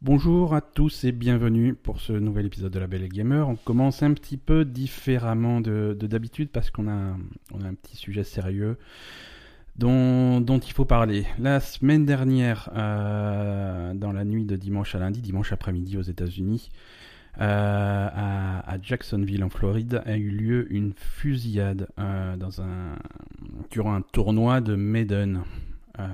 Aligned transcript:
Bonjour 0.00 0.54
à 0.54 0.60
tous 0.60 1.02
et 1.02 1.10
bienvenue 1.10 1.74
pour 1.74 2.00
ce 2.00 2.12
nouvel 2.12 2.46
épisode 2.46 2.70
de 2.70 2.78
La 2.78 2.86
Belle 2.86 3.08
Gamer. 3.08 3.48
On 3.48 3.56
commence 3.56 4.04
un 4.04 4.14
petit 4.14 4.36
peu 4.36 4.64
différemment 4.64 5.60
de 5.60 5.98
d'habitude 6.00 6.50
parce 6.50 6.70
qu'on 6.70 6.86
a, 6.86 6.92
un 6.92 7.74
petit 7.74 7.96
sujet 7.96 8.22
sérieux 8.22 8.78
dont, 9.74 10.40
il 10.40 10.72
faut 10.72 10.84
parler. 10.84 11.26
La 11.40 11.58
semaine 11.58 12.06
dernière, 12.06 12.70
euh, 12.76 13.92
dans 13.92 14.12
la 14.12 14.24
nuit 14.24 14.44
de 14.44 14.54
dimanche 14.54 14.94
à 14.94 15.00
lundi, 15.00 15.20
dimanche 15.20 15.52
après-midi 15.52 15.96
aux 15.96 16.02
États-Unis, 16.02 16.70
euh, 17.40 18.08
à, 18.14 18.76
Jacksonville 18.80 19.42
en 19.42 19.50
Floride, 19.50 20.02
a 20.06 20.16
eu 20.16 20.30
lieu 20.30 20.72
une 20.72 20.92
fusillade 20.94 21.88
euh, 21.98 22.36
durant 23.72 23.94
un 23.94 24.02
tournoi 24.02 24.60
de 24.60 24.76
Maiden. 24.76 25.42
Euh, 25.98 26.04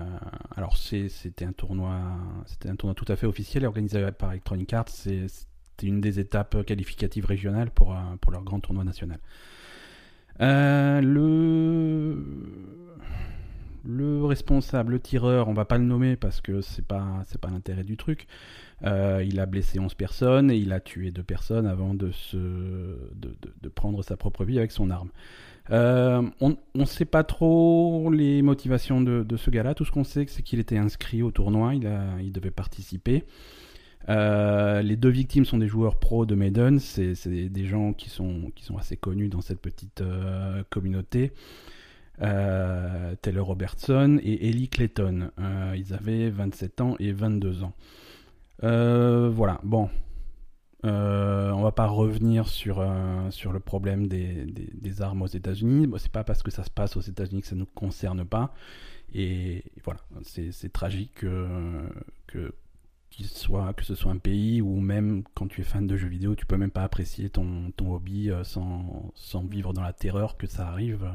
alors 0.57 0.77
c'était 0.77 1.45
un 1.45 1.53
tournoi, 1.53 2.01
c'était 2.47 2.69
un 2.69 2.77
tournoi 2.77 2.95
tout 2.95 3.05
à 3.09 3.17
fait 3.17 3.27
officiel 3.27 3.67
organisé 3.67 4.11
par 4.13 4.31
Electronic 4.33 4.73
Arts. 4.73 4.89
C'était 4.89 5.87
une 5.87 6.01
des 6.01 6.21
étapes 6.21 6.65
qualificatives 6.65 7.27
régionales 7.27 7.71
pour, 7.71 7.93
euh, 7.93 7.97
leur 8.31 8.43
grand 8.43 8.61
tournoi 8.61 8.85
national. 8.85 9.19
Euh, 10.41 11.01
le 11.01 12.25
le 13.87 14.25
responsable, 14.25 14.93
le 14.93 15.01
tireur, 15.01 15.49
on 15.49 15.53
va 15.53 15.67
pas 15.67 15.77
le 15.77 15.85
nommer 15.85 16.17
parce 16.17 16.41
que 16.41 16.63
c'est 16.63 16.87
pas 16.87 17.23
pas 17.43 17.51
l'intérêt 17.51 17.85
du 17.85 17.99
truc. 17.99 18.27
il 18.83 19.39
a 19.41 19.47
blessé 19.47 19.79
11 19.79 19.95
personnes 19.95 20.51
et 20.51 20.57
il 20.57 20.73
a 20.73 20.81
tué 20.81 21.11
deux 21.11 21.23
personnes 21.23 21.67
avant 21.67 21.93
de 21.95 22.11
prendre 23.75 24.03
sa 24.03 24.17
propre 24.17 24.45
vie 24.45 24.59
avec 24.59 24.73
son 24.73 24.89
arme. 24.89 25.11
Euh, 25.71 26.23
on 26.41 26.57
ne 26.75 26.85
sait 26.85 27.05
pas 27.05 27.25
trop 27.25 28.11
les 28.11 28.43
motivations 28.43 29.01
de, 29.01 29.37
ce 29.37 29.51
gars-là. 29.51 29.75
Tout 29.75 29.85
ce 29.85 29.93
qu'on 29.93 30.05
sait, 30.05 30.27
c'est 30.29 30.43
qu'il 30.43 30.59
était 30.59 30.79
inscrit 30.79 31.23
au 31.23 31.31
tournoi, 31.31 31.75
il, 31.75 32.33
devait 32.33 32.51
participer. 32.51 33.25
Euh, 34.11 34.83
les 34.83 34.97
deux 34.97 35.09
victimes 35.09 35.47
sont 35.47 35.59
des 35.59 35.69
joueurs 35.69 35.99
pro 35.99 36.27
de 36.27 36.35
Maiden, 36.35 36.79
c'est 36.79 37.27
des 37.27 37.65
gens 37.65 37.95
qui 37.95 38.11
sont, 38.11 38.53
qui 38.55 38.65
sont 38.65 38.77
assez 38.77 38.97
connus 38.97 39.29
dans 39.29 39.41
cette 39.41 39.61
petite 39.61 40.01
euh, 40.03 40.63
communauté. 40.71 41.33
Taylor 42.21 43.45
Robertson 43.45 44.21
et 44.23 44.49
Ellie 44.49 44.69
Clayton. 44.69 45.31
ils 45.75 45.93
avaient 45.93 46.31
27 46.31 46.81
ans 46.81 46.97
et 47.01 47.11
22 47.11 47.65
ans. 47.65 47.73
voilà, 48.63 49.61
bon, 49.65 49.89
euh, 50.85 51.51
on 51.53 51.63
va 51.63 51.73
pas 51.73 51.87
revenir 51.87 52.49
sur, 52.49 52.81
euh, 52.81 53.31
sur 53.31 53.53
le 53.53 53.61
problème 53.61 54.07
des, 54.07 54.45
des, 54.45 55.03
armes 55.03 55.23
aux 55.23 55.27
États-Unis. 55.27 55.87
Bon, 55.87 55.97
c'est 55.99 56.13
pas 56.13 56.25
parce 56.25 56.43
que 56.43 56.51
ça 56.51 56.63
se 56.63 56.71
passe 56.71 56.97
aux 56.97 57.01
États-Unis 57.01 57.41
que 57.41 57.49
ça 57.49 57.57
nous 57.57 57.67
concerne 57.67 58.25
pas. 58.25 58.55
Et 59.15 59.65
voilà, 59.85 60.01
c'est 60.23 60.73
tragique 60.73 61.15
que, 61.15 62.53
soit, 63.23 63.73
que 63.75 63.85
ce 63.85 63.95
soit 63.95 64.13
un 64.13 64.19
pays 64.19 64.61
où 64.61 64.81
même 64.81 65.23
quand 65.35 65.47
tu 65.47 65.61
es 65.63 65.65
fan 65.65 65.87
de 65.87 65.97
jeux 65.97 66.09
vidéo, 66.09 66.35
tu 66.35 66.47
peux 66.47 66.57
même 66.57 66.73
pas 66.73 66.83
apprécier 66.83 67.31
ton, 67.31 67.71
ton 67.77 67.95
hobby 67.95 68.31
euh, 68.31 68.45
sans, 68.45 69.11
sans, 69.15 69.45
vivre 69.45 69.73
dans 69.73 69.83
la 69.83 69.93
terreur 69.93 70.37
que 70.37 70.47
ça 70.47 70.69
arrive. 70.69 71.09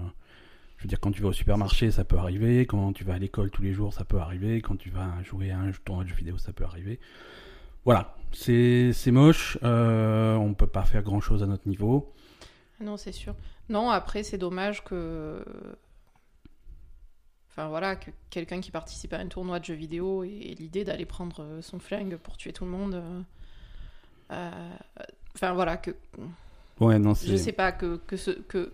Je 0.78 0.84
veux 0.84 0.88
dire, 0.88 1.00
quand 1.00 1.12
tu 1.12 1.22
vas 1.22 1.28
au 1.28 1.34
supermarché, 1.34 1.92
ça 1.92 2.06
peut 2.06 2.18
arriver. 2.18 2.66
Quand 2.66 2.94
tu 2.94 3.04
vas 3.04 3.16
à 3.16 3.20
l'école 3.20 3.52
tous 3.52 3.62
les 3.62 3.74
jours, 3.74 3.94
ça 3.94 4.06
peut 4.06 4.20
arriver. 4.20 4.62
Quand 4.62 4.78
tu 4.78 4.90
vas 4.90 5.22
jouer 5.24 5.52
à 5.52 5.60
un 5.60 5.72
tournoi 5.84 6.06
de 6.06 6.10
jeux 6.10 6.16
vidéo, 6.16 6.38
ça 6.38 6.54
peut 6.54 6.64
arriver. 6.64 7.00
Voilà, 7.86 8.16
c'est 8.32 9.12
moche, 9.12 9.58
euh, 9.64 10.36
on 10.36 10.54
peut 10.54 10.68
pas 10.68 10.84
faire 10.84 11.04
grand 11.04 11.22
chose 11.22 11.44
à 11.44 11.48
notre 11.48 11.68
niveau. 11.68 12.14
Non, 12.80 12.98
c'est 12.98 13.12
sûr. 13.12 13.36
Non, 13.70 13.90
après, 13.90 14.24
c'est 14.24 14.38
dommage 14.38 14.84
que. 14.84 15.44
Enfin 17.50 17.68
voilà, 17.68 17.96
que 17.96 18.12
quelqu'un 18.30 18.62
qui 18.62 18.72
participe 18.72 19.14
à 19.14 19.18
un 19.18 19.28
tournoi 19.28 19.60
de 19.60 19.66
jeux 19.66 19.74
vidéo 19.74 20.24
ait 20.24 20.56
l'idée 20.58 20.86
d'aller 20.86 21.06
prendre 21.06 21.60
son 21.62 21.80
flingue 21.80 22.16
pour 22.18 22.38
tuer 22.38 22.54
tout 22.54 22.64
le 22.64 22.72
monde. 22.72 22.96
Euh, 22.96 23.22
euh, 24.32 24.78
enfin 25.36 25.54
voilà, 25.54 25.78
que. 25.78 25.92
Ouais, 26.80 26.98
non, 26.98 27.14
Je 27.14 27.36
sais 27.36 27.52
pas, 27.52 27.74
que, 27.74 27.98
que, 28.08 28.16
ce, 28.16 28.32
que 28.32 28.72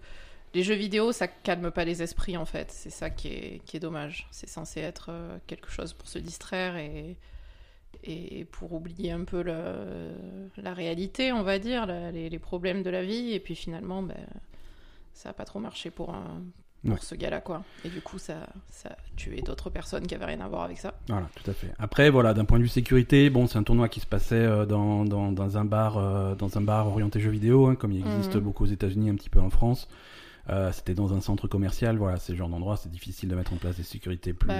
les 0.53 0.63
jeux 0.63 0.75
vidéo, 0.75 1.11
ça 1.11 1.27
calme 1.27 1.71
pas 1.71 1.83
les 1.83 2.01
esprits 2.01 2.37
en 2.37 2.45
fait. 2.45 2.71
C'est 2.71 2.89
ça 2.89 3.09
qui 3.09 3.27
est, 3.27 3.61
qui 3.65 3.77
est 3.77 3.79
dommage. 3.79 4.27
C'est 4.31 4.49
censé 4.49 4.79
être 4.79 5.07
euh, 5.09 5.37
quelque 5.47 5.69
chose 5.69 5.93
pour 5.93 6.07
se 6.07 6.19
distraire 6.19 6.77
et 6.77 7.17
et 8.03 8.45
pour 8.45 8.73
oublier 8.73 9.11
un 9.11 9.23
peu 9.23 9.41
la 9.41 10.73
réalité, 10.73 11.31
on 11.31 11.43
va 11.43 11.59
dire, 11.59 11.85
les, 11.85 12.39
problèmes 12.39 12.83
de 12.83 12.89
la 12.89 13.03
vie. 13.03 13.33
Et 13.33 13.39
puis 13.39 13.55
finalement, 13.55 14.03
ben, 14.03 14.17
ça 15.13 15.29
n'a 15.29 15.33
pas 15.33 15.45
trop 15.45 15.59
marché 15.59 15.89
pour, 15.89 16.13
un, 16.13 16.41
pour 16.87 17.03
ce 17.03 17.15
gars-là, 17.15 17.41
quoi. 17.41 17.63
Et 17.83 17.89
du 17.89 18.01
coup, 18.01 18.17
ça, 18.17 18.47
ça 18.69 18.89
a 18.89 18.97
tué 19.15 19.41
d'autres 19.41 19.69
personnes 19.69 20.05
qui 20.05 20.13
n'avaient 20.13 20.35
rien 20.35 20.41
à 20.41 20.47
voir 20.47 20.63
avec 20.63 20.77
ça. 20.77 20.93
Voilà, 21.07 21.27
tout 21.35 21.49
à 21.49 21.53
fait. 21.53 21.71
Après, 21.79 22.09
voilà, 22.09 22.33
d'un 22.33 22.45
point 22.45 22.57
de 22.57 22.63
vue 22.63 22.69
sécurité, 22.69 23.29
bon, 23.29 23.47
c'est 23.47 23.57
un 23.57 23.63
tournoi 23.63 23.89
qui 23.89 23.99
se 23.99 24.05
passait 24.05 24.35
euh, 24.35 24.65
dans, 24.65 25.05
dans, 25.05 25.31
dans 25.31 25.57
un 25.57 25.65
bar, 25.65 25.97
euh, 25.97 26.35
dans 26.35 26.57
un 26.57 26.61
bar 26.61 26.87
orienté 26.87 27.19
jeux 27.19 27.31
vidéo, 27.31 27.67
hein, 27.67 27.75
comme 27.75 27.91
il 27.91 28.05
existe 28.05 28.35
mhm. 28.35 28.41
beaucoup 28.41 28.63
aux 28.63 28.67
États-Unis, 28.67 29.09
un 29.09 29.15
petit 29.15 29.29
peu 29.29 29.39
en 29.39 29.49
France. 29.49 29.87
Euh, 30.49 30.71
c'était 30.71 30.93
dans 30.93 31.11
un 31.13 31.21
centre 31.21 31.47
commercial, 31.47 31.97
voilà, 31.97 32.17
ces 32.17 32.35
genres 32.35 32.49
d'endroits, 32.49 32.77
c'est 32.77 32.91
difficile 32.91 33.29
de 33.29 33.35
mettre 33.35 33.53
en 33.53 33.55
place 33.55 33.77
des 33.77 33.83
sécurités 33.83 34.31
plus 34.31 34.47
bah, 34.47 34.53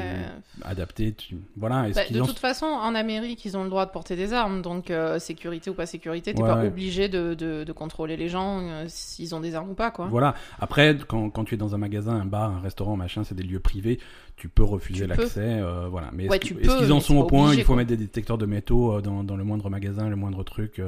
adaptées. 0.63 1.15
Voilà. 1.55 1.87
Bah, 1.93 2.01
de 2.09 2.19
toute 2.21 2.39
façon, 2.39 2.65
en 2.65 2.95
Amérique, 2.95 3.45
ils 3.45 3.55
ont 3.55 3.63
le 3.63 3.69
droit 3.69 3.85
de 3.85 3.91
porter 3.91 4.15
des 4.15 4.33
armes, 4.33 4.63
donc 4.63 4.89
euh, 4.89 5.19
sécurité 5.19 5.69
ou 5.69 5.75
pas 5.75 5.85
sécurité, 5.85 6.33
t'es 6.33 6.41
pas 6.41 6.65
obligé 6.65 7.07
de, 7.07 7.35
de, 7.35 7.71
contrôler 7.71 8.17
les 8.17 8.29
gens 8.29 8.61
euh, 8.61 8.85
s'ils 8.87 9.35
ont 9.35 9.41
des 9.41 9.53
armes 9.53 9.69
ou 9.69 9.73
pas, 9.75 9.91
quoi. 9.91 10.07
Voilà. 10.07 10.33
Après, 10.59 10.97
quand, 11.07 11.29
quand, 11.29 11.43
tu 11.43 11.53
es 11.53 11.57
dans 11.57 11.75
un 11.75 11.77
magasin, 11.77 12.13
un 12.13 12.25
bar, 12.25 12.51
un 12.51 12.61
restaurant, 12.61 12.97
machin, 12.97 13.23
c'est 13.23 13.35
des 13.35 13.43
lieux 13.43 13.59
privés, 13.59 13.99
tu 14.37 14.49
peux 14.49 14.63
refuser 14.63 15.05
l'accès, 15.05 15.61
voilà. 15.91 16.09
Mais 16.13 16.25
est-ce 16.25 16.79
qu'ils 16.79 16.93
en 16.93 16.99
sont 16.99 17.17
au 17.17 17.25
point 17.25 17.53
Il 17.53 17.63
faut 17.63 17.75
mettre 17.75 17.89
des 17.89 17.97
détecteurs 17.97 18.39
de 18.39 18.47
métaux 18.47 19.01
dans, 19.01 19.23
dans, 19.23 19.37
le 19.37 19.43
moindre 19.43 19.69
magasin, 19.69 20.09
le 20.09 20.15
moindre 20.15 20.43
truc, 20.43 20.81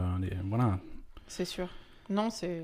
voilà. 0.45 0.79
C'est 1.27 1.45
sûr. 1.45 1.67
Non, 2.09 2.29
c'est 2.29 2.63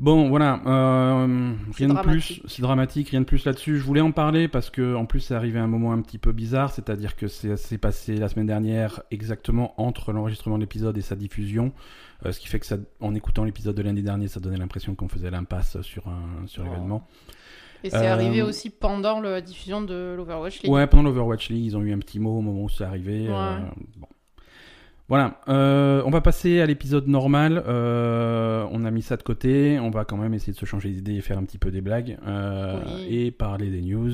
Bon, 0.00 0.30
voilà, 0.30 0.62
euh, 0.64 1.52
rien 1.76 1.88
de 1.88 2.00
plus, 2.00 2.40
c'est 2.48 2.62
dramatique, 2.62 3.10
rien 3.10 3.20
de 3.20 3.26
plus 3.26 3.44
là-dessus. 3.44 3.76
Je 3.76 3.84
voulais 3.84 4.00
en 4.00 4.12
parler 4.12 4.48
parce 4.48 4.70
que, 4.70 4.94
en 4.94 5.04
plus, 5.04 5.20
c'est 5.20 5.34
arrivé 5.34 5.58
à 5.58 5.62
un 5.62 5.66
moment 5.66 5.92
un 5.92 6.00
petit 6.00 6.16
peu 6.16 6.32
bizarre, 6.32 6.72
c'est-à-dire 6.72 7.16
que 7.16 7.28
c'est 7.28 7.76
passé 7.76 8.16
la 8.16 8.30
semaine 8.30 8.46
dernière 8.46 9.02
exactement 9.10 9.74
entre 9.76 10.12
l'enregistrement 10.12 10.56
de 10.56 10.62
l'épisode 10.62 10.96
et 10.96 11.02
sa 11.02 11.16
diffusion, 11.16 11.72
euh, 12.24 12.32
ce 12.32 12.40
qui 12.40 12.48
fait 12.48 12.58
que, 12.58 12.64
ça, 12.64 12.78
en 13.00 13.14
écoutant 13.14 13.44
l'épisode 13.44 13.76
de 13.76 13.82
lundi 13.82 14.02
dernier, 14.02 14.26
ça 14.28 14.40
donnait 14.40 14.56
l'impression 14.56 14.94
qu'on 14.94 15.08
faisait 15.08 15.30
l'impasse 15.30 15.78
sur, 15.82 16.08
un, 16.08 16.46
sur 16.46 16.64
l'événement. 16.64 17.06
Et 17.84 17.90
c'est 17.90 18.06
arrivé 18.06 18.40
euh, 18.40 18.46
aussi 18.46 18.70
pendant 18.70 19.20
la 19.20 19.42
diffusion 19.42 19.82
de 19.82 20.14
l'Overwatch 20.16 20.62
League. 20.62 20.72
Ouais, 20.72 20.86
pendant 20.86 21.02
l'Overwatch 21.02 21.50
League, 21.50 21.66
ils 21.66 21.76
ont 21.76 21.82
eu 21.82 21.92
un 21.92 21.98
petit 21.98 22.20
mot 22.20 22.38
au 22.38 22.40
moment 22.40 22.62
où 22.62 22.70
c'est 22.70 22.84
arrivé. 22.84 23.26
bon. 23.26 24.08
Voilà, 25.10 25.40
euh, 25.48 26.04
on 26.06 26.10
va 26.10 26.20
passer 26.20 26.60
à 26.60 26.66
l'épisode 26.66 27.08
normal. 27.08 27.64
Euh, 27.66 28.64
on 28.70 28.84
a 28.84 28.92
mis 28.92 29.02
ça 29.02 29.16
de 29.16 29.24
côté. 29.24 29.80
On 29.80 29.90
va 29.90 30.04
quand 30.04 30.16
même 30.16 30.34
essayer 30.34 30.52
de 30.52 30.58
se 30.58 30.66
changer 30.66 30.90
d'idée 30.90 31.14
et 31.14 31.20
faire 31.20 31.36
un 31.36 31.42
petit 31.42 31.58
peu 31.58 31.72
des 31.72 31.80
blagues 31.80 32.16
euh, 32.28 32.78
et 33.08 33.32
parler 33.32 33.70
des 33.70 33.82
news. 33.82 34.12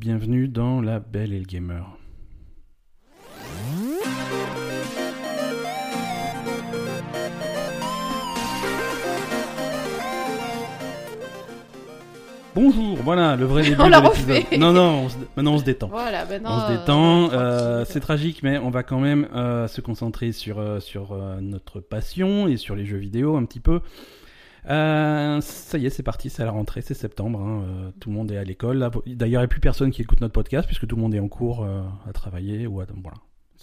bienvenue 0.00 0.48
dans 0.48 0.80
La 0.80 0.98
Belle 0.98 1.32
et 1.32 1.38
le 1.38 1.44
Gamer. 1.44 1.96
Bonjour, 12.54 12.96
voilà 13.02 13.34
le 13.34 13.46
vrai 13.46 13.62
début 13.70 13.80
on 13.80 13.88
de 13.88 14.02
l'épisode. 14.02 14.60
Non, 14.60 14.72
non, 14.72 15.08
maintenant 15.36 15.54
on 15.54 15.58
se 15.58 15.64
détend. 15.64 15.88
Voilà, 15.88 16.26
on 16.44 16.60
se 16.60 16.78
détend. 16.78 17.30
Euh, 17.32 17.84
c'est 17.86 18.00
tragique, 18.00 18.42
mais 18.42 18.58
on 18.58 18.70
va 18.70 18.82
quand 18.82 19.00
même 19.00 19.26
euh, 19.34 19.68
se 19.68 19.80
concentrer 19.80 20.32
sur 20.32 20.58
euh, 20.58 20.78
sur 20.78 21.16
notre 21.40 21.80
passion 21.80 22.48
et 22.48 22.58
sur 22.58 22.74
les 22.74 22.84
jeux 22.84 22.98
vidéo 22.98 23.36
un 23.36 23.44
petit 23.44 23.60
peu. 23.60 23.80
ça 24.66 25.38
y 25.78 25.86
est, 25.86 25.90
c'est 25.90 26.02
parti, 26.02 26.28
c'est 26.28 26.42
à 26.42 26.46
la 26.46 26.52
rentrée, 26.52 26.82
c'est 26.82 26.94
septembre. 26.94 27.40
Hein, 27.40 27.92
tout 28.00 28.10
le 28.10 28.16
monde 28.16 28.30
est 28.30 28.36
à 28.36 28.44
l'école. 28.44 28.78
D'ailleurs, 29.06 29.06
il 29.06 29.28
n'y 29.28 29.36
a 29.36 29.48
plus 29.48 29.60
personne 29.60 29.90
qui 29.90 30.02
écoute 30.02 30.20
notre 30.20 30.34
podcast 30.34 30.66
puisque 30.66 30.86
tout 30.86 30.96
le 30.96 31.02
monde 31.02 31.14
est 31.14 31.20
en 31.20 31.28
cours 31.28 31.66
à 32.06 32.12
travailler 32.12 32.66
ou 32.66 32.80
à 32.80 32.86
voilà. 33.02 33.16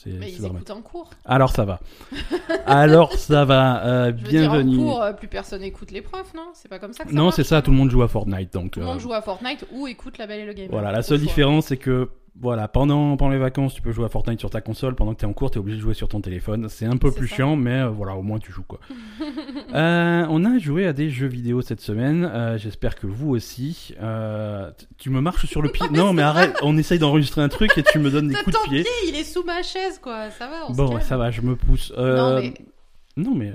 Mais 0.05 0.31
ils 0.31 0.45
écoutent 0.45 0.69
en 0.69 0.81
cours. 0.81 1.09
Alors 1.25 1.51
ça 1.51 1.65
va. 1.65 1.79
Alors 2.65 3.13
ça 3.13 3.45
va. 3.45 3.85
Euh, 3.85 4.11
bienvenue. 4.11 4.79
en 4.79 4.83
cours, 4.83 5.01
euh, 5.01 5.13
plus 5.13 5.27
personne 5.27 5.63
écoute 5.63 5.91
les 5.91 6.01
profs, 6.01 6.33
non? 6.33 6.49
C'est 6.53 6.69
pas 6.69 6.79
comme 6.79 6.93
ça 6.93 7.03
que 7.03 7.09
ça 7.09 7.15
Non, 7.15 7.31
c'est 7.31 7.43
ça. 7.43 7.61
Tout 7.61 7.71
le 7.71 7.77
monde 7.77 7.89
joue 7.89 8.01
à 8.01 8.07
Fortnite, 8.07 8.53
donc. 8.53 8.71
Tout 8.71 8.79
le 8.79 8.85
monde 8.85 8.97
euh, 8.97 9.01
joue 9.01 9.13
à 9.13 9.21
Fortnite 9.21 9.65
ou 9.73 9.87
écoute 9.87 10.17
La 10.17 10.27
Belle 10.27 10.41
et 10.41 10.45
le 10.45 10.53
Game. 10.53 10.67
Voilà, 10.69 10.91
la 10.91 11.01
seule 11.01 11.19
différence, 11.19 11.67
c'est 11.67 11.77
que 11.77 12.09
voilà, 12.41 12.69
pendant, 12.69 13.17
pendant 13.17 13.31
les 13.31 13.37
vacances, 13.37 13.73
tu 13.73 13.81
peux 13.81 13.91
jouer 13.91 14.05
à 14.05 14.09
Fortnite 14.09 14.39
sur 14.39 14.49
ta 14.49 14.61
console. 14.61 14.95
Pendant 14.95 15.13
que 15.13 15.19
tu 15.19 15.25
es 15.25 15.27
en 15.27 15.33
cours, 15.33 15.51
tu 15.51 15.57
es 15.57 15.59
obligé 15.59 15.77
de 15.77 15.81
jouer 15.81 15.93
sur 15.93 16.07
ton 16.07 16.21
téléphone. 16.21 16.69
C'est 16.69 16.85
un 16.85 16.95
peu 16.95 17.11
plus 17.11 17.27
chiant, 17.27 17.57
mais 17.57 17.81
euh, 17.81 17.89
voilà, 17.89 18.15
au 18.15 18.21
moins 18.21 18.39
tu 18.39 18.51
joues 18.51 18.63
quoi. 18.63 18.79
Euh, 19.75 20.25
on 20.29 20.45
a 20.45 20.57
joué 20.57 20.87
à 20.87 20.93
des 20.93 21.11
jeux 21.11 21.27
vidéo 21.27 21.61
cette 21.61 21.79
semaine. 21.79 22.25
Euh, 22.25 22.57
j'espère 22.57 22.95
que 22.95 23.05
vous 23.05 23.29
aussi. 23.29 23.93
tu 24.97 25.09
me 25.11 25.21
marches 25.21 25.45
sur 25.45 25.61
le 25.61 25.69
pied. 25.69 25.85
non, 25.91 26.11
mais 26.11 26.23
arrête, 26.23 26.57
on 26.63 26.75
essaye 26.75 26.97
d'enregistrer 26.97 27.41
un 27.41 27.49
truc 27.49 27.77
et 27.77 27.83
tu 27.83 27.99
me 27.99 28.09
donnes 28.09 28.29
des 28.29 28.33
coups 28.33 28.55
de 28.55 28.69
pied. 28.69 28.81
pied. 28.81 28.91
Il 29.07 29.15
est 29.15 29.23
sous 29.23 29.43
ma 29.43 29.61
chaise, 29.61 29.99
quoi. 30.01 30.31
Ça 30.31 30.47
va. 30.47 30.73
bon, 30.73 30.99
ça 31.01 31.17
va, 31.17 31.29
je 31.29 31.41
me 31.41 31.55
pousse. 31.55 31.93
Non, 31.95 32.39
mais. 32.39 32.53
Non, 33.15 33.35
mais... 33.35 33.53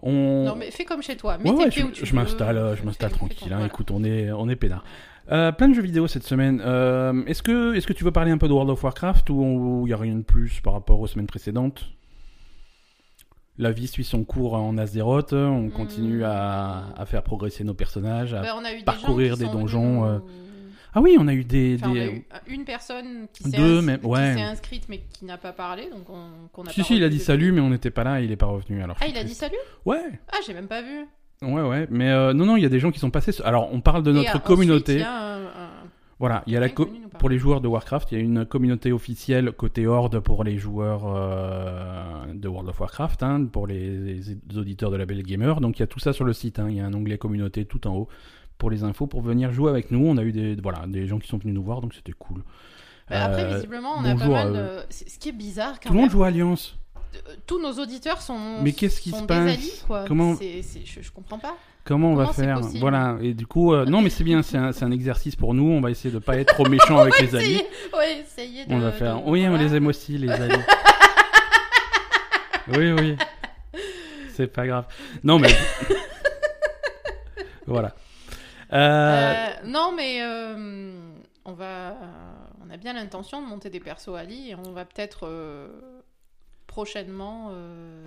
On... 0.00 0.44
Non 0.44 0.54
mais 0.54 0.70
fais 0.70 0.84
comme 0.84 1.02
chez 1.02 1.16
toi, 1.16 1.38
mets 1.38 1.52
tes 1.52 1.70
pieds 1.70 1.82
où 1.82 1.90
tu 1.90 2.06
je 2.06 2.14
m'installe, 2.14 2.76
je 2.78 2.84
m'installe 2.84 3.10
tranquille. 3.10 3.52
Hein. 3.52 3.66
Écoute, 3.66 3.90
on 3.90 4.04
est, 4.04 4.30
on 4.30 4.48
est 4.48 4.54
peinard. 4.54 4.84
Euh, 5.30 5.52
plein 5.52 5.68
de 5.68 5.74
jeux 5.74 5.82
vidéo 5.82 6.06
cette 6.06 6.24
semaine. 6.24 6.62
Euh, 6.64 7.22
est-ce 7.26 7.42
que, 7.42 7.74
est 7.74 7.84
que 7.86 7.92
tu 7.92 8.02
veux 8.04 8.12
parler 8.12 8.30
un 8.30 8.38
peu 8.38 8.48
de 8.48 8.52
World 8.52 8.70
of 8.70 8.82
Warcraft 8.82 9.28
ou 9.30 9.82
il 9.84 9.88
n'y 9.88 9.92
a 9.92 9.96
rien 9.98 10.14
de 10.16 10.22
plus 10.22 10.60
par 10.60 10.72
rapport 10.72 10.98
aux 11.00 11.06
semaines 11.06 11.26
précédentes? 11.26 11.84
La 13.58 13.72
vie 13.72 13.88
suit 13.88 14.04
son 14.04 14.24
cours 14.24 14.54
en 14.54 14.78
Azeroth, 14.78 15.32
on 15.32 15.68
continue 15.68 16.20
Mm. 16.20 16.24
à, 16.24 16.94
à 16.96 17.06
faire 17.06 17.22
progresser 17.24 17.64
nos 17.64 17.74
personnages. 17.74 18.32
à- 18.32 18.40
Bah, 18.42 18.54
on 18.56 18.64
a 18.64 18.72
eu 18.72 18.78
des 18.78 18.84
parcourir 18.84 19.36
des 19.36 19.46
donjons, 19.46 20.02
venus- 20.06 20.22
Ah 20.94 21.00
oui, 21.02 21.16
on 21.20 21.28
a 21.28 21.34
eu 21.34 21.44
des... 21.44 21.76
Enfin, 21.78 21.90
on 21.90 21.94
des- 21.94 22.24
a 22.30 22.40
eu 22.48 22.54
une 22.54 22.64
personne 22.64 23.26
qui 23.32 23.42
s'est 23.50 23.58
ins- 23.58 23.98
ouais. 24.04 24.40
inscrite 24.40 24.84
mais 24.88 25.00
qui 25.12 25.26
n'a 25.26 25.36
pas 25.36 25.52
parlé, 25.52 25.90
donc 25.90 26.08
on, 26.08 26.28
qu'on 26.52 26.62
a 26.64 26.70
Si, 26.70 26.80
pas 26.80 26.86
si, 26.86 26.96
il 26.96 27.04
a 27.04 27.08
dit 27.10 27.18
salut, 27.18 27.52
mais 27.52 27.60
on 27.60 27.68
n'était 27.68 27.90
pas 27.90 28.04
là 28.04 28.20
il 28.22 28.30
est 28.32 28.36
pas 28.36 28.46
revenu. 28.46 28.80
Alors, 28.82 28.96
Ah, 29.00 29.06
il 29.06 29.16
a 29.18 29.24
dit 29.24 29.34
salut? 29.34 29.56
Ouais, 29.84 30.18
Ah, 30.32 30.36
j'ai 30.46 30.54
même 30.54 30.68
pas 30.68 30.80
vu. 30.80 31.04
Ouais, 31.42 31.62
ouais. 31.62 31.86
Mais 31.90 32.10
euh, 32.10 32.32
non, 32.32 32.46
non, 32.46 32.56
il 32.56 32.62
y 32.62 32.66
a 32.66 32.68
des 32.68 32.80
gens 32.80 32.90
qui 32.90 32.98
sont 32.98 33.10
passés. 33.10 33.32
Alors, 33.44 33.72
on 33.72 33.80
parle 33.80 34.02
de 34.02 34.12
notre 34.12 34.42
communauté. 34.42 34.98
y 34.98 35.02
a 35.02 35.10
un- 35.34 35.44
un- 35.44 35.48
Voilà, 36.18 36.42
il 36.46 36.52
y 36.52 36.56
a 36.56 36.60
la 36.60 36.68
co- 36.68 36.88
pour 37.18 37.28
les 37.28 37.38
joueurs 37.38 37.60
de 37.60 37.68
Warcraft, 37.68 38.10
il 38.12 38.18
y 38.18 38.20
a 38.20 38.24
une 38.24 38.44
communauté 38.44 38.90
officielle 38.92 39.52
côté 39.52 39.86
Horde 39.86 40.18
pour 40.20 40.42
les 40.44 40.56
joueurs 40.58 41.02
euh, 41.06 42.32
de 42.34 42.48
World 42.48 42.68
of 42.68 42.80
Warcraft, 42.80 43.22
hein, 43.22 43.44
pour 43.44 43.66
les, 43.66 43.96
les 44.16 44.58
auditeurs 44.58 44.90
de 44.90 44.96
la 44.96 45.06
Belle 45.06 45.22
Gamer. 45.22 45.60
Donc 45.60 45.78
il 45.78 45.80
y 45.80 45.84
a 45.84 45.86
tout 45.86 45.98
ça 46.00 46.12
sur 46.12 46.24
le 46.24 46.32
site. 46.32 46.58
hein. 46.58 46.66
Il 46.70 46.76
y 46.76 46.80
a 46.80 46.86
un 46.86 46.94
onglet 46.94 47.18
communauté 47.18 47.64
tout 47.64 47.86
en 47.86 47.94
haut 47.94 48.08
pour 48.56 48.70
les 48.70 48.82
infos 48.84 49.06
pour 49.06 49.22
venir 49.22 49.52
jouer 49.52 49.70
avec 49.70 49.90
nous. 49.90 50.04
On 50.06 50.16
a 50.16 50.22
eu 50.22 50.32
des 50.32 50.56
voilà 50.56 50.86
des 50.86 51.06
gens 51.06 51.18
qui 51.18 51.28
sont 51.28 51.38
venus 51.38 51.54
nous 51.54 51.62
voir, 51.62 51.80
donc 51.80 51.94
c'était 51.94 52.12
cool. 52.12 52.42
Bah, 53.10 53.24
après, 53.24 53.44
Euh, 53.44 53.54
visiblement, 53.54 53.94
on 53.98 54.04
a 54.04 54.14
pas 54.16 54.28
mal 54.28 54.52
de... 54.52 54.68
Ce 54.90 55.18
qui 55.18 55.30
est 55.30 55.32
bizarre 55.32 55.80
quand 55.80 55.88
Tout 55.88 55.94
le 55.94 56.00
monde 56.00 56.10
joue 56.10 56.24
Alliance. 56.24 56.77
Tous 57.46 57.60
nos 57.60 57.72
auditeurs 57.72 58.20
sont, 58.22 58.60
Mais 58.62 58.72
qu'est-ce 58.72 59.00
qui 59.00 59.10
se 59.10 59.22
passe 59.22 59.54
alliés, 59.54 59.72
quoi. 59.86 60.04
Comment- 60.06 60.36
je, 60.36 61.00
je 61.02 61.10
comprends 61.10 61.38
pas. 61.38 61.56
Comment 61.84 62.12
on 62.12 62.16
va 62.16 62.24
Comment 62.24 62.34
faire 62.34 62.60
Voilà. 62.80 63.16
Et 63.22 63.32
du 63.32 63.46
coup, 63.46 63.72
euh, 63.72 63.86
non, 63.86 64.02
mais 64.02 64.10
c'est 64.10 64.24
bien. 64.24 64.42
C'est 64.42 64.58
un, 64.58 64.90
exercice 64.90 65.36
pour 65.36 65.54
nous. 65.54 65.70
On 65.70 65.80
va 65.80 65.90
essayer 65.90 66.12
de 66.12 66.18
pas 66.18 66.36
être 66.36 66.52
trop 66.54 66.68
méchant 66.68 66.98
avec 66.98 67.18
les 67.20 67.34
alliés. 67.34 67.66
Ouais, 67.96 68.18
essayez 68.20 68.66
de... 68.66 68.72
On 68.74 68.78
va 68.78 68.92
faire. 68.92 69.16
de- 69.16 69.22
Oui, 69.30 69.44
on 69.46 69.50
voilà. 69.50 69.64
les 69.64 69.74
aime 69.74 69.86
aussi, 69.86 70.18
les 70.18 70.28
alliés. 70.30 70.54
oui, 72.76 72.92
oui. 72.92 73.16
C'est 74.34 74.48
pas 74.48 74.66
grave. 74.66 74.84
Non, 75.24 75.38
mais. 75.38 75.48
voilà. 77.66 77.94
Euh, 78.72 78.76
Euh, 78.76 79.46
non, 79.64 79.92
mais 79.96 80.22
on 81.46 81.52
va, 81.54 81.96
on 82.64 82.70
a 82.70 82.76
bien 82.76 82.92
l'intention 82.92 83.42
de 83.42 83.46
monter 83.48 83.70
des 83.70 83.80
persos 83.80 84.14
Ali 84.14 84.50
et 84.50 84.54
on 84.54 84.72
va 84.72 84.84
peut-être 84.84 85.26
prochainement 86.68 87.48
euh, 87.50 88.04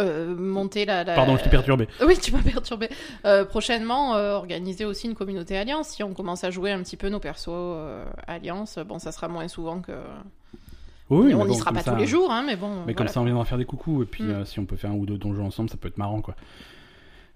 euh, 0.00 0.34
monter 0.34 0.84
la, 0.86 1.04
la- 1.04 1.14
Pardon, 1.14 1.36
je 1.36 1.44
t'ai 1.44 1.50
perturbé. 1.50 1.86
Oui, 2.06 2.18
tu 2.18 2.32
m'as 2.32 2.42
perturbé. 2.42 2.88
Euh, 3.26 3.44
prochainement, 3.44 4.12
organiser 4.12 4.84
aussi 4.84 5.06
une 5.06 5.14
communauté 5.14 5.56
Alliance. 5.56 5.88
Si 5.88 6.02
on 6.02 6.14
commence 6.14 6.42
à 6.42 6.50
jouer 6.50 6.72
un 6.72 6.82
petit 6.82 6.96
peu 6.96 7.08
nos 7.08 7.20
persos 7.20 7.76
Alliance, 8.26 8.78
bon, 8.86 8.98
ça 8.98 9.12
sera 9.12 9.28
moins 9.28 9.46
souvent 9.48 9.80
que. 9.80 9.92
Oui, 11.10 11.34
on 11.34 11.44
n'y 11.44 11.48
bon, 11.52 11.54
sera 11.54 11.72
pas 11.72 11.82
ça- 11.82 11.90
tous 11.92 11.98
les 11.98 12.06
jours, 12.06 12.30
hein, 12.30 12.44
mais 12.46 12.54
bon. 12.56 12.84
Mais 12.86 12.94
comme 12.94 13.08
ça, 13.08 13.20
on 13.20 13.24
viendra 13.24 13.44
faire 13.44 13.58
des 13.58 13.64
coucous. 13.64 14.02
Et 14.04 14.06
puis, 14.06 14.22
Mm. 14.24 14.30
euh, 14.30 14.44
si 14.44 14.60
on 14.60 14.64
peut 14.64 14.76
faire 14.76 14.90
un 14.90 14.94
ou 14.94 15.06
deux 15.06 15.18
donjons 15.18 15.44
ensemble, 15.46 15.68
ça 15.68 15.76
peut 15.76 15.88
être 15.88 15.98
marrant, 15.98 16.22
quoi. 16.22 16.34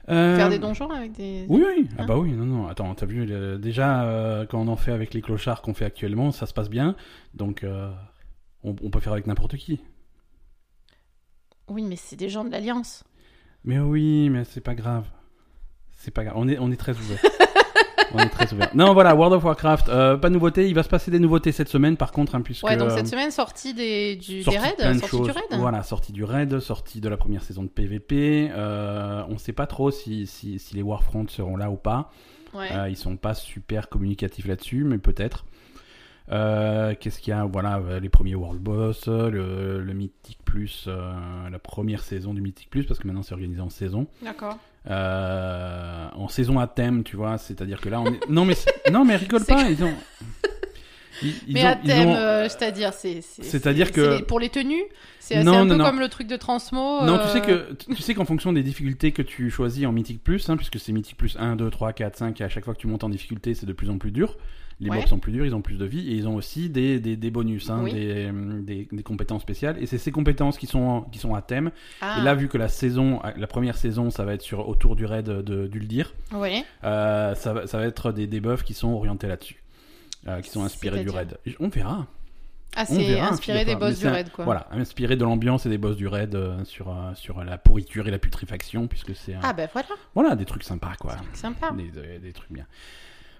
Euh, 0.09 0.37
Faire 0.37 0.49
des 0.50 0.59
donjons 0.61 0.91
avec 0.91 1.12
des. 1.12 1.44
Oui, 1.49 1.65
oui. 1.67 1.88
Ah 1.99 2.03
Hein 2.03 2.06
bah 2.06 2.17
oui, 2.17 2.31
non, 2.32 2.44
non. 2.44 2.69
Attends, 2.69 2.94
t'as 2.94 3.06
vu, 3.06 3.27
déjà, 3.59 4.47
quand 4.49 4.61
on 4.61 4.69
en 4.69 4.77
fait 4.77 4.93
avec 4.93 5.12
les 5.12 5.20
clochards 5.23 5.61
qu'on 5.61 5.75
fait 5.75 5.87
actuellement, 5.87 6.31
ça 6.31 6.47
se 6.47 6.53
passe 6.55 6.70
bien. 6.70 6.94
Donc, 7.35 7.65
on, 8.64 8.75
on 8.82 8.90
peut 8.90 9.00
faire 9.00 9.12
avec 9.12 9.26
n'importe 9.26 9.56
qui. 9.56 9.81
Oui, 11.69 11.82
mais 11.82 11.96
c'est 11.96 12.16
des 12.16 12.28
gens 12.28 12.44
de 12.44 12.50
l'Alliance. 12.50 13.05
Mais 13.64 13.78
oui, 13.78 14.28
mais 14.31 14.44
c'est 14.44 14.61
pas 14.61 14.75
grave. 14.75 15.06
C'est 15.96 16.11
pas 16.11 16.25
grave. 16.25 16.34
On 16.37 16.49
est, 16.49 16.58
on 16.58 16.70
est 16.70 16.76
très 16.76 16.93
ouvert. 16.93 17.19
on 18.12 18.19
est 18.19 18.28
très 18.28 18.52
ouvert. 18.52 18.70
Non, 18.75 18.93
voilà, 18.93 19.14
World 19.14 19.34
of 19.34 19.44
Warcraft. 19.44 19.88
euh, 19.88 20.16
pas 20.19 20.28
de 20.28 20.34
nouveautés. 20.34 20.69
Il 20.69 20.75
va 20.75 20.82
se 20.82 20.88
passer 20.90 21.11
des 21.11 21.19
nouveautés 21.19 21.52
cette 21.52 21.70
semaine, 21.70 21.96
par 21.96 22.12
contre, 22.12 22.34
hein, 22.34 22.43
puisque. 22.43 22.64
Ouais, 22.66 22.76
donc 22.76 22.90
euh, 22.90 22.96
cette 22.96 23.06
semaine, 23.06 23.31
sortie 23.31 23.72
des, 23.72 24.16
du, 24.16 24.43
sortie 24.43 24.58
raids, 24.58 24.75
de 24.78 24.99
sortie 24.99 25.08
choses. 25.08 25.26
du 25.26 25.31
raid. 25.31 25.44
Voilà, 25.52 25.82
sortie 25.82 26.12
du 26.12 26.25
raid, 26.25 26.60
sortie 26.60 27.00
de 27.00 27.08
la 27.08 27.17
première 27.17 27.43
saison 27.43 27.62
de 27.62 27.69
PvP. 27.69 28.50
Euh, 28.52 29.22
on 29.28 29.38
sait 29.38 29.52
pas 29.55 29.67
trop 29.67 29.90
si, 29.90 30.26
si, 30.26 30.58
si 30.58 30.75
les 30.75 30.82
Warfronts 30.82 31.28
seront 31.28 31.56
là 31.56 31.70
ou 31.70 31.76
pas. 31.76 32.10
Ouais. 32.52 32.70
Euh, 32.72 32.88
ils 32.90 32.96
sont 32.96 33.17
pas 33.17 33.34
super 33.34 33.88
communicatifs 33.88 34.46
là-dessus, 34.46 34.84
mais 34.84 34.99
peut-être. 34.99 35.46
Euh, 36.32 36.94
Qu'est-ce 36.99 37.21
qu'il 37.21 37.32
y 37.32 37.35
a 37.37 37.44
Voilà, 37.44 37.76
euh, 37.79 38.00
les 38.00 38.09
premiers 38.09 38.35
World 38.35 38.61
Boss, 38.61 39.06
le, 39.09 39.81
le 39.82 39.93
Mythic 39.93 40.38
Plus, 40.44 40.87
euh, 40.88 41.12
la 41.50 41.59
première 41.59 42.03
saison 42.03 42.32
du 42.32 42.41
Mythic 42.41 42.71
Plus, 42.71 42.85
parce 42.85 42.99
que 42.99 43.06
maintenant 43.06 43.23
c'est 43.23 43.35
organisé 43.35 43.61
en 43.61 43.69
saison. 43.71 44.06
D'accord. 44.23 44.59
Euh, 44.91 46.09
en 46.15 46.29
saison 46.29 46.59
à 46.59 46.67
thème, 46.67 47.05
tu 47.05 47.17
vois, 47.17 47.37
c'est-à-dire 47.38 47.81
que 47.81 47.88
là 47.88 48.00
on 48.00 48.06
est... 48.06 48.29
Non 48.29 48.44
mais, 48.44 48.55
non, 48.93 49.05
mais 49.05 49.17
rigole 49.17 49.44
pas, 49.44 49.69
ils 49.69 49.82
ont... 49.85 49.93
Ils, 51.23 51.32
ils 51.47 51.55
mais 51.55 51.62
ont- 51.65 51.69
à 51.69 51.76
thème, 51.76 52.09
ont- 52.09 52.17
euh, 52.17 52.49
c'est-à-dire, 52.49 52.93
c'est. 52.93 53.20
c'est- 53.20 53.44
C'est-à-dire 53.44 53.87
c'est- 53.87 53.93
que- 53.93 54.23
pour 54.25 54.41
les 54.41 54.49
tenues, 54.49 54.82
c'est 55.20 55.37
un 55.37 55.44
non, 55.44 55.65
peu 55.67 55.77
non. 55.77 55.85
comme 55.85 56.00
le 56.00 56.09
truc 56.09 56.27
de 56.27 56.35
Transmo. 56.35 57.05
Non, 57.05 57.19
tu 57.19 57.29
sais 57.29 57.41
que 57.41 57.73
tu 57.94 58.03
sais 58.03 58.15
qu'en 58.15 58.25
fonction 58.25 58.53
des 58.53 58.65
difficultés 58.65 59.12
que 59.12 59.23
tu 59.23 59.49
choisis 59.49 59.87
en 59.87 59.93
Mythic 59.93 60.25
Plus, 60.25 60.50
hein, 60.50 60.56
puisque 60.56 60.81
c'est 60.81 60.91
Mythic 60.91 61.17
Plus 61.17 61.37
1, 61.38 61.55
2, 61.55 61.70
3, 61.70 61.93
4, 61.93 62.17
5, 62.17 62.41
et 62.41 62.44
à 62.44 62.49
chaque 62.49 62.65
fois 62.65 62.75
que 62.75 62.81
tu 62.81 62.88
montes 62.88 63.05
en 63.05 63.09
difficulté, 63.11 63.55
c'est 63.55 63.65
de 63.65 63.73
plus 63.73 63.91
en 63.91 63.99
plus 63.99 64.11
dur. 64.11 64.37
Les 64.81 64.91
Ouais. 64.91 64.97
mobs 64.99 65.06
sont 65.06 65.19
plus 65.19 65.31
durs, 65.32 65.47
ils 65.47 65.55
ont 65.55 65.62
plus 65.62 65.76
de 65.79 65.85
vie, 65.85 66.11
et 66.11 66.15
ils 66.17 66.26
ont 66.26 66.35
aussi 66.35 66.69
des, 66.69 66.99
des, 66.99 67.17
des 67.17 67.31
bonus, 67.31 67.71
hein, 67.71 67.81
Oui. 67.82 67.93
des, 67.93 68.31
des, 68.62 68.88
des 68.91 69.03
compétences 69.03 69.43
spéciales. 69.43 69.76
Et 69.82 69.87
c'est 69.87 69.99
ces 69.99 70.11
compétences 70.11 70.59
qui 70.59 70.67
sont, 70.67 71.03
qui 71.12 71.19
sont 71.19 71.35
à 71.35 71.43
thème. 71.43 71.71
Ah, 72.00 72.17
Et 72.19 72.23
là, 72.25 72.35
vu 72.35 72.49
que 72.49 72.59
la 72.59 72.69
saison, 72.69 73.21
la 73.37 73.47
première 73.47 73.76
saison, 73.76 74.11
ça 74.11 74.25
va 74.25 74.35
être 74.35 74.43
sur, 74.43 74.69
autour 74.69 74.97
du 74.97 75.06
raid 75.06 75.31
d'Uldir, 75.43 76.12
ouais. 76.32 76.65
euh, 76.82 77.35
ça, 77.37 77.53
va, 77.53 77.67
ça 77.67 77.79
va 77.79 77.85
être 77.87 78.11
des 78.12 78.26
debuffs 78.26 78.65
qui 78.65 78.75
sont 78.75 78.88
orientés 78.93 79.29
là-dessus. 79.29 79.62
euh, 80.26 80.41
qui 80.41 80.50
sont 80.50 80.65
inspirés 80.65 81.03
du 81.05 81.11
raid. 81.11 81.37
On 81.61 81.69
verra. 81.69 82.06
Ah, 82.77 82.85
c'est 82.87 83.20
inspiré 83.20 83.65
des 83.65 83.77
boss 83.77 84.00
du 84.00 84.09
raid, 84.09 84.31
quoi. 84.32 84.44
Voilà, 84.44 84.67
inspiré 84.73 85.15
de 85.15 85.23
l'ambiance 85.23 85.65
et 85.67 85.69
des 85.69 85.79
boss 85.79 85.97
du 85.97 86.09
raid 86.09 86.35
euh, 86.35 86.65
sur, 86.65 86.88
euh, 86.88 87.15
sur 87.15 87.44
la 87.44 87.56
pourriture 87.59 88.09
et 88.09 88.11
la 88.11 88.19
putréfaction, 88.19 88.88
puisque 88.88 89.15
c'est 89.15 89.37
Ah, 89.41 89.53
ben 89.53 89.69
voilà, 89.73 89.87
voilà 90.15 90.35
des 90.35 90.44
trucs 90.44 90.65
sympas 90.65 90.94
quoi, 90.99 91.17
c'est 91.32 91.43
sympa. 91.43 91.70
des, 91.70 91.85
des- 91.91 92.19
des 92.19 92.32
trucs 92.32 92.50
bien. 92.50 92.67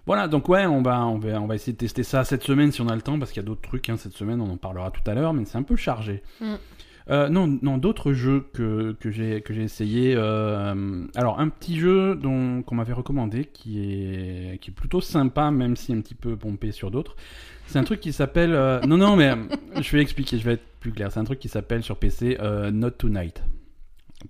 Voilà, 0.07 0.29
donc 0.29 0.49
ouais, 0.49 0.67
on 0.67 0.83
va, 0.83 1.07
on 1.07 1.19
va, 1.19 1.41
on 1.41 1.47
va 1.47 1.55
essayer 1.55 1.73
de 1.73 1.79
tester 1.79 2.03
ça 2.03 2.25
cette 2.25 2.43
semaine 2.43 2.71
si 2.73 2.81
on 2.83 2.89
a 2.89 2.95
le 2.95 3.01
temps, 3.03 3.19
parce 3.19 3.31
qu'il 3.33 3.43
y 3.43 3.45
a 3.45 3.47
d'autres 3.47 3.63
trucs 3.67 3.89
hein, 3.89 3.97
cette 3.97 4.13
semaine, 4.15 4.41
on 4.41 4.51
en 4.51 4.57
parlera 4.59 4.91
tout 4.91 5.09
à 5.11 5.15
l'heure, 5.15 5.33
mais 5.33 5.45
c'est 5.47 5.57
un 5.59 5.63
peu 5.63 5.77
chargé. 5.77 6.23
Mm. 6.41 6.55
Euh, 7.11 7.29
non, 7.29 7.59
non, 7.61 7.77
d'autres 7.77 8.13
jeux 8.15 8.47
que, 8.55 8.93
que 8.99 9.11
j'ai 9.11 9.43
essayé. 9.63 10.15
euh, 10.17 11.05
alors 11.15 11.39
un 11.39 11.49
petit 11.51 11.79
jeu 11.79 12.19
qu'on 12.23 12.75
m'avait 12.75 12.95
recommandé, 12.95 13.45
qui 13.45 13.79
est 13.81 14.59
qui 14.59 14.71
est 14.71 14.75
plutôt 14.75 15.03
sympa, 15.03 15.51
même 15.51 15.77
si 15.77 15.93
un 15.93 16.01
petit 16.01 16.15
peu 16.15 16.35
pompé 16.37 16.73
sur 16.73 16.91
d'autres. 16.91 17.15
C'est 17.67 17.79
un 17.79 17.85
truc 17.85 18.01
qui 18.01 18.13
s'appelle. 18.15 18.55
euh, 18.55 18.81
non, 18.87 18.97
non, 18.97 19.17
mais 19.17 19.35
je 19.81 19.97
vais 19.97 20.01
expliquer, 20.03 20.39
je 20.39 20.45
vais 20.45 20.53
être 20.55 20.65
plus 20.81 20.93
clair. 20.93 21.13
C'est 21.13 21.21
un 21.21 21.25
truc 21.25 21.39
qui 21.41 21.49
s'appelle 21.49 21.83
sur 21.83 21.97
PC 21.99 22.39
Not 22.73 22.91
Tonight. 22.93 23.43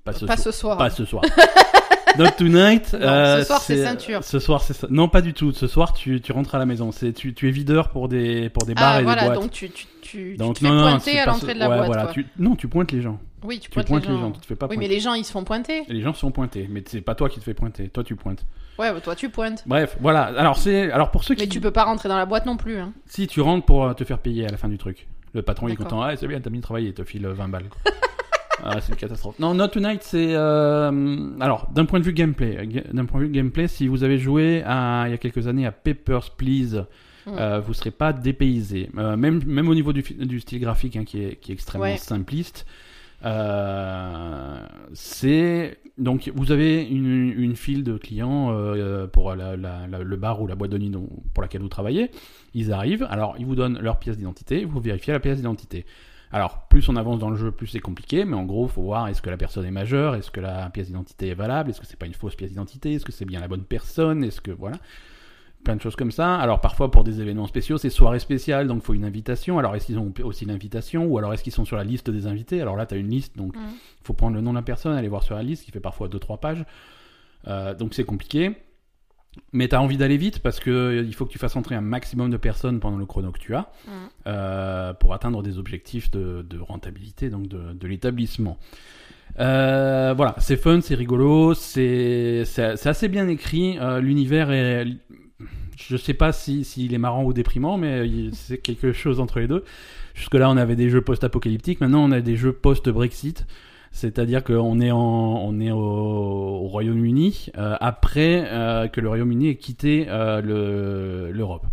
Pas 0.03 0.13
ce, 0.13 0.27
Pas 0.27 0.37
soir. 0.37 0.39
ce 0.45 0.51
soir. 0.51 0.79
Pas 0.79 0.91
ce 0.91 1.05
soir. 1.05 1.23
Not 2.19 2.31
Tonight. 2.39 2.93
Non, 2.95 3.01
euh, 3.03 3.39
ce 3.41 3.45
soir, 3.47 3.61
c'est 3.61 3.83
ceinture. 3.85 4.23
Ce 4.25 4.39
soir, 4.39 4.63
c'est. 4.63 4.91
Non, 4.91 5.09
pas 5.09 5.21
du 5.21 5.35
tout. 5.35 5.53
Ce 5.53 5.67
soir, 5.67 5.93
tu, 5.93 6.21
tu 6.21 6.33
rentres 6.33 6.55
à 6.55 6.59
la 6.59 6.67
maison. 6.67 6.93
C'est 6.93 7.13
tu, 7.13 7.35
tu 7.35 7.49
es 7.49 7.51
videur 7.51 7.89
pour 7.91 8.09
des 8.09 8.49
pour 8.51 8.65
des 8.67 8.75
bars 8.75 8.95
Ah, 8.97 9.01
et 9.01 9.05
voilà, 9.05 9.23
des 9.23 9.29
boîtes. 9.29 9.41
donc 9.41 9.51
tu, 9.51 9.71
tu, 9.71 9.87
tu, 10.01 10.11
tu 10.33 10.37
Donc, 10.37 10.55
te 10.55 10.61
fais 10.61 10.67
non, 10.69 10.75
non, 10.75 10.83
pointer 10.91 11.19
à 11.19 11.27
l'entrée 11.27 11.49
ce- 11.49 11.55
de 11.55 11.59
la 11.59 11.69
ouais, 11.69 11.77
boîte, 11.77 11.87
voilà, 11.87 12.03
quoi. 12.05 12.13
tu- 12.13 12.27
Non, 12.39 12.55
tu 12.57 12.69
pointes 12.69 12.93
les 12.93 13.03
gens. 13.03 13.19
Oui, 13.43 13.57
tu 13.59 13.63
Tu 13.69 13.71
pointes, 13.71 13.87
pointes 13.89 14.07
les 14.09 14.17
gens. 14.17 14.31
Tu 14.33 14.41
te 14.41 14.47
fais 14.47 14.55
pas 14.57 14.67
Oui, 14.67 14.77
pointer. 14.77 14.89
mais 14.89 14.95
les 14.95 15.01
gens, 15.01 15.15
ils 15.15 15.25
se 15.25 15.33
font 15.33 15.45
pointer. 15.45 15.83
Et 15.89 15.93
les 15.93 16.01
gens 16.01 16.15
se 16.15 16.21
font 16.21 16.31
pointer, 16.31 16.67
mais 16.71 16.83
c'est 16.87 17.01
pas 17.03 17.15
toi 17.15 17.29
qui 17.29 17.41
te 17.41 17.45
fais 17.45 17.53
pointer. 17.55 17.89
Toi, 17.89 18.03
tu 18.05 18.17
pointes. 18.17 18.45
Ouais, 18.79 18.93
bah, 18.93 19.01
toi, 19.01 19.15
tu 19.15 19.29
pointes. 19.29 19.63
Bref, 19.67 19.97
voilà. 20.01 20.23
Alors 20.37 20.57
c'est 20.57 20.91
alors 20.91 21.11
pour 21.11 21.23
ceux 21.25 21.35
qui 21.35 21.43
Mais 21.43 21.49
tu 21.49 21.61
peux 21.61 21.71
pas 21.71 21.85
rentrer 21.85 22.09
dans 22.09 22.17
la 22.17 22.27
boîte 22.27 22.47
non 22.47 22.57
plus. 22.57 22.79
Hein. 22.79 22.93
si 23.07 23.27
tu 23.27 23.41
rentres 23.41 23.65
pour 23.67 23.85
euh, 23.85 23.93
te 23.93 24.03
faire 24.05 24.19
payer 24.19 24.47
à 24.47 24.51
la 24.51 24.57
fin 24.57 24.69
du 24.69 24.79
truc. 24.79 25.07
Le 25.35 25.43
patron 25.43 25.69
il 25.69 25.73
est 25.73 25.77
content. 25.77 26.01
Ah, 26.03 26.17
c'est 26.17 26.27
bien, 26.29 26.41
t'as 26.41 26.51
mis 26.51 26.59
le 26.59 26.63
travail 26.63 26.87
et 26.87 26.89
il 26.89 26.95
te 26.95 27.05
file 27.05 27.27
euh, 27.27 27.35
20 27.35 27.49
balles. 27.49 27.65
ah, 28.63 28.81
c'est 28.81 28.93
une 28.93 28.99
catastrophe. 28.99 29.39
Non, 29.39 29.55
Not 29.55 29.69
Tonight, 29.69 30.03
c'est 30.03 30.35
euh, 30.35 31.31
alors 31.41 31.69
d'un 31.75 31.85
point 31.85 31.99
de 32.01 32.05
vue 32.05 32.13
gameplay, 32.13 32.57
euh, 32.59 32.65
ga- 32.67 32.93
d'un 32.93 33.05
point 33.05 33.21
de 33.21 33.27
vue 33.27 33.33
gameplay, 33.33 33.67
si 33.69 33.89
vous 33.89 34.05
avez 34.05 34.19
joué 34.19 34.63
à, 34.65 35.05
il 35.07 35.11
y 35.11 35.15
a 35.15 35.19
quelques 35.19 35.47
années 35.49 35.67
à 35.67 35.73
Papers 35.73 36.31
Please, 36.37 36.87
Mm. 37.27 37.31
euh, 37.39 37.61
vous 37.61 37.73
serez 37.73 37.91
pas 37.91 38.13
dépaysé. 38.13 38.91
Euh, 38.99 39.17
même 39.17 39.41
même 39.47 39.69
au 39.71 39.75
niveau 39.75 39.95
du, 39.95 40.03
style 40.41 40.61
graphique 40.61 40.95
hein, 40.97 41.05
qui 41.05 41.23
est 41.23 41.37
qui 41.37 41.53
est 41.53 41.55
extrêmement 41.55 41.87
Ouais. 41.87 41.97
simpliste. 41.97 42.67
Euh, 43.25 44.59
c'est 44.93 45.79
donc 45.97 46.31
vous 46.35 46.53
avez 46.53 46.83
une, 46.85 47.33
une 47.37 47.57
file 47.57 47.83
de 47.85 47.97
clients 47.97 48.51
euh, 48.53 49.07
pour 49.07 49.35
la- 49.35 49.57
la- 49.57 49.87
la- 49.87 50.01
le 50.03 50.17
bar 50.17 50.43
ou 50.43 50.47
la 50.47 50.55
boîte 50.55 50.71
de 50.73 50.79
nuit 50.79 50.93
pour 51.33 51.43
laquelle 51.43 51.63
vous 51.63 51.69
travaillez. 51.69 52.11
Ils 52.53 52.73
arrivent, 52.73 53.07
alors 53.09 53.37
ils 53.39 53.47
vous 53.47 53.55
donnent 53.55 53.79
leur 53.81 53.99
pièce 53.99 54.17
d'identité, 54.19 54.65
vous 54.65 54.81
vérifiez 54.81 55.13
la 55.13 55.21
pièce 55.21 55.37
d'identité. 55.39 55.87
Alors 56.35 56.67
plus 56.69 56.89
on 56.89 56.97
avance 56.97 57.21
dans 57.21 57.31
le 57.31 57.37
jeu, 57.37 57.53
plus 57.53 57.69
c'est 57.69 57.79
compliqué, 57.79 58.25
mais 58.25 58.35
en 58.35 58.43
gros, 58.43 58.67
faut 58.67 58.83
voir 58.83 59.07
est-ce 59.07 59.23
que 59.23 59.31
la 59.31 59.37
personne 59.37 59.65
est 59.67 59.71
majeure, 59.71 60.17
est-ce 60.17 60.33
que 60.33 60.41
la 60.41 60.69
pièce 60.69 60.89
d'identité 60.89 61.29
est 61.29 61.35
valable, 61.35 61.71
est-ce 61.71 61.81
que 61.81 61.87
c'est 61.87 61.97
pas 61.97 62.07
une 62.07 62.15
fausse 62.15 62.35
pièce 62.35 62.51
d'identité, 62.51 62.95
est-ce 62.95 63.05
que 63.05 63.13
c'est 63.13 63.25
bien 63.25 63.39
la 63.39 63.47
bonne 63.47 63.63
personne, 63.63 64.25
est-ce 64.25 64.41
que 64.41 64.51
voilà 64.51 64.79
plein 65.63 65.77
de 65.77 65.81
choses 65.81 65.95
comme 65.97 66.11
ça. 66.11 66.35
Alors 66.37 66.61
parfois 66.61 66.91
pour 66.91 67.05
des 67.05 67.21
événements 67.21 67.47
spéciaux, 67.47 67.79
c'est 67.79 67.89
soirée 67.89 68.19
spéciale, 68.19 68.67
donc 68.67 68.83
il 68.83 68.85
faut 68.85 68.95
une 68.95 69.05
invitation. 69.05 69.59
Alors 69.59 69.77
est-ce 69.77 69.87
qu'ils 69.87 69.99
ont 69.99 70.13
aussi 70.25 70.45
l'invitation 70.45 71.07
ou 71.07 71.19
alors 71.19 71.33
est-ce 71.33 71.43
qu'ils 71.45 71.53
sont 71.53 71.65
sur 71.65 71.77
la 71.77 71.85
liste 71.85 72.11
des 72.11 72.27
invités? 72.27 72.61
Alors 72.61 72.77
là, 72.77 72.85
tu 72.85 72.95
as 72.95 72.99
une 72.99 73.09
liste, 73.09 73.37
donc 73.37 73.57
Mm. 73.57 73.61
il 73.61 74.05
faut 74.05 74.13
prendre 74.13 74.35
le 74.35 74.43
nom 74.43 74.51
de 74.51 74.57
la 74.57 74.63
personne, 74.63 74.95
aller 74.95 75.09
voir 75.09 75.23
sur 75.23 75.37
la 75.37 75.43
liste, 75.43 75.65
qui 75.65 75.71
fait 75.71 75.81
parfois 75.81 76.09
2-3 76.09 76.39
pages. 76.39 76.65
Euh, 77.47 77.75
donc 77.75 77.95
c'est 77.95 78.05
compliqué. 78.05 78.57
Mais 79.53 79.69
tu 79.69 79.75
as 79.75 79.81
envie 79.83 79.97
d'aller 79.97 80.17
vite 80.17 80.41
parce 80.41 80.61
que 80.61 80.71
euh, 80.71 81.03
il 81.03 81.15
faut 81.15 81.25
que 81.27 81.33
tu 81.33 81.39
fasses 81.39 81.57
entrer 81.57 81.75
un 81.75 81.81
maximum 81.81 82.31
de 82.31 82.37
personnes 82.37 82.81
pendant 82.81 82.97
le 82.99 83.07
chrono 83.07 83.31
que 83.33 83.39
tu 83.39 83.55
as. 83.55 83.71
Mm. 83.87 84.95
pour 85.01 85.15
atteindre 85.15 85.43
des 85.43 85.59
objectifs 85.59 86.11
de, 86.11 86.45
de 86.49 86.59
rentabilité 86.59 87.31
donc 87.31 87.49
de, 87.49 87.73
de 87.73 87.87
l'établissement. 87.87 88.59
Euh, 89.41 90.15
voilà, 90.17 90.37
c'est 90.39 90.57
fun, 90.57 90.81
c'est 90.81 90.95
rigolo, 90.95 91.55
c'est 91.55 92.45
assez 92.85 93.09
bien 93.09 93.29
écrit. 93.29 93.79
euh, 93.81 94.01
L'univers 94.01 94.51
est, 94.53 94.87
je 95.77 95.97
sais 95.97 96.15
pas 96.15 96.33
si 96.33 96.65
s'il 96.65 96.95
est 96.95 96.99
marrant 96.99 97.25
ou 97.25 97.33
déprimant, 97.33 97.77
mais 97.77 98.09
c'est 98.33 98.59
quelque 98.59 98.93
chose 98.93 99.21
entre 99.21 99.41
les 99.41 99.49
deux. 99.49 99.65
Jusque 100.15 100.35
là, 100.35 100.49
on 100.49 100.57
avait 100.57 100.77
des 100.77 100.89
jeux 100.91 101.01
post-apocalyptiques. 101.01 101.81
Maintenant, 101.81 102.05
on 102.05 102.13
a 102.13 102.21
des 102.21 102.37
jeux 102.37 102.53
post-Brexit. 102.53 103.47
C'est-à-dire 103.97 104.43
qu'on 104.43 104.81
est, 104.81 104.91
en, 104.91 104.99
on 104.99 105.61
est 105.61 105.71
au, 105.71 105.79
au 105.79 106.67
Royaume-Uni 106.67 107.51
euh, 107.57 107.77
après 107.81 108.45
euh, 108.51 108.89
que 108.89 109.01
le 109.01 109.09
Royaume-Uni 109.09 109.49
ait 109.51 109.55
quitté 109.57 110.07
euh, 110.09 110.41
le- 110.43 111.31
l'Europe. 111.31 111.65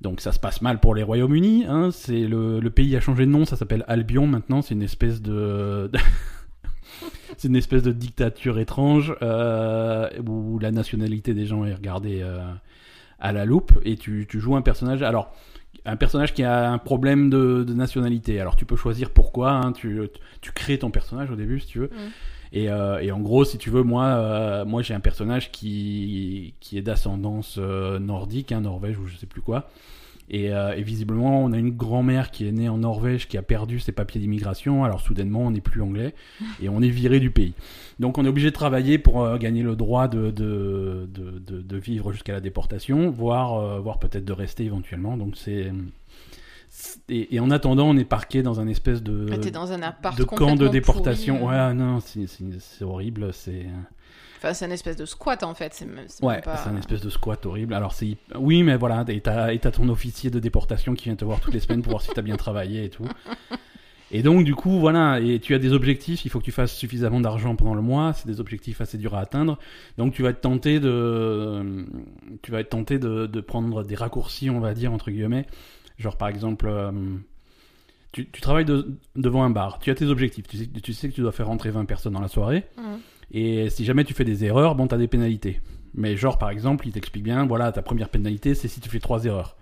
Donc 0.00 0.20
ça 0.20 0.30
se 0.30 0.38
passe 0.38 0.62
mal 0.62 0.78
pour 0.78 0.94
les 0.94 1.02
Royaumes-Unis. 1.02 1.64
Hein, 1.68 1.90
le, 2.08 2.60
le 2.60 2.70
pays 2.70 2.94
a 2.96 3.00
changé 3.00 3.26
de 3.26 3.30
nom, 3.32 3.44
ça 3.44 3.56
s'appelle 3.56 3.84
Albion 3.88 4.28
maintenant. 4.28 4.62
C'est 4.62 4.74
une 4.74 4.82
espèce 4.84 5.20
de, 5.20 5.90
c'est 7.36 7.48
une 7.48 7.56
espèce 7.56 7.82
de 7.82 7.90
dictature 7.92 8.60
étrange 8.60 9.10
où 10.26 10.58
la 10.60 10.70
nationalité 10.70 11.34
des 11.34 11.46
gens 11.46 11.64
est 11.64 11.74
regardée 11.74 12.24
à 13.18 13.32
la 13.32 13.44
loupe 13.44 13.72
et 13.84 13.96
tu, 13.96 14.26
tu 14.28 14.38
joues 14.38 14.54
un 14.54 14.62
personnage. 14.62 15.02
Alors 15.02 15.32
un 15.84 15.96
personnage 15.96 16.32
qui 16.34 16.42
a 16.42 16.70
un 16.70 16.78
problème 16.78 17.30
de, 17.30 17.64
de 17.64 17.74
nationalité. 17.74 18.40
Alors 18.40 18.56
tu 18.56 18.64
peux 18.64 18.76
choisir 18.76 19.10
pourquoi. 19.10 19.52
hein, 19.52 19.72
tu, 19.72 20.00
tu 20.40 20.52
crées 20.52 20.78
ton 20.78 20.90
personnage 20.90 21.30
au 21.30 21.36
début 21.36 21.60
si 21.60 21.66
tu 21.66 21.78
veux. 21.80 21.86
Mm. 21.88 22.10
Et, 22.52 22.70
euh, 22.70 23.00
et 23.00 23.10
en 23.10 23.18
gros, 23.20 23.44
si 23.44 23.58
tu 23.58 23.68
veux, 23.70 23.82
moi, 23.82 24.04
euh, 24.04 24.64
moi 24.64 24.80
j'ai 24.82 24.94
un 24.94 25.00
personnage 25.00 25.50
qui, 25.50 26.54
qui 26.60 26.78
est 26.78 26.82
d'ascendance 26.82 27.56
euh, 27.58 27.98
nordique, 27.98 28.52
hein, 28.52 28.60
Norvège 28.60 28.96
ou 28.98 29.06
je 29.08 29.16
sais 29.16 29.26
plus 29.26 29.42
quoi. 29.42 29.68
Et, 30.30 30.52
euh, 30.52 30.74
et 30.74 30.82
visiblement, 30.82 31.44
on 31.44 31.52
a 31.52 31.58
une 31.58 31.70
grand-mère 31.70 32.30
qui 32.30 32.48
est 32.48 32.52
née 32.52 32.68
en 32.68 32.78
Norvège 32.78 33.28
qui 33.28 33.36
a 33.36 33.42
perdu 33.42 33.78
ses 33.78 33.92
papiers 33.92 34.20
d'immigration. 34.20 34.84
Alors 34.84 35.00
soudainement, 35.00 35.40
on 35.40 35.50
n'est 35.50 35.60
plus 35.60 35.82
anglais 35.82 36.14
et 36.62 36.68
on 36.68 36.80
est 36.80 36.88
viré 36.88 37.20
du 37.20 37.30
pays. 37.30 37.52
Donc 38.00 38.16
on 38.16 38.24
est 38.24 38.28
obligé 38.28 38.48
de 38.48 38.54
travailler 38.54 38.98
pour 38.98 39.22
euh, 39.22 39.36
gagner 39.36 39.62
le 39.62 39.76
droit 39.76 40.08
de, 40.08 40.30
de, 40.30 41.06
de, 41.12 41.76
vivre 41.76 42.12
jusqu'à 42.12 42.32
la 42.32 42.40
déportation, 42.40 43.10
voire, 43.10 43.54
euh, 43.54 43.80
voire 43.80 43.98
peut-être 43.98 44.24
de 44.24 44.32
rester 44.32 44.64
éventuellement. 44.64 45.16
Donc 45.16 45.36
c'est 45.36 45.70
et, 47.08 47.36
et 47.36 47.40
en 47.40 47.50
attendant, 47.50 47.88
on 47.88 47.96
est 47.96 48.04
parqué 48.04 48.42
dans 48.42 48.60
un 48.60 48.66
espèce 48.66 49.02
de 49.02 49.28
Ah, 49.30 49.50
dans 49.50 49.72
un 49.72 49.78
de 49.78 50.24
camp 50.24 50.56
de 50.56 50.68
déportation. 50.68 51.38
pourri. 51.38 51.54
Ouais, 51.54 51.74
non, 51.74 52.00
c'est 52.00 52.84
horrible. 52.84 53.32
C'est 53.32 53.66
Enfin, 54.44 54.54
c'est 54.54 54.66
une 54.66 54.72
espèce 54.72 54.96
de 54.96 55.06
squat 55.06 55.42
en 55.42 55.54
fait. 55.54 55.72
C'est 55.74 55.86
même, 55.86 56.06
ouais, 56.22 56.40
pas... 56.42 56.56
c'est 56.58 56.68
un 56.68 56.76
espèce 56.76 57.00
de 57.00 57.08
squat 57.10 57.44
horrible. 57.46 57.72
Alors 57.74 57.92
c'est 57.92 58.16
oui, 58.36 58.62
mais 58.62 58.76
voilà, 58.76 59.04
et 59.08 59.20
t'as 59.20 59.56
ton 59.70 59.88
officier 59.88 60.30
de 60.30 60.38
déportation 60.38 60.94
qui 60.94 61.04
vient 61.04 61.16
te 61.16 61.24
voir 61.24 61.40
toutes 61.40 61.54
les 61.54 61.60
semaines 61.60 61.82
pour 61.82 61.90
voir 61.92 62.02
si 62.02 62.10
t'as 62.14 62.22
bien 62.22 62.36
travaillé 62.36 62.84
et 62.84 62.90
tout. 62.90 63.06
Et 64.10 64.22
donc 64.22 64.44
du 64.44 64.54
coup 64.54 64.78
voilà, 64.78 65.18
et 65.18 65.40
tu 65.40 65.54
as 65.54 65.58
des 65.58 65.72
objectifs. 65.72 66.24
Il 66.24 66.30
faut 66.30 66.38
que 66.38 66.44
tu 66.44 66.52
fasses 66.52 66.74
suffisamment 66.74 67.20
d'argent 67.20 67.56
pendant 67.56 67.74
le 67.74 67.82
mois. 67.82 68.12
C'est 68.12 68.26
des 68.26 68.38
objectifs 68.38 68.80
assez 68.80 68.98
durs 68.98 69.14
à 69.14 69.20
atteindre. 69.20 69.58
Donc 69.98 70.12
tu 70.12 70.22
vas 70.22 70.28
être 70.30 70.40
tenté 70.42 70.78
de 70.78 71.86
tu 72.42 72.52
vas 72.52 72.60
être 72.60 72.68
tenté 72.68 72.98
de, 72.98 73.26
de 73.26 73.40
prendre 73.40 73.82
des 73.82 73.94
raccourcis, 73.94 74.50
on 74.50 74.60
va 74.60 74.74
dire 74.74 74.92
entre 74.92 75.10
guillemets. 75.10 75.46
Genre 75.98 76.16
par 76.16 76.28
exemple. 76.28 76.66
euh, 76.68 76.92
tu, 78.12 78.30
tu 78.30 78.40
travailles 78.40 78.64
de- 78.64 78.96
devant 79.16 79.42
un 79.42 79.50
bar, 79.50 79.80
tu 79.80 79.90
as 79.90 79.94
tes 79.96 80.04
objectifs, 80.06 80.46
tu 80.46 80.56
sais, 80.56 80.66
tu 80.68 80.92
sais 80.92 81.08
que 81.08 81.14
tu 81.14 81.20
dois 81.20 81.32
faire 81.32 81.48
rentrer 81.48 81.70
20 81.72 81.84
personnes 81.84 82.12
dans 82.12 82.20
la 82.20 82.28
soirée, 82.28 82.62
Mhm. 82.78 82.98
Et 83.34 83.68
si 83.70 83.84
jamais 83.84 84.04
tu 84.04 84.14
fais 84.14 84.24
des 84.24 84.44
erreurs, 84.44 84.74
bon, 84.74 84.86
t'as 84.86 84.96
des 84.96 85.08
pénalités. 85.08 85.60
Mais 85.94 86.16
genre, 86.16 86.38
par 86.38 86.50
exemple, 86.50 86.86
il 86.88 86.92
t'explique 86.92 87.22
bien, 87.24 87.46
voilà, 87.46 87.70
ta 87.72 87.82
première 87.82 88.08
pénalité, 88.08 88.54
c'est 88.54 88.68
si 88.68 88.80
tu 88.80 88.88
fais 88.88 88.98
trois 89.00 89.24
erreurs. 89.26 89.56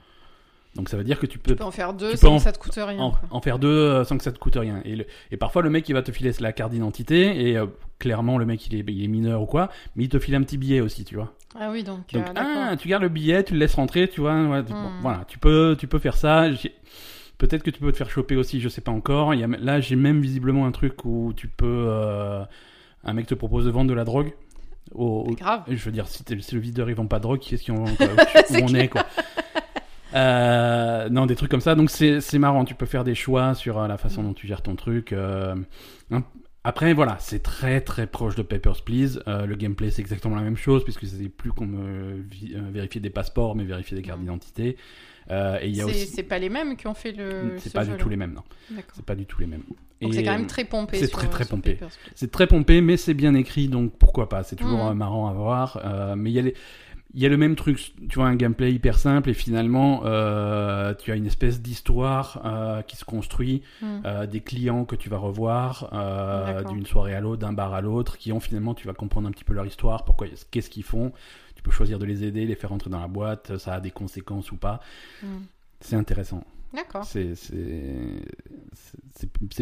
Donc 0.74 0.88
ça 0.88 0.96
veut 0.96 1.04
dire 1.04 1.18
que 1.18 1.26
tu 1.26 1.38
peux, 1.38 1.50
Tu 1.52 1.56
peux 1.58 1.64
en 1.64 1.70
faire 1.70 1.92
deux 1.92 2.12
tu 2.12 2.16
sans 2.16 2.28
en- 2.34 2.36
que 2.38 2.42
ça 2.44 2.52
te 2.52 2.58
coûte 2.58 2.72
rien. 2.76 2.98
en, 2.98 3.12
en 3.30 3.40
faire 3.42 3.58
deux 3.58 3.68
euh, 3.68 4.04
sans 4.04 4.16
que 4.16 4.24
ça 4.24 4.32
te 4.32 4.38
coûte 4.38 4.56
rien. 4.56 4.80
Et, 4.86 4.96
le- 4.96 5.04
et 5.30 5.36
parfois, 5.36 5.60
le 5.60 5.68
mec, 5.68 5.86
il 5.90 5.92
va 5.92 6.00
te 6.00 6.10
filer 6.12 6.30
la 6.40 6.52
carte 6.52 6.72
d'identité, 6.72 7.48
et 7.50 7.58
euh, 7.58 7.66
clairement, 7.98 8.38
le 8.38 8.46
mec, 8.46 8.66
il 8.68 8.76
est, 8.76 8.84
il 8.90 9.04
est 9.04 9.08
mineur 9.08 9.42
ou 9.42 9.46
quoi, 9.46 9.68
mais 9.96 10.04
il 10.04 10.08
te 10.08 10.18
file 10.18 10.34
un 10.34 10.42
petit 10.42 10.56
billet 10.56 10.80
aussi, 10.80 11.04
tu 11.04 11.16
vois. 11.16 11.34
Ah 11.60 11.68
oui, 11.70 11.84
donc. 11.84 12.10
Donc, 12.14 12.26
euh, 12.26 12.32
ah, 12.36 12.74
tu 12.78 12.88
gardes 12.88 13.02
le 13.02 13.10
billet, 13.10 13.44
tu 13.44 13.52
le 13.52 13.58
laisses 13.58 13.74
rentrer, 13.74 14.08
tu 14.08 14.22
vois. 14.22 14.42
ouais, 14.48 14.64
tu- 14.64 14.72
bon, 14.72 14.78
Hmm. 14.88 15.02
voilà, 15.02 15.24
tu 15.28 15.38
peux, 15.38 15.76
tu 15.78 15.86
peux 15.86 15.98
faire 15.98 16.16
ça. 16.16 16.46
Peut-être 17.36 17.62
que 17.62 17.70
tu 17.70 17.80
peux 17.80 17.92
te 17.92 17.96
faire 17.98 18.08
choper 18.08 18.36
aussi, 18.36 18.58
je 18.60 18.70
sais 18.70 18.80
pas 18.80 18.92
encore. 18.92 19.34
Il 19.34 19.40
y 19.40 19.44
a, 19.44 19.48
là, 19.48 19.80
j'ai 19.80 19.96
même 19.96 20.22
visiblement 20.22 20.64
un 20.66 20.72
truc 20.72 21.04
où 21.04 21.34
tu 21.36 21.48
peux. 21.48 21.66
euh, 21.88 22.44
un 23.04 23.12
mec 23.12 23.26
te 23.26 23.35
propose 23.35 23.64
de 23.66 23.71
vendre 23.71 23.90
de 23.90 23.94
la 23.94 24.04
drogue. 24.04 24.32
Au, 24.94 25.23
au- 25.23 25.26
C'est 25.30 25.37
grave. 25.37 25.62
je 25.68 25.85
veux 25.85 25.92
dire, 25.92 26.06
si, 26.09 26.23
le 26.28 26.61
videur 26.61 26.88
il 26.90 26.94
vend 26.97 27.06
pas 27.06 27.18
de 27.18 27.23
drogue, 27.23 27.40
qu'est-ce 27.40 27.71
qu'on, 27.71 27.87
C'est 28.49 28.62
on 28.62 28.68
est 28.75 28.88
quoi. 28.88 29.04
Euh, 30.14 31.09
non, 31.09 31.26
des 31.26 31.37
trucs 31.37 31.50
comme 31.50 31.61
ça. 31.61 31.75
Donc 31.75 31.90
c'est, 31.90 32.21
marrant. 32.38 32.64
Tu 32.64 32.75
peux 32.75 32.87
faire 32.87 33.04
des 33.04 33.14
choix 33.14 33.54
sur 33.54 33.78
euh, 33.78 33.88
la 33.88 33.97
façon 33.97 34.23
dont 34.23 34.35
tu 34.35 34.47
gères 34.47 34.62
ton 34.62 34.76
truc. 34.76 35.12
euh, 35.12 35.54
hein. 36.11 36.25
Après, 36.64 36.92
voilà, 36.94 37.16
c'est 37.18 37.42
très 37.42 37.80
très 37.80 38.06
proche 38.06 38.37
de 38.37 38.42
Papers, 38.42 38.82
Please. 38.85 39.21
Le 39.26 39.54
gameplay, 39.56 39.90
c'est 39.90 40.00
exactement 40.00 40.37
la 40.37 40.42
même 40.42 40.56
chose, 40.56 40.85
puisque 40.85 41.06
c'est 41.06 41.28
plus 41.28 41.50
euh, 41.61 42.23
vérifier 42.71 43.00
des 43.00 43.11
passeports, 43.11 43.56
mais 43.56 43.64
vérifier 43.64 43.97
des 43.97 44.02
cartes 44.02 44.21
Mm. 44.21 44.23
d'identité. 44.23 44.76
Euh, 45.30 45.58
et 45.60 45.68
il 45.68 45.76
y 45.76 45.80
a 45.80 45.84
C'est 45.84 45.90
aussi. 45.90 46.06
c'est 46.06 46.22
pas 46.24 46.38
les 46.38 46.48
mêmes 46.48 46.76
qui 46.76 46.86
ont 46.86 46.94
fait 46.94 47.12
le. 47.12 47.54
C'est 47.58 47.68
ce 47.70 47.74
pas 47.74 47.84
du 47.84 47.94
tout 47.96 48.08
les 48.08 48.16
mêmes, 48.16 48.32
non. 48.34 48.42
C'est 48.92 49.04
pas 49.04 49.14
du 49.14 49.26
tout 49.26 49.40
les 49.40 49.46
mêmes. 49.46 49.62
Donc 50.00 50.12
Et, 50.12 50.16
c'est 50.16 50.24
quand 50.24 50.32
euh, 50.32 50.36
même 50.38 50.46
très 50.46 50.64
pompé. 50.64 50.98
c'est 50.98 51.08
très, 51.08 51.28
très 51.28 51.44
pompé. 51.44 51.78
C'est 52.16 52.30
très 52.32 52.46
pompé, 52.48 52.80
mais 52.80 52.96
c'est 52.96 53.14
bien 53.14 53.34
écrit, 53.34 53.68
donc 53.68 53.92
pourquoi 53.98 54.28
pas. 54.28 54.42
C'est 54.42 54.56
toujours 54.56 54.84
Mhm. 54.84 54.90
euh, 54.90 54.94
marrant 54.94 55.28
à 55.28 55.32
voir. 55.32 55.80
euh, 55.84 56.16
mais 56.16 56.30
il 56.30 56.34
y 56.34 56.38
a 56.38 56.42
les- 56.42 56.54
il 57.14 57.20
y 57.20 57.26
a 57.26 57.28
le 57.28 57.36
même 57.36 57.56
truc, 57.56 57.92
tu 58.08 58.14
vois, 58.18 58.26
un 58.26 58.34
gameplay 58.36 58.72
hyper 58.72 58.98
simple 58.98 59.28
et 59.28 59.34
finalement, 59.34 60.00
euh, 60.06 60.94
tu 60.94 61.12
as 61.12 61.14
une 61.14 61.26
espèce 61.26 61.60
d'histoire 61.60 62.40
euh, 62.46 62.80
qui 62.80 62.96
se 62.96 63.04
construit, 63.04 63.60
euh, 64.06 64.26
des 64.26 64.40
clients 64.40 64.86
que 64.86 64.96
tu 64.96 65.10
vas 65.10 65.18
revoir 65.18 65.90
euh, 65.92 66.64
d'une 66.64 66.86
soirée 66.86 67.14
à 67.14 67.20
l'autre, 67.20 67.42
d'un 67.42 67.52
bar 67.52 67.74
à 67.74 67.82
l'autre, 67.82 68.16
qui 68.16 68.32
ont 68.32 68.40
finalement, 68.40 68.72
tu 68.74 68.86
vas 68.86 68.94
comprendre 68.94 69.28
un 69.28 69.30
petit 69.30 69.44
peu 69.44 69.52
leur 69.52 69.66
histoire, 69.66 70.04
pourquoi, 70.06 70.26
qu'est-ce 70.50 70.70
qu'ils 70.70 70.84
font. 70.84 71.12
Tu 71.62 71.69
peux 71.69 71.71
choisir 71.71 72.00
de 72.00 72.04
les 72.04 72.25
aider, 72.25 72.45
les 72.45 72.57
faire 72.57 72.73
entrer 72.73 72.90
dans 72.90 73.00
la 73.00 73.07
boîte, 73.07 73.57
ça 73.59 73.75
a 73.75 73.81
des 73.81 73.92
conséquences 73.92 74.50
ou 74.50 74.57
pas. 74.57 74.81
Hmm. 75.23 75.42
C'est 75.81 75.95
intéressant. 75.97 76.42
D'accord. 76.75 77.04
C'est 77.04 77.35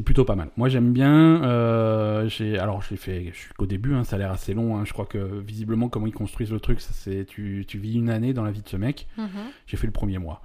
plutôt 0.04 0.24
pas 0.24 0.36
mal. 0.36 0.50
Moi 0.56 0.68
j'aime 0.68 0.92
bien. 0.92 1.42
euh, 1.44 2.28
alors 2.60 2.82
j'ai 2.82 2.96
fait. 2.96 3.30
Je 3.32 3.38
suis 3.38 3.54
qu'au 3.54 3.66
début. 3.66 3.94
hein, 3.94 4.04
ça 4.04 4.16
a 4.16 4.18
l'air 4.18 4.30
assez 4.30 4.54
long. 4.54 4.76
hein, 4.76 4.84
je 4.84 4.92
crois 4.92 5.06
que 5.06 5.18
visiblement 5.40 5.88
comment 5.88 6.06
ils 6.06 6.12
construisent 6.14 6.52
le 6.52 6.60
truc, 6.60 6.80
c'est 6.80 7.24
tu, 7.26 7.64
tu 7.66 7.78
vis 7.78 7.94
une 7.94 8.10
année 8.10 8.32
dans 8.32 8.44
la 8.44 8.52
vie 8.52 8.62
de 8.62 8.68
ce 8.68 8.76
mec. 8.76 9.08
Mhm. 9.18 9.28
J'ai 9.66 9.76
fait 9.76 9.86
le 9.86 9.92
premier 9.92 10.18
mois. 10.18 10.40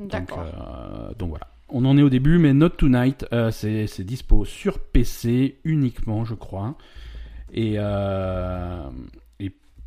Donc, 0.00 0.10
D'accord. 0.10 0.44
euh, 0.46 1.12
donc 1.18 1.30
voilà. 1.30 1.48
On 1.68 1.84
en 1.84 1.98
est 1.98 2.02
au 2.02 2.08
début, 2.08 2.38
mais 2.38 2.54
Not 2.54 2.70
Tonight, 2.70 3.26
euh, 3.32 3.50
c'est 3.50 4.02
dispo 4.04 4.44
sur 4.46 4.78
PC 4.78 5.58
uniquement, 5.64 6.24
je 6.24 6.34
crois. 6.34 6.76
Et, 7.52 7.74
euh, 7.76 8.88
et 8.88 8.90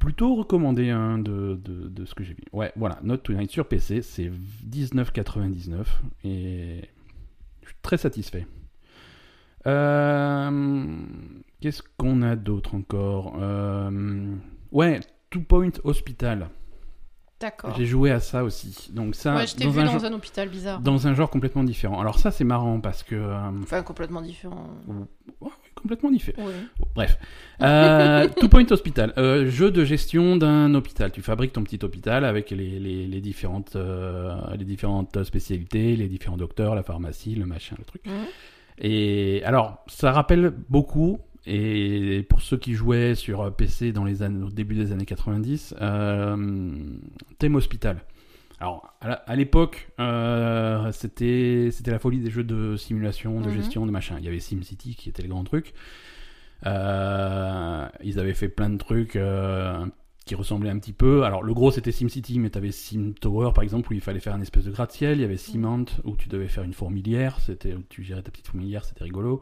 plutôt 0.01 0.33
recommandé 0.33 0.87
de, 0.87 2.05
ce 2.05 2.15
que 2.15 2.23
j'ai 2.23 2.33
vu. 2.33 2.43
Ouais, 2.51 2.71
voilà, 2.75 2.99
Not 3.03 3.17
Tonight 3.17 3.51
sur 3.51 3.67
PC, 3.67 4.01
c'est 4.01 4.31
19,99 4.67 5.85
et 6.23 6.89
je 7.61 7.67
suis 7.67 7.77
très 7.83 7.97
satisfait. 7.97 8.47
Euh, 9.67 10.97
Qu'est-ce 11.61 11.83
qu'on 11.97 12.23
a 12.23 12.35
d'autre 12.35 12.73
encore? 12.73 13.35
Euh, 13.39 14.35
Ouais, 14.71 15.01
Two 15.29 15.41
Point 15.41 15.73
Hospital. 15.83 16.49
D'accord. 17.41 17.73
J'ai 17.75 17.85
joué 17.87 18.11
à 18.11 18.19
ça 18.19 18.43
aussi. 18.43 18.91
Donc 18.93 19.15
ça, 19.15 19.35
Ouais, 19.35 19.47
je 19.47 19.55
t'ai 19.55 19.63
dans, 19.65 19.71
vu 19.71 19.79
un 19.81 19.85
dans 19.85 19.91
genre, 19.93 20.05
un 20.05 20.13
hôpital 20.13 20.47
bizarre. 20.47 20.79
dans 20.79 21.07
un 21.07 21.15
genre 21.15 21.29
complètement 21.29 21.63
différent. 21.63 21.99
Alors 21.99 22.19
ça, 22.19 22.29
c'est 22.29 22.43
marrant 22.43 22.79
parce 22.79 23.01
que 23.01 23.15
euh, 23.15 23.35
Enfin, 23.63 23.81
complètement 23.81 24.21
différent. 24.21 24.67
ouais, 25.41 25.49
complètement 25.73 26.11
différent. 26.11 26.43
Bon, 26.45 26.85
bref, 26.93 27.17
euh, 27.63 28.27
Two 28.39 28.47
Point 28.47 28.65
Hospital, 28.69 29.11
euh, 29.17 29.49
jeu 29.49 29.71
de 29.71 29.83
gestion 29.83 30.35
d'un 30.37 30.73
hôpital. 30.75 31.11
Tu 31.11 31.23
fabriques 31.23 31.53
ton 31.53 31.63
petit 31.63 31.79
hôpital 31.83 32.25
avec 32.25 32.51
les, 32.51 32.79
les, 32.79 33.07
les 33.07 33.21
différentes 33.21 33.75
euh, 33.75 34.35
les 34.55 34.65
différentes 34.65 35.23
spécialités, 35.23 35.95
les 35.95 36.07
différents 36.07 36.37
docteurs, 36.37 36.75
la 36.75 36.83
pharmacie, 36.83 37.33
le 37.33 37.47
machin, 37.47 37.75
le 37.79 37.85
truc. 37.85 38.03
Et 38.79 39.41
alors, 39.45 39.83
ça 39.87 40.11
rappelle 40.11 40.53
beaucoup, 40.69 41.19
et 41.45 42.25
pour 42.29 42.41
ceux 42.41 42.57
qui 42.57 42.73
jouaient 42.73 43.15
sur 43.15 43.53
PC 43.55 43.91
dans 43.91 44.03
les 44.05 44.21
années, 44.23 44.43
au 44.43 44.49
début 44.49 44.75
des 44.75 44.91
années 44.91 45.05
90, 45.05 45.75
euh, 45.81 46.67
Thème 47.39 47.55
Hospital. 47.55 48.03
Alors, 48.59 48.93
à 49.01 49.35
l'époque, 49.35 49.89
euh, 49.99 50.91
c'était 50.91 51.71
la 51.87 51.97
folie 51.97 52.19
des 52.19 52.29
jeux 52.29 52.43
de 52.43 52.75
simulation, 52.75 53.41
de 53.41 53.49
Mhm. 53.49 53.55
gestion, 53.55 53.85
de 53.87 53.91
machin. 53.91 54.17
Il 54.19 54.25
y 54.25 54.27
avait 54.27 54.39
SimCity 54.39 54.93
qui 54.95 55.09
était 55.09 55.23
le 55.23 55.29
grand 55.29 55.43
truc. 55.43 55.73
Euh, 56.67 57.87
ils 58.03 58.19
avaient 58.19 58.33
fait 58.35 58.49
plein 58.49 58.69
de 58.69 58.77
trucs 58.77 59.15
euh, 59.15 59.83
qui 60.25 60.35
ressemblaient 60.35 60.69
un 60.69 60.77
petit 60.77 60.93
peu. 60.93 61.23
Alors, 61.23 61.41
le 61.43 61.53
gros, 61.55 61.71
c'était 61.71 61.91
SimCity, 61.91 62.37
mais 62.37 62.51
tu 62.51 62.57
avais 62.59 62.71
Sim 62.71 63.13
Tower, 63.19 63.51
par 63.55 63.63
exemple, 63.63 63.91
où 63.91 63.93
il 63.95 64.01
fallait 64.01 64.19
faire 64.19 64.35
une 64.35 64.43
espèce 64.43 64.65
de 64.65 64.71
gratte-ciel. 64.71 65.17
Il 65.17 65.21
y 65.21 65.25
avait 65.25 65.37
Cement, 65.37 65.85
où 66.03 66.15
tu 66.15 66.29
devais 66.29 66.47
faire 66.47 66.63
une 66.63 66.73
fourmilière. 66.73 67.39
C'était 67.39 67.73
où 67.73 67.81
tu 67.89 68.03
gérais 68.03 68.21
ta 68.21 68.29
petite 68.29 68.47
fourmilière, 68.47 68.85
c'était 68.85 69.03
rigolo. 69.03 69.41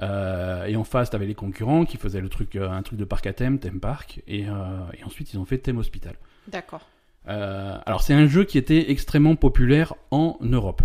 Euh, 0.00 0.64
et 0.64 0.76
en 0.76 0.84
face, 0.84 1.10
tu 1.10 1.16
avais 1.16 1.26
les 1.26 1.34
concurrents 1.34 1.84
qui 1.84 1.96
faisaient 1.96 2.20
le 2.20 2.28
truc, 2.28 2.56
euh, 2.56 2.70
un 2.70 2.82
truc 2.82 2.98
de 2.98 3.04
parc 3.04 3.26
à 3.26 3.32
thème, 3.32 3.58
thème 3.58 3.80
park. 3.80 4.22
Et, 4.26 4.48
euh, 4.48 4.52
et 4.98 5.04
ensuite, 5.04 5.32
ils 5.32 5.38
ont 5.38 5.44
fait 5.44 5.58
thème 5.58 5.78
hospital. 5.78 6.14
D'accord. 6.48 6.88
Alors, 7.26 8.02
c'est 8.02 8.14
un 8.14 8.26
jeu 8.26 8.44
qui 8.44 8.58
était 8.58 8.90
extrêmement 8.90 9.36
populaire 9.36 9.94
en 10.10 10.38
Europe. 10.40 10.82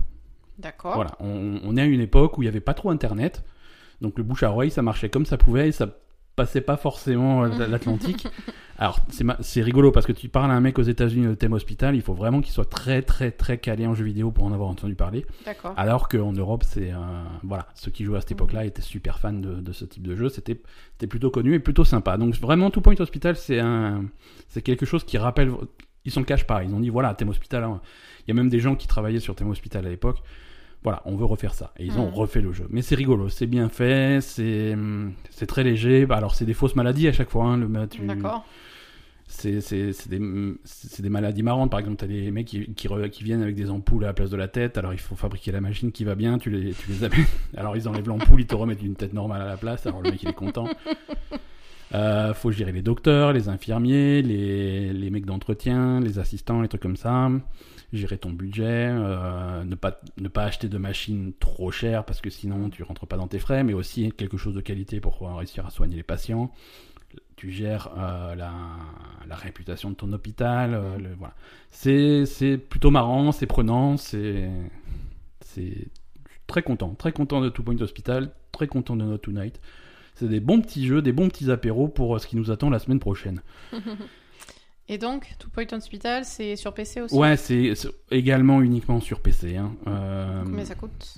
D'accord. 0.60 0.96
Voilà, 0.96 1.12
on, 1.20 1.60
on 1.64 1.78
est 1.78 1.82
à 1.82 1.86
une 1.86 2.02
époque 2.02 2.38
où 2.38 2.42
il 2.42 2.46
n'y 2.46 2.50
avait 2.50 2.60
pas 2.60 2.74
trop 2.74 2.90
Internet, 2.90 3.44
donc 4.02 4.18
le 4.18 4.24
bouche 4.24 4.44
à 4.44 4.52
oreille, 4.52 4.72
ça 4.72 4.82
marchait 4.82 5.10
comme 5.10 5.26
ça 5.26 5.38
pouvait, 5.38 5.70
et 5.70 5.72
ça 5.72 5.88
passait 6.38 6.62
pas 6.62 6.78
forcément 6.78 7.44
euh, 7.44 7.68
l'Atlantique. 7.68 8.28
Alors, 8.80 9.00
c'est 9.42 9.64
rigolo 9.64 9.92
parce 9.92 10.06
que 10.06 10.12
tu 10.12 10.30
parles 10.30 10.52
à 10.52 10.54
un 10.54 10.62
mec 10.62 10.78
aux 10.78 10.84
États-Unis 10.84 11.26
de 11.26 11.34
thème 11.34 11.54
hospital, 11.54 11.96
il 11.96 12.04
faut 12.04 12.14
vraiment 12.14 12.42
qu'il 12.42 12.54
soit 12.54 12.70
très 12.70 13.02
très 13.02 13.32
très 13.32 13.58
calé 13.58 13.88
en 13.88 13.96
jeux 13.96 14.06
vidéo 14.06 14.30
pour 14.30 14.46
en 14.46 14.54
avoir 14.54 14.70
entendu 14.70 14.94
parler. 14.94 15.26
D'accord. 15.46 15.74
Alors 15.78 16.08
qu'en 16.08 16.32
Europe, 16.32 16.64
c'est 16.64 16.94
euh, 16.94 16.98
voilà, 17.44 17.68
ceux 17.74 17.90
qui 17.90 18.04
jouaient 18.06 18.18
à 18.18 18.22
cette 18.22 18.34
époque-là 18.34 18.66
étaient 18.66 18.84
super 18.84 19.18
fans 19.18 19.34
de, 19.34 19.56
de 19.56 19.72
ce 19.74 19.84
type 19.84 20.04
de 20.06 20.16
jeu. 20.16 20.30
C'était 20.30 20.62
plutôt 21.10 21.32
connu 21.32 21.56
et 21.56 21.60
plutôt 21.60 21.86
sympa. 21.86 22.18
Donc 22.18 22.36
vraiment, 22.36 22.70
Two 22.70 22.82
Point 22.82 23.00
Hospital, 23.00 23.36
c'est 23.36 23.60
quelque 24.64 24.86
chose 24.86 25.04
qui 25.04 25.18
rappelle. 25.18 25.52
Ils 26.06 26.12
s'en 26.12 26.24
cachent 26.24 26.48
pas. 26.48 26.64
Ils 26.64 26.74
ont 26.74 26.80
dit 26.80 26.90
voilà, 26.90 27.16
Thème 27.16 27.30
Hospital. 27.30 27.64
hein. 27.64 27.82
Il 28.28 28.30
y 28.30 28.32
a 28.32 28.36
même 28.36 28.50
des 28.50 28.60
gens 28.60 28.76
qui 28.76 28.88
travaillaient 28.88 29.20
sur 29.20 29.36
Thème 29.36 29.50
Hospital 29.50 29.88
à 29.88 29.90
l'époque. 29.90 30.22
Voilà, 30.84 31.02
on 31.06 31.16
veut 31.16 31.26
refaire 31.26 31.54
ça. 31.54 31.74
Et 31.78 31.86
ils 31.86 31.98
ont 32.00 32.08
Mhm. 32.08 32.14
refait 32.14 32.42
le 32.42 32.54
jeu. 32.54 32.68
Mais 32.70 32.82
c'est 32.82 32.96
rigolo, 32.96 33.30
c'est 33.30 33.48
bien 33.48 33.68
fait, 33.70 34.20
c'est 34.22 34.76
très 35.48 35.64
léger. 35.64 36.06
Bah, 36.06 36.16
Alors 36.18 36.36
c'est 36.36 36.46
des 36.46 36.54
fausses 36.54 36.76
maladies 36.76 37.08
à 37.08 37.12
chaque 37.14 37.30
fois. 37.30 37.46
hein, 37.46 37.58
le, 37.58 37.88
tu- 37.88 38.02
D'accord. 38.06 38.46
c'est 39.28 39.60
des, 40.10 41.10
maladies 41.10 41.44
marrantes. 41.44 41.70
Par 41.72 41.80
exemple, 41.82 41.98
tu 41.98 42.06
as 42.06 42.08
des 42.08 42.32
mecs 42.32 42.48
qui, 42.48 42.74
qui, 42.74 42.88
re- 42.88 43.10
qui 43.10 43.24
viennent 43.26 43.42
avec 43.42 43.56
des 43.56 43.70
ampoules 43.70 44.04
à 44.06 44.08
la 44.08 44.14
place 44.14 44.30
de 44.30 44.38
la 44.38 44.48
tête. 44.48 44.78
Alors, 44.78 44.94
il 44.94 45.00
faut 45.00 45.16
fabriquer 45.16 45.52
la 45.52 45.60
machine 45.62 45.92
qui 45.92 46.04
va 46.06 46.16
bien. 46.16 46.38
Tu 46.38 46.50
les, 46.50 46.72
tu 46.74 46.90
les 46.92 47.04
amènes. 47.04 47.26
Alors, 47.58 47.76
ils 47.76 47.88
enlèvent 47.90 48.08
l'ampoule, 48.08 48.40
ils 48.42 48.48
te 48.48 48.56
remettent 48.56 48.82
une 48.82 48.96
tête 48.96 49.14
normale 49.14 49.42
à 49.42 49.46
la 49.48 49.58
place. 49.58 49.86
Alors, 49.86 50.02
le 50.02 50.12
mec, 50.12 50.24
il 50.24 50.30
est 50.30 50.34
content. 50.34 50.68
Euh, 51.94 52.34
faut 52.34 52.52
gérer 52.52 52.72
les 52.72 52.82
docteurs, 52.82 53.32
les 53.34 53.48
infirmiers, 53.50 54.22
les, 54.22 54.92
les 54.94 55.10
mecs 55.10 55.26
d'entretien, 55.26 56.00
les 56.02 56.20
assistants, 56.20 56.62
les 56.62 56.68
trucs 56.68 56.82
comme 56.82 56.98
ça. 56.98 57.30
Gérer 57.94 58.18
ton 58.18 58.32
budget, 58.32 58.90
euh, 58.90 59.64
ne, 59.64 59.76
pas, 59.76 60.02
ne 60.18 60.28
pas 60.28 60.44
acheter 60.44 60.68
de 60.68 60.78
machines 60.78 61.32
trop 61.40 61.72
chères 61.72 62.04
parce 62.04 62.20
que 62.20 62.30
sinon 62.30 62.70
tu 62.70 62.84
rentres 62.84 63.08
pas 63.08 63.16
dans 63.16 63.28
tes 63.28 63.40
frais, 63.40 63.64
mais 63.64 63.74
aussi 63.74 64.12
quelque 64.12 64.38
chose 64.38 64.56
de 64.56 64.62
qualité 64.62 65.00
pour 65.00 65.18
pouvoir 65.18 65.38
réussir 65.38 65.66
à 65.66 65.70
soigner 65.70 65.96
les 65.96 66.04
patients 66.04 66.52
tu 67.38 67.52
gères 67.52 67.90
euh, 67.98 68.36
la, 68.36 68.52
la 69.28 69.36
réputation 69.36 69.92
de 69.92 69.96
ton 69.96 70.12
hôpital. 70.12 70.74
euh, 70.74 70.98
voilà. 71.18 71.36
C'est 71.70 72.58
plutôt 72.58 72.92
marrant, 72.92 73.32
c'est 73.32 73.46
prenant, 73.46 73.96
c'est. 73.98 74.50
très 76.48 76.64
content, 76.64 76.96
très 76.96 77.12
content 77.12 77.40
de 77.42 77.50
Two 77.50 77.64
Point 77.64 77.80
Hospital, 77.80 78.32
très 78.52 78.68
content 78.68 78.96
de 78.96 79.04
Not 79.04 79.20
Tonight. 79.20 79.62
C'est 80.16 80.28
des 80.28 80.40
bons 80.40 80.62
petits 80.62 80.88
jeux, 80.88 81.04
des 81.04 81.12
bons 81.12 81.30
petits 81.30 81.52
apéros 81.52 81.88
pour 81.88 82.20
ce 82.20 82.26
qui 82.26 82.38
nous 82.38 82.50
attend 82.50 82.72
la 82.72 82.80
semaine 82.80 83.00
prochaine. 83.00 83.42
Et 84.90 84.98
donc, 84.98 85.36
Two 85.40 85.50
Point 85.50 85.66
Hospital, 85.74 86.24
c'est 86.24 86.56
sur 86.56 86.74
PC 86.74 87.02
aussi? 87.02 87.16
Ouais, 87.16 87.36
c'est 87.36 87.74
également 88.10 88.62
uniquement 88.62 89.02
sur 89.02 89.22
PC. 89.22 89.58
hein. 89.58 89.76
Euh, 89.88 90.44
Combien 90.46 90.66
ça 90.66 90.76
coûte? 90.76 91.18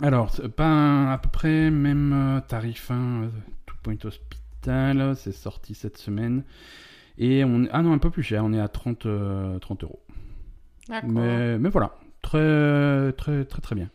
Alors, 0.00 0.30
pas 0.56 1.12
à 1.12 1.18
peu 1.18 1.28
près 1.28 1.70
même 1.70 2.12
euh, 2.12 2.40
tarif, 2.40 2.90
hein, 2.90 3.30
Two 3.66 3.76
Point 3.82 3.96
Hospital, 4.04 5.16
c'est 5.16 5.32
sorti 5.32 5.74
cette 5.74 5.98
semaine. 5.98 6.44
Et 7.16 7.42
on 7.42 7.66
ah 7.72 7.82
non, 7.82 7.92
un 7.92 7.98
peu 7.98 8.10
plus 8.10 8.22
cher, 8.22 8.44
on 8.44 8.52
est 8.52 8.60
à 8.60 8.68
30, 8.68 9.06
euh, 9.06 9.58
30 9.58 9.82
euros. 9.82 10.00
D'accord. 10.88 11.10
Mais, 11.10 11.58
mais 11.58 11.68
voilà, 11.68 11.96
très, 12.22 13.12
très, 13.14 13.44
très, 13.44 13.60
très 13.60 13.74
bien. 13.74 13.90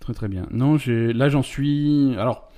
Très, 0.00 0.12
très 0.12 0.28
bien. 0.28 0.46
Non, 0.50 0.76
là, 0.86 1.28
j'en 1.30 1.42
suis. 1.42 2.14
Alors, 2.18 2.50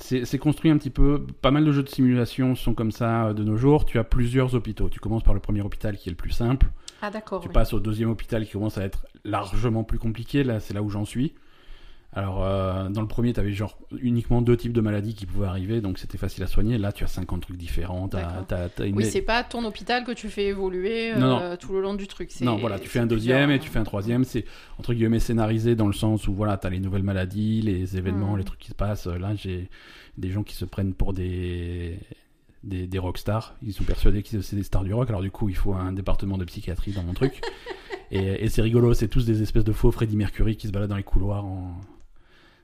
c'est 0.00 0.38
construit 0.38 0.70
un 0.70 0.78
petit 0.78 0.90
peu. 0.90 1.24
Pas 1.42 1.50
mal 1.50 1.64
de 1.64 1.72
jeux 1.72 1.82
de 1.82 1.88
simulation 1.88 2.54
sont 2.54 2.74
comme 2.74 2.92
ça 2.92 3.26
euh, 3.26 3.32
de 3.32 3.44
nos 3.44 3.56
jours. 3.56 3.84
Tu 3.84 3.98
as 3.98 4.04
plusieurs 4.04 4.54
hôpitaux. 4.54 4.88
Tu 4.88 5.00
commences 5.00 5.22
par 5.22 5.34
le 5.34 5.40
premier 5.40 5.62
hôpital 5.62 5.96
qui 5.96 6.08
est 6.08 6.12
le 6.12 6.16
plus 6.16 6.30
simple. 6.30 6.66
Ah, 7.02 7.10
d'accord. 7.10 7.40
Tu 7.40 7.48
oui. 7.48 7.54
passes 7.54 7.72
au 7.72 7.80
deuxième 7.80 8.10
hôpital 8.10 8.44
qui 8.44 8.52
commence 8.52 8.78
à 8.78 8.84
être 8.84 9.06
largement 9.24 9.84
plus 9.84 9.98
compliqué. 9.98 10.44
Là, 10.44 10.60
c'est 10.60 10.74
là 10.74 10.82
où 10.82 10.90
j'en 10.90 11.04
suis. 11.04 11.34
Alors, 12.16 12.42
euh, 12.44 12.88
dans 12.88 13.02
le 13.02 13.06
premier, 13.06 13.34
tu 13.34 13.40
avais 13.40 13.52
genre 13.52 13.78
uniquement 14.00 14.40
deux 14.40 14.56
types 14.56 14.72
de 14.72 14.80
maladies 14.80 15.14
qui 15.14 15.26
pouvaient 15.26 15.46
arriver, 15.46 15.82
donc 15.82 15.98
c'était 15.98 16.16
facile 16.16 16.42
à 16.44 16.46
soigner. 16.46 16.78
Là, 16.78 16.90
tu 16.90 17.04
as 17.04 17.08
50 17.08 17.42
trucs 17.42 17.58
différents. 17.58 18.08
Une- 18.86 18.96
Oui, 18.96 19.04
c'est 19.04 19.20
pas 19.20 19.44
ton 19.44 19.62
hôpital 19.66 20.02
que 20.02 20.12
tu 20.12 20.30
fais 20.30 20.46
évoluer 20.46 21.12
euh, 21.12 21.18
Non, 21.18 21.56
tout 21.58 21.74
le 21.74 21.82
long 21.82 21.92
du 21.92 22.06
truc. 22.06 22.30
Non, 22.40 22.56
voilà, 22.56 22.78
tu 22.78 22.88
fais 22.88 23.00
un 23.00 23.06
deuxième 23.06 23.50
et 23.50 23.58
plusieurs, 23.58 23.64
tu 23.64 23.70
fais 23.70 23.78
un 23.78 23.84
troisième. 23.84 24.24
C'est 24.24 24.46
entre 24.78 24.94
guillemets 24.94 25.18
scénarisé 25.20 25.74
dans 25.76 25.86
le 25.86 25.92
sens 25.92 26.26
où 26.26 26.32
voilà, 26.32 26.56
t'as 26.56 26.70
les 26.70 26.80
nouvelles 26.80 27.02
maladies, 27.02 27.60
les 27.60 27.98
événements, 27.98 28.32
Mhm. 28.32 28.38
les 28.38 28.44
trucs 28.44 28.60
qui 28.60 28.68
se 28.70 28.74
passent. 28.74 29.06
Là, 29.06 29.34
j'ai 29.34 29.68
des 30.16 30.30
gens 30.30 30.42
qui 30.42 30.54
se 30.54 30.64
prennent 30.64 30.94
pour 30.94 31.12
des 31.12 31.98
des, 32.64 32.86
des 32.86 32.98
rockstars. 32.98 33.54
Ils 33.62 33.74
sont 33.74 33.84
persuadés 33.84 34.22
que 34.22 34.40
c'est 34.40 34.56
des 34.56 34.62
stars 34.62 34.84
du 34.84 34.94
rock. 34.94 35.10
Alors 35.10 35.20
du 35.20 35.30
coup, 35.30 35.50
il 35.50 35.54
faut 35.54 35.74
un 35.74 35.92
département 35.92 36.38
de 36.38 36.44
psychiatrie 36.46 36.92
dans 36.92 37.02
mon 37.02 37.12
truc. 37.12 37.42
et 38.10 38.42
et 38.44 38.48
c'est 38.48 38.62
rigolo. 38.62 38.94
C'est 38.94 39.08
tous 39.08 39.26
des 39.26 39.42
espèces 39.42 39.64
de 39.64 39.72
faux 39.72 39.90
Freddie 39.92 40.16
Mercury 40.16 40.56
qui 40.56 40.66
se 40.66 40.72
baladent 40.72 40.88
dans 40.88 40.96
les 40.96 41.02
couloirs. 41.02 41.44
En... 41.44 41.78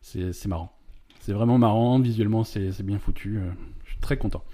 C'est 0.03 0.47
marrant. 0.47 0.73
C'est 1.21 1.33
vraiment 1.33 1.59
marrant. 1.59 1.99
Visuellement, 2.01 2.45
c'est 2.45 2.83
bien 2.83 2.99
foutu. 2.99 3.39
Euh, 3.39 3.51
Je 3.85 3.91
suis 3.93 4.01
très 4.01 4.17
content. 4.17 4.45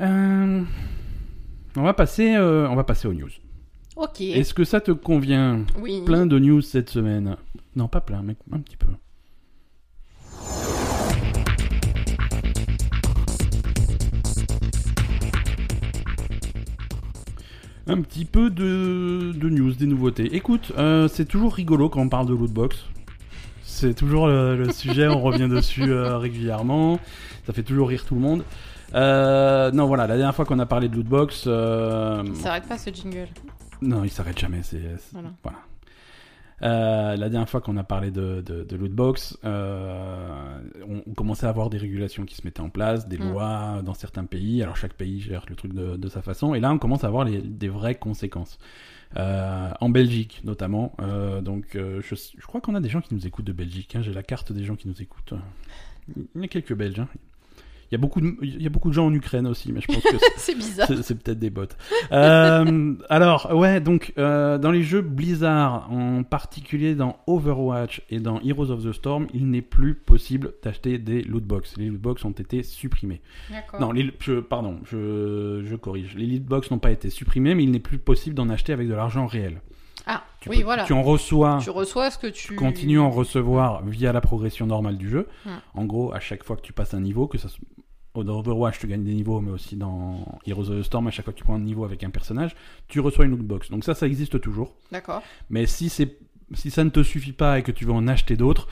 Euh, 0.00 0.62
On 1.76 1.82
va 1.82 1.94
passer, 1.94 2.34
euh, 2.36 2.68
on 2.68 2.76
va 2.76 2.84
passer 2.84 3.08
aux 3.08 3.14
news. 3.14 3.30
Ok. 3.96 4.20
Est-ce 4.20 4.54
que 4.54 4.64
ça 4.64 4.80
te 4.80 4.92
convient 4.92 5.64
Oui. 5.80 6.02
Plein 6.04 6.26
de 6.26 6.38
news 6.38 6.60
cette 6.60 6.90
semaine? 6.90 7.36
Non, 7.74 7.88
pas 7.88 8.00
plein, 8.00 8.22
mais 8.22 8.36
un 8.52 8.60
petit 8.60 8.76
peu. 8.76 8.88
Un 17.86 18.02
petit 18.02 18.26
peu 18.26 18.50
de, 18.50 19.32
de 19.34 19.48
news, 19.48 19.72
des 19.72 19.86
nouveautés. 19.86 20.34
Écoute, 20.36 20.72
euh, 20.76 21.08
c'est 21.08 21.24
toujours 21.24 21.54
rigolo 21.54 21.88
quand 21.88 22.02
on 22.02 22.08
parle 22.08 22.26
de 22.26 22.34
lootbox. 22.34 22.84
C'est 23.78 23.94
toujours 23.94 24.26
le, 24.26 24.56
le 24.56 24.72
sujet, 24.72 25.06
on 25.06 25.20
revient 25.20 25.48
dessus 25.48 25.88
euh, 25.90 26.18
régulièrement. 26.18 26.98
Ça 27.46 27.52
fait 27.52 27.62
toujours 27.62 27.88
rire 27.88 28.04
tout 28.04 28.14
le 28.16 28.20
monde. 28.20 28.42
Euh, 28.94 29.70
non, 29.70 29.86
voilà, 29.86 30.06
la 30.08 30.16
dernière 30.16 30.34
fois 30.34 30.44
qu'on 30.44 30.58
a 30.58 30.66
parlé 30.66 30.88
de 30.88 30.96
lootbox, 30.96 31.44
euh, 31.46 32.22
Il 32.26 32.34
s'arrête 32.36 32.66
pas 32.66 32.76
ce 32.78 32.90
jingle. 32.90 33.28
non, 33.80 34.02
il 34.02 34.10
s'arrête 34.10 34.38
jamais. 34.38 34.62
C'est 34.62 34.80
c'est- 34.98 35.12
Voilà. 35.12 35.30
voilà. 35.44 35.58
Euh, 36.60 37.14
la 37.16 37.28
dernière 37.28 37.48
fois 37.48 37.60
qu'on 37.60 37.76
a 37.76 37.84
parlé 37.84 38.10
de, 38.10 38.40
de, 38.44 38.64
de 38.64 38.76
lootbox, 38.76 39.38
euh, 39.44 40.58
on, 40.88 41.02
on 41.08 41.14
commençait 41.14 41.46
à 41.46 41.50
avoir 41.50 41.70
des 41.70 41.78
régulations 41.78 42.24
qui 42.24 42.34
se 42.34 42.42
mettaient 42.44 42.62
en 42.62 42.68
place, 42.70 43.06
des 43.06 43.16
Mm. 43.18 43.30
lois 43.30 43.80
dans 43.84 43.94
certains 43.94 44.24
pays. 44.24 44.60
Alors 44.60 44.76
chaque 44.76 44.94
pays 44.94 45.20
gère 45.20 45.44
le 45.48 45.54
truc 45.54 45.72
de, 45.72 45.96
de 45.96 46.08
sa 46.08 46.20
façon. 46.20 46.54
Et 46.54 46.60
là, 46.60 46.72
on 46.72 46.78
commence 46.78 47.04
à 47.04 47.06
avoir 47.06 47.24
les, 47.24 47.40
des 47.40 47.68
vraies 47.68 47.94
conséquences. 47.94 48.58
Euh, 49.16 49.70
en 49.80 49.88
Belgique, 49.88 50.42
notamment. 50.44 50.94
Euh, 51.00 51.40
donc, 51.40 51.76
euh, 51.76 52.02
je, 52.02 52.46
crois 52.46 52.60
qu'on 52.60 52.74
a 52.74 52.80
des 52.80 52.88
gens 52.88 53.00
qui 53.00 53.14
nous 53.14 53.26
écoutent 53.26 53.46
de 53.46 53.52
Belgique. 53.52 53.96
hein. 53.96 54.02
J'ai 54.02 54.12
la 54.12 54.22
carte 54.22 54.52
des 54.52 54.64
gens 54.64 54.76
qui 54.76 54.88
nous 54.88 55.00
écoutent. 55.00 55.34
Il 56.34 56.40
y 56.40 56.44
a 56.44 56.48
quelques 56.48 56.74
Belges. 56.74 57.00
hein. 57.00 57.08
Il 57.90 57.94
y 57.94 57.96
a 57.96 57.98
beaucoup 57.98 58.20
de, 58.20 58.36
il 58.42 58.62
y 58.62 58.66
a 58.66 58.68
beaucoup 58.70 58.90
de 58.90 58.94
gens 58.94 59.06
en 59.06 59.14
Ukraine 59.14 59.46
aussi, 59.46 59.72
mais 59.72 59.80
je 59.80 59.86
pense 59.86 60.02
que 60.02 60.16
c'est 60.36 60.54
bizarre. 60.54 60.88
c'est 61.02 61.14
peut-être 61.14 61.38
des 61.38 61.48
bots. 61.48 61.62
Euh, 62.12 62.94
alors, 63.08 63.54
ouais, 63.54 63.80
donc, 63.80 64.12
euh, 64.18 64.58
dans 64.58 64.70
les 64.70 64.82
jeux 64.82 65.00
Blizzard, 65.00 65.90
en 65.90 66.22
particulier 66.22 66.94
dans 66.94 67.16
Overwatch 67.26 68.02
et 68.10 68.20
dans 68.20 68.40
Heroes 68.40 68.70
of 68.70 68.84
the 68.84 68.92
Storm, 68.92 69.26
il 69.32 69.48
n'est 69.48 69.62
plus 69.62 69.94
possible 69.94 70.52
d'acheter 70.62 70.98
des 70.98 71.22
lootbox. 71.22 71.78
Les 71.78 71.86
lootbox 71.86 72.24
ont 72.26 72.32
été 72.32 72.62
supprimés. 72.62 73.22
Non, 73.80 73.92
les, 73.92 74.12
je, 74.20 74.40
pardon, 74.40 74.80
je, 74.84 75.62
je 75.64 75.76
corrige. 75.76 76.14
Les 76.14 76.26
lootbox 76.26 76.70
n'ont 76.70 76.78
pas 76.78 76.90
été 76.90 77.08
supprimés, 77.08 77.54
mais 77.54 77.64
il 77.64 77.70
n'est 77.70 77.78
plus 77.78 77.98
possible 77.98 78.34
d'en 78.34 78.50
acheter 78.50 78.74
avec 78.74 78.88
de 78.88 78.94
l'argent 78.94 79.26
réel. 79.26 79.62
Ah, 80.06 80.24
Tu 80.40 80.48
oui, 80.48 80.58
peux- 80.58 80.64
voilà. 80.64 80.84
Tu 80.84 80.92
en 80.92 81.02
reçois, 81.02 81.58
Tu 81.62 81.70
reçois 81.70 82.10
ce 82.10 82.18
que 82.18 82.26
tu. 82.28 82.48
tu 82.48 82.54
continues 82.54 82.98
à 82.98 83.02
en 83.02 83.10
recevoir 83.10 83.84
via 83.84 84.12
la 84.12 84.20
progression 84.20 84.66
normale 84.66 84.96
du 84.96 85.08
jeu. 85.08 85.28
En 85.74 85.84
gros, 85.84 86.12
à 86.14 86.20
chaque 86.20 86.44
fois 86.44 86.56
que 86.56 86.62
tu 86.62 86.72
passes 86.72 86.94
un 86.94 87.00
niveau, 87.00 87.26
que 87.26 87.38
ça 87.38 87.48
soit- 87.48 87.60
dans 88.24 88.38
Overwatch, 88.40 88.78
tu 88.80 88.88
gagnes 88.88 89.04
des 89.04 89.14
niveaux, 89.14 89.40
mais 89.40 89.50
aussi 89.52 89.76
dans 89.76 90.38
Heroes 90.46 90.70
of 90.70 90.80
the 90.80 90.82
Storm, 90.82 91.06
à 91.06 91.10
chaque 91.12 91.24
fois 91.24 91.32
que 91.32 91.38
tu 91.38 91.44
prends 91.44 91.54
un 91.54 91.60
niveau 91.60 91.84
avec 91.84 92.02
un 92.02 92.10
personnage, 92.10 92.56
tu 92.88 92.98
reçois 93.00 93.26
une 93.26 93.30
lootbox. 93.32 93.70
Donc 93.70 93.84
ça, 93.84 93.94
ça 93.94 94.06
existe 94.06 94.40
toujours. 94.40 94.74
D'accord. 94.90 95.22
Mais 95.50 95.66
si, 95.66 95.88
c'est, 95.88 96.18
si 96.54 96.70
ça 96.72 96.82
ne 96.82 96.90
te 96.90 97.02
suffit 97.04 97.32
pas 97.32 97.58
et 97.58 97.62
que 97.62 97.70
tu 97.70 97.84
veux 97.84 97.92
en 97.92 98.08
acheter 98.08 98.36
d'autres, 98.36 98.66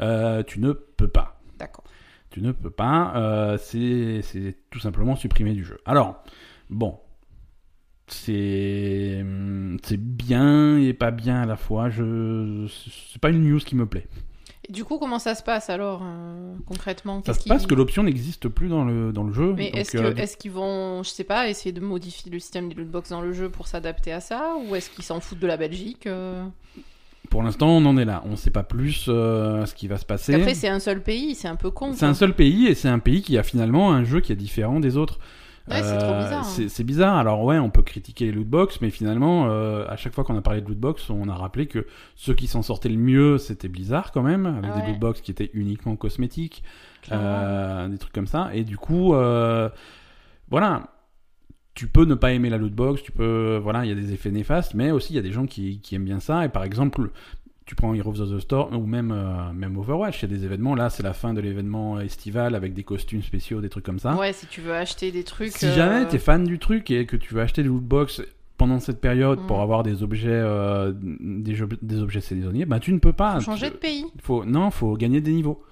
euh, 0.00 0.42
tu 0.42 0.60
ne 0.60 0.72
peux 0.72 1.08
pas. 1.08 1.40
D'accord. 1.58 1.84
Tu 2.30 2.42
ne 2.42 2.52
peux 2.52 2.70
pas. 2.70 3.12
euh, 3.16 3.58
c'est, 3.58 4.20
c'est 4.22 4.56
tout 4.70 4.80
simplement 4.80 5.16
supprimé 5.16 5.52
du 5.54 5.64
jeu. 5.64 5.78
Alors, 5.86 6.22
bon. 6.68 6.98
C'est, 8.12 9.24
c'est 9.82 10.00
bien 10.00 10.78
et 10.78 10.92
pas 10.92 11.10
bien 11.10 11.42
à 11.42 11.46
la 11.46 11.56
fois. 11.56 11.90
Je, 11.90 12.66
c'est 13.12 13.20
pas 13.20 13.30
une 13.30 13.48
news 13.48 13.60
qui 13.60 13.76
me 13.76 13.86
plaît. 13.86 14.08
Et 14.68 14.72
du 14.72 14.84
coup, 14.84 14.98
comment 14.98 15.18
ça 15.18 15.34
se 15.34 15.42
passe 15.42 15.70
alors, 15.70 16.02
euh, 16.04 16.54
concrètement? 16.66 17.22
Ça 17.24 17.34
se 17.34 17.48
passe 17.48 17.66
que 17.66 17.74
l'option 17.74 18.02
n'existe 18.02 18.48
plus 18.48 18.68
dans 18.68 18.84
le, 18.84 19.12
dans 19.12 19.24
le 19.24 19.32
jeu. 19.32 19.54
Mais 19.56 19.72
euh, 19.74 20.14
est-ce 20.16 20.36
qu'ils 20.36 20.50
vont, 20.50 21.02
je 21.02 21.08
sais 21.08 21.24
pas, 21.24 21.48
essayer 21.48 21.72
de 21.72 21.80
modifier 21.80 22.30
le 22.30 22.38
système 22.38 22.68
des 22.68 22.74
lootbox 22.74 23.10
dans 23.10 23.22
le 23.22 23.32
jeu 23.32 23.48
pour 23.48 23.66
s'adapter 23.66 24.12
à 24.12 24.20
ça? 24.20 24.54
Ou 24.68 24.74
est-ce 24.74 24.90
qu'ils 24.90 25.04
s'en 25.04 25.20
foutent 25.20 25.40
de 25.40 25.46
la 25.46 25.56
Belgique 25.56 26.06
euh? 26.06 26.44
Pour 27.30 27.42
l'instant, 27.44 27.68
on 27.68 27.86
en 27.86 27.96
est 27.96 28.04
là. 28.04 28.22
On 28.26 28.30
ne 28.32 28.36
sait 28.36 28.50
pas 28.50 28.64
plus 28.64 29.06
euh, 29.08 29.64
ce 29.64 29.74
qui 29.74 29.86
va 29.86 29.98
se 29.98 30.04
passer. 30.04 30.34
Après, 30.34 30.54
c'est 30.54 30.68
un 30.68 30.80
seul 30.80 31.00
pays, 31.02 31.36
c'est 31.36 31.48
un 31.48 31.56
peu 31.56 31.70
con. 31.70 31.92
C'est 31.94 32.06
un 32.06 32.14
seul 32.14 32.34
pays 32.34 32.66
et 32.66 32.74
c'est 32.74 32.88
un 32.88 32.98
pays 32.98 33.22
qui 33.22 33.38
a 33.38 33.44
finalement 33.44 33.92
un 33.92 34.02
jeu 34.04 34.20
qui 34.20 34.32
est 34.32 34.36
différent 34.36 34.80
des 34.80 34.96
autres. 34.96 35.20
Ouais, 35.70 35.82
c'est 35.82 35.98
trop 35.98 36.12
Euh, 36.12 36.22
bizarre. 36.24 36.40
hein. 36.40 36.68
c'est- 36.68 36.84
bizarre. 36.84 37.16
Alors 37.16 37.42
ouais, 37.44 37.58
on 37.58 37.70
peut 37.70 37.82
critiquer 37.82 38.26
les 38.26 38.32
lootbox, 38.32 38.80
mais 38.80 38.90
finalement, 38.90 39.46
euh, 39.48 39.84
à 39.88 39.96
chaque 39.96 40.12
fois 40.14 40.24
qu'on 40.24 40.36
a 40.36 40.42
parlé 40.42 40.60
de 40.60 40.66
lootbox, 40.68 41.08
on 41.10 41.28
a 41.28 41.34
rappelé 41.34 41.66
que 41.66 41.86
ceux 42.16 42.34
qui 42.34 42.46
s'en 42.46 42.62
sortaient 42.62 42.88
le 42.88 42.96
mieux, 42.98 43.38
c'était 43.38 43.68
Blizzard 43.68 44.12
quand 44.12 44.22
même, 44.22 44.46
avec 44.46 44.72
des 44.74 44.80
Ouais. 44.80 44.86
lootbox 44.88 45.20
qui 45.20 45.30
étaient 45.30 45.50
uniquement 45.54 45.96
cosmétiques, 45.96 46.62
euh, 47.12 47.88
des 47.88 47.98
trucs 47.98 48.12
comme 48.12 48.26
ça. 48.26 48.50
Et 48.54 48.64
du 48.64 48.76
coup, 48.76 49.14
euh, 49.14 49.68
voilà, 50.50 50.88
tu 51.74 51.86
peux 51.86 52.04
ne 52.04 52.14
pas 52.14 52.32
aimer 52.32 52.50
la 52.50 52.58
lootbox, 52.58 53.02
tu 53.02 53.12
peux, 53.12 53.58
voilà, 53.62 53.84
il 53.84 53.88
y 53.88 53.92
a 53.92 53.94
des 53.94 54.12
effets 54.12 54.30
néfastes, 54.32 54.74
mais 54.74 54.90
aussi 54.90 55.12
il 55.12 55.16
y 55.16 55.18
a 55.18 55.22
des 55.22 55.32
gens 55.32 55.46
qui, 55.46 55.80
qui 55.80 55.94
aiment 55.94 56.04
bien 56.04 56.20
ça. 56.20 56.44
Et 56.44 56.48
par 56.48 56.64
exemple, 56.64 57.10
tu 57.66 57.74
prends 57.76 57.94
Heroes 57.94 58.20
of 58.20 58.30
the 58.30 58.40
Storm 58.40 58.74
ou 58.74 58.84
même, 58.86 59.12
euh, 59.12 59.52
même 59.52 59.76
Overwatch, 59.76 60.22
il 60.22 60.30
y 60.30 60.34
a 60.34 60.36
des 60.36 60.44
événements. 60.44 60.74
Là, 60.74 60.90
c'est 60.90 61.02
la 61.04 61.12
fin 61.12 61.34
de 61.34 61.40
l'événement 61.40 62.00
estival 62.00 62.54
avec 62.54 62.74
des 62.74 62.82
costumes 62.82 63.22
spéciaux, 63.22 63.60
des 63.60 63.68
trucs 63.68 63.84
comme 63.84 63.98
ça. 64.00 64.14
Ouais, 64.16 64.32
si 64.32 64.46
tu 64.46 64.60
veux 64.60 64.72
acheter 64.74 65.12
des 65.12 65.22
trucs. 65.24 65.52
Si 65.52 65.66
euh, 65.66 65.74
jamais 65.74 66.06
t'es 66.08 66.18
fan 66.18 66.44
du 66.44 66.58
truc 66.58 66.90
et 66.90 67.06
que 67.06 67.16
tu 67.16 67.34
veux 67.34 67.40
acheter 67.40 67.62
des 67.62 67.68
lootbox 67.68 68.22
pendant 68.56 68.80
cette 68.80 69.00
période 69.00 69.38
pour 69.46 69.58
Mm. 69.58 69.62
avoir 69.62 69.82
des 69.84 70.02
objets, 70.02 70.28
euh, 70.30 70.92
des, 70.94 71.54
jeux- 71.54 71.68
des 71.80 72.00
objets 72.02 72.20
saisonniers, 72.20 72.66
bah 72.66 72.78
tu 72.80 72.92
ne 72.92 72.98
peux 72.98 73.12
pas. 73.12 73.34
faut 73.36 73.52
changer 73.52 73.68
Tu- 73.68 73.72
de 73.74 73.78
pays. 73.78 74.04
faut, 74.22 74.44
non, 74.44 74.70
faut 74.70 74.96
gagner 74.96 75.20
des 75.20 75.32
niveaux. 75.32 75.62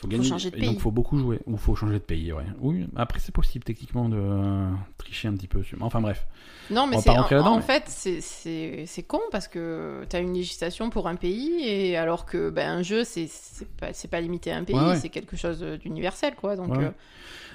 Faut, 0.00 0.08
gagner, 0.08 0.24
changer 0.24 0.50
de 0.50 0.56
et 0.56 0.60
donc 0.60 0.70
pays. 0.76 0.78
faut 0.80 0.90
beaucoup 0.90 1.18
jouer. 1.18 1.40
Ou 1.46 1.56
faut 1.58 1.74
changer 1.76 1.94
de 1.94 1.98
pays, 1.98 2.32
ouais. 2.32 2.44
Oui, 2.60 2.86
après 2.96 3.18
c'est 3.20 3.34
possible 3.34 3.64
techniquement 3.64 4.08
de 4.08 4.16
euh, 4.18 4.70
tricher 4.96 5.28
un 5.28 5.34
petit 5.34 5.46
peu. 5.46 5.62
Enfin 5.80 6.00
bref. 6.00 6.26
Non, 6.70 6.86
mais 6.86 6.98
c'est 7.00 7.10
en, 7.10 7.16
là-dedans, 7.22 7.46
en 7.52 7.56
mais- 7.56 7.62
fait 7.62 7.84
c'est- 7.86 9.02
con 9.02 9.20
parce 9.30 9.46
que 9.48 10.04
t'as 10.08 10.20
une 10.22 10.32
législation 10.32 10.88
pour 10.88 11.06
un 11.06 11.16
pays 11.16 11.60
et 11.68 11.96
alors 11.98 12.24
que 12.24 12.48
ben 12.48 12.70
un 12.78 12.82
jeu 12.82 13.04
c'est 13.04 13.28
pas 13.78 13.88
pas 14.10 14.20
limité 14.20 14.52
à 14.52 14.56
un 14.56 14.64
pays, 14.64 14.74
Ouais, 14.76 14.86
ouais. 14.86 14.96
c'est 14.96 15.08
quelque 15.10 15.36
chose 15.36 15.60
d'universel 15.60 16.34
quoi. 16.34 16.56
Donc 16.56 16.70
ouais. 16.70 16.84
euh, 16.84 16.90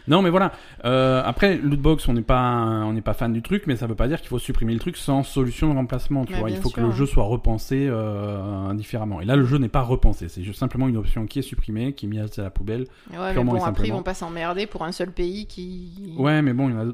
Non, 0.07 0.21
mais 0.21 0.29
voilà. 0.29 0.51
Euh, 0.85 1.21
après, 1.25 1.57
lootbox, 1.57 2.07
on 2.07 2.13
n'est 2.13 2.21
pas, 2.21 2.53
on 2.85 2.93
n'est 2.93 3.01
pas 3.01 3.13
fan 3.13 3.33
du 3.33 3.41
truc, 3.41 3.63
mais 3.67 3.75
ça 3.75 3.87
veut 3.87 3.95
pas 3.95 4.07
dire 4.07 4.19
qu'il 4.19 4.29
faut 4.29 4.39
supprimer 4.39 4.73
le 4.73 4.79
truc 4.79 4.97
sans 4.97 5.23
solution 5.23 5.69
de 5.69 5.75
remplacement. 5.75 6.25
Tu 6.25 6.33
Ouais, 6.33 6.39
vois, 6.39 6.49
il 6.51 6.57
faut 6.57 6.69
que 6.69 6.81
le 6.81 6.91
jeu 6.91 7.05
soit 7.05 7.23
repensé 7.23 7.87
euh, 7.89 8.73
différemment. 8.73 9.21
Et 9.21 9.25
là, 9.25 9.35
le 9.35 9.45
jeu 9.45 9.57
n'est 9.57 9.69
pas 9.69 9.81
repensé. 9.81 10.27
C'est 10.29 10.43
simplement 10.53 10.87
une 10.87 10.97
option 10.97 11.25
qui 11.25 11.39
est 11.39 11.43
supprimée, 11.43 11.93
qui 11.93 12.05
est 12.05 12.09
mise 12.09 12.39
à 12.39 12.43
la 12.43 12.49
poubelle. 12.49 12.85
ouais, 13.11 13.17
mais 13.17 13.33
Purement 13.33 13.53
bon 13.53 13.57
et 13.57 13.63
après 13.67 13.87
ils 13.87 13.91
vont 13.91 14.03
pas 14.03 14.13
s'emmerder 14.13 14.67
pour 14.67 14.83
un 14.83 14.91
seul 14.91 15.11
pays 15.11 15.47
qui. 15.47 16.13
Ouais, 16.17 16.41
mais 16.41 16.53
bon, 16.53 16.69
il 16.69 16.75
y 16.75 16.77
en 16.77 16.89
a. 16.89 16.93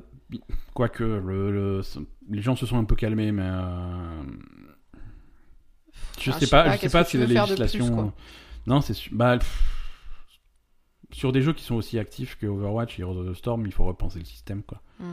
Quoique, 0.74 1.04
le, 1.04 1.52
le- 1.52 1.82
les 2.30 2.42
gens 2.42 2.56
se 2.56 2.66
sont 2.66 2.78
un 2.78 2.86
peu 2.86 2.96
calmés, 2.96 3.34
mais. 3.34 3.44
euh, 3.44 4.24
Je 6.20 6.30
Enfin, 6.30 6.40
sais 6.40 6.48
pas, 6.48 6.72
je 6.76 6.82
sais 6.82 6.90
pas 6.90 7.04
si 7.04 7.18
la 7.18 7.26
plus, 7.26 7.34
législation. 7.34 8.14
non, 8.68 8.82
c'est. 8.82 8.96
Bah, 9.12 9.38
pff, 9.38 9.81
sur 11.12 11.32
des 11.32 11.42
jeux 11.42 11.54
qui 11.54 11.64
sont 11.64 11.76
aussi 11.76 12.00
actifs 12.00 12.38
que 12.38 12.46
Overwatch 12.48 12.98
et 13.00 13.02
Heroes 13.02 13.18
of 13.18 13.32
the 13.32 13.38
Storm, 13.38 13.66
il 13.66 13.72
faut 13.72 13.84
repenser 13.86 14.20
le 14.20 14.26
système, 14.26 14.64
quoi. 14.64 14.82
Ouais, 15.00 15.06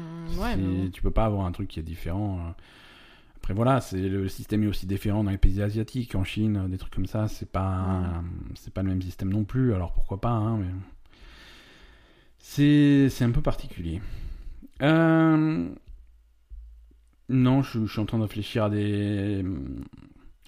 C'est- 0.53 0.57
mais 0.57 0.85
bon. 0.85 0.91
Tu 0.91 1.03
peux 1.03 1.11
pas 1.11 1.25
avoir 1.25 1.47
un 1.47 1.53
truc 1.53 1.69
qui 1.69 1.81
est 1.81 1.83
différent. 1.83 2.39
euh. 2.41 2.51
Après, 3.37 3.55
voilà, 3.55 3.81
c'est 3.81 4.09
le 4.09 4.29
système 4.29 4.63
est 4.65 4.67
aussi 4.67 4.87
différent 4.87 5.25
dans 5.25 5.31
les 5.31 5.39
pays 5.39 5.63
asiatiques, 5.63 6.15
en 6.15 6.25
Chine, 6.25 6.57
euh, 6.65 6.69
des 6.69 6.77
trucs 6.77 6.93
comme 6.95 7.07
ça. 7.07 7.29
C'est 7.29 7.51
pas, 7.51 8.23
c'est 8.55 8.73
pas 8.75 8.83
le 8.83 8.89
même 8.91 9.01
système 9.03 9.31
non 9.31 9.45
plus. 9.45 9.73
Alors 9.75 9.93
pourquoi 9.93 10.21
pas, 10.21 10.31
hein, 10.31 10.59
mais 10.59 10.67
c'est, 12.39 13.09
c'est 13.11 13.25
un 13.25 13.31
peu 13.31 13.41
particulier. 13.43 14.01
Euh, 14.83 15.69
Non, 17.31 17.63
je, 17.63 17.85
je 17.85 17.91
suis 17.93 18.01
en 18.01 18.07
train 18.07 18.19
de 18.19 18.23
réfléchir 18.23 18.65
à 18.65 18.71
des 18.71 19.45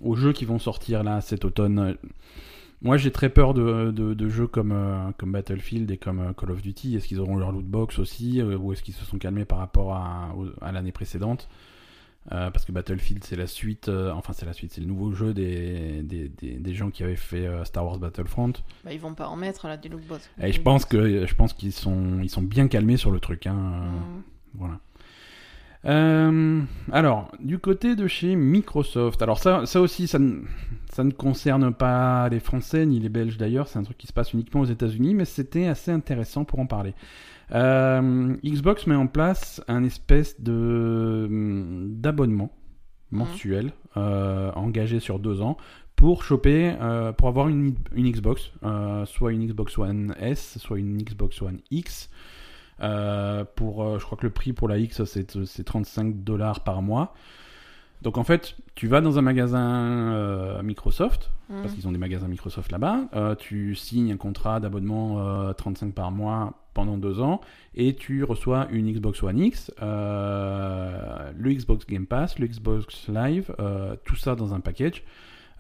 aux 0.03 0.17
jeux 0.17 0.33
qui 0.33 0.47
vont 0.47 0.59
sortir 0.59 1.03
là 1.05 1.21
cet 1.21 1.45
automne. 1.45 1.97
Moi, 2.83 2.97
j'ai 2.97 3.11
très 3.11 3.29
peur 3.29 3.53
de, 3.53 3.91
de, 3.91 4.15
de 4.15 4.29
jeux 4.29 4.47
comme, 4.47 4.73
euh, 4.73 5.11
comme 5.19 5.33
Battlefield 5.33 5.91
et 5.91 5.99
comme 5.99 6.21
euh, 6.21 6.33
Call 6.33 6.51
of 6.51 6.63
Duty. 6.63 6.97
Est-ce 6.97 7.07
qu'ils 7.09 7.21
auront 7.21 7.37
leur 7.37 7.53
lootbox 7.53 7.99
aussi 7.99 8.41
euh, 8.41 8.57
Ou 8.57 8.73
est-ce 8.73 8.83
qu'ils 8.83 8.95
se 8.95 9.05
sont 9.05 9.19
calmés 9.19 9.45
par 9.45 9.59
rapport 9.59 9.95
à, 9.95 10.35
à 10.63 10.73
l'année 10.73 10.93
précédente? 10.93 11.49
Parce 12.29 12.65
que 12.65 12.71
Battlefield, 12.71 13.25
c'est 13.25 13.35
la 13.35 13.49
suite, 13.49 13.89
enfin, 13.89 14.33
c'est 14.33 14.47
la 14.47 14.53
suite, 14.53 14.73
c'est 14.73 14.81
le 14.81 14.87
nouveau 14.87 15.11
jeu 15.11 15.35
des, 15.35 16.03
des, 16.03 16.29
des, 16.29 16.53
des 16.59 16.75
gens 16.75 16.91
qui 16.91 17.03
avaient 17.03 17.17
fait 17.17 17.49
Star 17.65 17.85
Wars 17.85 17.99
Battlefront. 17.99 18.53
Bah, 18.85 18.93
ils 18.93 19.01
vont 19.01 19.15
pas 19.15 19.27
en 19.27 19.35
mettre 19.37 19.67
là 19.67 19.77
des 19.77 19.89
lootbox. 19.89 20.31
Et 20.41 20.53
je 20.53 20.61
pense, 20.61 20.85
que, 20.85 21.27
je 21.27 21.35
pense 21.35 21.55
qu'ils 21.55 21.73
sont, 21.73 22.21
ils 22.23 22.29
sont 22.31 22.43
bien 22.43 22.69
calmés 22.69 22.99
sur 22.99 23.11
le 23.11 23.19
truc. 23.19 23.47
Hein, 23.47 23.55
Hmm. 23.55 24.21
voilà. 24.55 24.79
Euh, 25.87 26.61
alors, 26.93 27.33
du 27.41 27.59
côté 27.59 27.97
de 27.97 28.07
chez 28.07 28.37
Microsoft, 28.37 29.23
alors 29.23 29.39
ça, 29.39 29.67
ça 29.67 29.81
aussi, 29.81 30.07
ça 30.07 30.19
ça 30.93 31.05
ne 31.05 31.13
concerne 31.13 31.73
pas 31.73 32.29
les 32.29 32.41
Français 32.41 32.85
ni 32.85 32.99
les 32.99 33.09
Belges 33.09 33.39
d'ailleurs, 33.39 33.69
c'est 33.69 33.79
un 33.79 33.83
truc 33.83 33.97
qui 33.97 34.07
se 34.07 34.13
passe 34.13 34.33
uniquement 34.33 34.63
aux 34.63 34.67
États-Unis, 34.67 35.15
mais 35.15 35.25
c'était 35.25 35.67
assez 35.67 35.91
intéressant 35.91 36.45
pour 36.45 36.59
en 36.59 36.67
parler. 36.67 36.95
Euh, 37.53 38.37
Xbox 38.45 38.87
met 38.87 38.95
en 38.95 39.07
place 39.07 39.63
un 39.69 39.85
espèce 39.85 40.41
de 40.41 41.29
d'abonnement 41.89 42.53
mensuel 43.11 43.73
euh, 43.97 44.53
engagé 44.53 45.01
sur 45.01 45.19
deux 45.19 45.43
ans 45.43 45.57
pour 45.97 46.23
choper, 46.23 46.75
euh, 46.81 47.13
pour 47.13 47.29
avoir 47.29 47.49
une, 47.49 47.75
une 47.95 48.11
Xbox, 48.11 48.53
soit 49.07 49.33
une 49.33 49.47
Xbox 49.47 49.77
One 49.79 50.15
S, 50.19 50.59
soit 50.59 50.79
une 50.79 50.99
Xbox 50.99 51.43
One 51.43 51.61
X. 51.71 52.09
Pour, 52.79 53.99
je 53.99 54.05
crois 54.05 54.17
que 54.17 54.27
le 54.27 54.33
prix 54.33 54.53
pour 54.53 54.69
la 54.69 54.79
X 54.79 55.05
c'est 55.05 55.65
35 55.65 56.25
dollars 56.25 56.65
par 56.65 56.83
mois. 56.83 57.15
Donc 58.03 58.17
en 58.17 58.25
fait, 58.25 58.57
tu 58.75 58.87
vas 58.89 59.01
dans 59.01 59.19
un 59.19 59.23
magasin 59.23 60.13
euh, 60.13 60.63
Microsoft, 60.63 61.31
Hmm. 61.51 61.63
parce 61.63 61.75
qu'ils 61.75 61.89
ont 61.89 61.91
des 61.93 61.99
magasins 61.99 62.29
Microsoft 62.29 62.71
là-bas, 62.71 63.07
euh, 63.17 63.35
tu 63.35 63.75
signes 63.75 64.13
un 64.13 64.17
contrat 64.17 64.61
d'abonnement 64.61 65.19
euh, 65.19 65.53
35 65.53 65.93
par 65.93 66.13
mois 66.13 66.55
pendant 66.75 66.97
deux 66.97 67.21
ans, 67.21 67.41
et 67.75 67.97
tu 67.97 68.23
reçois 68.23 68.69
une 68.71 68.89
Xbox 68.93 69.21
One 69.25 69.41
X, 69.41 69.73
euh, 69.83 71.33
le 71.37 71.53
Xbox 71.53 71.87
Game 71.87 72.07
Pass, 72.07 72.39
le 72.39 72.47
Xbox 72.47 73.09
Live, 73.09 73.53
euh, 73.59 73.97
tout 74.05 74.17
ça 74.17 74.37
dans 74.37 74.55
un 74.55 74.61
package 74.61 75.03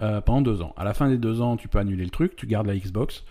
euh, 0.00 0.20
pendant 0.20 0.42
deux 0.42 0.62
ans. 0.62 0.72
À 0.76 0.85
la 0.85 0.94
fin 0.94 1.09
des 1.09 1.18
deux 1.18 1.40
ans, 1.42 1.57
tu 1.57 1.68
peux 1.68 1.79
annuler 1.79 2.05
le 2.05 2.11
truc, 2.11 2.37
tu 2.37 2.46
gardes 2.46 2.66
la 2.68 2.76
Xbox, 2.76 3.24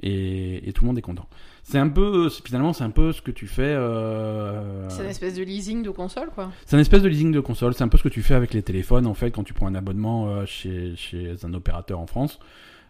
et, 0.00 0.66
et 0.68 0.72
tout 0.72 0.84
le 0.84 0.88
monde 0.88 0.98
est 0.98 1.02
content. 1.02 1.26
C'est 1.70 1.78
un 1.78 1.88
peu, 1.90 2.30
finalement, 2.30 2.72
c'est 2.72 2.84
un 2.84 2.90
peu 2.90 3.12
ce 3.12 3.20
que 3.20 3.30
tu 3.30 3.46
fais. 3.46 3.62
euh, 3.62 4.88
C'est 4.88 5.02
une 5.02 5.10
espèce 5.10 5.34
de 5.34 5.42
leasing 5.42 5.82
de 5.82 5.90
console 5.90 6.30
quoi. 6.34 6.50
c'est 6.64 6.76
un 6.76 6.78
espèce 6.78 7.02
de 7.02 7.08
leasing 7.08 7.30
de 7.30 7.40
console. 7.40 7.74
C'est 7.74 7.84
un 7.84 7.88
peu 7.88 7.98
ce 7.98 8.02
que 8.02 8.08
tu 8.08 8.22
fais 8.22 8.32
avec 8.34 8.54
les 8.54 8.62
téléphones, 8.62 9.06
en 9.06 9.12
fait, 9.12 9.30
quand 9.30 9.44
tu 9.44 9.52
prends 9.52 9.66
un 9.66 9.74
abonnement 9.74 10.28
euh, 10.30 10.46
chez, 10.46 10.96
chez 10.96 11.34
un 11.44 11.52
opérateur 11.52 11.98
en 11.98 12.06
France. 12.06 12.38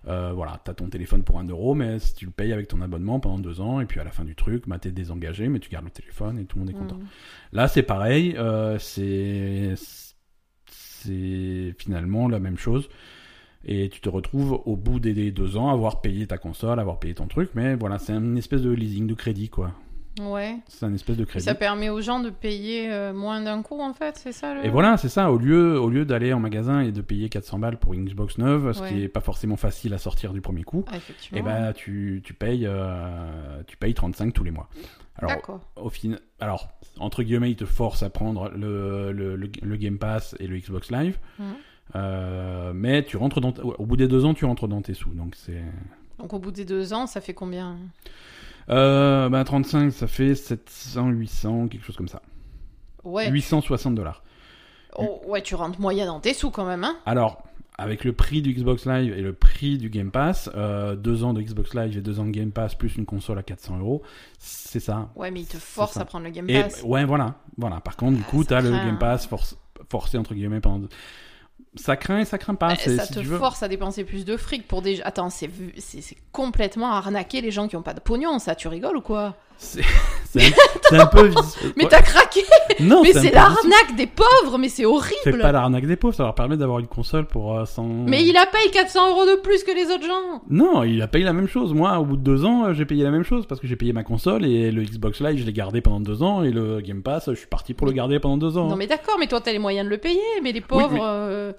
Euh, 0.06 0.30
voilà, 0.32 0.60
t'as 0.62 0.74
ton 0.74 0.88
téléphone 0.88 1.24
pour 1.24 1.40
un 1.40 1.44
euro, 1.44 1.74
mais 1.74 1.98
tu 2.16 2.24
le 2.24 2.30
payes 2.30 2.52
avec 2.52 2.68
ton 2.68 2.80
abonnement 2.80 3.18
pendant 3.18 3.40
deux 3.40 3.60
ans, 3.60 3.80
et 3.80 3.84
puis 3.84 3.98
à 3.98 4.04
la 4.04 4.12
fin 4.12 4.24
du 4.24 4.36
truc, 4.36 4.62
bah, 4.68 4.78
t'es 4.78 4.92
désengagé, 4.92 5.48
mais 5.48 5.58
tu 5.58 5.68
gardes 5.70 5.84
le 5.86 5.90
téléphone 5.90 6.38
et 6.38 6.44
tout 6.44 6.56
le 6.58 6.64
monde 6.64 6.70
est 6.70 6.78
content. 6.78 6.94
Hmm. 6.98 7.06
Là, 7.52 7.66
c'est 7.66 7.82
pareil, 7.82 8.36
euh, 8.38 8.78
c'est 8.78 9.74
c'est 10.70 11.74
finalement 11.78 12.28
la 12.28 12.38
même 12.38 12.58
chose. 12.58 12.88
Et 13.64 13.88
tu 13.88 14.00
te 14.00 14.08
retrouves 14.08 14.60
au 14.64 14.76
bout 14.76 15.00
des 15.00 15.30
deux 15.32 15.56
ans 15.56 15.68
à 15.68 15.72
avoir 15.72 16.00
payé 16.00 16.26
ta 16.26 16.38
console, 16.38 16.78
avoir 16.78 16.98
payé 17.00 17.14
ton 17.14 17.26
truc, 17.26 17.50
mais 17.54 17.74
voilà, 17.74 17.98
c'est 17.98 18.12
une 18.12 18.38
espèce 18.38 18.62
de 18.62 18.70
leasing 18.70 19.06
de 19.06 19.14
crédit, 19.14 19.48
quoi. 19.48 19.72
Ouais. 20.20 20.56
C'est 20.66 20.84
un 20.84 20.92
espèce 20.94 21.16
de 21.16 21.22
Et 21.22 21.26
crédit. 21.26 21.44
ça 21.44 21.54
permet 21.54 21.90
aux 21.90 22.00
gens 22.00 22.18
de 22.18 22.30
payer 22.30 22.90
euh, 22.90 23.12
moins 23.12 23.40
d'un 23.40 23.62
coup 23.62 23.80
en 23.80 23.94
fait, 23.94 24.16
c'est 24.16 24.32
ça 24.32 24.52
le... 24.54 24.64
Et 24.66 24.68
voilà, 24.68 24.96
c'est 24.96 25.08
ça. 25.08 25.30
Au 25.30 25.38
lieu, 25.38 25.78
au 25.80 25.88
lieu 25.90 26.04
d'aller 26.04 26.32
en 26.32 26.40
magasin 26.40 26.80
et 26.80 26.90
de 26.90 27.00
payer 27.02 27.28
400 27.28 27.60
balles 27.60 27.78
pour 27.78 27.94
une 27.94 28.04
Xbox 28.04 28.36
neuve, 28.38 28.72
ce 28.72 28.78
qui 28.82 28.94
Ouais. 28.94 29.00
est 29.02 29.08
pas 29.08 29.20
forcément 29.20 29.56
facile 29.56 29.94
à 29.94 29.98
sortir 29.98 30.32
du 30.32 30.40
premier 30.40 30.64
coup, 30.64 30.84
et 30.92 30.96
effectivement. 30.96 31.44
ben 31.44 31.72
tu, 31.72 32.20
tu 32.24 32.34
payes 32.34 32.64
euh, 32.66 33.62
tu 33.68 33.76
payes 33.76 33.94
35 33.94 34.32
tous 34.32 34.42
les 34.44 34.50
mois. 34.50 34.68
Alors 35.16 35.30
D'accord. 35.32 35.60
au 35.76 35.88
final, 35.90 36.20
alors 36.40 36.68
entre 36.98 37.22
guillemets, 37.22 37.50
ils 37.52 37.56
te 37.56 37.64
forcent 37.64 38.02
à 38.02 38.10
prendre 38.10 38.50
le, 38.56 39.12
le, 39.12 39.36
le, 39.36 39.48
le 39.62 39.76
Game 39.76 39.98
Pass 39.98 40.34
et 40.40 40.46
le 40.48 40.58
Xbox 40.58 40.90
Live, 40.90 41.18
Mhm. 41.38 41.54
Euh, 41.96 42.72
mais 42.74 43.04
tu 43.04 43.16
rentres 43.16 43.40
dans, 43.40 43.52
au 43.78 43.86
bout 43.86 43.96
des 43.96 44.08
deux 44.08 44.24
ans, 44.24 44.34
tu 44.34 44.44
rentres 44.44 44.68
dans 44.68 44.82
tes 44.82 44.94
sous. 44.94 45.10
Donc 45.14 45.34
c'est 45.36 45.62
Donc 46.18 46.32
au 46.34 46.38
bout 46.38 46.50
des 46.50 46.64
deux 46.64 46.92
ans, 46.92 47.06
ça 47.06 47.20
fait 47.20 47.34
combien? 47.34 47.76
Euh, 48.70 49.28
ben 49.28 49.42
35, 49.44 49.90
ça 49.92 50.06
fait 50.06 50.34
700, 50.34 51.08
800, 51.08 51.68
quelque 51.68 51.84
chose 51.84 51.96
comme 51.96 52.08
ça. 52.08 52.20
Ouais. 53.04 53.30
860 53.30 53.94
dollars. 53.94 54.22
Oh, 54.96 55.20
ouais, 55.26 55.42
tu 55.42 55.54
rentres 55.54 55.80
moyen 55.80 56.06
dans 56.06 56.20
tes 56.20 56.34
sous 56.34 56.50
quand 56.50 56.66
même, 56.66 56.84
hein 56.84 56.96
Alors, 57.06 57.42
avec 57.78 58.04
le 58.04 58.12
prix 58.12 58.42
du 58.42 58.52
Xbox 58.52 58.84
Live 58.86 59.14
et 59.16 59.22
le 59.22 59.32
prix 59.32 59.78
du 59.78 59.88
Game 59.90 60.10
Pass, 60.10 60.50
euh, 60.54 60.96
deux 60.96 61.24
ans 61.24 61.32
de 61.32 61.40
Xbox 61.40 61.74
Live 61.74 61.96
et 61.96 62.00
deux 62.00 62.18
ans 62.20 62.24
de 62.24 62.30
Game 62.30 62.50
Pass 62.50 62.74
plus 62.74 62.96
une 62.96 63.06
console 63.06 63.38
à 63.38 63.42
400 63.42 63.78
euros, 63.78 64.02
c'est 64.38 64.80
ça. 64.80 65.08
Ouais, 65.14 65.30
mais 65.30 65.40
ils 65.40 65.46
te 65.46 65.56
ça. 65.56 66.00
à 66.00 66.04
prendre 66.04 66.24
le 66.24 66.30
Game 66.30 66.48
Et 66.50 66.62
Pass. 66.62 66.82
ouais, 66.82 67.04
voilà, 67.04 67.36
voilà. 67.56 67.80
Par 67.80 67.96
contre, 67.96 68.16
du 68.16 68.24
Ah, 68.26 68.30
coup, 68.30 68.44
t'as 68.44 68.60
le. 68.60 68.70
Game 68.70 68.98
Pass 68.98 69.26
force- 69.26 69.56
forcé 69.88 70.18
entre 70.18 70.34
guillemets 70.34 70.60
pendant. 70.60 70.88
Ça 71.78 71.96
craint 71.96 72.18
et 72.20 72.24
ça 72.24 72.38
craint 72.38 72.54
pas. 72.54 72.74
C'est- 72.76 72.96
ça 72.96 73.04
si 73.06 73.14
te 73.14 73.22
force 73.22 73.62
à 73.62 73.68
dépenser 73.68 74.04
plus 74.04 74.24
de 74.24 74.36
fric 74.36 74.66
pour 74.68 74.82
des. 74.82 75.00
Attends, 75.02 75.30
c'est 75.30 75.50
c'est 75.78 76.00
c'est 76.02 76.16
complètement 76.32 76.92
arnaquer 76.92 77.40
les 77.40 77.50
gens 77.50 77.68
qui 77.68 77.76
ont 77.76 77.82
pas 77.82 77.94
de 77.94 78.00
pognon, 78.00 78.38
ça. 78.38 78.54
Tu 78.54 78.68
rigoles 78.68 78.96
ou 78.96 79.00
quoi? 79.00 79.34
C'est 79.60 79.82
c'est 80.24 80.40
un, 80.46 80.50
c'est 80.88 80.98
un 81.00 81.06
peu. 81.06 81.30
Mais 81.76 81.86
t'as 81.88 82.00
craqué 82.02 82.42
Non, 82.80 83.02
Mais 83.02 83.12
c'est 83.12 83.32
l'arnaque 83.34 83.96
des 83.96 84.06
pauvres, 84.06 84.56
mais 84.56 84.68
c'est 84.68 84.82
C'est 84.82 84.86
horrible 84.86 85.40
pas 85.40 85.50
l'arnaque 85.50 85.86
des 85.86 85.96
pauvres, 85.96 86.14
ça 86.14 86.22
leur 86.22 86.34
permet 86.36 86.56
d'avoir 86.56 86.78
une 86.78 86.86
console 86.86 87.26
pour 87.26 87.56
euh, 87.58 87.64
100... 87.64 87.82
Mais 88.06 88.24
il 88.24 88.36
a 88.36 88.46
payé 88.46 88.70
400 88.70 89.10
euros 89.10 89.26
de 89.26 89.40
plus 89.40 89.64
que 89.64 89.72
les 89.72 89.86
autres 89.92 90.06
gens 90.06 90.42
Non, 90.48 90.84
il 90.84 91.02
a 91.02 91.08
payé 91.08 91.24
la 91.24 91.32
même 91.32 91.48
chose. 91.48 91.74
Moi, 91.74 91.98
au 91.98 92.04
bout 92.04 92.16
de 92.16 92.22
deux 92.22 92.44
ans, 92.44 92.66
euh, 92.66 92.72
j'ai 92.72 92.84
payé 92.84 93.02
la 93.02 93.10
même 93.10 93.24
chose 93.24 93.46
parce 93.46 93.60
que 93.60 93.66
j'ai 93.66 93.74
payé 93.74 93.92
ma 93.92 94.04
console 94.04 94.44
et 94.44 94.70
le 94.70 94.82
Xbox 94.84 95.20
Live, 95.20 95.38
je 95.38 95.44
l'ai 95.44 95.52
gardé 95.52 95.80
pendant 95.80 95.98
deux 96.00 96.22
ans 96.22 96.44
et 96.44 96.52
le 96.52 96.80
Game 96.80 97.02
Pass, 97.02 97.28
je 97.30 97.34
suis 97.34 97.48
parti 97.48 97.74
pour 97.74 97.88
le 97.88 97.92
garder 97.92 98.20
pendant 98.20 98.36
deux 98.36 98.56
ans. 98.58 98.68
Non 98.68 98.76
mais 98.76 98.86
d'accord, 98.86 99.16
mais 99.18 99.26
toi 99.26 99.40
t'as 99.40 99.50
les 99.52 99.58
moyens 99.58 99.86
de 99.86 99.90
le 99.90 99.98
payer, 99.98 100.20
mais 100.44 100.52
les 100.52 100.60
pauvres... 100.60 100.88
mais- 100.92 101.00
euh, 101.02 101.52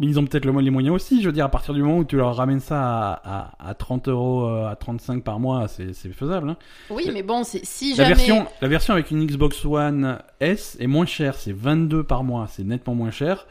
Mais 0.00 0.06
ils 0.06 0.18
ont 0.18 0.24
peut-être 0.24 0.46
le- 0.46 0.58
les 0.60 0.70
moyens 0.70 0.94
aussi. 0.96 1.20
Je 1.22 1.26
veux 1.26 1.32
dire, 1.32 1.44
à 1.44 1.50
partir 1.50 1.74
du 1.74 1.82
moment 1.82 1.98
où 1.98 2.04
tu 2.04 2.16
leur 2.16 2.34
ramènes 2.34 2.58
ça 2.60 2.80
à, 3.12 3.50
à, 3.60 3.68
à 3.70 3.74
30 3.74 4.08
euros, 4.08 4.46
euh, 4.46 4.66
à 4.66 4.74
35 4.74 5.22
par 5.22 5.38
mois, 5.38 5.68
c'est 5.68 5.92
faisable. 6.12 6.48
hein. 6.50 6.56
Oui, 6.88 7.10
mais 7.12 7.22
bon, 7.22 7.44
si 7.44 7.90
La 7.90 8.04
jamais... 8.04 8.14
version, 8.14 8.46
la 8.62 8.68
version 8.68 8.94
avec 8.94 9.10
une 9.10 9.24
Xbox 9.26 9.62
One 9.64 10.18
S 10.40 10.76
est 10.80 10.86
moins 10.86 11.04
chère, 11.06 11.34
c'est 11.36 11.52
22 11.52 12.02
par 12.02 12.24
mois, 12.24 12.46
c'est 12.48 12.64
nettement 12.64 12.94
moins 12.94 13.10
cher. 13.10 13.46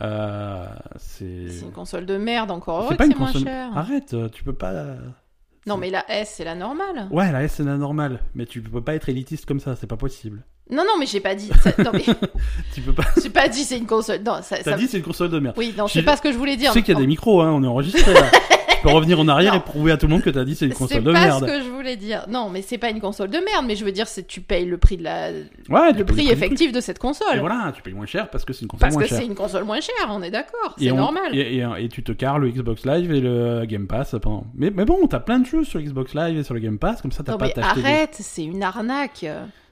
Euh, 0.00 0.66
c'est 0.98 1.46
une 1.62 1.72
console 1.72 2.06
de 2.06 2.16
merde, 2.16 2.52
encore 2.52 2.86
c'est 2.88 2.96
pas 2.96 3.06
une 3.06 3.12
c'est 3.12 3.18
moins 3.18 3.26
console. 3.32 3.42
cher. 3.48 3.76
Arrête, 3.76 4.14
euh, 4.14 4.28
tu 4.28 4.44
peux 4.44 4.52
pas. 4.52 4.84
Non 5.66 5.76
mais 5.76 5.90
la 5.90 6.08
S, 6.08 6.34
c'est 6.36 6.44
la 6.44 6.54
normale. 6.54 7.08
Ouais, 7.10 7.32
la 7.32 7.42
S 7.42 7.54
c'est 7.56 7.64
la 7.64 7.76
normale, 7.76 8.20
mais 8.36 8.46
tu 8.46 8.62
peux 8.62 8.80
pas 8.80 8.94
être 8.94 9.08
élitiste 9.08 9.44
comme 9.46 9.58
ça, 9.58 9.74
c'est 9.74 9.88
pas 9.88 9.96
possible. 9.96 10.44
Non, 10.70 10.84
non, 10.84 10.92
mais 10.98 11.06
j'ai 11.06 11.20
pas 11.20 11.34
dit... 11.34 11.50
ça- 11.62 11.72
Non 11.82 11.90
mais 11.92 12.04
Tu 12.74 12.80
peux 12.82 12.92
pas. 12.92 13.04
j'ai 13.22 13.30
pas 13.30 13.48
dit 13.48 13.64
c'est 13.64 13.78
une 13.78 13.86
console... 13.86 14.20
Non, 14.24 14.40
ça... 14.42 14.56
T'as 14.58 14.72
ça- 14.72 14.76
dit 14.76 14.86
c'est 14.86 14.98
une 14.98 15.02
console 15.04 15.30
de 15.30 15.38
merde. 15.38 15.54
Oui, 15.58 15.74
non, 15.76 15.88
c'est 15.88 16.02
pas 16.02 16.16
ce 16.16 16.22
que 16.22 16.30
je 16.32 16.36
voulais 16.38 16.52
Tu 16.52 16.58
dire. 16.58 16.72
sais 16.72 16.82
qu'il 16.82 16.94
y 16.94 16.96
a 16.96 17.00
des 17.00 17.06
micros, 17.06 17.40
hein, 17.42 17.50
on 17.54 17.62
est 17.64 17.66
enregistré 17.66 18.12
là. 18.12 18.22
tu 18.80 18.82
peux 18.86 18.90
revenir 18.90 19.18
en 19.18 19.26
arrière 19.26 19.54
Non. 19.54 19.58
et 19.60 19.62
prouver 19.62 19.90
à 19.92 19.96
tout 19.96 20.06
le 20.06 20.12
monde 20.12 20.22
que 20.22 20.30
t'as 20.30 20.44
dit 20.44 20.54
c'est 20.54 20.66
une 20.66 20.72
C'est 20.72 20.78
console 20.78 21.02
de 21.04 21.12
pas 21.12 21.20
merde. 21.24 21.40
ce 21.48 21.50
que 21.52 21.64
je 21.64 21.68
voulais 21.70 21.96
dire. 21.96 22.26
Non, 22.28 22.48
mais 22.50 22.62
c'est 22.62 22.78
pas 22.78 22.90
une 22.90 23.00
console 23.00 23.28
de 23.30 23.38
merde, 23.38 23.64
mais 23.66 23.74
je 23.76 23.84
veux 23.84 23.90
dire, 23.92 24.06
c'est 24.06 24.26
tu 24.26 24.40
payes 24.40 24.66
le 24.66 24.76
prix 24.78 24.96
de 24.98 25.02
la, 25.04 25.30
Ouais, 25.68 25.92
tu 25.92 25.98
le 25.98 26.04
prix 26.04 26.28
effectif 26.28 26.70
de 26.70 26.80
cette 26.80 26.98
console. 27.00 27.36
Et 27.36 27.40
voilà, 27.40 27.72
tu 27.74 27.82
payes 27.82 27.94
moins 27.94 28.06
cher 28.06 28.28
parce 28.30 28.44
que 28.44 28.52
c'est 28.52 28.62
une 28.62 28.68
console 28.68 28.80
Parce 28.80 28.94
moins 28.94 29.02
que 29.02 29.08
chère. 29.08 29.18
c'est 29.18 29.26
une 29.26 29.34
console 29.34 29.64
moins 29.64 29.80
chère, 29.80 30.06
on 30.10 30.22
est 30.22 30.30
d'accord, 30.30 30.74
c'est 30.78 30.92
normal. 30.92 31.34
Et, 31.34 31.56
et- 31.56 31.66
et 31.84 31.88
tu 31.88 32.02
te 32.04 32.12
carres 32.12 32.38
le 32.38 32.50
Xbox 32.50 32.84
Live 32.86 33.10
et 33.12 33.20
le 33.20 33.64
Game 33.64 33.86
Pass 33.88 34.14
pendant. 34.22 34.44
Mais, 34.54 34.70
mais 34.70 34.84
bon, 34.84 35.06
t'as 35.08 35.20
plein 35.20 35.38
de 35.40 35.46
jeux 35.46 35.64
sur 35.64 35.80
Xbox 35.80 36.14
Live 36.14 36.38
et 36.38 36.44
sur 36.44 36.54
le 36.54 36.60
Game 36.60 36.78
Pass, 36.78 37.00
comme 37.02 37.10
ça 37.12 37.22
t'as 37.24 37.36
pas 37.36 37.46
mais 37.46 37.62
arrête, 37.62 38.16
c'est 38.20 38.44
une 38.44 38.62
arnaque. 38.62 39.24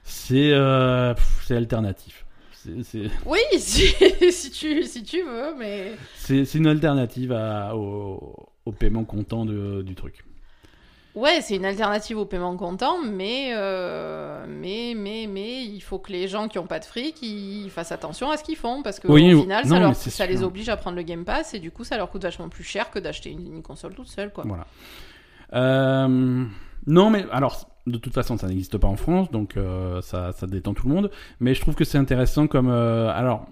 C'est 0.09 0.51
euh, 0.53 1.13
c'est 1.45 1.55
alternatif. 1.57 2.25
C'est- 2.53 2.81
C'est 2.83 3.09
Oui, 3.25 3.39
si, 3.57 3.87
si 4.31 4.51
tu 4.51 4.83
si 4.83 5.03
tu 5.03 5.21
veux, 5.21 5.53
mais 5.59 5.91
c'est- 6.15 6.45
c'est 6.45 6.57
une 6.57 6.67
alternative 6.67 7.33
à- 7.33 7.75
au, 7.75 8.35
au 8.65 8.71
paiement 8.71 9.03
comptant 9.03 9.45
de- 9.45 9.81
du 9.81 9.95
truc. 9.95 10.23
ouais, 11.13 11.41
c'est 11.41 11.55
une 11.57 11.65
alternative 11.65 12.17
au 12.17 12.25
paiement 12.25 12.55
comptant, 12.55 12.97
mais 13.03 13.51
euh, 13.53 14.45
mais 14.47 14.93
mais 14.95 15.27
mais 15.27 15.63
il 15.65 15.81
faut 15.81 15.99
que 15.99 16.11
les 16.11 16.27
gens 16.29 16.47
qui 16.47 16.57
ont 16.59 16.67
pas 16.67 16.79
de 16.79 16.85
fric, 16.85 17.21
ils 17.21 17.69
fassent 17.69 17.91
attention 17.91 18.29
à 18.31 18.37
ce 18.37 18.43
qu'ils 18.45 18.55
font 18.57 18.81
parce 18.83 18.99
que 19.01 19.07
Oui, 19.09 19.33
au 19.33 19.39
ou- 19.39 19.41
final, 19.41 19.63
non, 19.65 19.69
ça, 19.75 19.79
leur- 19.79 19.89
mais 19.89 19.95
c'est 19.95 20.09
ça 20.09 20.23
sûr. 20.25 20.33
les 20.33 20.41
oblige 20.43 20.69
à 20.69 20.77
prendre 20.77 20.95
le 20.95 21.03
Game 21.03 21.25
Pass 21.25 21.53
et 21.53 21.59
du 21.59 21.71
coup, 21.71 21.83
ça 21.83 21.97
leur 21.97 22.09
coûte 22.09 22.23
vachement 22.23 22.47
plus 22.49 22.63
cher 22.63 22.91
que 22.91 22.99
d'acheter 22.99 23.29
une, 23.31 23.55
une 23.55 23.61
console 23.63 23.93
toute 23.93 24.07
seule, 24.07 24.31
quoi. 24.31 24.45
Voilà. 24.47 24.67
Euh, 25.53 26.45
non, 26.87 27.09
mais 27.09 27.25
alors, 27.31 27.69
de 27.87 27.97
toute 27.97 28.13
façon, 28.13 28.37
ça 28.37 28.47
n'existe 28.47 28.77
pas 28.77 28.87
en 28.87 28.95
France, 28.97 29.31
donc 29.31 29.57
euh, 29.57 30.01
ça, 30.01 30.31
ça 30.33 30.45
détend 30.47 30.73
tout 30.73 30.87
le 30.87 30.93
monde. 30.93 31.11
Mais 31.39 31.53
je 31.53 31.61
trouve 31.61 31.73
que 31.75 31.85
c'est 31.85 31.97
intéressant 31.97 32.47
comme. 32.47 32.69
euh, 32.69 33.09
alors, 33.09 33.47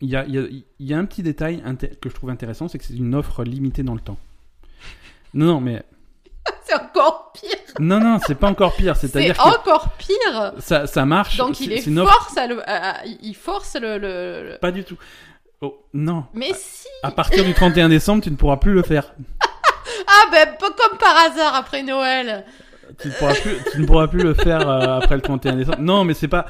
il 0.00 0.10
y 0.10 0.16
a, 0.16 0.24
il 0.26 0.34
y, 0.34 0.38
a, 0.38 0.42
il 0.42 0.86
y 0.86 0.92
a 0.92 0.98
un 0.98 1.04
petit 1.06 1.22
détail 1.22 1.62
que 2.00 2.08
je 2.10 2.14
trouve 2.14 2.30
intéressant, 2.30 2.68
c'est 2.68 2.78
que 2.78 2.84
c'est 2.84 2.94
une 2.96 3.14
offre 3.14 3.44
limitée 3.44 3.82
dans 3.82 3.94
le 3.94 4.00
temps. 4.00 4.18
Non, 5.32 5.46
non, 5.46 5.60
mais. 5.60 5.82
C'est 6.64 6.74
encore 6.74 7.32
pire. 7.32 7.50
Non, 7.80 8.00
non, 8.00 8.18
c'est 8.26 8.34
pas 8.34 8.48
encore 8.50 8.74
pire. 8.76 8.96
C'est 8.96 9.08
C'est-à-dire 9.08 9.38
encore 9.46 9.90
pire. 9.96 10.52
ça, 10.58 10.86
ça 10.86 11.06
marche. 11.06 11.38
Donc 11.38 11.58
il 11.60 11.72
est 11.72 11.86
offre- 11.88 12.06
force 12.06 12.36
à 12.36 12.46
le, 12.46 12.60
à- 12.68 12.90
à- 13.00 13.04
il 13.04 13.34
force 13.34 13.74
le, 13.76 13.96
le- 13.98 14.50
le- 14.50 14.58
Pas 14.60 14.70
du 14.72 14.84
tout. 14.84 14.96
Oh, 15.62 15.78
non. 15.94 16.24
Mais 16.34 16.52
si. 16.54 16.86
À 17.02 17.10
partir 17.10 17.44
du 17.44 17.54
31 17.54 17.88
décembre, 17.88 18.22
tu 18.22 18.30
ne 18.30 18.36
pourras 18.36 18.58
plus 18.58 18.72
le 18.74 18.82
faire. 18.82 19.14
Ah 20.06 20.30
ben 20.30 20.48
comme 20.58 20.98
par 20.98 21.16
hasard 21.16 21.54
après 21.54 21.82
Noël. 21.82 22.44
Tu 23.00 23.08
ne 23.08 23.12
pourras 23.14 23.34
plus, 23.34 23.56
tu 23.72 23.80
ne 23.80 23.86
pourras 23.86 24.06
plus 24.08 24.22
le 24.22 24.34
faire 24.34 24.68
euh, 24.68 24.98
après 25.00 25.16
le 25.16 25.22
31 25.22 25.56
décembre. 25.56 25.78
Non, 25.80 26.04
mais 26.04 26.14
c'est 26.14 26.28
pas. 26.28 26.46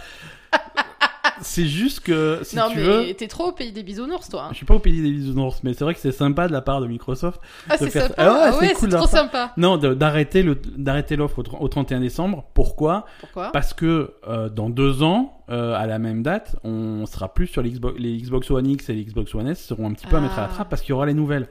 C'est 1.42 1.66
juste 1.66 2.00
que 2.00 2.40
si 2.44 2.54
non 2.57 2.68
tu 2.70 2.76
mais 2.78 2.83
veux. 2.85 3.14
t'es 3.14 3.26
trop 3.26 3.48
au 3.48 3.52
pays 3.52 3.72
des 3.72 3.83
bisounours 3.83 4.28
toi. 4.28 4.48
Je 4.52 4.57
suis 4.57 4.64
pas 4.66 4.74
au 4.74 4.78
pays 4.78 5.02
des 5.02 5.11
bisounours, 5.11 5.61
mais 5.64 5.74
c'est 5.74 5.83
vrai 5.85 5.92
que 5.92 6.00
c'est 6.00 6.12
sympa 6.12 6.46
de 6.46 6.52
la 6.52 6.61
part 6.61 6.80
de 6.80 6.87
Microsoft. 6.87 7.40
Ah 7.68 7.74
de 7.76 7.85
c'est 7.85 7.90
faire- 7.90 8.02
sympa. 8.07 8.14
Ah 8.18 8.33
ouais, 8.33 8.38
Ah 8.40 8.52
c'est 8.52 8.61
ouais, 8.61 8.68
cool 8.68 8.76
c'est 8.78 8.87
de 8.87 8.92
leur 8.92 9.02
trop 9.02 9.11
part. 9.11 9.20
sympa. 9.24 9.52
Non, 9.57 9.76
de- 9.76 9.94
d'arrêter 9.94 10.42
le 10.42 10.54
d'arrêter 10.76 11.16
l'offre 11.16 11.40
au, 11.40 11.42
tr- 11.42 11.59
au 11.61 11.68
31 11.68 12.00
décembre. 12.00 12.44
Pourquoi? 12.54 13.04
Pourquoi? 13.20 13.50
Parce 13.52 13.74
que 13.74 14.12
euh, 14.28 14.48
dans 14.48 14.70
deux 14.70 15.02
ans, 15.02 15.37
euh, 15.50 15.74
à 15.74 15.87
la 15.87 15.98
même 15.98 16.22
date, 16.22 16.54
on 16.62 17.04
sera 17.07 17.35
plus 17.35 17.48
sur 17.48 17.62
les 17.62 17.70
Xbox, 17.70 17.98
les 17.98 18.16
Xbox 18.16 18.50
One 18.50 18.66
X 18.68 18.88
et 18.90 18.94
les 18.94 19.04
Xbox 19.04 19.35
One 19.35 19.48
S 19.48 19.62
seront 19.66 19.88
un 19.90 19.92
petit 19.92 20.07
peu 20.07 20.16
à 20.16 20.20
mettre 20.20 20.38
à 20.38 20.42
la 20.42 20.48
Ah. 20.50 20.54
trappe 20.54 20.68
parce 20.70 20.83
qu'il 20.83 20.90
y 20.90 20.92
aura 20.94 21.07
les 21.07 21.14
nouvelles. 21.14 21.48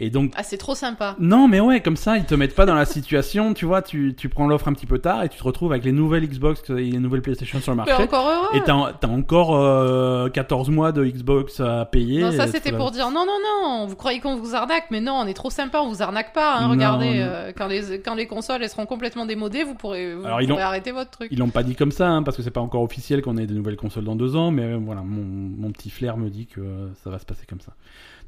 Et 0.00 0.10
donc 0.10 0.32
Ah 0.34 0.42
c'est 0.42 0.56
trop 0.56 0.74
sympa. 0.74 1.14
non, 1.20 1.46
mais 1.46 1.60
ouais, 1.60 1.80
comme 1.80 1.96
ça, 1.96 2.16
ils 2.16 2.24
te 2.24 2.34
mettent 2.34 2.54
pas 2.54 2.66
dans 2.66 2.74
la 2.74 2.86
situation, 2.86 3.52
tu 3.54 3.66
vois, 3.66 3.82
tu, 3.82 4.14
tu 4.16 4.28
prends 4.28 4.48
l'offre 4.48 4.66
un 4.68 4.72
petit 4.72 4.86
peu 4.86 4.98
tard 4.98 5.22
et 5.24 5.28
tu 5.28 5.38
te 5.38 5.44
retrouves 5.44 5.70
avec 5.72 5.84
les 5.84 5.92
nouvelles 5.92 6.26
Xbox 6.26 6.62
et 6.70 6.74
les 6.90 6.98
nouvelles 6.98 7.22
PlayStation 7.22 7.60
sur 7.60 7.72
le 7.72 7.76
marché. 7.76 7.92
encore 7.94 8.26
heureux. 8.26 8.48
Et 8.54 8.62
t'as 8.62 8.92
t'as 8.98 9.08
encore 9.08 9.54
euh, 9.56 10.28
14 10.30 10.70
mois 10.70 10.92
de 10.92 11.04
Xbox 11.04 11.60
à 11.60 11.84
payer. 11.84 12.22
Non, 12.22 12.32
ça 12.32 12.46
et 12.46 12.50
c'était 12.50 12.72
pour 12.72 12.90
dire 12.90 13.10
non, 13.10 13.26
non, 13.26 13.36
non, 13.44 13.86
vous 13.86 13.96
croyez 13.96 14.20
qu'on 14.20 14.36
vous 14.36 14.54
arnaque, 14.54 14.84
mais 14.90 15.00
non, 15.00 15.12
on 15.14 15.26
est 15.26 15.34
trop 15.34 15.50
sympa, 15.50 15.80
on 15.80 15.90
vous 15.90 16.02
arnaque 16.02 16.32
pas. 16.32 16.56
Hein, 16.56 16.62
Non, 16.64 16.70
regardez, 16.70 17.20
euh, 17.22 17.52
quand, 17.54 17.66
les, 17.66 18.00
quand 18.00 18.14
les 18.14 18.26
consoles 18.26 18.62
elles 18.62 18.70
seront 18.70 18.86
complètement 18.86 19.26
démodées, 19.26 19.64
vous 19.64 19.74
pourrez, 19.74 20.14
vous 20.14 20.24
Alors, 20.24 20.38
pourrez 20.40 20.62
arrêter 20.62 20.92
votre 20.92 21.10
truc. 21.10 21.28
Ils 21.30 21.38
l'ont 21.38 21.50
pas 21.50 21.62
dit 21.62 21.74
comme 21.76 21.92
ça, 21.92 22.08
hein, 22.08 22.22
parce 22.22 22.36
que 22.38 22.42
c'est 22.42 22.50
pas 22.50 22.60
encore 22.60 22.82
officiel 22.82 23.20
qu'on 23.22 23.36
ait 23.36 23.46
des 23.46 23.54
nouvelles 23.54 23.76
consoles 23.76 24.04
dans 24.04 24.16
deux 24.16 24.34
ans, 24.34 24.50
mais 24.50 24.62
euh, 24.62 24.78
voilà, 24.82 25.02
mon, 25.02 25.22
mon 25.24 25.70
petit 25.72 25.90
flair 25.90 26.16
me 26.16 26.30
dit 26.30 26.46
que 26.46 26.60
euh, 26.60 26.88
ça 27.04 27.10
va 27.10 27.18
se 27.18 27.26
passer 27.26 27.44
comme 27.46 27.60
ça. 27.60 27.72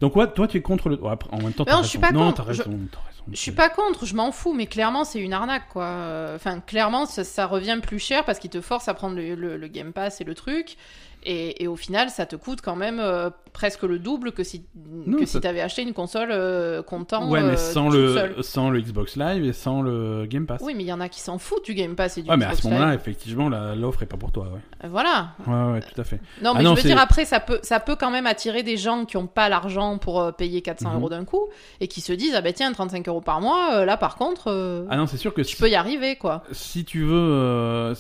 Donc 0.01 0.17
ouais, 0.17 0.27
toi 0.33 0.49
tu 0.49 0.59
es 0.59 0.63
contre 0.63 0.89
le... 0.89 0.97
ouais, 1.01 1.15
en 1.31 1.39
même 1.43 1.53
temps, 1.53 1.65
Non, 1.67 1.73
raison. 1.77 1.83
je 1.83 1.89
suis 1.89 1.99
pas 1.99 2.11
non, 2.13 2.27
contre. 2.27 2.43
raison, 2.45 2.63
Je- 2.65 2.71
raison. 2.71 2.89
Je 3.31 3.37
suis 3.37 3.53
pas 3.53 3.69
contre, 3.69 4.05
je 4.05 4.17
m'en 4.17 4.33
fous, 4.33 4.53
mais 4.53 4.67
clairement 4.67 5.05
c'est 5.05 5.21
une 5.21 5.33
arnaque 5.33 5.69
quoi. 5.69 6.33
Enfin, 6.35 6.59
clairement 6.61 7.07
ça, 7.07 7.23
ça 7.23 7.47
revient 7.47 7.79
plus 7.81 8.01
cher 8.01 8.25
parce 8.25 8.39
qu'ils 8.41 8.51
te 8.51 8.61
forcent 8.61 8.89
à 8.89 8.95
prendre 8.95 9.15
le, 9.17 9.35
le- 9.37 9.57
le 9.57 9.69
Game 9.69 9.93
Pass 9.93 10.21
et 10.21 10.25
le 10.25 10.35
truc. 10.35 10.77
Et, 11.25 11.63
et 11.63 11.69
au 11.69 11.77
final, 11.77 12.11
ça 12.11 12.27
te 12.27 12.35
coûte 12.37 12.61
quand 12.63 12.75
même 12.77 12.99
euh, 13.01 13.31
presque 13.53 13.83
le 13.85 13.99
double 13.99 14.33
que 14.33 14.43
si, 14.43 14.65
Non, 15.07 15.19
que 15.19 15.27
ça- 15.27 15.33
si 15.33 15.41
t'avais 15.41 15.61
acheté 15.61 15.83
une 15.83 15.93
console 15.93 16.31
euh, 16.33 16.83
comptant. 16.83 17.29
Ouais, 17.31 17.43
mais 17.43 17.53
euh, 17.53 17.57
sans 17.57 17.89
le, 17.91 18.43
sans 18.43 18.71
le 18.71 18.81
Xbox 18.81 19.17
Live 19.17 19.45
et 19.45 19.53
sans 19.53 19.83
le 19.83 20.27
Game 20.27 20.47
Pass. 20.47 20.61
Oui, 20.65 20.75
mais 20.75 20.83
il 20.83 20.87
y 20.89 20.93
en 20.93 21.01
a 21.01 21.09
qui 21.09 21.21
s'en 21.21 21.39
foutent 21.39 21.65
du 21.65 21.75
Game 21.75 21.95
Pass 21.95 22.19
et 22.19 22.23
du 22.23 22.31
ouais, 22.31 22.37
mais 22.37 22.45
à 22.47 22.49
Xbox 22.49 22.63
ce 22.63 22.69
moment-là, 22.69 22.95
effectivement, 22.95 23.49
l'offre 23.49 24.03
est 24.03 24.07
pas 24.07 24.17
pour 24.17 24.33
toi, 24.33 24.45
ouais. 24.53 24.61
Euh, 24.85 24.89
Voilà. 24.91 25.31
Ouais, 25.47 25.73
ouais, 25.75 25.81
tout 25.81 26.01
à 26.01 26.05
fait. 26.05 26.21
Non, 26.43 26.53
Ah 26.55 26.59
mais 26.59 26.65
non, 26.65 26.75
je 26.75 26.83
veux 26.83 26.89
dire, 26.89 26.99
après, 26.99 27.25
ça 27.25 27.39
peut, 27.41 27.61
ça 27.63 27.79
peut 27.79 27.95
quand 27.97 28.11
même 28.11 28.27
attirer 28.27 28.63
des 28.63 28.77
gens 28.77 29.05
qui 29.05 29.17
n'ont 29.17 29.27
pas 29.29 29.49
l'argent 29.49 29.99
pour 29.99 30.21
euh, 30.21 30.33
payer 30.33 30.61
400 30.63 30.91
Mhm. 30.91 30.97
euros 30.97 31.09
d'un 31.09 31.25
coup 31.25 31.49
et 31.81 31.87
qui 31.89 32.01
se 32.01 32.13
disent, 32.13 32.35
ah 32.35 32.41
ben 32.41 32.53
tiens, 32.53 32.73
35 32.73 33.07
euros 33.09 33.21
par 33.21 33.41
mois, 33.41 33.85
là 33.85 33.97
par 33.97 34.17
contre, 34.17 34.87
Ah 34.91 34.97
non, 34.97 35.07
c'est 35.07 35.17
sûr 35.19 35.33
que 35.35 35.43
tu 35.43 35.55
si, 35.55 35.61
peux 35.63 35.69
y 35.71 35.75
arriver 35.77 36.17
quoi. 36.17 36.43
si 36.53 36.85
tu 36.85 37.05
veux... 37.05 37.93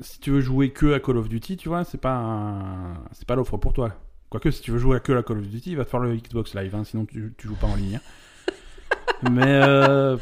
si- 0.00 0.20
tu 0.20 0.30
veux 0.30 0.40
jouer 0.40 0.70
que 0.72 0.94
à 0.94 1.00
Call 1.00 1.16
of 1.16 1.28
Duty, 1.28 1.56
tu 1.56 1.68
vois, 1.68 1.84
c'est 1.84 2.00
pas 2.00 2.14
un- 2.14 2.94
c'est 3.12 3.26
pas 3.26 3.34
l'offre 3.36 3.56
pour 3.56 3.72
toi. 3.72 3.92
Quoique, 4.30 4.50
si 4.50 4.60
tu 4.62 4.70
veux 4.72 4.78
jouer 4.78 4.96
à 4.96 5.00
que 5.00 5.12
à 5.12 5.22
Call 5.22 5.38
of 5.38 5.46
Duty, 5.48 5.70
il 5.70 5.76
va 5.76 5.84
te 5.84 5.90
faire 5.90 6.00
le 6.00 6.14
Xbox 6.16 6.54
Live, 6.54 6.74
hein, 6.74 6.84
sinon 6.84 7.04
tu, 7.06 7.34
tu 7.38 7.46
joues 7.48 7.54
pas 7.56 7.66
en 7.68 7.76
ligne. 7.76 7.96
hein. 7.96 8.52
mais 9.30 9.42
euh, 9.46 10.16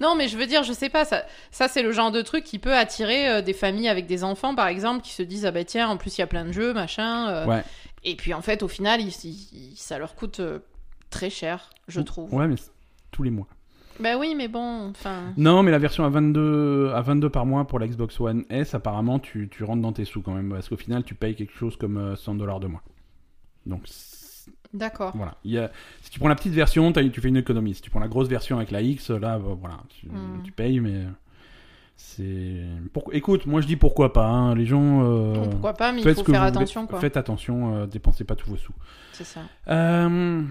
Non, 0.00 0.16
mais 0.16 0.26
je 0.28 0.36
veux 0.36 0.46
dire, 0.46 0.62
je 0.64 0.72
sais 0.72 0.88
pas, 0.88 1.04
ça, 1.04 1.22
ça 1.50 1.68
c'est 1.68 1.82
le 1.82 1.92
genre 1.92 2.10
de 2.10 2.20
truc 2.22 2.42
qui 2.44 2.58
peut 2.58 2.74
attirer 2.74 3.28
euh, 3.28 3.42
des 3.42 3.52
familles 3.52 3.88
avec 3.88 4.06
des 4.06 4.24
enfants, 4.24 4.54
par 4.54 4.66
exemple, 4.66 5.02
qui 5.02 5.12
se 5.12 5.22
disent, 5.22 5.46
ah 5.46 5.50
ben 5.52 5.64
tiens, 5.64 5.88
en 5.88 5.96
plus 5.96 6.16
il 6.18 6.20
y 6.20 6.24
a 6.24 6.26
plein 6.26 6.44
de 6.44 6.52
jeux, 6.52 6.72
machin. 6.72 7.28
euh, 7.28 7.46
ouais, 7.46 7.62
Et 8.04 8.16
puis 8.16 8.34
en 8.34 8.42
fait, 8.42 8.62
au 8.62 8.68
final, 8.68 9.00
ça 9.76 9.98
leur 9.98 10.14
coûte 10.16 10.40
très 11.10 11.30
cher, 11.30 11.70
je 11.88 12.00
trouve. 12.00 12.32
ouais, 12.34 12.48
mais 12.48 12.56
tous 13.12 13.22
les 13.22 13.30
mois. 13.30 13.46
Ben 13.98 14.16
oui, 14.18 14.34
mais 14.36 14.48
bon, 14.48 14.88
enfin. 14.90 15.32
Non, 15.36 15.62
mais 15.62 15.70
la 15.70 15.78
version 15.78 16.04
à 16.04 16.08
22, 16.08 16.92
à 16.94 17.02
22 17.02 17.28
par 17.28 17.44
mois 17.44 17.66
pour 17.66 17.78
la 17.78 17.86
Xbox 17.86 18.18
One 18.20 18.44
S, 18.48 18.74
apparemment, 18.74 19.18
tu, 19.18 19.48
tu 19.50 19.62
rentres 19.64 19.82
dans 19.82 19.92
tes 19.92 20.04
sous 20.06 20.22
quand 20.22 20.32
même. 20.32 20.50
Parce 20.50 20.68
qu'au 20.68 20.76
final, 20.76 21.04
tu 21.04 21.14
payes 21.14 21.34
quelque 21.34 21.52
chose 21.54 21.76
comme 21.76 21.96
euh, 21.98 22.16
100 22.16 22.36
dollars 22.36 22.60
de 22.60 22.66
mois. 22.68 22.82
Donc, 23.66 23.82
D'accord. 24.72 25.12
voilà. 25.14 25.34
Il 25.44 25.50
y 25.52 25.58
a, 25.58 25.70
si 26.00 26.10
tu 26.10 26.18
prends 26.18 26.28
la 26.28 26.34
petite 26.34 26.54
version, 26.54 26.92
tu 26.92 27.20
fais 27.20 27.28
une 27.28 27.36
économie. 27.36 27.74
Si 27.74 27.82
tu 27.82 27.90
prends 27.90 28.00
la 28.00 28.08
grosse 28.08 28.28
version 28.28 28.56
avec 28.56 28.70
la 28.70 28.80
X, 28.80 29.10
là, 29.10 29.38
bah, 29.38 29.54
voilà, 29.60 29.80
tu, 29.90 30.06
Hmm. 30.08 30.42
tu 30.44 30.52
payes, 30.52 30.80
mais 30.80 31.04
c'est. 31.96 32.62
Pour... 32.94 33.04
Écoute, 33.12 33.44
moi 33.46 33.60
je 33.60 33.66
dis 33.66 33.76
pourquoi 33.76 34.12
pas. 34.14 34.26
hein, 34.26 34.54
Les 34.54 34.64
gens. 34.64 35.02
euh, 35.04 35.44
pourquoi 35.44 35.74
pas, 35.74 35.92
mais 35.92 36.00
il 36.00 36.04
faut 36.14 36.24
faire 36.24 36.24
voulez. 36.24 36.36
attention, 36.38 36.86
quoi. 36.86 37.00
Faites 37.00 37.16
attention, 37.18 37.74
euh, 37.76 37.86
dépensez 37.86 38.24
pas 38.24 38.34
tous 38.36 38.48
vos 38.50 38.56
sous. 38.56 38.72
C'est 39.12 39.24
ça. 39.24 39.40
Euh, 39.68 40.42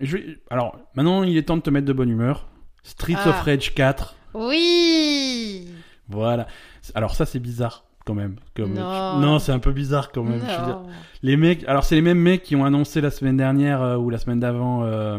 je 0.00 0.16
vais- 0.16 0.38
Alors, 0.50 0.76
maintenant, 0.96 1.22
il 1.22 1.36
est 1.36 1.44
temps 1.44 1.56
de 1.56 1.62
te 1.62 1.70
mettre 1.70 1.86
de 1.86 1.92
bonne 1.92 2.10
humeur. 2.10 2.48
Streets 2.82 3.16
Ah. 3.24 3.28
of 3.30 3.40
Rage 3.42 3.74
4. 3.74 4.14
Oui 4.34 5.68
Voilà. 6.08 6.46
Alors 6.94 7.14
ça 7.14 7.26
c'est 7.26 7.38
bizarre 7.40 7.84
quand 8.06 8.14
même. 8.14 8.36
Comme... 8.56 8.72
Non. 8.74 9.18
Non, 9.18 9.38
c'est 9.38 9.52
un 9.52 9.58
peu 9.58 9.72
bizarre 9.72 10.10
quand 10.12 10.22
même. 10.24 10.40
je 10.40 10.46
veux 10.60 10.66
dire. 10.66 10.80
Non. 10.80 10.86
Les 11.22 11.36
mecs, 11.36 11.64
alors 11.68 11.84
c'est 11.84 11.94
les 11.94 12.00
mêmes 12.02 12.18
mecs 12.20 12.42
qui 12.42 12.56
ont 12.56 12.64
annoncé 12.64 13.00
la 13.00 13.10
semaine 13.10 13.36
dernière 13.36 13.82
euh, 13.82 13.96
ou 13.96 14.08
la 14.10 14.18
semaine 14.18 14.40
d'avant 14.40 14.82
euh, 14.84 15.18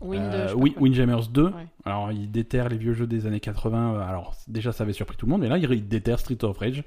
Wind, 0.00 0.22
euh, 0.22 0.42
je 0.44 0.48
sais 0.48 0.54
pas 0.54 0.60
Wi- 0.60 0.72
quoi. 0.74 0.82
Windjammers 0.82 1.28
2. 1.32 1.44
Ouais. 1.46 1.50
Alors 1.84 2.12
ils 2.12 2.30
déterrent 2.30 2.68
les 2.68 2.76
vieux 2.78 2.92
jeux 2.94 3.06
des 3.08 3.26
années 3.26 3.40
80. 3.40 3.94
euh, 3.94 4.08
Alors 4.08 4.34
déjà 4.46 4.70
ça 4.72 4.84
avait 4.84 4.92
surpris 4.92 5.16
tout 5.16 5.26
le 5.26 5.30
monde, 5.32 5.40
mais 5.40 5.48
là 5.48 5.58
ils, 5.58 5.88
déterrent 5.88 6.20
Street 6.20 6.38
of 6.44 6.58
Rage. 6.58 6.84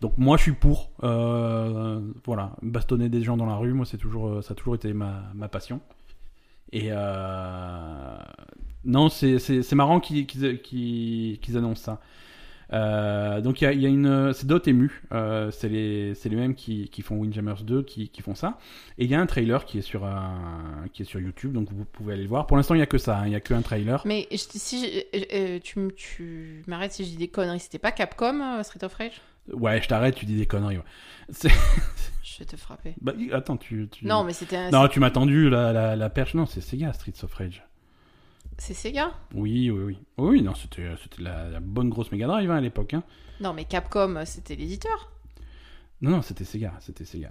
Donc 0.00 0.16
moi 0.16 0.36
je 0.38 0.42
suis 0.42 0.52
pour. 0.52 0.90
Euh, 1.04 2.00
voilà, 2.24 2.52
bastonner 2.62 3.08
des 3.08 3.22
gens 3.22 3.36
dans 3.36 3.46
la 3.46 3.56
rue, 3.56 3.72
moi 3.74 3.84
c'est 3.84 3.98
toujours, 3.98 4.28
euh, 4.28 4.42
ça 4.42 4.52
a 4.52 4.54
toujours 4.54 4.74
été 4.74 4.92
ma, 4.94 5.22
ma 5.34 5.48
passion. 5.48 5.80
Et 6.72 6.88
euh, 6.90 8.16
non, 8.84 9.08
c'est 9.08 9.72
marrant 9.74 10.00
qu'ils 10.00 10.26
qu'ils- 10.26 11.38
qu'ils 11.40 11.56
annoncent 11.56 11.82
ça. 11.82 12.00
Euh, 12.72 13.42
donc 13.42 13.60
il 13.60 13.64
y 13.64 13.66
a, 13.66 13.72
y 13.74 13.84
a 13.84 13.88
une, 13.90 14.32
c'est 14.32 14.46
Dotemu, 14.46 15.02
euh, 15.12 15.50
c'est 15.50 15.68
les, 15.68 16.14
c'est 16.14 16.30
les 16.30 16.36
mêmes 16.36 16.54
qui, 16.54 16.88
qui 16.88 17.02
font 17.02 17.16
Windjammers 17.16 17.62
2 17.64 17.82
qui, 17.82 18.08
qui 18.08 18.22
font 18.22 18.34
ça. 18.34 18.56
Et 18.96 19.04
il 19.04 19.10
y 19.10 19.14
a 19.14 19.20
un 19.20 19.26
trailer 19.26 19.66
qui 19.66 19.76
est 19.76 19.82
sur 19.82 20.06
un, 20.06 20.86
qui 20.94 21.02
est 21.02 21.04
sur 21.04 21.20
YouTube, 21.20 21.52
donc 21.52 21.68
vous 21.70 21.84
pouvez 21.84 22.14
aller 22.14 22.22
le 22.22 22.30
voir. 22.30 22.46
Pour 22.46 22.56
l'instant 22.56 22.74
il 22.74 22.78
y 22.78 22.82
a 22.82 22.86
que 22.86 22.96
ça, 22.96 23.18
hein, 23.18 23.26
il 23.26 23.32
y 23.32 23.36
a 23.36 23.40
que 23.40 23.52
un 23.52 23.60
trailer. 23.60 24.00
Mais 24.06 24.26
je- 24.30 24.36
si 24.38 24.86
je- 24.86 25.18
euh, 25.18 25.24
euh, 25.34 25.58
tu, 25.94 26.62
m'arrêtes 26.66 26.92
si 26.92 27.04
je 27.04 27.10
dis 27.10 27.16
des 27.18 27.28
conneries, 27.28 27.60
c'était 27.60 27.78
pas 27.78 27.92
Capcom 27.92 28.40
euh, 28.40 28.62
Street 28.62 28.82
of 28.84 28.94
Rage? 28.94 29.20
Ouais, 29.52 29.82
je 29.82 29.88
t'arrête, 29.88 30.14
tu 30.14 30.24
dis 30.24 30.36
des 30.38 30.46
conneries. 30.46 30.78
ouais. 30.78 31.50
Vais 32.42 32.46
te 32.46 32.56
frapper. 32.56 32.96
Bah, 33.00 33.12
attends, 33.30 33.56
tu, 33.56 33.88
tu... 33.88 34.04
Non, 34.04 34.24
mais 34.24 34.32
c'était 34.32 34.56
un... 34.56 34.70
non, 34.70 34.88
tu 34.88 34.98
m'as 34.98 35.12
tendu 35.12 35.48
la, 35.48 35.72
la, 35.72 35.94
la 35.94 36.10
perche. 36.10 36.34
Non, 36.34 36.44
c'est 36.44 36.60
Sega 36.60 36.92
Streets 36.92 37.22
of 37.22 37.32
Rage. 37.34 37.62
C'est 38.58 38.74
Sega? 38.74 39.12
Oui, 39.32 39.70
oui, 39.70 39.84
oui. 39.84 39.98
Oui, 40.18 40.42
non, 40.42 40.52
c'était, 40.56 40.88
la, 41.20 41.48
la 41.48 41.60
bonne 41.60 41.88
grosse 41.88 42.10
Mega 42.10 42.26
Drive 42.26 42.50
hein, 42.50 42.56
à 42.56 42.60
l'époque. 42.60 42.94
Hein. 42.94 43.04
Non, 43.38 43.52
mais 43.52 43.64
Capcom, 43.64 44.16
euh, 44.16 44.24
c'était 44.24 44.56
l'éditeur. 44.56 45.12
Non, 46.00 46.10
non, 46.10 46.22
c'était 46.22 46.42
Sega, 46.42 46.72
c'était 46.80 47.04
Sega. 47.04 47.30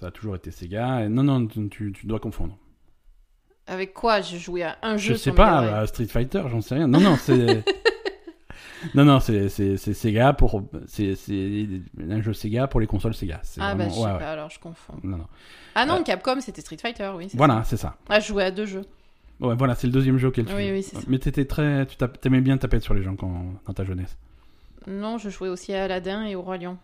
Ça 0.00 0.08
a 0.08 0.10
toujours 0.10 0.34
été 0.34 0.50
Sega. 0.50 1.08
Non, 1.08 1.22
non, 1.22 1.46
tu, 1.46 1.68
tu- 1.68 1.92
tu 1.92 2.06
dois 2.08 2.18
confondre. 2.18 2.58
Avec 3.68 3.94
quoi 3.94 4.20
J'ai 4.20 4.38
joué 4.40 4.64
à 4.64 4.78
un 4.82 4.96
jeu 4.96 5.12
Je 5.12 5.18
sais 5.18 5.22
sur 5.30 5.34
pas, 5.36 5.60
Mega 5.60 5.70
Drive? 5.70 5.82
à 5.84 5.86
Street 5.86 6.06
Fighter, 6.06 6.42
j'en 6.50 6.60
sais 6.60 6.74
rien. 6.74 6.88
Non, 6.88 6.98
non, 7.00 7.14
c'est. 7.16 7.64
non, 8.94 9.04
non, 9.04 9.20
c'est, 9.20 9.48
Sega 9.48 10.32
pour. 10.32 10.62
C'est, 10.86 11.14
un 12.10 12.22
jeu 12.22 12.32
Sega 12.32 12.66
pour 12.66 12.80
les 12.80 12.86
consoles 12.86 13.14
Sega. 13.14 13.40
Ah 13.58 13.74
bah 13.74 13.88
je 13.88 13.94
sais 13.94 14.00
ouais, 14.00 14.12
ouais. 14.12 14.18
pas, 14.18 14.32
alors 14.32 14.50
je 14.50 14.58
confonds. 14.58 14.94
Non, 15.02 15.18
non. 15.18 15.26
Ah 15.74 15.86
non, 15.86 16.00
Euh, 16.00 16.02
Capcom, 16.02 16.40
c'était 16.40 16.60
Street 16.60 16.78
Fighter, 16.80 17.10
oui. 17.16 17.28
Voilà, 17.34 17.62
c'est 17.64 17.76
ça. 17.76 17.96
Ah, 18.08 18.20
je 18.20 18.28
jouais 18.28 18.44
à 18.44 18.50
deux 18.50 18.66
jeux. 18.66 18.84
Ouais, 19.40 19.54
voilà, 19.56 19.74
c'est 19.74 19.86
le 19.86 19.92
deuxième 19.92 20.18
jeu 20.18 20.28
auquel 20.28 20.44
tu 20.44 20.54
Oui, 20.54 20.70
oui, 20.70 20.82
c'est 20.82 20.96
ça. 20.96 21.02
Mais 21.08 21.18
t'étais 21.18 21.44
très. 21.44 21.86
Tu 21.86 21.96
t'aimais 22.20 22.40
bien 22.40 22.58
taper 22.58 22.80
sur 22.80 22.94
les 22.94 23.02
gens 23.02 23.16
quand, 23.16 23.44
dans 23.66 23.72
ta 23.72 23.84
jeunesse. 23.84 24.16
Non, 24.86 25.18
je 25.18 25.30
jouais 25.30 25.48
aussi 25.48 25.72
à 25.74 25.84
Aladdin 25.84 26.24
et 26.24 26.34
au 26.36 26.42
Roi 26.42 26.58
Lion. 26.58 26.78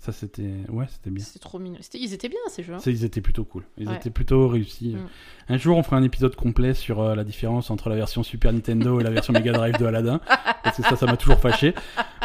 Ça, 0.00 0.12
c'était. 0.12 0.50
Ouais, 0.68 0.86
c'était 0.90 1.10
bien. 1.10 1.24
C'était 1.24 1.40
trop 1.40 1.58
mignon. 1.58 1.78
C'était- 1.80 1.98
Ils 1.98 2.14
étaient 2.14 2.28
bien 2.28 2.38
ces 2.48 2.62
jeux. 2.62 2.74
hein. 2.74 2.78
C'est- 2.80 2.92
Ils 2.92 3.04
étaient 3.04 3.20
plutôt 3.20 3.44
cool. 3.44 3.64
Ils 3.78 3.88
Ouais. 3.88 3.96
étaient 3.96 4.10
plutôt 4.10 4.46
réussis. 4.46 4.94
Mm. 4.94 5.08
Un 5.54 5.56
jour, 5.56 5.76
on 5.76 5.82
fera 5.82 5.96
un 5.96 6.04
épisode 6.04 6.36
complet 6.36 6.72
sur 6.72 7.00
euh, 7.00 7.14
la 7.16 7.24
différence 7.24 7.70
entre 7.70 7.88
la 7.90 7.96
version 7.96 8.22
Super 8.22 8.52
Nintendo 8.52 9.00
et 9.00 9.02
la 9.02 9.10
version 9.10 9.32
Mega 9.32 9.50
Drive 9.52 9.76
de 9.76 9.84
Aladdin. 9.86 10.20
Parce 10.62 10.76
que 10.76 10.82
ça, 10.84 10.94
ça 10.96 11.06
m'a 11.06 11.16
toujours 11.16 11.40
fâché. 11.40 11.74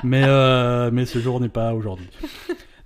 Mais, 0.04 0.24
euh, 0.26 0.92
mais 0.94 1.06
ce 1.08 1.18
jour 1.20 1.40
n'est 1.40 1.50
pas 1.50 1.74
aujourd'hui. 1.74 2.08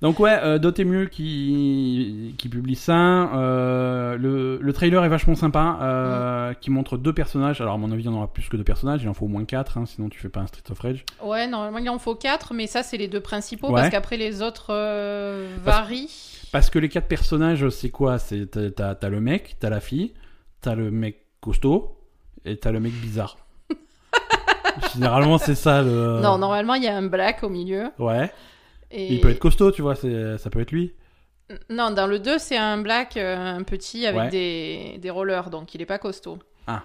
Donc 0.01 0.19
ouais, 0.19 0.37
euh, 0.43 0.59
Dotemu 0.59 1.09
qui, 1.09 2.35
qui 2.37 2.49
publie 2.49 2.75
ça. 2.75 3.33
Euh, 3.35 4.15
le, 4.15 4.59
le 4.61 4.73
trailer 4.73 5.03
est 5.03 5.09
vachement 5.09 5.33
sympa, 5.33 5.79
euh, 5.81 6.53
qui 6.53 6.69
montre 6.69 6.97
deux 6.97 7.13
personnages. 7.13 7.61
Alors 7.61 7.73
à 7.73 7.77
mon 7.77 7.91
avis, 7.91 8.03
il 8.03 8.05
y 8.05 8.09
en 8.09 8.13
aura 8.13 8.31
plus 8.31 8.47
que 8.47 8.57
deux 8.57 8.63
personnages. 8.63 9.01
Il 9.01 9.09
en 9.09 9.15
faut 9.15 9.25
au 9.25 9.29
moins 9.29 9.43
quatre, 9.45 9.79
hein, 9.79 9.85
sinon 9.87 10.07
tu 10.09 10.19
fais 10.19 10.29
pas 10.29 10.41
un 10.41 10.45
Street 10.47 10.61
of 10.69 10.79
Rage. 10.79 11.03
Ouais, 11.23 11.47
normalement 11.47 11.79
il 11.79 11.89
en 11.89 11.97
faut 11.97 12.13
quatre, 12.13 12.53
mais 12.53 12.67
ça 12.67 12.83
c'est 12.83 12.97
les 12.97 13.07
deux 13.07 13.21
principaux 13.21 13.67
Ouais. 13.69 13.73
parce 13.81 13.89
qu'après 13.89 14.17
les 14.17 14.43
autres 14.43 14.67
euh, 14.69 15.47
Parce- 15.65 15.77
varient. 15.79 16.33
Parce 16.51 16.69
que 16.69 16.77
les 16.77 16.89
quatre 16.89 17.07
personnages, 17.07 17.67
c'est 17.69 17.89
quoi? 17.89 18.19
C'est 18.19 18.45
t'as- 18.51 18.69
t'as 18.69 18.93
t'as 18.95 19.09
le 19.09 19.19
mec, 19.19 19.55
t'as 19.59 19.69
la 19.71 19.79
fille, 19.79 20.13
t'as 20.61 20.75
le 20.75 20.91
mec 20.91 21.25
costaud 21.41 21.97
et 22.45 22.55
t'as 22.57 22.71
le 22.71 22.79
mec 22.79 22.93
bizarre. 22.93 23.37
Généralement, 24.93 25.39
c'est 25.39 25.55
ça 25.55 25.81
le. 25.81 26.19
Non, 26.21 26.37
normalement 26.37 26.75
il 26.75 26.83
y 26.83 26.87
a 26.87 26.95
un 26.95 27.07
black 27.07 27.43
au 27.43 27.49
milieu. 27.49 27.85
Ouais. 27.97 28.31
Et... 28.91 29.13
Il 29.13 29.19
peut 29.21 29.29
être 29.29 29.39
costaud, 29.39 29.71
tu 29.71 29.81
vois. 29.81 29.95
Ça 29.95 30.49
peut 30.49 30.59
être 30.61 30.71
lui. 30.71 30.93
Non, 31.69 31.91
dans 31.91 32.07
le 32.07 32.19
2 32.19 32.39
c'est 32.39 32.57
un 32.57 32.77
black, 32.77 33.15
euh, 33.15 33.37
un 33.57 33.63
petit 33.63 34.05
avec 34.05 34.19
Ouais. 34.21 34.29
des... 34.29 34.97
des 34.99 35.09
rollers, 35.09 35.49
donc 35.49 35.73
il 35.75 35.81
est 35.81 35.85
pas 35.85 35.97
costaud. 35.97 36.39
Ah. 36.67 36.83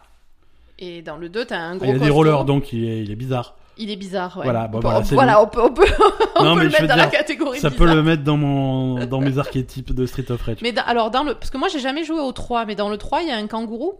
Et 0.78 1.02
dans 1.02 1.16
le 1.16 1.28
2 1.28 1.44
t'as 1.46 1.58
un 1.58 1.72
Ah, 1.74 1.76
gros 1.78 1.86
il 1.90 1.96
a 1.96 1.98
des 1.98 2.10
rollers, 2.10 2.44
donc 2.44 2.72
il 2.72 2.84
est, 2.88 3.02
il 3.02 3.10
est 3.10 3.16
bizarre. 3.16 3.56
Il 3.78 3.90
est 3.90 3.96
bizarre, 3.96 4.36
ouais. 4.36 4.44
Voilà, 4.44 4.68
bon, 4.68 4.78
on 4.78 4.80
peut, 4.82 5.14
voilà, 5.14 5.40
on- 5.42 5.46
voilà, 5.46 5.46
peut, 5.46 5.62
on 5.62 5.72
peut, 5.72 5.86
on 6.36 6.44
Non, 6.44 6.54
peut 6.54 6.60
le 6.64 6.68
mettre 6.68 6.86
dans 6.86 6.94
la 6.96 7.06
catégorie 7.08 7.58
Ça 7.58 7.70
bizarre. 7.70 7.86
peut 7.88 7.92
le 7.94 8.02
mettre 8.04 8.22
dans 8.22 8.36
mon 8.36 9.04
dans 9.06 9.20
mes 9.20 9.38
archétypes 9.38 9.92
de 9.92 10.06
Street 10.06 10.30
of 10.30 10.42
Rage. 10.42 10.58
Mais 10.62 10.70
dans- 10.72 10.82
alors 10.84 11.10
dans 11.10 11.24
le 11.24 11.34
parce 11.34 11.50
que 11.50 11.56
moi 11.58 11.66
j'ai 11.68 11.80
jamais 11.80 12.04
joué 12.04 12.20
au 12.20 12.30
3 12.32 12.64
mais 12.66 12.74
dans 12.76 12.88
le 12.90 12.98
3 12.98 13.22
il 13.22 13.28
y 13.28 13.32
a 13.32 13.36
un 13.36 13.46
kangourou. 13.48 13.94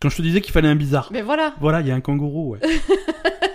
Quand 0.00 0.08
je 0.08 0.16
te 0.16 0.22
disais 0.22 0.40
qu'il 0.40 0.52
fallait 0.52 0.68
un 0.68 0.74
bizarre. 0.76 1.08
Mais 1.12 1.20
voilà. 1.22 1.54
Voilà, 1.60 1.80
il 1.82 1.86
y 1.86 1.90
a 1.90 1.94
un 1.94 2.00
kangourou, 2.00 2.52
ouais. 2.54 2.60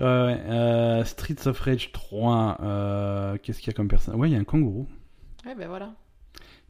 Euh, 0.00 1.04
Streets 1.04 1.46
of 1.46 1.58
Rage 1.60 1.90
3, 1.92 2.58
euh, 2.62 3.36
qu'est-ce 3.42 3.58
qu'il 3.58 3.68
y 3.68 3.70
a 3.70 3.74
comme 3.74 3.88
personne 3.88 4.14
Ouais, 4.16 4.28
il 4.28 4.32
y 4.32 4.36
a 4.36 4.38
un 4.40 4.44
kangourou. 4.44 4.86
Ouais, 5.46 5.54
ben 5.56 5.68
voilà. 5.68 5.90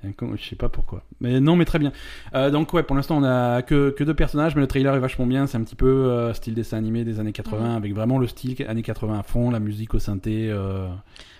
Un 0.04 0.12
Je 0.36 0.44
sais 0.44 0.54
pas 0.54 0.68
pourquoi. 0.68 1.02
Mais 1.20 1.40
non, 1.40 1.56
mais 1.56 1.64
très 1.64 1.80
bien. 1.80 1.92
Euh, 2.34 2.50
donc 2.50 2.72
ouais, 2.72 2.84
pour 2.84 2.94
l'instant 2.94 3.18
on 3.18 3.24
a 3.24 3.62
que, 3.62 3.90
que 3.90 4.04
deux 4.04 4.14
personnages, 4.14 4.54
mais 4.54 4.60
le 4.60 4.68
trailer 4.68 4.94
est 4.94 5.00
vachement 5.00 5.26
bien. 5.26 5.46
C'est 5.48 5.58
un 5.58 5.62
petit 5.64 5.74
peu 5.74 5.86
euh, 5.88 6.32
style 6.34 6.54
dessin 6.54 6.76
animé 6.78 7.02
des 7.04 7.18
années 7.18 7.32
80, 7.32 7.70
Mhm. 7.70 7.76
avec 7.76 7.94
vraiment 7.94 8.18
le 8.18 8.28
style 8.28 8.54
années 8.68 8.82
80 8.82 9.18
à 9.18 9.22
fond, 9.24 9.50
la 9.50 9.58
musique 9.58 9.94
au 9.94 9.98
synthé. 9.98 10.48
euh, 10.50 10.86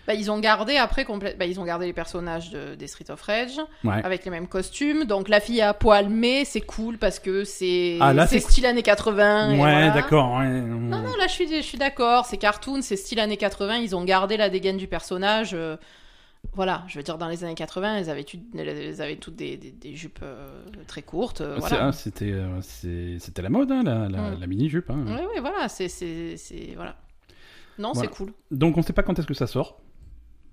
Bah, 0.08 0.14
ils 0.14 0.30
ont 0.30 0.38
gardé 0.40 0.76
après 0.76 1.04
complè- 1.04 1.36
bah, 1.36 1.44
ils 1.44 1.60
ont 1.60 1.64
gardé 1.64 1.84
les 1.84 1.92
personnages 1.92 2.48
de, 2.50 2.74
des 2.74 2.86
Street 2.86 3.10
of 3.10 3.20
Rage 3.20 3.58
Ouais. 3.84 4.00
avec 4.02 4.24
les 4.24 4.30
mêmes 4.30 4.48
costumes. 4.48 5.04
Donc 5.04 5.28
la 5.28 5.38
fille 5.38 5.60
à 5.60 5.74
poil 5.74 6.08
mais 6.08 6.46
c'est 6.46 6.62
cool 6.62 6.96
parce 6.96 7.18
que 7.20 7.44
c'est 7.44 7.98
Ah, 8.00 8.26
c'est 8.26 8.40
style 8.40 8.64
années 8.64 8.82
80 8.82 9.48
et 9.50 9.52
Ouais, 9.52 9.56
voilà. 9.58 9.90
d'accord. 9.90 10.38
ouais. 10.38 10.48
Non 10.48 10.98
non, 11.02 11.14
là 11.18 11.26
je 11.28 11.32
suis 11.32 11.46
je 11.54 11.60
suis 11.60 11.76
d'accord, 11.76 12.24
c'est 12.24 12.38
cartoon, 12.38 12.80
c'est 12.80 12.96
style 12.96 13.20
années 13.20 13.36
80, 13.36 13.76
ils 13.76 13.94
ont 13.94 14.02
gardé 14.04 14.36
la 14.38 14.48
dégaine 14.48 14.78
du 14.78 14.86
personnage. 14.88 15.50
euh, 15.52 15.76
voilà, 16.54 16.84
je 16.88 16.96
veux 16.96 17.02
dire 17.02 17.18
dans 17.18 17.28
les 17.28 17.44
années 17.44 17.54
80, 17.54 17.96
elles 17.96 18.08
avaient, 18.08 18.24
elles 18.56 19.02
avaient 19.02 19.16
toutes 19.16 19.36
des, 19.36 19.56
des, 19.58 19.72
des 19.72 19.94
jupes 19.94 20.20
euh, 20.22 20.48
très 20.86 21.02
courtes, 21.02 21.42
euh, 21.42 21.54
C'est- 21.56 21.60
voilà. 21.68 21.86
ah, 21.88 21.92
C'était 21.92 22.32
euh, 22.32 22.60
c'était 23.18 23.42
la 23.42 23.50
mode, 23.50 23.70
hein, 23.70 23.82
la, 23.84 24.08
la, 24.08 24.30
Mm. 24.30 24.40
la 24.40 24.46
mini-jupe. 24.46 24.88
hein. 24.88 25.04
Ouais 25.06 25.26
ouais, 25.26 25.40
voilà, 25.40 25.68
c'est 25.68 25.88
voilà. 26.76 26.96
Non, 27.78 27.92
Voilà. 27.92 28.08
c'est 28.08 28.16
cool. 28.16 28.32
Donc 28.50 28.76
on 28.78 28.82
sait 28.82 28.92
pas 28.94 29.02
quand 29.02 29.18
est-ce 29.18 29.26
que 29.26 29.34
ça 29.34 29.46
sort. 29.46 29.80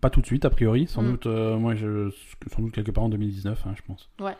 Pas 0.05 0.11
tout 0.11 0.21
de 0.21 0.27
suite, 0.27 0.45
a 0.45 0.51
priori. 0.51 0.85
Sans 0.85 1.01
Mm. 1.01 1.11
doute, 1.11 1.25
euh, 1.25 1.57
moi, 1.57 1.73
je, 1.73 2.11
sans 2.53 2.61
doute 2.61 2.71
quelque 2.75 2.91
part 2.91 3.05
en 3.05 3.09
2019, 3.09 3.63
hein, 3.65 3.73
je 3.75 3.81
pense. 3.81 4.07
Ouais. 4.19 4.33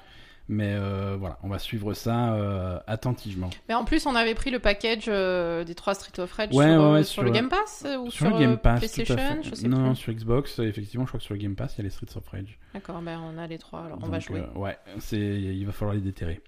Mais 0.48 0.76
euh, 0.76 1.16
voilà, 1.20 1.40
on 1.42 1.48
va 1.48 1.58
suivre 1.58 1.96
ça 1.96 2.36
euh, 2.36 2.78
attentivement. 2.86 3.50
Mais 3.68 3.74
en 3.74 3.84
plus, 3.84 4.06
on 4.06 4.14
avait 4.14 4.36
pris 4.36 4.52
le 4.52 4.60
package 4.60 5.06
euh, 5.08 5.64
des 5.64 5.74
trois 5.74 5.96
Street 5.96 6.22
of 6.22 6.32
Rage 6.34 6.50
Ouais, 6.54 6.66
sur, 6.72 6.84
ouais, 6.84 6.92
ouais, 6.92 7.04
sur 7.04 7.14
sur 7.14 7.24
le 7.24 7.32
Game 7.32 7.50
Pass 7.50 7.84
ou 8.00 8.12
Sur, 8.12 8.28
sur, 8.28 8.30
le 8.30 8.40
Game 8.40 8.58
Pass, 8.60 8.78
PlayStation, 8.78 9.42
je 9.42 9.56
sais 9.56 9.68
non, 9.68 9.88
plus. 9.88 9.96
sur 9.96 10.14
Xbox, 10.14 10.60
effectivement, 10.60 11.06
je 11.06 11.10
crois 11.10 11.18
que 11.20 11.26
sur 11.26 11.34
le 11.34 11.40
Game 11.40 11.56
Pass, 11.56 11.74
il 11.74 11.78
y 11.80 11.82
a 11.82 11.84
les 11.86 11.90
Streets 11.90 12.16
of 12.16 12.28
Rage. 12.28 12.60
D'accord, 12.76 13.02
ben 13.02 13.20
on 13.26 13.40
a 13.40 13.48
les 13.48 13.58
trois, 13.58 13.86
alors 13.86 13.98
on 14.04 14.08
va 14.08 14.20
jouer. 14.20 14.44
ouais, 14.56 14.78
c'est, 15.00 15.18
il 15.18 15.66
va 15.66 15.72
falloir 15.72 15.96
les 15.96 16.02
déterrer. 16.02 16.42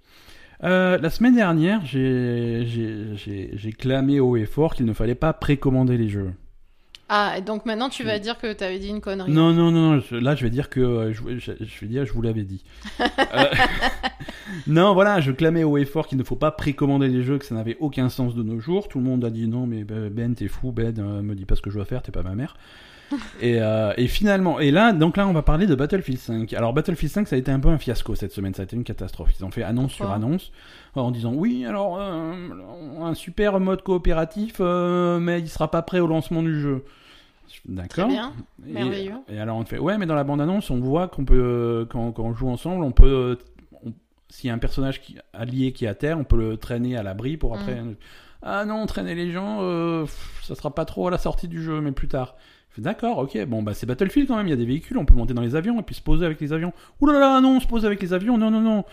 La 0.62 1.10
semaine 1.10 1.34
dernière, 1.36 1.84
j'ai, 1.84 2.66
j'ai, 2.68 3.16
j'ai, 3.16 3.50
j'ai 3.54 3.72
clamé 3.72 4.20
haut 4.20 4.38
et 4.38 4.46
fort 4.46 4.76
qu'il 4.76 4.86
ne 4.86 4.94
fallait 4.94 5.16
pas 5.16 5.34
précommander 5.34 5.98
les 5.98 6.10
jeux. 6.10 6.34
Ah, 7.10 7.40
donc 7.40 7.66
maintenant 7.66 7.88
tu 7.90 8.04
vas 8.04 8.20
dire 8.20 8.38
que 8.38 8.52
t'avais 8.52 8.80
dit 8.80 8.90
une 8.90 9.00
connerie. 9.00 9.32
Non, 9.32 9.54
non, 9.54 9.72
non, 9.72 10.00
je- 10.02 10.16
là 10.16 10.36
je 10.36 10.44
vais 10.44 10.50
dire 10.50 10.70
que 10.70 10.82
euh, 10.82 11.14
je, 11.14 11.22
je- 11.40 11.52
je 11.64 11.80
vais 11.82 11.88
dire 11.88 12.06
je 12.06 12.12
vous 12.12 12.22
l'avais 12.22 12.44
dit. 12.44 12.64
Euh, 13.00 13.44
non, 14.68 14.94
voilà, 14.94 15.20
je 15.20 15.32
clamais 15.32 15.64
haut 15.64 15.78
et 15.78 15.86
fort 15.86 16.08
qu'il 16.08 16.18
ne 16.18 16.24
faut 16.24 16.36
pas 16.36 16.52
précommander 16.52 17.08
les 17.08 17.24
jeux, 17.24 17.38
que 17.38 17.46
ça 17.46 17.56
n'avait 17.56 17.78
aucun 17.80 18.10
sens 18.10 18.36
de 18.36 18.44
nos 18.44 18.60
jours. 18.60 18.88
Tout 18.88 19.00
le 19.00 19.06
monde 19.06 19.24
a 19.26 19.30
dit 19.30 19.48
non, 19.48 19.68
mais 19.68 19.84
Ben, 19.84 20.10
Ben, 20.10 20.34
t'es 20.36 20.48
fou, 20.48 20.72
Ben, 20.72 20.94
euh, 21.00 21.22
me 21.22 21.36
dis 21.36 21.46
pas 21.46 21.56
ce 21.56 21.62
que 21.62 21.70
je 21.70 21.76
dois 21.76 21.86
faire, 21.86 22.02
t'es 22.02 22.12
pas 22.12 22.24
ma 22.24 22.36
mère. 22.36 22.56
et, 23.42 23.62
euh, 23.62 23.94
et 23.96 24.08
finalement, 24.08 24.60
et 24.60 24.70
là, 24.72 24.92
donc 24.92 25.16
là, 25.16 25.26
on 25.28 25.34
va 25.34 25.42
parler 25.42 25.66
de 25.66 25.76
Battlefield 25.76 26.20
5. 26.20 26.52
Alors 26.54 26.74
Battlefield 26.74 27.12
5, 27.14 27.28
ça 27.28 27.36
a 27.38 27.40
été 27.40 27.52
un 27.52 27.60
peu 27.60 27.70
un 27.70 27.78
fiasco 27.78 28.16
cette 28.16 28.34
semaine, 28.34 28.54
ça 28.54 28.64
a 28.64 28.66
été 28.66 28.76
une 28.76 28.84
catastrophe. 28.84 29.30
Ils 29.40 29.46
ont 29.46 29.52
fait 29.52 29.64
annonce 29.64 29.94
sur 29.94 30.12
annonce 30.12 30.52
en 30.96 31.12
disant 31.12 31.32
oui, 31.34 31.64
alors 31.66 32.00
euh, 32.02 32.34
un 33.02 33.14
super 33.14 33.60
mode 33.60 33.82
coopératif, 33.84 34.56
euh, 34.60 35.20
mais 35.20 35.40
il 35.40 35.48
sera 35.48 35.70
pas 35.72 35.82
prêt 35.84 36.00
au 36.00 36.08
lancement 36.08 36.42
du 36.44 36.60
jeu. 36.60 36.84
D'accord. 37.68 38.10
merveilleux. 38.60 39.14
Et, 39.30 39.40
alors 39.40 39.58
on 39.58 39.64
te 39.64 39.70
fait 39.70 39.80
ouais, 39.80 39.98
mais 39.98 40.06
dans 40.06 40.16
la 40.16 40.24
bande 40.24 40.42
annonce, 40.42 40.70
on 40.70 40.80
voit 40.80 41.08
qu'on 41.08 41.26
peut 41.26 41.36
euh, 41.36 41.86
quand, 41.86 42.12
quand 42.12 42.24
on 42.24 42.34
joue 42.34 42.50
ensemble, 42.50 42.84
on 42.84 42.92
peut 42.92 43.06
euh, 43.06 43.36
on- 43.86 43.94
s'il 44.30 44.48
y 44.48 44.52
a 44.52 44.54
un 44.54 44.58
personnage 44.60 45.02
qui, 45.02 45.16
allié 45.34 45.72
qui 45.72 45.86
est 45.86 45.88
à 45.88 45.96
terre, 45.96 46.18
on 46.20 46.24
peut 46.24 46.38
le 46.38 46.58
traîner 46.58 46.98
à 46.98 47.04
l'abri 47.04 47.38
pour 47.38 47.54
après. 47.56 47.82
Ah 48.44 48.66
non, 48.66 48.86
traîner 48.86 49.16
les 49.16 49.32
gens, 49.32 49.60
euh, 49.62 50.06
ça 50.44 50.54
sera 50.56 50.74
pas 50.74 50.86
trop 50.86 51.08
à 51.08 51.12
la 51.12 51.18
sortie 51.18 51.48
du 51.48 51.62
jeu, 51.64 51.82
mais 51.82 51.92
plus 51.92 52.08
tard. 52.08 52.36
D'accord, 52.78 53.18
ok, 53.18 53.44
bon 53.48 53.64
bah 53.64 53.74
c'est 53.74 53.88
Battlefield 53.88 54.28
quand 54.28 54.36
même, 54.38 54.46
il 54.46 54.52
y 54.52 54.54
a 54.54 54.58
des 54.58 54.66
véhicules, 54.68 55.00
on 55.00 55.06
peut 55.06 55.16
monter 55.16 55.34
dans 55.34 55.42
les 55.42 55.56
avions 55.56 55.80
et 55.80 55.82
puis 55.82 55.96
se 55.96 56.02
poser 56.02 56.28
avec 56.28 56.40
les 56.40 56.54
avions. 56.54 56.74
Ouh 57.02 57.08
là 57.08 57.20
là, 57.20 57.42
non, 57.42 57.60
se 57.60 57.66
poser 57.66 57.88
avec 57.88 58.00
les 58.04 58.14
avions, 58.14 58.38
non 58.38 58.52
non 58.52 58.62
non. 58.62 58.86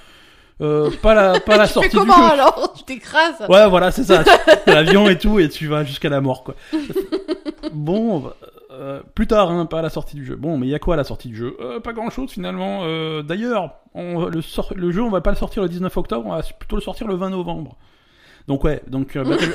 Euh, 0.62 0.90
pas 1.02 1.14
la, 1.14 1.38
pas 1.44 1.58
la 1.58 1.66
Tu 1.66 1.74
sortie 1.74 1.90
fais 1.90 1.98
du 1.98 2.00
comment 2.06 2.16
jeu. 2.16 2.32
alors? 2.32 2.72
Tu 2.74 2.84
t'écrases 2.84 3.44
Ouais, 3.46 3.68
voilà, 3.68 3.90
c'est 3.90 4.04
ça. 4.04 4.24
L'avion 4.66 5.06
et 5.10 5.18
tout, 5.18 5.38
et 5.38 5.50
tu 5.50 5.66
vas 5.66 5.84
jusqu'à 5.84 6.08
la 6.08 6.22
mort, 6.22 6.44
quoi. 6.44 6.54
bon, 7.74 8.32
euh, 8.70 9.02
plus 9.14 9.26
tard, 9.26 9.50
hein, 9.50 9.66
pas 9.66 9.80
à 9.80 9.82
la 9.82 9.90
sortie 9.90 10.16
du 10.16 10.24
jeu. 10.24 10.36
Bon, 10.36 10.56
mais 10.58 10.66
il 10.66 10.70
y 10.70 10.74
a 10.74 10.78
quoi 10.78 10.94
à 10.94 10.96
la 10.96 11.04
sortie 11.04 11.28
du 11.28 11.36
jeu? 11.36 11.56
Euh, 11.60 11.80
Pas 11.80 11.92
grand-chose 11.92 12.30
finalement. 12.30 12.80
Euh, 12.84 13.22
D'ailleurs, 13.22 13.74
on- 13.94 14.26
le, 14.26 14.40
le 14.76 14.90
jeu, 14.92 15.02
on 15.02 15.10
va 15.10 15.20
pas 15.20 15.30
le 15.30 15.36
sortir 15.36 15.62
le 15.62 15.68
19 15.68 15.96
octobre, 15.96 16.26
on 16.26 16.34
va 16.34 16.42
plutôt 16.58 16.76
le 16.76 16.82
sortir 16.82 17.06
le 17.06 17.14
20 17.16 17.30
novembre. 17.30 17.76
Donc 18.48 18.64
ouais, 18.64 18.82
donc, 18.86 19.16
Battle- 19.18 19.52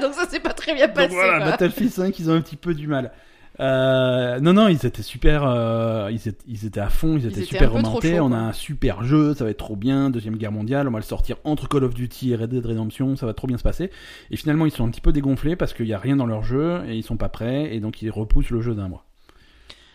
Donc 0.00 0.14
ça 0.14 0.26
s'est 0.28 0.40
pas 0.40 0.52
très 0.54 0.74
bien 0.74 0.88
passé. 0.88 1.08
donc 1.08 1.16
voilà. 1.16 1.50
Battlefield 1.50 1.92
5, 1.92 2.18
ils 2.18 2.30
ont 2.30 2.34
un 2.34 2.40
petit 2.40 2.56
peu 2.56 2.74
du 2.74 2.86
mal. 2.86 3.12
Euh, 3.60 4.40
non, 4.40 4.54
non, 4.54 4.68
ils 4.68 4.86
étaient 4.86 5.02
super, 5.02 5.44
euh, 5.44 6.08
ils, 6.10 6.16
étaient, 6.28 6.42
ils 6.46 6.64
étaient 6.64 6.80
à 6.80 6.88
fond, 6.88 7.16
ils 7.18 7.26
étaient 7.26 7.40
étaient 7.40 7.44
super 7.44 7.72
remontés. 7.72 8.18
on 8.18 8.32
a 8.32 8.36
un 8.38 8.52
super 8.54 9.04
jeu, 9.04 9.34
ça 9.34 9.44
va 9.44 9.50
être 9.50 9.58
trop 9.58 9.76
bien. 9.76 10.08
Deuxième 10.08 10.36
guerre 10.36 10.52
mondiale, 10.52 10.88
on 10.88 10.90
va 10.92 10.98
le 10.98 11.04
sortir 11.04 11.36
entre 11.44 11.68
Call 11.68 11.84
of 11.84 11.92
Duty 11.94 12.32
et 12.32 12.36
Red 12.36 12.50
Dead 12.50 12.64
Redemption, 12.64 13.16
ça 13.16 13.26
va 13.26 13.34
trop 13.34 13.46
bien 13.46 13.58
se 13.58 13.62
passer. 13.62 13.90
Et 14.30 14.36
finalement, 14.36 14.64
ils 14.64 14.70
sont 14.72 14.86
un 14.86 14.90
petit 14.90 15.02
peu 15.02 15.12
dégonflés 15.12 15.56
parce 15.56 15.74
qu'il 15.74 15.86
y 15.86 15.92
a 15.92 15.98
rien 15.98 16.16
dans 16.16 16.26
leur 16.26 16.42
jeu 16.42 16.80
et 16.88 16.94
ils 16.96 17.02
sont 17.02 17.18
pas 17.18 17.28
prêts 17.28 17.74
et 17.74 17.80
donc 17.80 18.00
ils 18.00 18.10
repoussent 18.10 18.50
le 18.50 18.62
jeu 18.62 18.74
d'un 18.74 18.88
mois. 18.88 19.04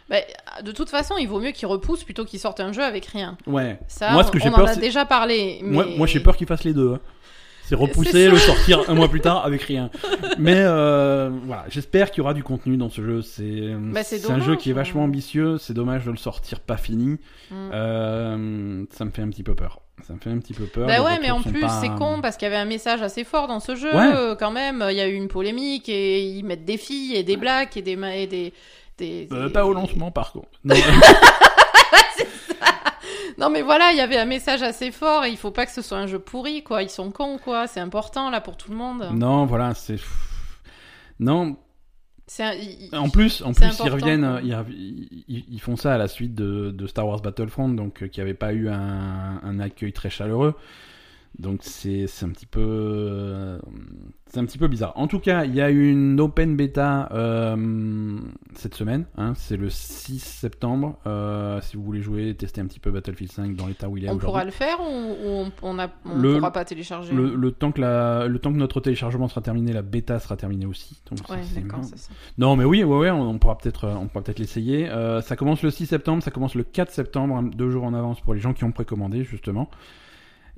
Bah, 0.10 0.18
de 0.64 0.72
toute 0.72 0.92
façon, 0.92 1.16
il 1.20 1.28
vaut 1.28 1.40
mieux 1.40 1.50
qu'ils 1.52 1.68
repoussent 1.68 2.04
plutôt 2.04 2.26
qu'ils 2.26 2.40
sortent 2.40 2.60
un 2.60 2.72
jeu 2.72 2.84
avec 2.84 3.08
rien. 3.08 3.36
Ouais. 3.48 3.80
Ça, 3.88 4.12
Moi, 4.12 4.22
ce 4.24 4.30
on- 4.30 4.32
que 4.32 4.40
j'ai 4.40 4.50
on 4.50 4.54
peur, 4.54 4.66
en 4.66 4.68
a 4.68 4.76
déjà 4.76 5.06
parlé. 5.06 5.60
Mais... 5.64 5.72
Moi, 5.72 5.86
moi 5.98 6.06
j'ai 6.08 6.20
peur 6.20 6.38
qu'ils 6.38 6.46
fassent 6.46 6.64
les 6.66 6.74
deux. 6.76 6.94
hein. 6.94 7.00
C'est 7.68 7.76
repousser, 7.76 8.28
le 8.30 8.38
sortir 8.38 8.84
un 8.88 8.94
mois 8.94 9.08
plus 9.10 9.22
tard 9.22 9.44
avec 9.46 9.62
rien. 9.64 9.90
Mais 10.38 10.56
euh, 10.58 11.30
voilà, 11.46 11.66
j'espère 11.70 12.12
qu'il 12.12 12.20
y 12.20 12.22
aura 12.22 12.34
du 12.34 12.44
contenu 12.44 12.78
dans 12.78 12.90
ce 12.90 13.02
jeu. 13.02 13.22
C'est 13.22 13.74
Bah, 13.92 14.02
un 14.30 14.40
jeu 14.40 14.56
qui 14.56 14.70
est 14.70 14.74
vachement 14.74 15.02
hein. 15.02 15.06
ambitieux. 15.06 15.58
C'est 15.58 15.74
dommage 15.74 16.06
de 16.06 16.12
le 16.12 16.18
sortir 16.18 16.60
pas 16.60 16.78
fini. 16.78 17.18
Mm. 17.52 17.70
Euh, 17.74 18.84
ça 18.92 19.06
me 19.06 19.12
fait 19.12 19.22
un 19.22 19.30
petit 19.30 19.44
peu 19.44 19.56
peur. 19.56 19.82
Ça 20.06 20.14
me 20.14 20.20
fait 20.20 20.30
un 20.30 20.38
petit 20.40 20.54
peu 20.54 20.66
peur. 20.66 20.88
Bah 20.88 21.02
ouais, 21.04 21.18
mais 21.22 21.32
en 21.32 21.42
plus, 21.42 21.62
pas- 21.62 21.70
c'est 21.82 21.90
con 21.90 22.20
parce 22.22 22.36
qu'il 22.38 22.46
y 22.48 22.52
avait 22.52 22.60
un 22.62 22.66
message 22.66 23.02
assez 23.02 23.24
fort 23.24 23.48
dans 23.48 23.60
ce 23.62 23.76
jeu. 23.76 23.90
Ouais. 23.96 24.12
euh, 24.14 24.36
Quand 24.36 24.52
même, 24.52 24.86
il 24.92 24.96
y 24.98 25.02
a 25.02 25.08
eu 25.08 25.14
une 25.14 25.30
polémique 25.30 25.88
et 25.90 26.22
ils 26.22 26.44
mettent 26.44 26.66
des 26.66 26.78
filles 26.78 27.16
et 27.16 27.24
des 27.24 27.38
blacks 27.38 27.78
et 27.78 27.82
des. 27.82 27.94
Et 27.94 28.28
des, 28.28 28.54
des- 28.98 29.28
Euh, 29.32 29.48
des- 29.48 29.54
pas 29.54 29.66
au 29.66 29.74
lancement 29.74 30.12
par 30.12 30.32
contre. 30.34 30.50
Non, 30.66 30.76
Non, 33.38 33.50
mais 33.50 33.62
voilà, 33.62 33.92
il 33.92 33.98
y 33.98 34.02
avait 34.02 34.18
un 34.18 34.26
message 34.26 34.62
assez 34.64 34.92
fort 34.92 35.26
et 35.26 35.30
il 35.30 35.38
faut 35.38 35.52
pas 35.52 35.66
que 35.66 35.72
ce 35.72 35.82
soit 35.82 35.98
un 35.98 36.08
jeu 36.08 36.20
pourri, 36.20 36.64
quoi. 36.64 36.84
Ils 36.84 36.90
sont 36.90 37.12
cons, 37.12 37.38
quoi. 37.38 37.68
C'est 37.68 37.80
important, 37.82 38.30
là, 38.30 38.40
pour 38.42 38.56
tout 38.58 38.72
le 38.72 38.78
monde. 38.78 39.10
non, 39.14 39.46
voilà, 39.46 39.74
c'est. 39.74 39.98
Non, 41.20 41.58
un- 42.92 42.98
En 43.00 43.10
plus, 43.10 43.42
en 43.44 43.54
plus 43.54 43.66
ils 43.66 43.68
important, 43.68 43.94
reviennent, 43.96 44.40
ils, 44.44 44.54
rev- 44.54 44.74
ils- 45.28 45.46
ils 45.50 45.62
font 45.62 45.76
ça 45.76 45.94
à 45.94 45.98
la 45.98 46.08
suite 46.08 46.34
de, 46.36 46.72
de 46.72 46.88
Star 46.88 47.08
Wars 47.08 47.22
Battlefront, 47.22 47.70
donc 47.70 48.04
euh, 48.04 48.08
qui 48.08 48.20
avait 48.20 48.34
pas 48.34 48.52
eu 48.54 48.68
un, 48.70 49.40
un 49.44 49.60
accueil 49.60 49.94
très 49.94 50.10
chaleureux. 50.10 50.56
Donc 51.40 51.60
c'est 51.64 52.06
un 52.24 52.30
petit 52.30 52.46
peu 52.46 52.62
euh, 52.62 53.60
c'est 54.28 54.40
un 54.40 54.46
petit 54.46 54.58
peu 54.58 54.68
bizarre. 54.68 54.94
En 54.96 55.08
tout 55.08 55.20
cas, 55.20 55.44
il 55.46 55.54
y 55.54 55.62
a 55.62 55.70
eu 55.70 55.90
une 55.92 56.20
open 56.20 56.56
beta 56.56 57.10
euh, 57.12 58.18
cette 58.56 58.74
semaine. 58.76 59.06
hein, 59.18 59.34
c'est 59.36 59.58
le 59.58 59.70
6 59.70 60.20
septembre. 60.20 60.98
Euh, 61.08 61.60
si 61.62 61.76
vous 61.78 61.84
voulez 61.84 62.02
jouer, 62.02 62.34
tester 62.36 62.62
un 62.62 62.66
petit 62.68 62.80
peu 62.80 62.90
Battlefield 62.92 63.32
5 63.32 63.56
dans 63.56 63.68
l'état 63.68 63.90
où 63.90 63.98
il 63.98 64.06
est 64.06 64.10
on 64.10 64.18
pourra 64.18 64.46
le 64.46 64.52
faire 64.52 64.78
ou, 64.82 64.86
on, 64.86 66.16
Le- 66.16 66.36
pourra 66.36 66.52
pas 66.52 66.66
télécharger 66.66 67.14
Le, 67.14 67.36
le 67.36 67.52
temps 67.52 67.72
que 67.72 67.82
la, 67.82 68.28
le 68.28 68.40
temps 68.40 68.52
que 68.54 68.58
notre 68.58 68.80
téléchargement 68.80 69.28
sera 69.28 69.42
terminé, 69.42 69.74
la 69.74 69.82
bêta 69.82 70.20
sera 70.20 70.38
terminée 70.38 70.66
aussi. 70.66 71.02
Donc 71.10 71.20
Ouais, 71.30 71.44
ça. 71.44 72.10
Non, 72.38 72.56
mais 72.56 72.64
oui, 72.66 72.84
ouais, 72.84 72.98
ouais, 72.98 73.12
on, 73.12 73.30
on 73.30 73.38
pourra 73.40 73.58
peut-être, 73.58 73.88
on 73.88 74.08
pourra 74.08 74.24
peut-être 74.24 74.40
l'essayer. 74.40 74.90
Euh, 74.90 75.22
ça 75.22 75.36
commence 75.36 75.62
le 75.64 75.70
6 75.70 75.86
septembre, 75.88 76.24
ça 76.24 76.32
commence 76.32 76.56
le 76.56 76.64
4 76.64 76.92
septembre, 76.92 77.36
hein, 77.36 77.44
deux 77.44 77.70
jours 77.70 77.84
en 77.84 77.94
avance 77.94 78.22
pour 78.22 78.34
les 78.34 78.40
gens 78.40 78.54
qui 78.54 78.64
ont 78.64 78.72
précommandé 78.72 79.24
justement. 79.24 79.70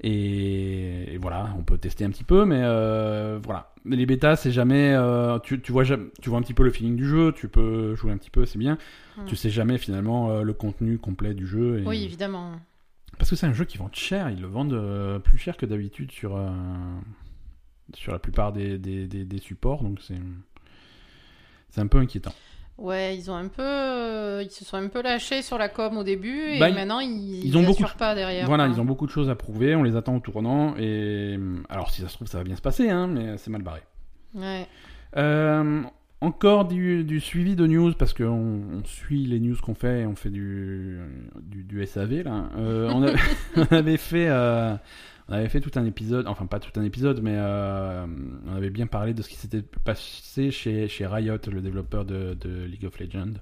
Et, 0.02 1.14
et 1.14 1.18
voilà, 1.18 1.54
on 1.58 1.64
peut 1.64 1.78
tester 1.78 2.06
un 2.06 2.10
petit 2.12 2.24
peu, 2.24 2.46
mais 2.46 2.62
euh, 2.62 3.40
voilà. 3.44 3.74
Les 3.86 4.06
bêtas, 4.06 4.36
c'est 4.36 4.52
jamais, 4.52 4.94
euh, 4.94 5.40
tu, 5.40 5.62
tu 5.62 5.72
vois, 5.72 5.84
tu 5.86 6.30
vois 6.30 6.38
un 6.38 6.42
petit 6.42 6.54
peu 6.54 6.64
le 6.64 6.72
feeling 6.72 6.96
du 6.96 7.08
jeu, 7.08 7.32
tu 7.32 7.48
peux 7.48 7.96
jouer 7.96 8.12
un 8.12 8.18
petit 8.18 8.30
peu, 8.30 8.46
c'est 8.46 8.60
bien. 8.60 8.78
Hmm. 9.18 9.26
Tu 9.26 9.36
sais 9.36 9.50
jamais 9.50 9.78
finalement 9.78 10.30
euh, 10.30 10.42
le 10.44 10.54
contenu 10.54 10.98
complet 10.98 11.34
du 11.34 11.48
jeu. 11.48 11.80
Et... 11.80 11.86
Oui, 11.88 12.04
évidemment. 12.04 12.52
Parce 13.18 13.30
que 13.32 13.36
c'est 13.36 13.48
un 13.48 13.54
jeu 13.54 13.66
qui 13.66 13.78
vend 13.78 13.90
cher, 13.94 14.30
ils 14.30 14.42
le 14.42 14.48
vendent 14.48 15.20
plus 15.24 15.40
cher 15.40 15.58
que 15.58 15.66
d'habitude 15.66 16.12
sur, 16.12 16.40
sur 17.96 18.12
la 18.12 18.20
plupart 18.20 18.54
des, 18.54 18.78
des, 18.78 19.08
des- 19.08 19.26
des 19.26 19.38
supports, 19.40 19.82
donc 19.82 20.00
c'est 20.02 20.20
c'est 21.70 21.82
un 21.82 21.88
peu 21.88 21.98
inquiétant. 21.98 22.34
Ouais, 22.78 23.18
ils 23.18 23.32
ont 23.32 23.36
un 23.36 23.48
peu, 23.48 23.64
euh, 23.64 24.44
ils 24.44 24.52
se 24.52 24.64
sont 24.64 24.78
un 24.78 24.88
peu 24.88 25.02
lâchés 25.02 25.42
sur 25.42 25.58
la 25.58 25.68
com 25.68 25.98
au 25.98 26.04
début 26.04 26.52
et 26.52 26.60
Bah, 26.60 26.70
maintenant 26.72 27.00
ils, 27.00 27.44
ils 27.44 27.58
ont 27.58 27.64
beaucoup 27.64 27.84
pas 27.98 28.14
derrière. 28.14 28.46
Voilà, 28.46 28.68
ils 28.68 28.80
ont 28.80 28.86
beaucoup 28.86 29.08
de 29.08 29.12
choses 29.12 29.30
à 29.32 29.36
prouver, 29.36 29.76
on 29.76 29.82
les 29.82 29.96
attend 29.96 30.16
au 30.16 30.20
tournant, 30.20 30.76
et 30.78 31.40
alors 31.70 31.90
si 31.90 32.02
ça 32.02 32.08
se 32.08 32.14
trouve 32.14 32.28
ça 32.28 32.38
va 32.38 32.44
bien 32.44 32.56
se 32.56 32.62
passer, 32.62 32.90
hein, 32.90 33.08
mais 33.08 33.38
c'est 33.38 33.50
mal 33.50 33.64
barré. 33.64 33.82
Ouais. 34.36 34.68
Euh, 35.18 35.82
encore 36.22 36.66
du, 36.66 37.04
du 37.04 37.20
suivi 37.20 37.56
de 37.56 37.66
news, 37.66 37.94
parce 37.94 38.14
qu'on 38.14 38.26
on 38.72 38.84
suit 38.84 39.26
les 39.26 39.40
news 39.40 39.56
qu'on 39.62 39.76
fait, 39.76 40.02
et 40.02 40.06
on 40.06 40.16
fait 40.16 40.30
du, 40.30 41.00
du, 41.42 41.64
du 41.64 41.84
SAV 41.86 42.24
là. 42.24 42.50
Euh, 42.58 42.92
on, 43.56 43.64
avait 43.76 43.98
fait... 43.98 44.28
euh, 44.30 44.76
on 45.30 45.34
avait 45.34 45.50
fait 45.50 45.60
tout 45.60 45.72
un 45.76 45.86
épisode, 45.86 46.28
enfin 46.28 46.46
pas 46.46 46.60
tout 46.60 46.78
un 46.80 46.84
épisode, 46.84 47.22
mais 47.22 47.36
euh, 47.36 48.06
on 48.48 48.56
avait 48.56 48.70
bien 48.70 48.88
parlé 48.88 49.14
de 49.14 49.22
ce 49.22 49.30
qui 49.30 49.36
s'était 49.36 49.62
passé 49.62 50.52
chez, 50.52 50.88
chez 50.88 51.06
Riot, 51.06 51.38
le 51.52 51.62
développeur 51.62 52.06
de, 52.06 52.34
de 52.40 52.64
League 52.64 52.86
of 52.86 52.98
Legends. 53.00 53.34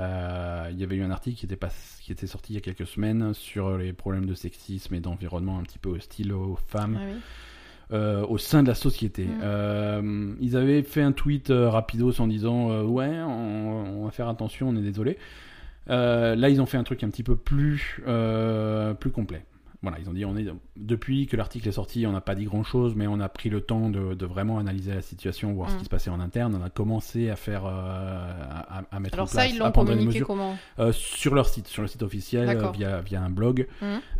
Euh, 0.00 0.68
il 0.70 0.78
y 0.78 0.84
avait 0.84 0.96
eu 0.96 1.02
un 1.02 1.10
article 1.10 1.38
qui 1.38 1.46
était, 1.46 1.56
pas, 1.56 1.70
qui 2.00 2.12
était 2.12 2.26
sorti 2.26 2.52
il 2.52 2.56
y 2.56 2.58
a 2.58 2.60
quelques 2.60 2.86
semaines 2.86 3.34
sur 3.34 3.76
les 3.78 3.92
problèmes 3.92 4.26
de 4.26 4.34
sexisme 4.34 4.94
et 4.94 5.00
d'environnement 5.00 5.58
un 5.58 5.62
petit 5.62 5.78
peu 5.78 5.88
hostile 5.88 6.32
aux 6.32 6.56
femmes 6.68 7.00
oui. 7.02 7.16
euh, 7.92 8.24
au 8.26 8.38
sein 8.38 8.62
de 8.62 8.68
la 8.68 8.74
société. 8.74 9.24
Mm. 9.24 9.40
Euh, 9.42 10.34
ils 10.40 10.56
avaient 10.56 10.82
fait 10.82 11.02
un 11.02 11.12
tweet 11.12 11.50
euh, 11.50 11.68
rapidos 11.68 12.20
en 12.20 12.28
disant 12.28 12.82
ouais, 12.82 13.08
on, 13.08 14.02
on 14.02 14.04
va 14.04 14.10
faire 14.10 14.28
attention, 14.28 14.68
on 14.68 14.76
est 14.76 14.82
désolé. 14.82 15.18
Là, 15.88 16.48
ils 16.50 16.60
ont 16.60 16.66
fait 16.66 16.76
un 16.76 16.84
truc 16.84 17.02
un 17.02 17.08
petit 17.08 17.22
peu 17.22 17.34
plus 17.34 18.02
plus 19.00 19.10
complet. 19.10 19.42
Voilà, 19.80 19.98
ils 20.00 20.08
ont 20.10 20.12
dit 20.12 20.24
on 20.24 20.36
est 20.36 20.44
depuis 20.76 21.28
que 21.28 21.36
l'article 21.36 21.68
est 21.68 21.72
sorti, 21.72 22.04
on 22.04 22.10
n'a 22.10 22.20
pas 22.20 22.34
dit 22.34 22.46
grand 22.46 22.64
chose, 22.64 22.94
mais 22.96 23.06
on 23.06 23.20
a 23.20 23.28
pris 23.28 23.48
le 23.48 23.60
temps 23.60 23.90
de, 23.90 24.14
de 24.14 24.26
vraiment 24.26 24.58
analyser 24.58 24.92
la 24.92 25.02
situation, 25.02 25.52
voir 25.52 25.70
ce 25.70 25.76
Mm. 25.76 25.78
qui 25.78 25.84
se 25.84 25.88
passait 25.88 26.10
en 26.10 26.18
interne. 26.18 26.58
On 26.60 26.64
a 26.64 26.68
commencé 26.68 27.30
à 27.30 27.36
faire 27.36 27.64
euh, 27.64 27.70
à, 27.70 28.82
à 28.90 28.98
mettre 28.98 29.14
en 29.14 29.18
Alors 29.18 29.30
place, 29.30 29.30
ça, 29.30 29.46
ils 29.46 29.62
à 29.62 29.66
l'ont 29.66 29.70
communiqué 29.70 30.06
mesures. 30.06 30.26
comment 30.26 30.56
Euh, 30.80 30.90
sur 30.90 31.32
leur 31.36 31.48
site, 31.48 31.68
sur 31.68 31.82
le 31.82 31.86
site 31.88 32.02
officiel, 32.02 32.48
euh, 32.48 32.70
via, 32.72 33.00
via 33.02 33.22
un 33.22 33.30
blog. 33.30 33.68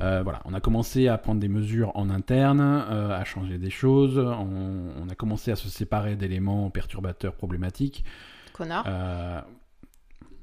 Euh, 0.00 0.20
voilà, 0.22 0.42
on 0.44 0.54
a 0.54 0.60
commencé 0.60 1.08
à 1.08 1.18
prendre 1.18 1.40
des 1.40 1.48
mesures 1.48 1.90
en 1.96 2.08
interne, 2.08 2.60
à 2.60 3.24
changer 3.24 3.58
des 3.58 3.70
choses. 3.70 4.16
On, 4.18 4.92
on 5.02 5.08
a 5.08 5.14
commencé 5.16 5.50
à 5.50 5.56
se 5.56 5.68
séparer 5.68 6.14
d'éléments 6.14 6.70
perturbateurs 6.70 7.34
problématiques. 7.34 8.04
Connard. 8.52 8.86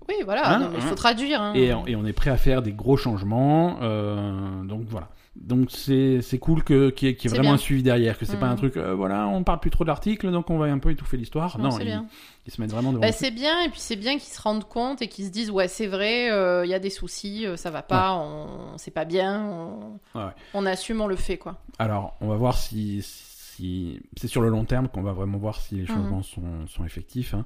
Oui, 0.07 0.15
voilà. 0.23 0.47
hein, 0.55 0.59
non, 0.59 0.69
mais 0.69 0.77
il 0.77 0.83
hein. 0.83 0.87
faut 0.87 0.95
traduire. 0.95 1.41
hein. 1.41 1.53
et, 1.55 1.73
on- 1.73 1.85
et 1.87 1.95
on 1.95 2.05
est 2.05 2.13
prêt 2.13 2.29
à 2.31 2.37
faire 2.37 2.61
des 2.61 2.71
gros 2.73 2.97
changements. 2.97 3.77
euh, 3.81 4.63
donc 4.63 4.83
voilà. 4.87 5.09
Donc 5.35 5.69
c'est 5.69 6.21
cool 6.39 6.63
que 6.63 6.89
qu'il 6.91 7.09
y 7.09 7.11
ait, 7.11 7.15
qu'il 7.17 7.29
y 7.29 7.33
ait 7.33 7.35
vraiment 7.35 7.49
bien. 7.49 7.55
un 7.55 7.57
suivi 7.57 7.83
derrière, 7.83 8.17
que 8.17 8.23
c'est 8.25 8.37
pas 8.39 8.45
Mhm. 8.45 8.51
un 8.53 8.55
truc, 8.55 8.77
euh, 8.77 8.93
voilà, 8.95 9.27
on 9.27 9.43
parle 9.43 9.59
plus 9.59 9.69
trop 9.69 9.83
de 9.83 9.89
l'article, 9.89 10.31
donc 10.31 10.49
on 10.49 10.57
va 10.57 10.67
un 10.67 10.79
peu 10.79 10.91
étouffer 10.91 11.17
l'histoire. 11.17 11.57
Non, 11.57 11.65
Non, 11.65 11.71
c'est 11.71 11.81
ils, 11.83 11.87
bien. 11.87 12.05
ils 12.47 12.53
se 12.53 12.61
mettent 12.61 12.71
vraiment 12.71 12.93
devant. 12.93 13.01
Bah, 13.01 13.11
c'est 13.11 13.31
bien, 13.31 13.61
et 13.63 13.69
puis 13.69 13.81
c'est 13.81 13.97
bien 13.97 14.13
qu'ils 14.13 14.31
se 14.33 14.41
rendent 14.41 14.63
compte 14.63 15.01
et 15.01 15.09
qu'ils 15.09 15.25
se 15.25 15.31
disent 15.31 15.51
ouais 15.51 15.67
c'est 15.67 15.87
vrai, 15.87 16.31
euh, 16.31 16.65
il 16.65 16.69
y 16.69 16.73
a 16.73 16.79
des 16.79 16.89
soucis, 16.89 17.45
ça 17.57 17.69
va 17.69 17.81
pas, 17.81 18.13
on 18.13 18.77
c'est 18.77 18.91
pas 18.91 19.03
bien, 19.03 19.41
on... 19.43 19.99
Ouais, 20.17 20.23
ouais. 20.25 20.31
on 20.53 20.65
assume, 20.65 21.01
on 21.01 21.07
le 21.07 21.17
fait 21.17 21.37
quoi. 21.37 21.57
Alors, 21.79 22.15
on 22.21 22.29
va 22.29 22.35
voir 22.37 22.57
si, 22.57 23.01
si 23.01 23.99
c'est 24.15 24.29
sur 24.29 24.41
le 24.41 24.47
long 24.47 24.63
terme 24.63 24.87
qu'on 24.87 25.01
va 25.03 25.11
vraiment 25.11 25.37
voir 25.37 25.59
si 25.59 25.75
les 25.75 25.81
Mhm. 25.81 25.87
changements 25.87 26.23
sont, 26.23 26.65
sont 26.67 26.85
effectifs. 26.85 27.33
hein. 27.33 27.45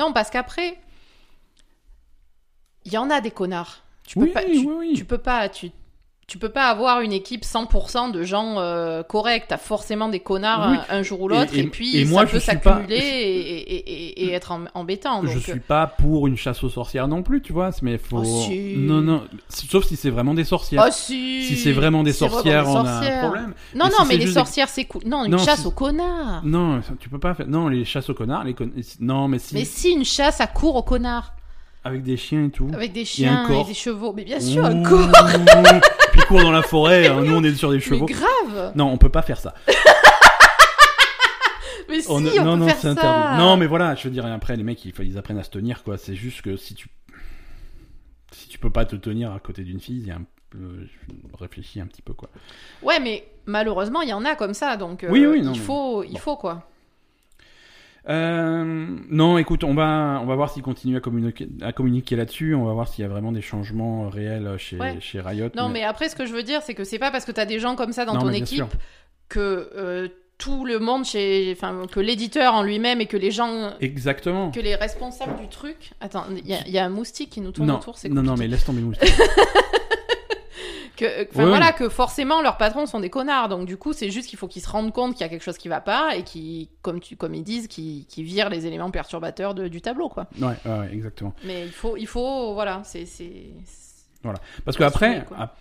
Non 0.00 0.12
parce 0.12 0.30
qu'après 0.30 0.78
il 2.84 2.92
y 2.92 2.98
en 2.98 3.10
a 3.10 3.20
des 3.20 3.30
connards. 3.30 3.78
Tu 4.06 4.18
oui, 4.18 4.26
peux 4.28 4.32
pas, 4.32 4.40
oui, 4.48 4.60
tu, 4.62 4.66
oui. 4.68 4.92
tu 4.96 5.04
peux 5.04 5.18
pas, 5.18 5.48
tu 5.48 5.70
tu 6.26 6.38
peux 6.38 6.48
pas 6.48 6.68
avoir 6.68 7.00
une 7.00 7.12
équipe 7.12 7.42
100% 7.42 8.12
de 8.12 8.22
gens 8.22 8.54
euh, 8.60 9.02
corrects. 9.02 9.46
T'as 9.48 9.56
forcément 9.56 10.08
des 10.08 10.20
connards 10.20 10.70
Oui. 10.70 10.76
un, 10.88 10.98
un 10.98 11.02
jour 11.02 11.22
ou 11.22 11.28
l'autre, 11.28 11.52
Et- 11.54 11.58
et, 11.58 11.60
et- 11.62 11.66
puis 11.66 11.96
et 11.96 12.06
ça 12.06 12.24
je 12.24 12.30
peut 12.30 12.38
suis 12.38 12.56
pas- 12.58 12.76
s'accumuler 12.76 12.98
et, 12.98 14.32
être 14.32 14.52
em- 14.52 14.68
embêtant. 14.74 15.22
je 15.26 15.32
donc, 15.34 15.42
suis 15.42 15.52
euh, 15.52 15.56
pas 15.66 15.88
pour 15.88 16.28
une 16.28 16.36
chasse 16.36 16.62
aux 16.62 16.68
sorcières 16.68 17.08
non 17.08 17.24
plus, 17.24 17.42
tu 17.42 17.52
vois, 17.52 17.70
mais 17.82 17.98
faut. 17.98 18.18
Oh, 18.24 18.42
si. 18.46 18.76
Non, 18.76 19.00
non, 19.00 19.24
sauf 19.48 19.84
si 19.86 19.96
c'est 19.96 20.10
vraiment 20.10 20.34
des 20.34 20.44
sorcières. 20.44 20.84
Oh 20.86 20.90
si 20.92 21.42
si 21.42 21.56
c'est 21.56 21.72
vraiment 21.72 22.04
des 22.04 22.12
vraiment 22.12 22.32
sorcières, 22.34 22.64
des 22.64 22.70
on 22.70 22.84
a 22.86 22.90
un 22.92 23.18
problème. 23.22 23.54
Non, 23.74 23.86
Mais 23.86 23.90
si 23.90 23.98
non, 24.00 24.06
mais 24.08 24.14
les 24.16 24.22
juste 24.22 24.34
sorcières, 24.34 24.68
c'est 24.68 24.84
cool. 24.84 25.02
Non, 25.06 25.24
une 25.24 25.32
Non, 25.32 25.38
chasse 25.38 25.66
aux 25.66 25.72
connards. 25.72 26.42
Non, 26.44 26.80
tu 27.00 27.08
peux 27.08 27.18
pas 27.18 27.34
faire. 27.34 27.48
Non, 27.48 27.66
les 27.66 27.84
chasses 27.84 28.08
aux 28.08 28.14
connards, 28.14 28.44
les 28.44 28.54
con- 28.54 28.70
non, 29.00 29.26
mais 29.26 29.40
si 29.40 29.54
Mais 29.54 29.64
si, 29.64 29.90
une 29.90 30.04
chasse 30.04 30.40
à 30.40 30.46
court 30.46 30.76
aux 30.76 30.84
connards. 30.84 31.32
Avec 31.84 32.02
des 32.02 32.16
chiens 32.16 32.46
et 32.46 32.50
tout. 32.50 32.68
Avec 32.72 32.92
des 32.92 33.04
chiens 33.04 33.48
et 33.48 33.64
des 33.64 33.74
chevaux. 33.74 34.12
Mais 34.12 34.24
bien 34.24 34.40
sûr, 34.40 34.64
un 34.64 34.82
corps. 34.82 35.08
Puis 36.12 36.20
ils 36.20 36.24
courent 36.26 36.42
dans 36.42 36.50
la 36.52 36.62
forêt. 36.62 37.06
hein, 37.08 37.22
nous, 37.22 37.34
on 37.36 37.42
est 37.44 37.54
sur 37.54 37.70
des 37.70 37.76
Mais 37.76 37.82
chevaux. 37.82 38.06
grave. 38.06 38.72
Non, 38.74 38.90
on 38.90 38.98
peut 38.98 39.08
pas 39.08 39.22
faire 39.22 39.38
ça. 39.38 39.54
Mais 41.88 42.00
si, 42.02 42.10
On- 42.10 42.16
on, 42.16 42.20
non, 42.20 42.30
peut 42.30 42.42
non, 42.58 42.66
faire 42.68 42.76
ça. 42.78 42.90
interdit. 42.90 43.38
Non, 43.38 43.56
mais 43.56 43.66
voilà, 43.66 43.94
je 43.96 44.04
veux 44.04 44.10
dire, 44.10 44.24
après, 44.26 44.56
les 44.56 44.62
mecs, 44.62 44.84
ils, 44.84 44.92
ils 45.00 45.18
apprennent 45.18 45.38
à 45.38 45.42
se 45.42 45.50
tenir, 45.50 45.82
quoi. 45.82 45.96
C'est 45.98 46.14
juste 46.14 46.42
que 46.42 46.56
si 46.56 46.74
tu. 46.74 46.88
Si 48.32 48.48
tu 48.48 48.58
peux 48.60 48.70
pas 48.70 48.84
te 48.84 48.94
tenir 48.94 49.32
à 49.32 49.40
côté 49.40 49.62
d'une 49.64 49.80
fille, 49.80 49.98
il 50.02 50.06
y 50.06 50.10
a 50.12 50.16
un 50.16 50.22
euh, 50.56 50.84
je 50.84 51.38
réfléchis 51.38 51.80
un 51.80 51.86
petit 51.86 52.02
peu 52.02 52.12
quoi. 52.12 52.28
Ouais, 52.82 52.98
mais 53.00 53.24
malheureusement, 53.46 54.02
il 54.02 54.08
y 54.08 54.12
en 54.12 54.24
a 54.24 54.34
comme 54.36 54.54
ça, 54.54 54.76
donc 54.76 55.02
euh, 55.04 55.08
Oui, 55.10 55.24
oui, 55.26 55.42
non, 55.42 55.52
il 55.52 55.58
mais- 55.60 55.64
faut, 55.64 56.02
il 56.04 56.12
bon. 56.12 56.18
faut 56.18 56.36
quoi. 56.36 56.68
Euh, 58.10 58.86
non, 59.08 59.38
écoute, 59.38 59.62
on 59.64 59.74
va, 59.74 60.18
on 60.22 60.26
va 60.26 60.34
voir 60.34 60.50
s'ils 60.50 60.62
continuent 60.62 60.96
à 60.96 61.00
communiquer, 61.00 61.48
à 61.62 61.72
communiquer 61.72 62.16
là-dessus. 62.16 62.54
On 62.54 62.64
va 62.64 62.72
voir 62.72 62.88
s'il 62.88 63.02
y 63.02 63.06
a 63.06 63.08
vraiment 63.08 63.30
des 63.32 63.40
changements 63.42 64.04
euh, 64.06 64.08
réels 64.08 64.54
chez, 64.58 64.76
Ouais. 64.78 64.96
chez 65.00 65.20
Riot. 65.20 65.50
Non, 65.56 65.68
mais 65.68 65.84
après, 65.84 66.08
ce 66.08 66.16
que 66.16 66.26
je 66.26 66.32
veux 66.32 66.42
dire, 66.42 66.60
c'est 66.62 66.74
que 66.74 66.84
c'est 66.84 66.98
pas 66.98 67.10
parce 67.10 67.24
que 67.24 67.32
t'as 67.32 67.46
des 67.46 67.60
gens 67.60 67.76
comme 67.76 67.92
ça 67.92 68.04
dans 68.04 68.14
Non, 68.14 68.20
ton 68.20 68.30
équipe 68.30 68.56
sûr. 68.56 68.68
que 69.28 69.70
euh, 69.76 70.08
tout 70.38 70.64
le 70.64 70.78
monde 70.78 71.04
chez, 71.04 71.52
enfin, 71.56 71.82
que 71.92 72.00
l'éditeur 72.00 72.54
en 72.54 72.62
lui-même 72.62 73.00
et 73.00 73.06
que 73.06 73.16
les 73.18 73.30
gens, 73.30 73.72
Exactement. 73.80 74.50
que 74.50 74.60
les 74.60 74.74
responsables 74.74 75.38
du 75.38 75.48
truc. 75.48 75.90
Attends, 76.00 76.24
il 76.34 76.46
y, 76.48 76.54
a- 76.54 76.66
il 76.66 76.72
y 76.72 76.78
a 76.78 76.84
un 76.84 76.88
moustique 76.88 77.30
qui 77.30 77.40
nous 77.42 77.52
tourne 77.52 77.68
Non, 77.68 77.76
autour, 77.78 77.98
c'est 77.98 78.08
non, 78.08 78.22
non, 78.22 78.34
mais 78.38 78.48
laisse 78.48 78.64
tomber 78.64 78.80
le 78.80 78.86
moustique. 78.86 79.12
que, 81.00 81.22
euh, 81.22 81.24
enfin, 81.32 81.46
voilà, 81.46 81.72
que 81.72 81.88
forcément 81.88 82.42
leurs 82.42 82.56
patrons 82.56 82.86
sont 82.86 83.00
des 83.00 83.10
connards. 83.10 83.48
Donc 83.48 83.66
du 83.66 83.76
coup, 83.76 83.92
c'est 83.92 84.10
juste 84.10 84.28
qu'il 84.28 84.38
faut 84.38 84.48
qu'ils 84.48 84.62
se 84.62 84.68
rendent 84.68 84.92
compte 84.92 85.12
qu'il 85.12 85.22
y 85.22 85.24
a 85.24 85.28
quelque 85.28 85.42
chose 85.42 85.58
qui 85.58 85.68
va 85.68 85.80
pas 85.80 86.16
et 86.16 86.22
qui, 86.22 86.68
comme 86.82 87.00
tu, 87.00 87.16
comme 87.16 87.34
ils 87.34 87.42
disent, 87.42 87.68
qui, 87.68 88.06
qui 88.08 88.22
virent 88.22 88.50
les 88.50 88.66
éléments 88.66 88.90
perturbateurs 88.90 89.54
de- 89.54 89.68
du 89.68 89.80
tableau, 89.80 90.08
quoi. 90.08 90.26
ouais, 90.66 90.90
exactement. 90.92 91.34
Mais 91.44 91.64
il 91.64 91.72
faut, 91.72 91.96
il 91.96 92.06
faut, 92.06 92.54
voilà, 92.54 92.82
c'est, 92.84 93.06
c'est. 93.06 93.46
Parce 94.66 94.76
que 94.76 94.82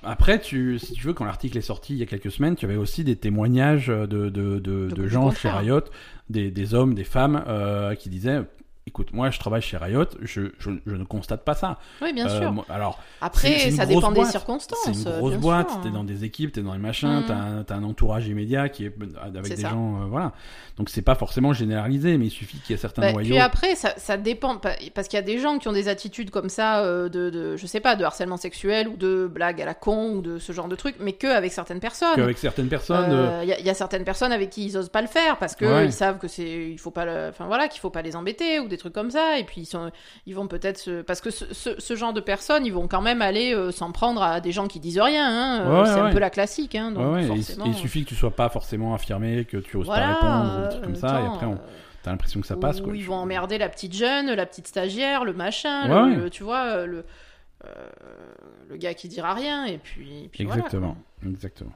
après, 0.04 0.40
tu, 0.42 0.80
si 0.80 0.92
tu 0.92 1.08
veux, 1.08 1.14
quand 1.14 1.24
l'article 1.24 1.58
est 1.58 1.62
sorti 1.62 1.94
il 1.94 2.00
y 2.00 2.04
a 2.04 2.06
quelques 2.06 2.32
semaines, 2.32 2.58
tu 2.58 2.66
avais 2.66 2.76
aussi 2.76 3.06
des 3.06 3.16
témoignages 3.16 3.88
de, 3.88 4.06
de, 4.06 4.60
de, 4.60 5.08
gens 5.08 5.32
chez. 5.32 5.50
Riot, 5.50 5.82
des, 6.30 6.52
des 6.52 6.74
hommes, 6.74 6.94
des 6.94 7.06
femmes, 7.06 7.42
euh, 7.48 7.96
qui 7.96 8.10
disaient, 8.10 8.42
écoute, 8.90 9.14
moi, 9.14 9.30
je 9.30 9.40
travaille 9.40 9.62
chez 9.62 9.78
Riot, 9.78 10.06
je, 10.22 10.42
je, 10.60 10.70
je 10.86 10.96
ne 10.96 11.04
constate 11.06 11.44
pas 11.46 11.54
ça. 11.54 11.80
Oui, 12.02 12.12
bien 12.14 12.28
Euh, 12.28 12.40
sûr. 12.42 12.52
moi- 12.52 12.66
alors, 12.70 13.00
Après, 13.22 13.72
ça 13.72 13.86
dépend 13.86 14.10
des 14.10 14.16
boîte. 14.22 14.32
circonstances. 14.32 14.80
c'est 14.84 14.92
une 15.10 15.18
grosse 15.18 15.36
boîte, 15.38 15.70
sûr. 15.72 15.82
t'es 15.82 15.90
dans 15.90 16.04
des 16.04 16.24
équipes, 16.26 16.52
t'es 16.52 16.62
dans 16.62 16.74
les 16.74 16.80
machins, 16.80 17.22
Mm. 17.22 17.26
t'as 17.66 17.76
un, 17.76 17.80
un 17.80 17.84
entourage 17.84 18.28
immédiat 18.28 18.68
qui 18.70 18.86
est 18.86 18.94
avec 19.24 19.46
C'est 19.48 19.56
des 19.56 19.62
ça. 19.62 19.70
gens, 19.70 20.02
euh, 20.02 20.06
voilà. 20.06 20.34
Donc 20.78 20.90
c'est 20.90 21.02
pas 21.02 21.16
forcément 21.16 21.54
généralisé, 21.54 22.18
mais 22.18 22.28
il 22.28 22.32
suffit 22.32 22.58
qu'il 22.60 22.72
y 22.72 22.74
ait 22.74 22.82
certains 22.82 23.02
Bah, 23.02 23.12
noyaux. 23.14 23.30
puis 23.30 23.40
après, 23.40 23.76
ça, 23.76 23.94
ça 23.98 24.18
dépend. 24.18 24.58
pa- 24.58 24.76
Parce 24.96 25.08
qu'il 25.08 25.18
y 25.18 25.22
a 25.22 25.26
des 25.26 25.40
gens 25.40 25.58
qui 25.60 25.68
ont 25.68 25.74
des 25.74 25.88
attitudes 25.90 26.30
comme 26.32 26.50
ça, 26.50 26.80
euh, 26.84 27.10
de, 27.10 27.30
de, 27.30 27.58
je 27.58 27.66
sais 27.68 27.80
pas, 27.82 27.96
de 27.96 28.04
harcèlement 28.04 28.38
sexuel 28.38 28.88
ou 28.88 28.96
de 28.96 29.28
blagues 29.32 29.62
à 29.62 29.66
la 29.66 29.74
con 29.74 30.14
ou 30.16 30.22
de 30.22 30.40
ce 30.40 30.52
genre 30.54 30.68
de 30.68 30.76
trucs, 30.76 30.96
mais 31.00 31.14
que 31.14 31.28
avec 31.28 31.52
certaines 31.52 31.80
personnes. 31.82 32.16
Qu'avec 32.16 32.38
certaines 32.38 32.70
personnes, 32.70 33.12
euh, 33.12 33.30
Euh, 33.30 33.44
Il 33.44 33.50
y, 33.64 33.68
y 33.68 33.70
a 33.70 33.74
certaines 33.74 34.04
personnes 34.06 34.32
avec 34.32 34.50
qui 34.50 34.66
ils 34.66 34.78
osent 34.78 34.90
pas 34.90 35.02
le 35.02 35.08
faire 35.08 35.38
parce 35.38 35.56
que 35.56 35.66
Ouais. 35.66 35.92
savent 35.92 36.18
que 36.18 36.28
c'est, 36.28 36.70
il 36.72 36.78
faut 36.80 36.92
pas, 36.92 37.06
enfin 37.30 37.46
voilà, 37.48 37.68
qu'il 37.68 37.80
faut 37.82 37.90
pas 37.90 38.02
les 38.02 38.16
embêter 38.16 38.60
ou 38.60 38.68
des 38.68 38.78
trucs 38.80 38.94
comme 38.94 39.12
ça. 39.12 39.38
Et 39.38 39.44
puis 39.44 39.62
ils 39.62 39.66
sont, 39.66 39.92
ils 40.26 40.34
vont 40.36 40.48
peut-être 40.48 40.78
se, 40.80 41.02
parce 41.02 41.22
que 41.22 41.30
ce, 41.30 41.54
ce- 41.54 41.80
ce 41.80 41.96
genre 41.96 42.14
de 42.14 42.22
personnes, 42.22 42.66
ils 42.66 42.74
vont 42.74 42.88
quand 42.88 43.02
même 43.02 43.22
aller 43.22 43.54
euh, 43.54 43.72
s'en 43.72 43.92
prendre 43.92 44.22
à 44.24 44.40
des 44.42 44.52
gens 44.52 44.68
qui 44.68 44.80
disent 44.80 45.00
rien. 45.00 45.28
hein. 45.30 45.62
Euh, 45.68 45.82
Ouais, 45.82 45.86
c'est 45.88 45.94
ouais. 45.96 46.00
un 46.02 46.12
peu 46.12 46.20
la 46.20 46.30
classique. 46.30 46.74
Hein, 46.76 46.92
donc 46.92 47.18
il- 47.66 47.74
suffit 47.76 48.04
que 48.04 48.10
tu 48.10 48.16
sois 48.16 48.32
pas 48.36 48.50
forcément 48.50 48.94
affirmé, 48.96 49.46
que 49.46 49.58
tu 49.58 49.78
oses 49.78 49.86
voilà, 49.86 50.16
pas 50.16 50.42
répondre, 50.42 50.58
ou 50.58 50.62
des 50.64 50.70
trucs 50.70 50.84
comme 50.84 50.92
euh, 50.94 50.96
ça, 50.96 51.22
et 51.22 51.26
après 51.28 51.46
on, 51.46 51.54
euh, 51.54 51.58
t'as 52.04 52.12
l'impression 52.12 52.42
que 52.42 52.48
ça 52.48 52.56
passe. 52.56 52.82
Quoi. 52.82 52.96
ils 52.96 53.06
vont 53.06 53.16
emmerder 53.16 53.58
la 53.58 53.70
petite 53.70 53.94
jeune, 53.94 54.34
la 54.34 54.46
petite 54.46 54.68
stagiaire, 54.68 55.26
le 55.26 55.34
machin, 55.34 56.08
le, 56.16 56.30
tu 56.30 56.44
vois, 56.44 56.64
euh, 56.66 56.86
le, 56.86 57.06
euh, 57.66 57.70
le 58.70 58.78
gars 58.78 58.94
qui 58.94 59.08
dira 59.10 59.34
rien, 59.34 59.66
et 59.66 59.78
puis, 59.78 60.30
puis 60.32 60.46
voilà, 60.46 60.62
exactement. 61.26 61.72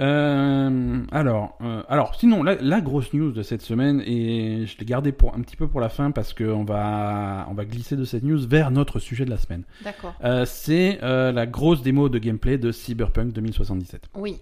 Euh, 0.00 1.02
alors, 1.12 1.56
euh, 1.62 1.82
alors, 1.88 2.14
sinon, 2.16 2.42
la, 2.42 2.56
la 2.56 2.80
grosse 2.80 3.12
news 3.12 3.30
de 3.30 3.42
cette 3.42 3.62
semaine, 3.62 4.02
et 4.04 4.66
je 4.66 4.78
l'ai 4.78 4.84
gardé 4.84 5.12
pour 5.12 5.34
un 5.34 5.40
petit 5.40 5.56
peu 5.56 5.68
pour 5.68 5.80
la 5.80 5.88
fin 5.88 6.10
parce 6.10 6.32
qu'on 6.34 6.64
va, 6.64 7.46
on 7.50 7.54
va 7.54 7.64
glisser 7.64 7.96
de 7.96 8.04
cette 8.04 8.22
news 8.24 8.40
vers 8.46 8.70
notre 8.70 8.98
sujet 8.98 9.24
de 9.24 9.30
la 9.30 9.38
semaine. 9.38 9.62
D'accord. 9.84 10.14
Euh, 10.24 10.44
c'est 10.44 10.98
euh, 11.02 11.32
la 11.32 11.46
grosse 11.46 11.82
démo 11.82 12.08
de 12.08 12.18
gameplay 12.18 12.58
de 12.58 12.72
Cyberpunk 12.72 13.32
2077. 13.32 14.08
Oui. 14.16 14.38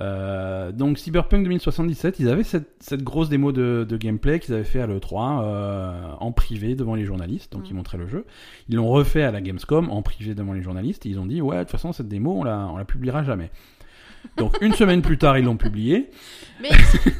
Euh, 0.00 0.72
donc 0.72 0.98
Cyberpunk 0.98 1.44
2077, 1.44 2.20
ils 2.20 2.28
avaient 2.28 2.42
cette, 2.44 2.68
cette 2.80 3.02
grosse 3.02 3.30
démo 3.30 3.50
de, 3.52 3.86
de 3.88 3.96
gameplay 3.96 4.40
qu'ils 4.40 4.52
avaient 4.54 4.64
fait 4.64 4.80
à 4.80 4.86
l'E3 4.86 5.40
euh, 5.42 6.10
en 6.20 6.32
privé 6.32 6.74
devant 6.74 6.94
les 6.94 7.06
journalistes, 7.06 7.52
donc 7.52 7.62
Mm. 7.62 7.66
ils 7.70 7.74
montraient 7.74 7.98
le 7.98 8.06
jeu. 8.06 8.26
Ils 8.68 8.76
l'ont 8.76 8.88
refait 8.88 9.22
à 9.22 9.30
la 9.30 9.40
Gamescom 9.40 9.88
en 9.90 10.02
privé 10.02 10.34
devant 10.34 10.52
les 10.52 10.60
journalistes, 10.62 11.06
et 11.06 11.08
ils 11.08 11.18
ont 11.18 11.24
dit 11.26 11.40
ouais 11.40 11.56
de 11.56 11.62
toute 11.62 11.70
façon 11.70 11.92
cette 11.92 12.08
démo 12.08 12.32
on 12.40 12.44
la, 12.44 12.68
on 12.70 12.76
la 12.76 12.84
publiera 12.84 13.22
jamais. 13.24 13.50
Donc 14.36 14.56
une 14.60 14.74
semaine 14.74 15.02
plus 15.02 15.18
tard 15.18 15.38
ils 15.38 15.44
l'ont 15.44 15.56
publiée. 15.56 16.10
Mais 16.60 16.70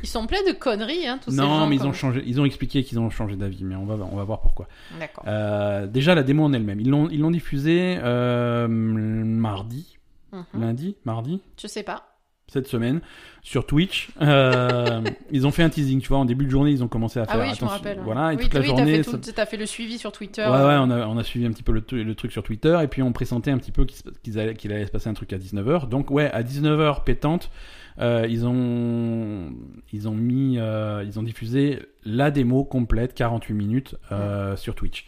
ils 0.02 0.08
sont 0.08 0.26
pleins 0.26 0.42
de 0.46 0.52
conneries, 0.52 1.06
hein, 1.06 1.18
tous 1.22 1.30
ces 1.30 1.36
Non 1.36 1.66
mais 1.66 1.76
ils 1.76 1.78
comme- 1.80 1.90
ont 1.90 1.92
changé, 1.92 2.22
ils 2.26 2.40
ont 2.40 2.44
expliqué 2.44 2.82
qu'ils 2.84 2.98
ont 2.98 3.10
changé 3.10 3.36
d'avis, 3.36 3.64
mais 3.64 3.74
on 3.76 3.84
va, 3.84 3.94
on 4.10 4.16
va 4.16 4.24
voir 4.24 4.40
pourquoi. 4.40 4.66
D'accord. 4.98 5.24
Euh, 5.26 5.86
déjà 5.86 6.14
la 6.14 6.22
démo 6.22 6.44
en 6.44 6.52
elle-même, 6.52 6.80
ils 6.80 6.88
l'ont, 6.88 7.08
ils 7.10 7.20
l'ont 7.20 7.30
diffusée 7.30 7.98
euh, 8.02 8.66
mardi, 8.68 9.98
Mhm. 10.32 10.44
lundi, 10.60 10.96
mardi, 11.04 11.40
Je 11.60 11.66
sais 11.66 11.82
pas. 11.82 12.15
Cette 12.48 12.68
semaine 12.68 13.00
sur 13.42 13.66
Twitch. 13.66 14.08
Euh, 14.22 15.00
ils 15.30 15.46
ont 15.46 15.50
fait 15.50 15.62
un 15.62 15.68
teasing, 15.68 16.00
tu 16.00 16.08
vois, 16.08 16.18
en 16.18 16.24
début 16.24 16.44
de 16.46 16.50
journée, 16.50 16.70
ils 16.70 16.82
ont 16.84 16.88
commencé 16.88 17.18
à 17.18 17.24
Ah 17.28 17.32
faire 17.32 17.40
oui, 17.42 17.54
je 17.58 17.64
me 17.64 17.68
rappelle. 17.70 18.00
Voilà, 18.04 18.32
et 18.32 18.36
oui, 18.36 18.42
toute 18.44 18.54
la 18.54 18.60
oui, 18.60 18.66
journée. 18.66 19.02
T'as 19.02 19.10
fait, 19.10 19.32
tout- 19.32 19.50
fait 19.50 19.56
le 19.56 19.66
suivi 19.66 19.98
sur 19.98 20.12
Twitter. 20.12 20.42
Ouais, 20.42 20.48
ouais, 20.50 20.76
on 20.78 20.90
a, 20.90 21.06
on 21.06 21.16
a 21.18 21.24
suivi 21.24 21.44
un 21.46 21.50
petit 21.50 21.62
peu 21.62 21.72
le, 21.72 21.80
tru- 21.80 22.02
le 22.02 22.14
truc 22.14 22.32
sur 22.32 22.42
Twitter 22.42 22.78
et 22.82 22.86
puis 22.88 23.02
on 23.02 23.12
pressentait 23.12 23.50
un 23.50 23.58
petit 23.58 23.72
peu 23.72 23.84
qu'il 23.84 24.54
qu'il 24.56 24.72
allait 24.72 24.86
se 24.86 24.90
passer 24.90 25.08
un 25.08 25.14
truc 25.14 25.32
à 25.32 25.38
19h. 25.38 25.88
Donc, 25.88 26.10
ouais, 26.10 26.30
à 26.30 26.42
19h 26.42 27.04
pétante, 27.04 27.50
euh, 27.98 28.26
ils, 28.28 28.46
ont, 28.46 29.52
ils 29.92 30.08
ont 30.08 30.14
mis, 30.14 30.58
euh, 30.58 31.02
ils 31.06 31.18
ont 31.18 31.22
diffusé 31.22 31.80
la 32.04 32.30
démo 32.30 32.64
complète, 32.64 33.14
48 33.14 33.54
minutes, 33.54 33.96
euh, 34.12 34.56
sur 34.56 34.74
Twitch. 34.74 35.06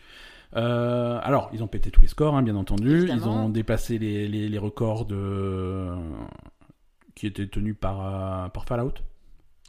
Euh, 0.56 1.20
alors, 1.22 1.50
ils 1.52 1.62
ont 1.62 1.66
pété 1.66 1.90
tous 1.90 2.00
les 2.00 2.06
scores, 2.08 2.34
hein, 2.34 2.42
bien 2.42 2.56
entendu. 2.56 2.96
Évidemment. 3.02 3.20
Ils 3.22 3.28
ont 3.28 3.48
dépassé 3.50 3.98
les, 3.98 4.26
les, 4.28 4.48
les 4.48 4.58
records 4.58 5.04
de... 5.04 5.88
qui 7.18 7.26
étaient 7.26 7.46
tenus 7.48 7.76
par, 7.80 8.44
euh, 8.44 8.48
par 8.48 8.64
Fallout. 8.64 8.92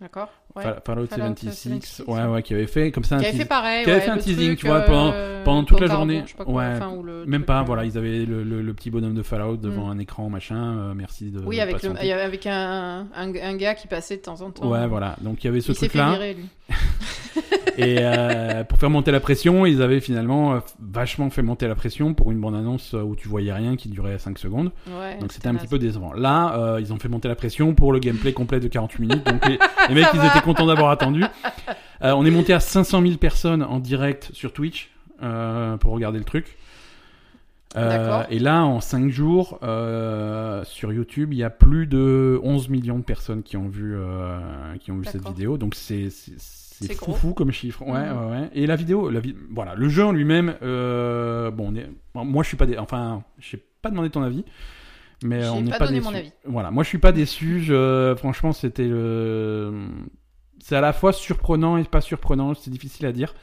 D'accord. 0.02 0.30
Ouais. 0.56 0.64
Fallout, 0.64 0.80
Fallout 0.86 1.06
76, 1.08 1.54
76, 1.54 2.06
ouais, 2.08 2.24
ouais. 2.26 2.42
qui 2.42 2.54
avait 2.54 2.68
fait 2.68 2.90
comme 2.90 3.04
ça 3.04 3.16
un 3.16 3.20
Qui 3.20 3.26
avait 3.26 3.34
teas- 3.34 3.40
fait 3.42 3.46
pareil. 3.50 3.84
qui 3.84 3.90
avait 3.92 4.00
ouais, 4.00 4.06
fait 4.06 4.12
un 4.12 4.18
teasing, 4.18 4.48
truc, 4.48 4.60
tu 4.60 4.68
vois, 4.68 4.78
euh, 4.78 4.86
pendant- 4.86 5.44
pendant 5.44 5.64
toute 5.66 5.82
la 5.82 5.88
journée. 5.88 6.24
pas 6.38 6.46
quoi, 6.46 6.54
Ouais. 6.54 6.74
enfin, 6.78 6.96
Même 7.28 7.44
pas, 7.44 7.60
euh, 7.60 7.64
voilà, 7.64 7.84
ils 7.84 7.98
avaient 7.98 8.24
le, 8.26 8.44
le- 8.46 8.62
le 8.62 8.74
petit 8.74 8.90
bonhomme 8.92 9.14
de 9.14 9.24
Fallout 9.24 9.58
devant 9.58 9.88
Mm. 9.88 9.92
un 9.92 10.00
écran, 10.00 10.30
machin, 10.30 10.56
euh, 10.78 10.94
merci 10.96 11.32
de 11.32 11.40
Oui, 11.42 11.58
de 11.58 11.62
avec, 11.64 11.84
le, 11.84 11.90
avec 12.14 12.48
un, 12.48 13.08
un, 13.14 13.36
un 13.36 13.56
gars 13.58 13.76
qui 13.76 13.88
passait 13.88 14.16
de 14.16 14.22
temps 14.22 14.40
en 14.40 14.52
temps. 14.52 14.70
Ouais, 14.72 14.88
voilà, 14.88 15.18
donc 15.20 15.44
il 15.44 15.48
y 15.48 15.50
avait 15.50 15.60
ce 15.60 15.74
Il 15.74 15.76
s'est 15.76 15.90
fait 15.90 16.00
truc-là. 16.00 16.18
et 17.80 17.98
euh, 18.00 18.64
pour 18.64 18.78
faire 18.78 18.90
monter 18.90 19.12
la 19.12 19.20
pression, 19.20 19.66
ils 19.66 19.82
avaient 19.82 20.00
finalement 20.00 20.54
euh, 20.54 20.60
vachement 20.80 21.30
fait 21.30 21.42
monter 21.42 21.68
la 21.68 21.76
pression 21.76 22.14
pour 22.14 22.32
une 22.32 22.40
bande-annonce 22.40 22.94
euh, 22.94 23.02
où 23.02 23.16
tu 23.16 23.28
voyais 23.28 23.54
rien 23.54 23.76
qui 23.76 23.90
durait 23.90 24.18
5 24.20 24.38
secondes, 24.38 24.72
Ouais, 24.88 25.18
donc 25.20 25.32
c'était 25.32 25.48
un 25.48 25.56
petit 25.56 25.68
peu 25.68 25.80
décevant. 25.80 26.14
Là, 26.14 26.56
euh, 26.58 26.82
ils 26.82 26.94
ont 26.94 26.98
fait 26.98 27.10
monter 27.10 27.28
la 27.28 27.36
pression 27.36 27.74
pour 27.74 27.94
le 27.94 28.00
gameplay 28.00 28.34
complet 28.34 28.60
de 28.60 28.68
48 28.68 29.02
minutes, 29.02 29.26
donc 29.26 29.48
les, 29.48 29.58
les 29.90 29.96
mecs, 29.96 30.08
ils 30.14 30.26
étaient 30.26 30.42
contents 30.42 30.66
d'avoir 30.68 30.92
attendu. 30.92 31.24
Euh, 32.04 32.12
on 32.12 32.26
est 32.26 32.32
monté 32.32 32.54
à 32.54 32.60
500 32.60 33.02
000 33.02 33.18
personnes 33.18 33.64
en 33.64 33.80
direct 33.80 34.30
sur 34.34 34.54
Twitch 34.54 34.92
pour 35.20 35.92
regarder 35.92 36.20
le 36.20 36.26
truc. 36.26 36.58
Euh, 37.76 38.24
et 38.30 38.40
là, 38.40 38.64
en 38.64 38.82
5 38.82 39.10
jours, 39.10 39.60
euh, 39.62 40.64
sur 40.64 40.92
YouTube, 40.92 41.34
il 41.34 41.40
y 41.40 41.44
a 41.44 41.50
plus 41.50 41.86
de 41.86 42.40
11 42.44 42.70
millions 42.70 42.98
de 42.98 43.04
personnes 43.04 43.44
qui 43.44 43.58
ont 43.58 43.68
vu, 43.68 43.96
euh, 43.96 44.40
qui 44.80 44.92
ont 44.92 44.98
vu 44.98 45.06
cette 45.06 45.28
vidéo. 45.28 45.58
Donc 45.58 45.76
c'est 45.76 46.10
c'est- 46.88 46.94
fou 46.96 47.14
fou 47.14 47.34
comme 47.34 47.52
chiffre. 47.52 47.82
Ouais, 47.84 48.10
Mhm. 48.10 48.18
ouais, 48.18 48.32
ouais. 48.42 48.50
Et 48.54 48.66
la 48.68 48.76
vidéo, 48.76 49.10
la 49.10 49.20
vi- 49.20 49.36
voilà, 49.52 49.76
le 49.76 49.90
jeu 49.90 50.04
en 50.06 50.12
lui-même, 50.12 50.56
euh, 50.62 51.52
bon, 51.52 51.70
on 51.72 51.76
est- 51.76 51.90
bon, 52.14 52.26
moi 52.26 52.44
je 52.44 52.48
suis 52.50 52.58
pas, 52.58 52.66
dé- 52.66 52.78
enfin, 52.78 53.24
je 53.40 53.50
sais 53.52 53.64
pas 53.82 53.90
demandé 53.90 54.10
ton 54.10 54.22
avis. 54.24 54.44
Mais 55.24 55.48
on 55.50 55.62
n'est 55.62 55.72
pas 55.72 55.80
pas, 55.80 55.86
donné 55.88 56.00
déçu. 56.00 56.12
mon 56.12 56.18
avis. 56.18 56.32
Voilà, 56.46 56.72
moi 56.72 56.84
je 56.84 56.88
suis 56.90 56.98
pas 56.98 57.12
déçu. 57.12 57.60
Je, 57.62 58.16
franchement, 58.18 58.54
c'était 58.54 58.88
le, 58.88 59.74
c'est 60.60 60.76
à 60.78 60.82
la 60.82 60.94
fois 60.94 61.12
surprenant 61.12 61.76
et 61.78 61.84
pas 61.84 62.00
surprenant. 62.02 62.54
C'est 62.54 62.72
difficile 62.72 63.06
à 63.06 63.12
dire. 63.12 63.34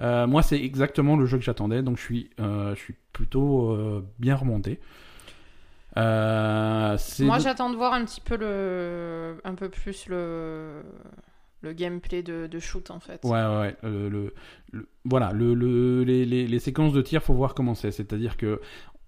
Euh, 0.00 0.26
moi, 0.26 0.42
c'est 0.42 0.60
exactement 0.60 1.16
le 1.16 1.24
jeu 1.26 1.38
que 1.38 1.44
j'attendais, 1.44 1.82
donc 1.82 1.98
je 1.98 2.02
suis, 2.02 2.30
euh, 2.40 2.74
je 2.74 2.80
suis 2.80 2.94
plutôt 3.12 3.76
bien 4.18 4.34
remonté. 4.34 4.80
Moi, 5.96 7.38
j'attends 7.38 7.70
de 7.70 7.76
voir 7.76 7.92
un 7.92 8.04
petit 8.04 8.20
peu 8.20 8.36
le. 8.36 9.36
Un 9.44 9.54
peu 9.54 9.68
plus 9.68 10.06
le. 10.08 10.82
Le 11.64 11.72
gameplay 11.72 12.22
de, 12.22 12.46
de 12.46 12.58
shoot, 12.58 12.90
en 12.90 13.00
fait. 13.00 13.20
Ouais, 13.24 13.30
ouais. 13.42 13.74
Le, 13.82 14.32
voilà, 15.04 15.32
le, 15.32 15.54
le- 15.54 16.04
les, 16.04 16.24
les- 16.26 16.46
les 16.46 16.58
séquences 16.58 16.92
de 16.92 17.00
tir, 17.02 17.22
faut 17.22 17.34
voir 17.34 17.54
comment 17.54 17.74
c'est. 17.74 17.90
C'est-à-dire 17.90 18.36
que 18.36 18.60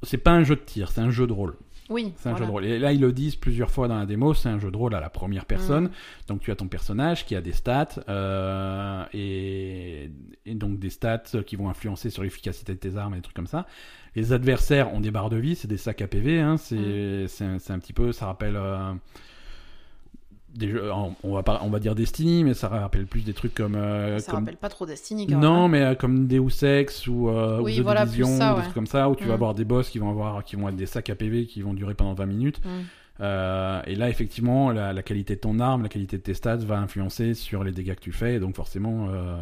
c'est 0.02 0.18
pas 0.18 0.32
un 0.32 0.42
jeu 0.42 0.56
de 0.56 0.60
tir, 0.60 0.90
c'est 0.90 1.00
un 1.02 1.10
jeu 1.10 1.26
de 1.26 1.32
rôle. 1.32 1.54
Oui, 1.88 2.12
C'est 2.16 2.28
un 2.28 2.32
voilà. 2.32 2.44
jeu 2.44 2.46
de 2.48 2.52
rôle. 2.52 2.64
Et 2.64 2.78
là, 2.80 2.92
ils 2.92 3.00
le 3.00 3.12
disent 3.12 3.36
plusieurs 3.36 3.70
fois 3.70 3.86
dans 3.86 3.96
la 3.96 4.06
démo, 4.06 4.34
c'est 4.34 4.48
un 4.48 4.58
jeu 4.58 4.72
de 4.72 4.76
rôle 4.76 4.94
à 4.96 5.00
la 5.00 5.08
première 5.08 5.44
personne. 5.46 5.84
Mm. 5.84 5.90
Donc, 6.26 6.40
tu 6.40 6.50
as 6.50 6.56
ton 6.56 6.66
personnage 6.66 7.24
qui 7.26 7.36
a 7.36 7.40
des 7.40 7.52
stats, 7.52 8.00
euh, 8.08 9.04
et, 9.12 10.10
et 10.46 10.54
donc 10.54 10.78
des 10.80 10.90
stats 10.90 11.22
qui 11.46 11.54
vont 11.56 11.68
influencer 11.68 12.10
sur 12.10 12.22
l'efficacité 12.24 12.74
de 12.74 12.78
tes 12.78 12.96
armes 12.96 13.12
et 13.14 13.18
des 13.18 13.22
trucs 13.22 13.36
comme 13.36 13.46
ça. 13.46 13.66
Les 14.16 14.32
adversaires 14.32 14.92
ont 14.94 15.00
des 15.00 15.10
barres 15.12 15.30
de 15.30 15.36
vie, 15.36 15.54
c'est 15.54 15.68
des 15.68 15.76
sacs 15.76 16.02
à 16.02 16.08
PV. 16.08 16.40
Hein, 16.40 16.56
c'est 16.56 16.74
Mm. 16.76 17.44
un, 17.44 17.74
un 17.74 17.78
petit 17.78 17.92
peu, 17.92 18.10
ça 18.12 18.26
rappelle. 18.26 18.56
euh, 18.56 18.92
des 20.58 20.68
jeux, 20.70 20.90
on 21.22 21.34
va 21.34 21.42
pas, 21.42 21.60
on 21.62 21.68
va 21.70 21.78
dire 21.78 21.94
Destiny, 21.94 22.44
mais 22.44 22.54
ça 22.54 22.68
rappelle 22.68 23.06
plus 23.06 23.22
des 23.24 23.32
trucs 23.34 23.54
comme, 23.54 23.74
euh, 23.74 24.18
Ça 24.18 24.30
comme- 24.32 24.40
rappelle 24.40 24.56
pas 24.56 24.68
trop 24.68 24.86
Destiny 24.86 25.26
quand 25.26 25.38
non, 25.38 25.68
mais 25.68 25.82
euh, 25.82 25.94
comme 25.94 26.26
Deus 26.26 26.62
Ex 26.64 27.06
ou, 27.06 27.28
euh, 27.28 27.60
Oui, 27.60 27.74
ou 27.74 27.80
The 27.80 27.82
voilà, 27.84 28.04
Division, 28.06 28.36
ça, 28.36 28.54
des 28.54 28.62
trucs 28.62 28.74
comme 28.74 28.86
ça, 28.86 29.08
où 29.10 29.14
tu 29.16 29.24
vas 29.24 29.30
Mm. 29.30 29.34
avoir 29.34 29.54
des 29.54 29.64
boss 29.64 29.88
qui 29.90 29.98
vont 29.98 30.10
avoir, 30.10 30.44
qui 30.44 30.56
vont 30.56 30.68
être 30.68 30.76
des 30.76 30.86
sacs 30.86 31.10
à 31.10 31.14
PV 31.14 31.46
qui 31.46 31.62
vont 31.62 31.74
durer 31.74 31.94
pendant 31.94 32.14
20 32.14 32.26
minutes. 32.26 32.60
Mm. 32.64 32.68
Euh, 33.20 33.80
et 33.86 33.94
là, 33.94 34.08
effectivement, 34.10 34.70
la, 34.72 34.92
la 34.92 35.02
qualité 35.02 35.36
de 35.36 35.40
ton 35.40 35.58
arme, 35.58 35.82
la 35.82 35.88
qualité 35.88 36.18
de 36.18 36.22
tes 36.22 36.34
stats 36.34 36.56
va 36.56 36.78
influencer 36.78 37.32
sur 37.34 37.64
les 37.64 37.72
dégâts 37.72 37.94
que 37.94 38.00
tu 38.00 38.12
fais, 38.12 38.34
et 38.34 38.40
donc 38.40 38.54
forcément. 38.54 39.08
euh, 39.10 39.36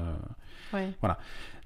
Ouais. 0.73 0.89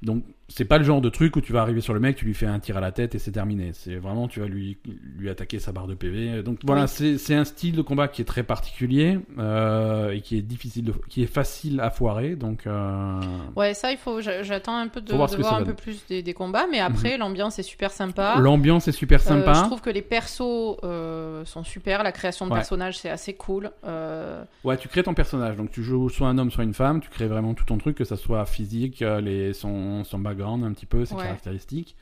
Donc, 0.01 0.23
c'est 0.47 0.65
pas 0.65 0.79
le 0.79 0.85
genre 0.85 1.01
de 1.01 1.09
truc 1.09 1.35
où 1.35 1.41
tu 1.41 1.53
vas 1.53 1.61
arriver 1.61 1.81
sur 1.81 1.93
le 1.93 1.99
mec, 1.99 2.15
tu 2.17 2.25
lui 2.25 2.33
fais 2.33 2.47
un 2.47 2.61
tir 2.61 2.77
à 2.77 2.81
la 2.81 2.93
tête 2.93 3.17
et 3.17 3.19
c'est 3.19 3.33
terminé. 3.33 3.73
C'est 3.75 3.97
vraiment, 3.97 4.29
tu 4.29 4.39
vas 4.39 4.47
lui, 4.47 4.79
lui 5.19 5.29
attaquer 5.29 5.59
sa 5.59 5.73
barre 5.73 5.89
de 5.89 5.95
PV. 5.95 6.45
Donc 6.45 6.61
voilà, 6.63 6.87
Oui. 7.01 7.19
c'est 7.19 7.35
un 7.35 7.45
style 7.45 7.75
de 7.75 7.83
combat 7.83 8.07
qui 8.07 8.23
est 8.23 8.25
très 8.25 8.45
particulier 8.45 9.19
euh, 9.39 10.13
et 10.13 10.21
qui 10.21 10.39
est 10.39 10.43
difficile, 10.43 10.85
de, 10.85 10.93
qui 11.09 11.25
est 11.25 11.27
facile 11.27 11.81
à 11.81 11.91
foirer. 11.91 12.37
Donc, 12.37 12.67
euh, 12.69 13.21
Ouais, 13.57 13.75
ça, 13.75 13.91
il 13.91 13.99
faut. 13.99 14.21
j'a- 14.21 14.45
J'attends 14.45 14.77
un 14.79 14.87
peu 14.87 15.01
de, 15.01 15.13
voir 15.13 15.29
de 15.29 15.43
un. 15.43 15.61
Mhm. 15.61 15.67
peu 15.67 15.75
plus 15.75 16.07
des, 16.07 16.23
des 16.23 16.33
combats, 16.33 16.67
mais 16.71 16.79
après, 16.79 17.19
l'ambiance 17.19 17.59
est 17.59 17.63
super 17.65 17.91
sympa. 17.91 18.37
l'ambiance 18.39 18.87
est 18.87 18.93
super 18.93 19.21
Euh, 19.21 19.25
sympa. 19.25 19.53
je 19.55 19.63
trouve 19.65 19.81
que 19.81 19.91
les 19.91 20.03
persos 20.03 20.77
euh, 20.85 21.45
sont 21.45 21.65
super. 21.65 22.05
La 22.05 22.13
création 22.13 22.47
de 22.47 22.53
Ouais. 22.53 22.59
personnages, 22.59 22.99
c'est 22.99 23.11
assez 23.11 23.35
cool. 23.35 23.73
Euh, 23.85 24.45
Ouais, 24.63 24.77
tu 24.77 24.87
crées 24.87 25.03
ton 25.03 25.15
personnage. 25.15 25.57
Donc, 25.57 25.73
tu 25.73 25.83
joues 25.83 26.09
soit 26.09 26.29
un 26.29 26.39
homme, 26.39 26.53
soit 26.53 26.63
une 26.65 26.73
femme. 26.73 27.01
Tu 27.01 27.11
crées 27.11 27.27
vraiment 27.27 27.53
tout 27.55 27.65
ton 27.65 27.79
truc, 27.79 27.97
que 27.97 28.05
ça 28.05 28.17
soit 28.17 28.47
physique, 28.47 28.69
euh, 29.03 29.21
les, 29.21 29.53
son, 29.53 30.05
son 30.05 30.19
background 30.19 30.65
un 30.65 30.73
petit 30.73 30.87
peu, 30.87 31.05
ses 31.05 31.15
Ouais. 31.15 31.23
caractéristiques. 31.23 31.97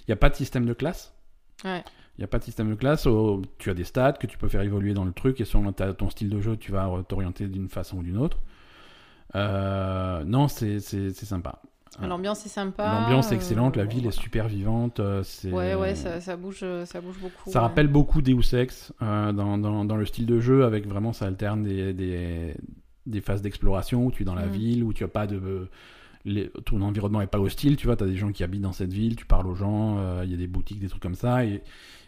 Il 0.00 0.04
n'y 0.10 0.12
a 0.12 0.16
pas 0.16 0.30
de 0.30 0.34
système 0.36 0.64
de 0.66 0.72
classe. 0.74 1.14
Ouais. 1.64 1.82
Il 2.16 2.20
n'y 2.22 2.24
a 2.24 2.28
pas 2.28 2.38
de 2.38 2.44
système 2.44 2.68
de 2.70 2.74
classe. 2.74 3.06
oh, 3.06 3.42
tu 3.58 3.70
as 3.70 3.74
des 3.74 3.84
stats 3.84 4.12
que 4.14 4.26
tu 4.26 4.38
peux 4.38 4.48
faire 4.48 4.62
évoluer 4.62 4.92
dans 4.94 5.04
le 5.04 5.12
truc 5.12 5.40
et 5.40 5.44
selon 5.44 5.72
ta- 5.72 5.92
ton 5.94 6.10
style 6.10 6.28
de 6.30 6.40
jeu, 6.40 6.56
tu 6.56 6.72
vas 6.72 6.90
t'orienter 7.08 7.46
d'une 7.46 7.68
façon 7.68 7.98
ou 7.98 8.02
d'une 8.02 8.18
autre. 8.18 8.38
Euh, 9.34 10.24
non, 10.24 10.48
c'est 10.48 10.80
sympa. 10.80 11.60
Ouais. 12.00 12.06
L'ambiance 12.06 12.44
est 12.46 12.50
sympa. 12.50 13.00
L'ambiance 13.00 13.30
est 13.30 13.34
euh, 13.34 13.36
excellente, 13.36 13.76
la 13.76 13.84
ville 13.84 14.02
voilà. 14.02 14.16
est 14.16 14.20
super 14.20 14.46
vivante. 14.48 15.00
c'est- 15.24 15.50
Ouais, 15.50 15.74
ouais, 15.74 15.94
ça, 15.94 16.20
ça 16.20 16.36
bouge, 16.36 16.64
ça 16.84 17.00
bouge 17.00 17.16
beaucoup. 17.20 17.50
Ça 17.50 17.58
ouais. 17.60 17.66
rappelle 17.66 17.88
beaucoup 17.88 18.22
Deus 18.22 18.54
Ex 18.54 18.92
euh, 19.02 19.32
dans, 19.32 19.58
dans, 19.58 19.84
dans 19.84 19.96
le 19.96 20.04
style 20.06 20.26
de 20.26 20.38
jeu, 20.38 20.64
avec 20.64 20.86
vraiment 20.86 21.12
ça 21.12 21.26
alterne 21.26 21.62
des, 21.64 21.92
des, 21.92 22.54
des 23.06 23.20
phases 23.20 23.42
d'exploration 23.42 24.06
où 24.06 24.10
tu 24.12 24.22
es 24.22 24.26
dans 24.26 24.34
la 24.34 24.46
Mhm. 24.46 24.52
ville, 24.52 24.84
où 24.84 24.92
tu 24.92 25.02
as 25.04 25.08
pas 25.08 25.26
de. 25.26 25.68
Les- 26.24 26.50
ton 26.66 26.80
environnement 26.82 27.20
est 27.22 27.26
pas 27.26 27.38
hostile, 27.40 27.76
tu 27.76 27.86
vois, 27.86 27.96
tu 27.96 28.04
as 28.04 28.06
des 28.06 28.16
gens 28.16 28.32
qui 28.32 28.42
habitent 28.44 28.62
dans 28.62 28.72
cette 28.72 28.92
ville, 28.92 29.16
tu 29.16 29.24
parles 29.26 29.46
aux 29.46 29.54
gens, 29.54 29.96
euh, 29.98 30.22
il 30.24 30.30
y 30.30 30.34
a 30.34 30.36
des 30.36 30.46
boutiques, 30.48 30.80
des 30.80 30.88
trucs 30.88 31.02
comme 31.02 31.14
ça, 31.14 31.44
et, 31.44 31.62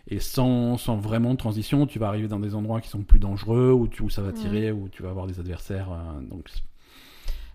et 0.09 0.19
sans, 0.21 0.77
sans 0.77 0.97
vraiment 0.97 1.33
de 1.33 1.39
transition, 1.39 1.87
tu 1.87 1.99
vas 1.99 2.09
arriver 2.09 2.29
dans 2.29 2.41
des 2.41 2.55
endroits 2.55 2.81
qui 2.81 2.89
sont 2.89 3.03
plus 3.03 3.19
dangereux, 3.19 3.73
où, 3.73 3.89
tu, 3.89 4.03
où 4.03 4.11
ça 4.11 4.23
va 4.23 4.33
tirer, 4.33 4.73
où 4.73 4.89
tu 4.89 5.03
vas 5.03 5.11
avoir 5.11 5.27
des 5.27 5.39
adversaires. 5.41 5.91
euh, 5.93 6.21
donc, 6.23 6.49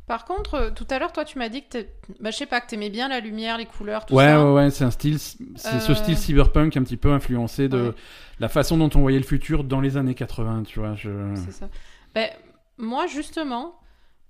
Par 0.08 0.26
contre, 0.26 0.54
euh, 0.54 0.70
tout 0.72 0.86
à 0.92 1.00
l'heure, 1.00 1.12
toi, 1.12 1.26
tu 1.26 1.40
m'as 1.40 1.50
dit 1.50 1.64
que 1.68 1.80
bah, 2.20 2.30
je 2.30 2.38
sais 2.38 2.46
pas, 2.46 2.62
que 2.62 2.68
t'aimais 2.68 2.92
bien 2.92 3.08
la 3.08 3.20
lumière, 3.20 3.58
les 3.58 3.66
couleurs, 3.66 4.06
tout 4.06 4.14
ouais, 4.14 4.24
ça. 4.26 4.46
ouais, 4.46 4.54
ouais, 4.54 4.70
c'est 4.70 4.84
un 4.84 4.92
style, 4.92 5.18
c'est 5.20 5.80
ce 5.80 5.94
style 5.96 6.16
cyberpunk 6.18 6.78
un 6.78 6.84
petit 6.84 6.98
peu 6.98 7.12
influencé 7.12 7.68
de 7.70 7.90
Ouais. 7.90 7.94
la 8.40 8.48
façon 8.50 8.78
dont 8.78 8.90
on 8.96 9.02
voyait 9.02 9.18
le 9.18 9.26
futur 9.26 9.64
dans 9.64 9.82
les 9.82 9.98
années 9.98 10.14
80, 10.14 10.64
tu 10.64 10.80
vois. 10.80 10.94
Je... 10.96 11.10
C'est 11.36 11.52
ça. 11.52 11.70
Ben, 12.14 12.30
moi, 12.78 13.08
justement, 13.08 13.80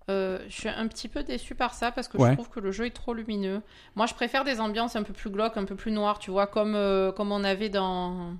euh, 0.10 0.40
je 0.48 0.54
suis 0.54 0.70
un 0.70 0.88
petit 0.88 1.08
peu 1.08 1.24
déçue 1.24 1.56
par 1.56 1.74
ça 1.74 1.92
parce 1.92 2.08
que 2.08 2.18
Ouais. 2.18 2.30
je 2.30 2.34
trouve 2.34 2.50
que 2.50 2.60
le 2.60 2.72
jeu 2.72 2.86
est 2.86 2.92
trop 2.96 3.14
lumineux. 3.14 3.62
Moi, 3.96 4.06
je 4.06 4.14
préfère 4.14 4.44
des 4.44 4.60
ambiances 4.60 4.96
un 4.96 5.04
peu 5.04 5.14
plus 5.14 5.30
glauques, 5.32 5.58
un 5.58 5.66
peu 5.66 5.76
plus 5.76 5.92
noires, 5.92 6.20
tu 6.20 6.32
vois, 6.32 6.48
comme, 6.48 6.76
euh, 6.76 7.12
comme 7.12 7.32
on 7.32 7.44
avait 7.44 7.70
dans 7.70 8.34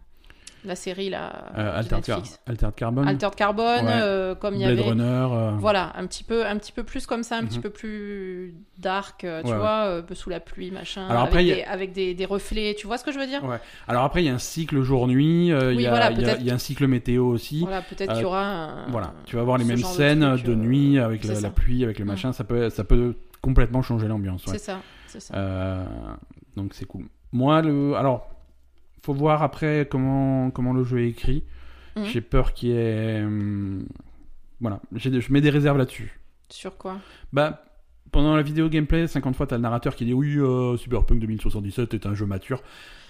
la 0.68 0.76
série 0.76 1.10
là, 1.10 1.46
Euh, 1.58 1.72
de 1.72 1.78
Altered, 1.78 2.04
Car-. 2.04 2.22
Altered 2.48 2.76
Carbon, 2.76 3.06
Altered 3.08 3.36
Carbone, 3.36 3.86
Ouais. 3.86 3.92
euh, 4.02 4.36
comme 4.36 4.56
il 4.56 4.62
y 4.62 4.66
Blade 4.66 4.80
avait. 4.80 4.90
Runner. 4.90 5.04
euh, 5.32 5.52
Voilà, 5.60 5.94
un 5.96 6.06
petit 6.08 6.24
peu, 6.24 6.46
un 6.46 6.58
petit 6.58 6.72
peu 6.72 6.84
plus 6.84 7.06
comme 7.06 7.24
ça, 7.24 7.38
un 7.38 7.46
petit 7.46 7.58
Mhm. 7.58 7.64
peu 7.64 7.70
plus 7.70 8.56
dark, 8.78 9.24
euh, 9.24 9.42
tu 9.44 9.52
Ouais, 9.52 9.58
vois, 9.58 9.86
euh, 9.88 10.02
sous 10.14 10.30
la 10.30 10.40
pluie, 10.40 10.72
machin, 10.72 11.08
Alors 11.08 11.24
avec, 11.24 11.34
après, 11.34 11.52
a- 11.52 11.56
des, 11.56 11.64
avec 11.64 11.92
des, 11.94 12.14
des 12.14 12.26
reflets, 12.26 12.76
tu 12.78 12.88
vois 12.88 12.98
ce 12.98 13.04
que 13.04 13.12
je 13.12 13.20
veux 13.20 13.28
dire? 13.28 13.44
Ouais. 13.44 13.58
Alors 13.88 14.04
après, 14.04 14.24
il 14.24 14.26
y 14.28 14.30
a 14.30 14.34
un 14.34 14.40
cycle 14.40 14.82
jour-nuit, 14.82 15.48
il 15.48 15.54
Oui, 15.56 15.84
y, 15.84 15.88
voilà, 15.88 16.12
y 16.12 16.26
a- 16.26 16.38
y 16.38 16.52
un 16.52 16.58
cycle 16.58 16.88
météo 16.88 17.26
aussi. 17.28 17.62
Voilà, 17.62 17.82
peut-être 17.82 18.12
qu'il 18.14 18.22
y 18.22 18.26
aura 18.26 18.44
un- 18.46 18.88
Voilà, 18.90 19.14
tu 19.26 19.36
vas 19.36 19.42
avoir 19.42 19.58
les 19.58 19.66
mêmes 19.66 19.78
scènes 19.78 20.20
de, 20.20 20.38
truc, 20.38 20.56
nuit 20.58 21.00
avec 21.00 21.24
la, 21.24 21.50
pluie, 21.50 21.84
avec 21.84 22.00
le 22.00 22.06
machin, 22.06 22.32
ça 22.34 22.44
peut, 22.44 22.70
ça 22.70 22.84
peut 22.84 23.16
complètement 23.42 23.82
changer 23.82 24.08
l'ambiance. 24.08 24.44
C'est 24.48 24.58
ça, 24.58 24.80
c'est 25.08 25.20
ça. 25.20 25.34
Donc 26.56 26.74
c'est 26.74 26.86
cool. 26.86 27.06
Moi, 27.32 27.62
le, 27.62 27.96
alors, 27.96 28.30
faut 29.06 29.14
voir 29.14 29.44
après 29.44 29.88
comment 29.90 30.50
comment 30.52 30.74
le 30.74 30.84
jeu 30.84 31.02
est 31.02 31.10
écrit. 31.10 31.44
Mhm. 31.96 32.06
J'ai 32.06 32.22
peur 32.22 32.54
qu'il 32.54 32.70
y 32.70 32.72
ait, 32.74 33.24
hum, 33.24 33.86
voilà, 34.60 34.82
je 34.94 35.32
mets 35.32 35.42
des 35.42 35.50
réserves 35.50 35.78
là-dessus. 35.78 36.20
Sur 36.50 36.78
quoi? 36.78 36.98
Bah, 37.32 37.64
pendant 38.12 38.36
la 38.36 38.42
vidéo 38.42 38.70
gameplay, 38.70 39.08
50 39.08 39.36
fois, 39.36 39.48
t'as 39.48 39.56
le 39.58 39.62
narrateur 39.62 39.96
qui 39.96 40.06
dit 40.06 40.14
oui, 40.14 40.38
euh, 40.38 40.78
Cyberpunk 40.78 41.20
2077 41.20 41.94
est 41.94 42.06
un 42.06 42.16
jeu 42.16 42.26
mature. 42.26 42.62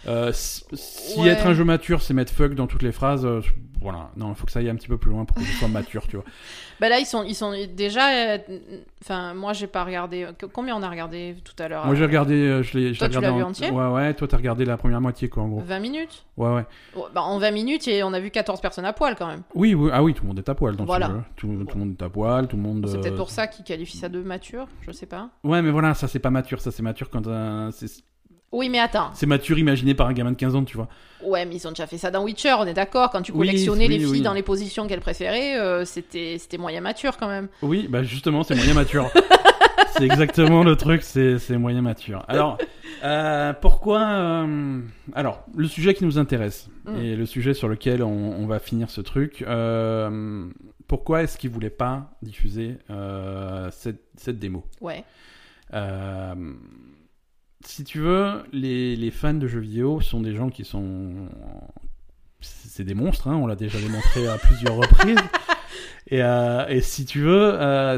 Euh, 0.07 0.31
si 0.33 1.19
Ouais. 1.19 1.29
être 1.29 1.47
un 1.47 1.53
jeu 1.53 1.63
mature, 1.63 2.01
c'est 2.01 2.13
mettre 2.13 2.33
fuck 2.33 2.53
dans 2.53 2.67
toutes 2.67 2.83
les 2.83 2.91
phrases, 2.91 3.25
euh, 3.25 3.41
voilà. 3.81 4.11
Non, 4.15 4.29
il 4.29 4.35
faut 4.35 4.45
que 4.45 4.51
ça 4.51 4.59
aille 4.59 4.69
un 4.69 4.75
petit 4.75 4.87
peu 4.87 4.97
plus 4.97 5.11
loin 5.11 5.25
pour 5.25 5.35
que 5.37 5.43
ce 5.43 5.53
soit 5.53 5.67
mature, 5.67 6.07
tu 6.07 6.15
vois. 6.17 6.25
Bah 6.81 6.89
là, 6.89 6.99
ils 6.99 7.05
sont, 7.05 7.23
ils 7.23 7.35
sont 7.35 7.53
déjà. 7.73 8.09
euh, 8.33 8.37
Enfin, 9.01 9.33
moi, 9.33 9.53
j'ai 9.53 9.67
pas 9.67 9.85
regardé. 9.85 10.27
Combien 10.51 10.75
on 10.75 10.83
a 10.83 10.89
regardé 10.89 11.37
tout 11.45 11.53
à 11.63 11.69
l'heure? 11.69 11.85
Moi, 11.85 11.95
j'ai 11.95 12.03
euh, 12.03 12.07
regardé, 12.07 12.33
euh, 12.33 12.63
je 12.63 12.77
l'ai 12.77 12.91
Toi, 12.93 13.07
tu 13.07 13.17
l'as 13.21 13.31
en- 13.31 13.37
vu 13.37 13.43
entier? 13.43 13.69
Ouais, 13.71 13.87
ouais. 13.87 14.13
Toi, 14.13 14.27
t'as 14.27 14.35
regardé 14.35 14.65
la 14.65 14.75
première 14.75 14.99
moitié, 14.99 15.29
quoi, 15.29 15.43
en 15.43 15.47
gros. 15.47 15.61
20 15.61 15.79
minutes? 15.79 16.25
Ouais, 16.35 16.53
ouais. 16.53 16.65
Bah, 17.13 17.21
En 17.21 17.39
20 17.39 17.51
minutes, 17.51 17.87
et 17.87 18.03
on 18.03 18.11
a 18.11 18.19
vu 18.19 18.29
14 18.29 18.59
personnes 18.59 18.83
à 18.85 18.91
poil 18.91 19.15
quand 19.15 19.27
même. 19.27 19.43
Oui, 19.53 19.73
oui, 19.73 19.89
ah 19.93 20.03
oui, 20.03 20.13
tout 20.13 20.23
le 20.23 20.27
monde 20.29 20.39
est 20.39 20.49
à 20.49 20.53
poil 20.55 20.75
dans 20.75 20.83
Voilà. 20.83 21.07
ce 21.07 21.11
jeu. 21.13 21.21
Tout, 21.37 21.47
tout 21.65 21.77
le 21.77 21.85
monde 21.85 21.95
est 21.97 22.03
à 22.03 22.09
poil, 22.09 22.47
tout 22.49 22.57
le 22.57 22.61
monde. 22.63 22.85
C'est 22.89 22.97
euh, 22.97 23.01
peut-être 23.01 23.15
pour 23.15 23.29
ça 23.29 23.47
qu'ils 23.47 23.63
qualifient 23.63 23.97
ça 23.97 24.09
de 24.09 24.21
mature, 24.21 24.67
je 24.81 24.91
sais 24.91 25.05
pas. 25.05 25.29
Ouais, 25.45 25.61
mais 25.61 25.71
voilà, 25.71 25.93
ça 25.93 26.09
c'est 26.09 26.19
pas 26.19 26.29
mature, 26.31 26.59
ça 26.59 26.71
c'est 26.71 26.83
mature 26.83 27.09
quand 27.09 27.23
c'est 27.71 27.87
Oui, 28.55 28.69
mais 28.69 28.79
attends. 28.79 29.09
c'est 29.13 29.25
mature 29.25 29.57
imaginé 29.59 29.93
par 29.93 30.07
un 30.07 30.13
gamin 30.13 30.31
de 30.31 30.37
15 30.37 30.55
ans, 30.55 30.63
tu 30.63 30.77
vois. 30.77 30.87
Ouais, 31.23 31.45
mais 31.45 31.55
ils 31.55 31.67
ont 31.67 31.71
déjà 31.71 31.87
fait 31.87 31.97
ça 31.97 32.11
dans 32.11 32.23
Witcher, 32.23 32.55
on 32.59 32.65
est 32.65 32.73
d'accord. 32.73 33.09
Quand 33.09 33.21
tu 33.21 33.31
Oui, 33.31 33.47
collectionnais 33.47 33.87
les 33.87 33.95
oui, 33.97 34.03
filles 34.03 34.11
oui. 34.11 34.21
dans 34.21 34.33
les 34.33 34.43
positions 34.43 34.87
qu'elles 34.87 34.99
préféraient, 35.01 35.57
euh, 35.59 35.83
c'était 35.85 36.37
c'était 36.39 36.57
moyen 36.57 36.81
mature 36.81 37.17
quand 37.17 37.27
même. 37.27 37.47
Oui, 37.61 37.87
bah 37.89 38.03
justement, 38.03 38.43
c'est 38.43 38.55
moyen 38.55 38.73
mature. 38.73 39.09
c'est 39.97 40.03
exactement 40.05 40.63
le 40.63 40.75
truc, 40.75 41.01
c'est 41.03 41.39
c'est 41.39 41.57
moyen 41.57 41.81
mature. 41.81 42.23
Alors, 42.27 42.57
euh, 43.03 43.53
pourquoi 43.53 44.01
euh, 44.01 44.79
Alors, 45.13 45.43
le 45.55 45.67
sujet 45.67 45.93
qui 45.93 46.05
nous 46.05 46.17
intéresse 46.17 46.69
Mm. 46.85 46.97
et 46.97 47.15
le 47.15 47.25
sujet 47.25 47.55
sur 47.55 47.67
lequel 47.67 48.03
on, 48.03 48.09
on 48.37 48.45
va 48.45 48.59
finir 48.59 48.91
ce 48.91 49.01
truc. 49.01 49.43
pourquoi 50.87 51.23
est-ce 51.23 51.37
qu'ils 51.39 51.49
voulaient 51.49 51.71
pas 51.71 52.11
diffuser 52.21 52.77
cette, 53.71 54.01
cette 54.15 54.37
démo? 54.37 54.63
Ouais. 54.81 55.03
Euh, 55.73 56.35
si 57.67 57.83
tu 57.83 57.99
veux, 57.99 58.43
les, 58.51 58.95
les 58.95 59.11
fans 59.11 59.33
de 59.33 59.47
jeux 59.47 59.59
vidéo 59.59 60.01
sont 60.01 60.21
des 60.21 60.35
gens 60.35 60.49
qui 60.49 60.63
sont. 60.65 61.29
C'est 62.41 62.83
des 62.83 62.93
monstres, 62.93 63.27
hein, 63.27 63.35
on 63.35 63.47
l'a 63.47 63.55
déjà 63.55 63.79
démontré 63.79 64.27
à 64.27 64.37
plusieurs 64.37 64.75
reprises. 64.75 65.17
Et, 66.07 66.21
euh, 66.21 66.67
et 66.67 66.81
si 66.81 67.03
tu 67.03 67.21
veux, 67.21 67.59
euh, 67.59 67.97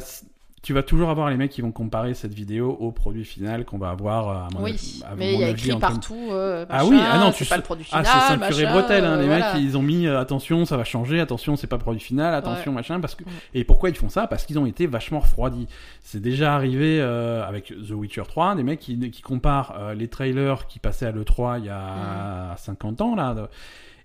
tu 0.63 0.73
vas 0.73 0.83
toujours 0.83 1.09
avoir 1.09 1.29
les 1.29 1.37
mecs 1.37 1.51
qui 1.51 1.61
vont 1.61 1.71
comparer 1.71 2.13
cette 2.13 2.33
vidéo 2.33 2.75
au 2.79 2.91
produit 2.91 3.23
final 3.23 3.63
qu'on 3.63 3.77
va 3.77 3.89
avoir. 3.91 4.27
euh, 4.29 4.33
À 4.33 4.47
mon 4.53 4.63
Oui, 4.63 4.71
avis- 4.71 5.03
à 5.09 5.15
mais 5.15 5.33
il 5.35 5.39
y 5.39 5.43
a 5.43 5.49
écrit 5.49 5.71
partout. 5.77 6.15
euh, 6.31 6.65
Ah 6.69 6.83
oui, 6.85 6.99
ah 6.99 7.19
non, 7.19 7.31
tu 7.31 7.45
pas 7.45 7.51
sais- 7.51 7.55
le 7.57 7.61
produit 7.63 7.85
Ah, 7.91 8.03
final. 8.03 8.05
c'est 8.05 8.27
ceinture 8.27 8.59
et 8.59 8.63
machin, 8.65 8.73
bretelles, 8.73 9.05
hein, 9.05 9.11
euh, 9.17 9.21
les 9.21 9.27
voilà. 9.27 9.53
mecs, 9.53 9.61
ils 9.63 9.77
ont 9.77 9.81
mis 9.83 10.07
euh, 10.07 10.19
attention, 10.19 10.65
ça 10.65 10.75
va 10.75 10.83
changer, 10.83 11.19
attention, 11.21 11.55
c'est 11.55 11.67
pas 11.67 11.77
produit 11.77 12.01
final, 12.01 12.33
attention, 12.33 12.71
Ouais. 12.71 12.75
machin, 12.75 12.99
parce 12.99 13.15
que. 13.15 13.23
Et 13.53 13.63
pourquoi 13.63 13.89
ils 13.89 13.95
font 13.95 14.09
ça? 14.09 14.27
Parce 14.27 14.45
qu'ils 14.45 14.57
ont 14.59 14.65
été 14.65 14.87
vachement 14.87 15.19
refroidis. 15.19 15.67
C'est 16.01 16.21
déjà 16.21 16.55
arrivé 16.55 16.99
euh, 16.99 17.47
avec 17.47 17.67
The 17.67 17.91
Witcher 17.91 18.23
3, 18.27 18.55
des 18.55 18.63
mecs 18.63 18.79
qui, 18.79 19.11
qui 19.11 19.21
comparent 19.21 19.93
les 19.95 20.07
trailers 20.09 20.67
qui 20.67 20.79
passaient 20.79 21.05
à 21.05 21.11
l'E3 21.11 21.59
il 21.59 21.65
y 21.65 21.69
a 21.69 22.55
50 22.57 22.99
ans, 23.01 23.15
là. 23.15 23.33
de- 23.35 23.47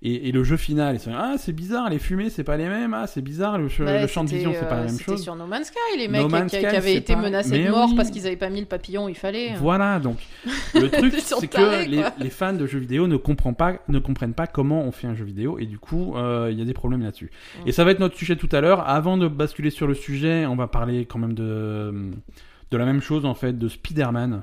Et, 0.05 0.29
et 0.29 0.33
le 0.33 0.43
jeu 0.43 0.57
final, 0.57 0.99
sont 0.99 1.13
ah 1.15 1.37
c'est 1.39 1.53
bizarre, 1.53 1.89
les 1.89 2.01
fumées 2.01 2.29
c'est 2.29 2.43
pas 2.43 2.57
les 2.57 2.69
mêmes, 2.69 2.93
ah 2.93 3.07
c'est 3.07 3.23
bizarre, 3.23 3.57
le, 3.57 3.67
Ouais, 3.67 4.03
le 4.03 4.09
champ 4.09 4.25
de 4.25 4.31
vision 4.31 4.53
c'est 4.53 4.69
pas 4.69 4.75
la 4.75 4.81
euh, 4.81 4.85
même 4.87 4.89
C'était 4.91 5.05
chose. 5.05 5.23
sur 5.23 5.37
No 5.37 5.47
Man's 5.47 5.69
Sky, 5.69 5.97
les 5.97 6.09
mecs 6.09 6.27
qui, 6.27 6.49
Sky, 6.49 6.59
qui 6.59 6.67
avaient 6.67 6.81
c'est 6.81 6.95
été 6.97 7.15
pas- 7.15 7.21
menacés 7.21 7.51
Mais 7.51 7.65
de 7.67 7.71
mort 7.71 7.89
oui. 7.89 7.97
parce 7.97 8.11
qu'ils 8.11 8.27
avaient 8.27 8.37
pas 8.37 8.51
mis 8.51 8.59
le 8.59 8.67
papillon 8.67 9.09
il 9.09 9.15
fallait. 9.15 9.55
Voilà, 9.55 10.01
donc 10.01 10.19
le 10.75 10.89
truc 10.91 11.15
c'est 11.19 11.47
que 11.47 11.89
les, 12.21 12.31
fans 12.31 12.53
de 12.53 12.67
jeux 12.67 12.81
vidéo 12.81 13.07
ne 13.07 13.17
comprennent 13.17 13.55
pas, 13.55 13.75
ne 13.87 14.01
comprennent 14.01 14.35
pas 14.35 14.49
comment 14.49 14.83
on 14.83 14.91
fait 14.91 15.07
un 15.07 15.15
jeu 15.15 15.25
vidéo 15.25 15.61
et 15.61 15.67
du 15.67 15.79
coup 15.79 16.17
euh, 16.17 16.49
il 16.51 16.59
y 16.59 16.63
a 16.63 16.65
des 16.65 16.75
problèmes 16.75 17.03
là-dessus. 17.03 17.31
Et 17.67 17.71
ça 17.71 17.85
va 17.85 17.93
être 17.93 18.01
notre 18.01 18.17
sujet 18.17 18.35
tout 18.35 18.49
à 18.51 18.61
l'heure. 18.61 18.89
Avant 18.89 19.17
de 19.17 19.29
basculer 19.29 19.71
sur 19.71 19.87
le 19.87 19.95
sujet, 19.95 20.47
on 20.47 20.57
va 20.57 20.67
parler 20.67 21.07
quand 21.07 21.21
même 21.21 21.35
de 21.35 22.11
de 22.73 22.77
la 22.77 22.87
même 22.87 23.03
chose 23.03 23.25
en 23.25 23.35
fait 23.35 23.57
de 23.57 23.69
Spider-Man. 23.69 24.43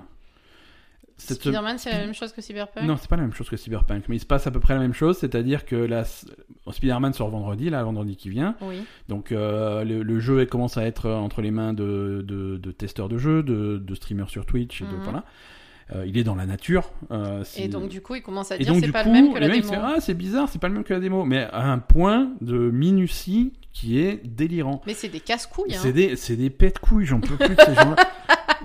Cette- 1.22 1.42
Spider-Man, 1.42 1.78
c'est 1.78 1.92
la 1.92 2.00
même 2.00 2.14
chose 2.14 2.32
que 2.34 2.42
Cyberpunk 2.42 2.86
Non, 2.86 2.98
c'est 2.98 3.10
pas 3.10 3.16
la 3.18 3.24
même 3.24 3.34
chose 3.34 3.50
que 3.50 3.58
Cyberpunk, 3.58 4.06
mais 4.10 4.16
il 4.16 4.20
se 4.20 4.26
passe 4.26 4.48
à 4.48 4.52
peu 4.52 4.60
près 4.60 4.74
la 4.74 4.80
même 4.80 4.94
chose, 4.94 5.18
c'est-à-dire 5.18 5.66
que 5.66 5.76
la 5.76 6.04
Spider-Man 6.72 7.14
sort 7.14 7.30
vendredi, 7.30 7.70
là, 7.70 7.84
vendredi 7.84 8.16
qui 8.16 8.30
vient. 8.30 8.56
Oui. 8.62 8.84
Donc 9.08 9.32
euh, 9.32 9.84
le, 9.84 10.04
le 10.04 10.20
jeu 10.20 10.46
commence 10.46 10.78
à 10.78 10.84
être 10.86 11.10
entre 11.10 11.42
les 11.42 11.52
mains 11.52 11.74
de, 11.74 12.24
de, 12.28 12.58
de 12.58 12.72
testeurs 12.72 13.10
de 13.10 13.18
jeux, 13.18 13.44
de, 13.44 13.78
de 13.78 13.96
streamers 13.96 14.30
sur 14.30 14.46
Twitch, 14.46 14.82
et 14.82 14.86
de, 14.86 14.90
Mhm. 14.92 15.04
voilà. 15.04 15.24
Euh, 15.96 16.06
il 16.06 16.18
est 16.20 16.24
dans 16.24 16.36
la 16.36 16.46
nature. 16.46 16.92
euh, 17.10 17.44
Et 17.58 17.68
donc, 17.68 17.90
du 17.90 18.02
coup, 18.02 18.14
il 18.16 18.22
commence 18.22 18.52
à 18.52 18.58
dire 18.60 18.74
c'est 18.80 18.92
pas 18.92 19.02
coup, 19.04 19.10
le 19.10 19.14
même 19.14 19.34
que 19.34 19.40
la 19.40 19.50
démo. 19.50 19.68
fait, 19.68 19.80
ah, 19.82 19.96
c'est 20.00 20.14
bizarre, 20.14 20.48
c'est 20.48 20.60
pas 20.60 20.68
le 20.68 20.76
même 20.76 20.84
que 20.84 20.94
la 20.94 21.00
démo. 21.00 21.26
Mais 21.26 21.48
à 21.52 21.72
un 21.72 21.80
point 21.80 22.30
de 22.42 22.70
minutie 22.70 23.54
qui 23.74 24.00
est 24.00 24.22
délirant. 24.26 24.82
Mais 24.86 24.94
c'est 24.94 25.08
des 25.10 25.20
casse-couilles. 25.20 25.74
Hein. 25.74 25.80
C'est 25.82 25.94
des, 25.94 26.16
c'est 26.16 26.36
des 26.36 26.50
pets 26.52 26.78
couilles, 26.80 27.06
j'en 27.06 27.20
peux 27.20 27.36
plus 27.38 27.56
de 27.56 27.62
ces 27.62 27.74
gens-là. 27.76 27.96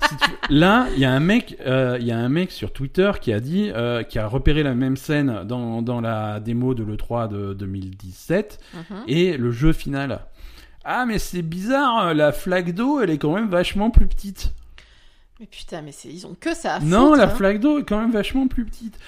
Si 0.08 0.16
tu- 0.16 0.30
Là, 0.54 0.86
il 0.94 0.98
y 1.00 1.04
a 1.06 1.12
un 1.12 1.20
mec, 1.20 1.56
euh, 1.66 1.96
il 1.98 2.06
y 2.06 2.10
a 2.10 2.18
un 2.18 2.28
mec 2.28 2.50
sur 2.50 2.72
Twitter 2.74 3.10
qui 3.22 3.32
a 3.32 3.40
dit, 3.40 3.70
euh, 3.72 4.02
qui 4.02 4.18
a 4.18 4.26
repéré 4.26 4.62
la 4.62 4.74
même 4.74 4.96
scène 4.98 5.44
dans, 5.46 5.80
dans 5.80 6.00
la 6.02 6.40
démo 6.40 6.74
de 6.74 6.82
l'E3 6.84 7.28
de 7.28 7.54
2017 7.54 8.58
Mhm. 8.74 8.96
et 9.08 9.36
le 9.38 9.50
jeu 9.50 9.72
final. 9.72 10.20
Ah, 10.84 11.06
mais 11.06 11.18
c'est 11.18 11.40
bizarre, 11.42 12.12
la 12.12 12.32
flaque 12.32 12.74
d'eau, 12.74 13.00
elle 13.00 13.08
est 13.10 13.18
quand 13.18 13.34
même 13.34 13.48
vachement 13.48 13.90
plus 13.90 14.06
petite. 14.06 14.52
Mais 15.44 15.48
putain, 15.50 15.82
mais 15.82 15.92
c'est- 15.92 16.08
ils 16.08 16.26
ont 16.26 16.34
que 16.40 16.54
ça 16.54 16.76
à 16.76 16.80
non, 16.80 17.08
foutre, 17.08 17.18
la 17.18 17.24
hein. 17.24 17.28
flaque 17.28 17.60
d'eau 17.60 17.78
est 17.78 17.84
quand 17.84 18.00
même 18.00 18.12
vachement 18.12 18.46
plus 18.48 18.64
petite. 18.64 18.98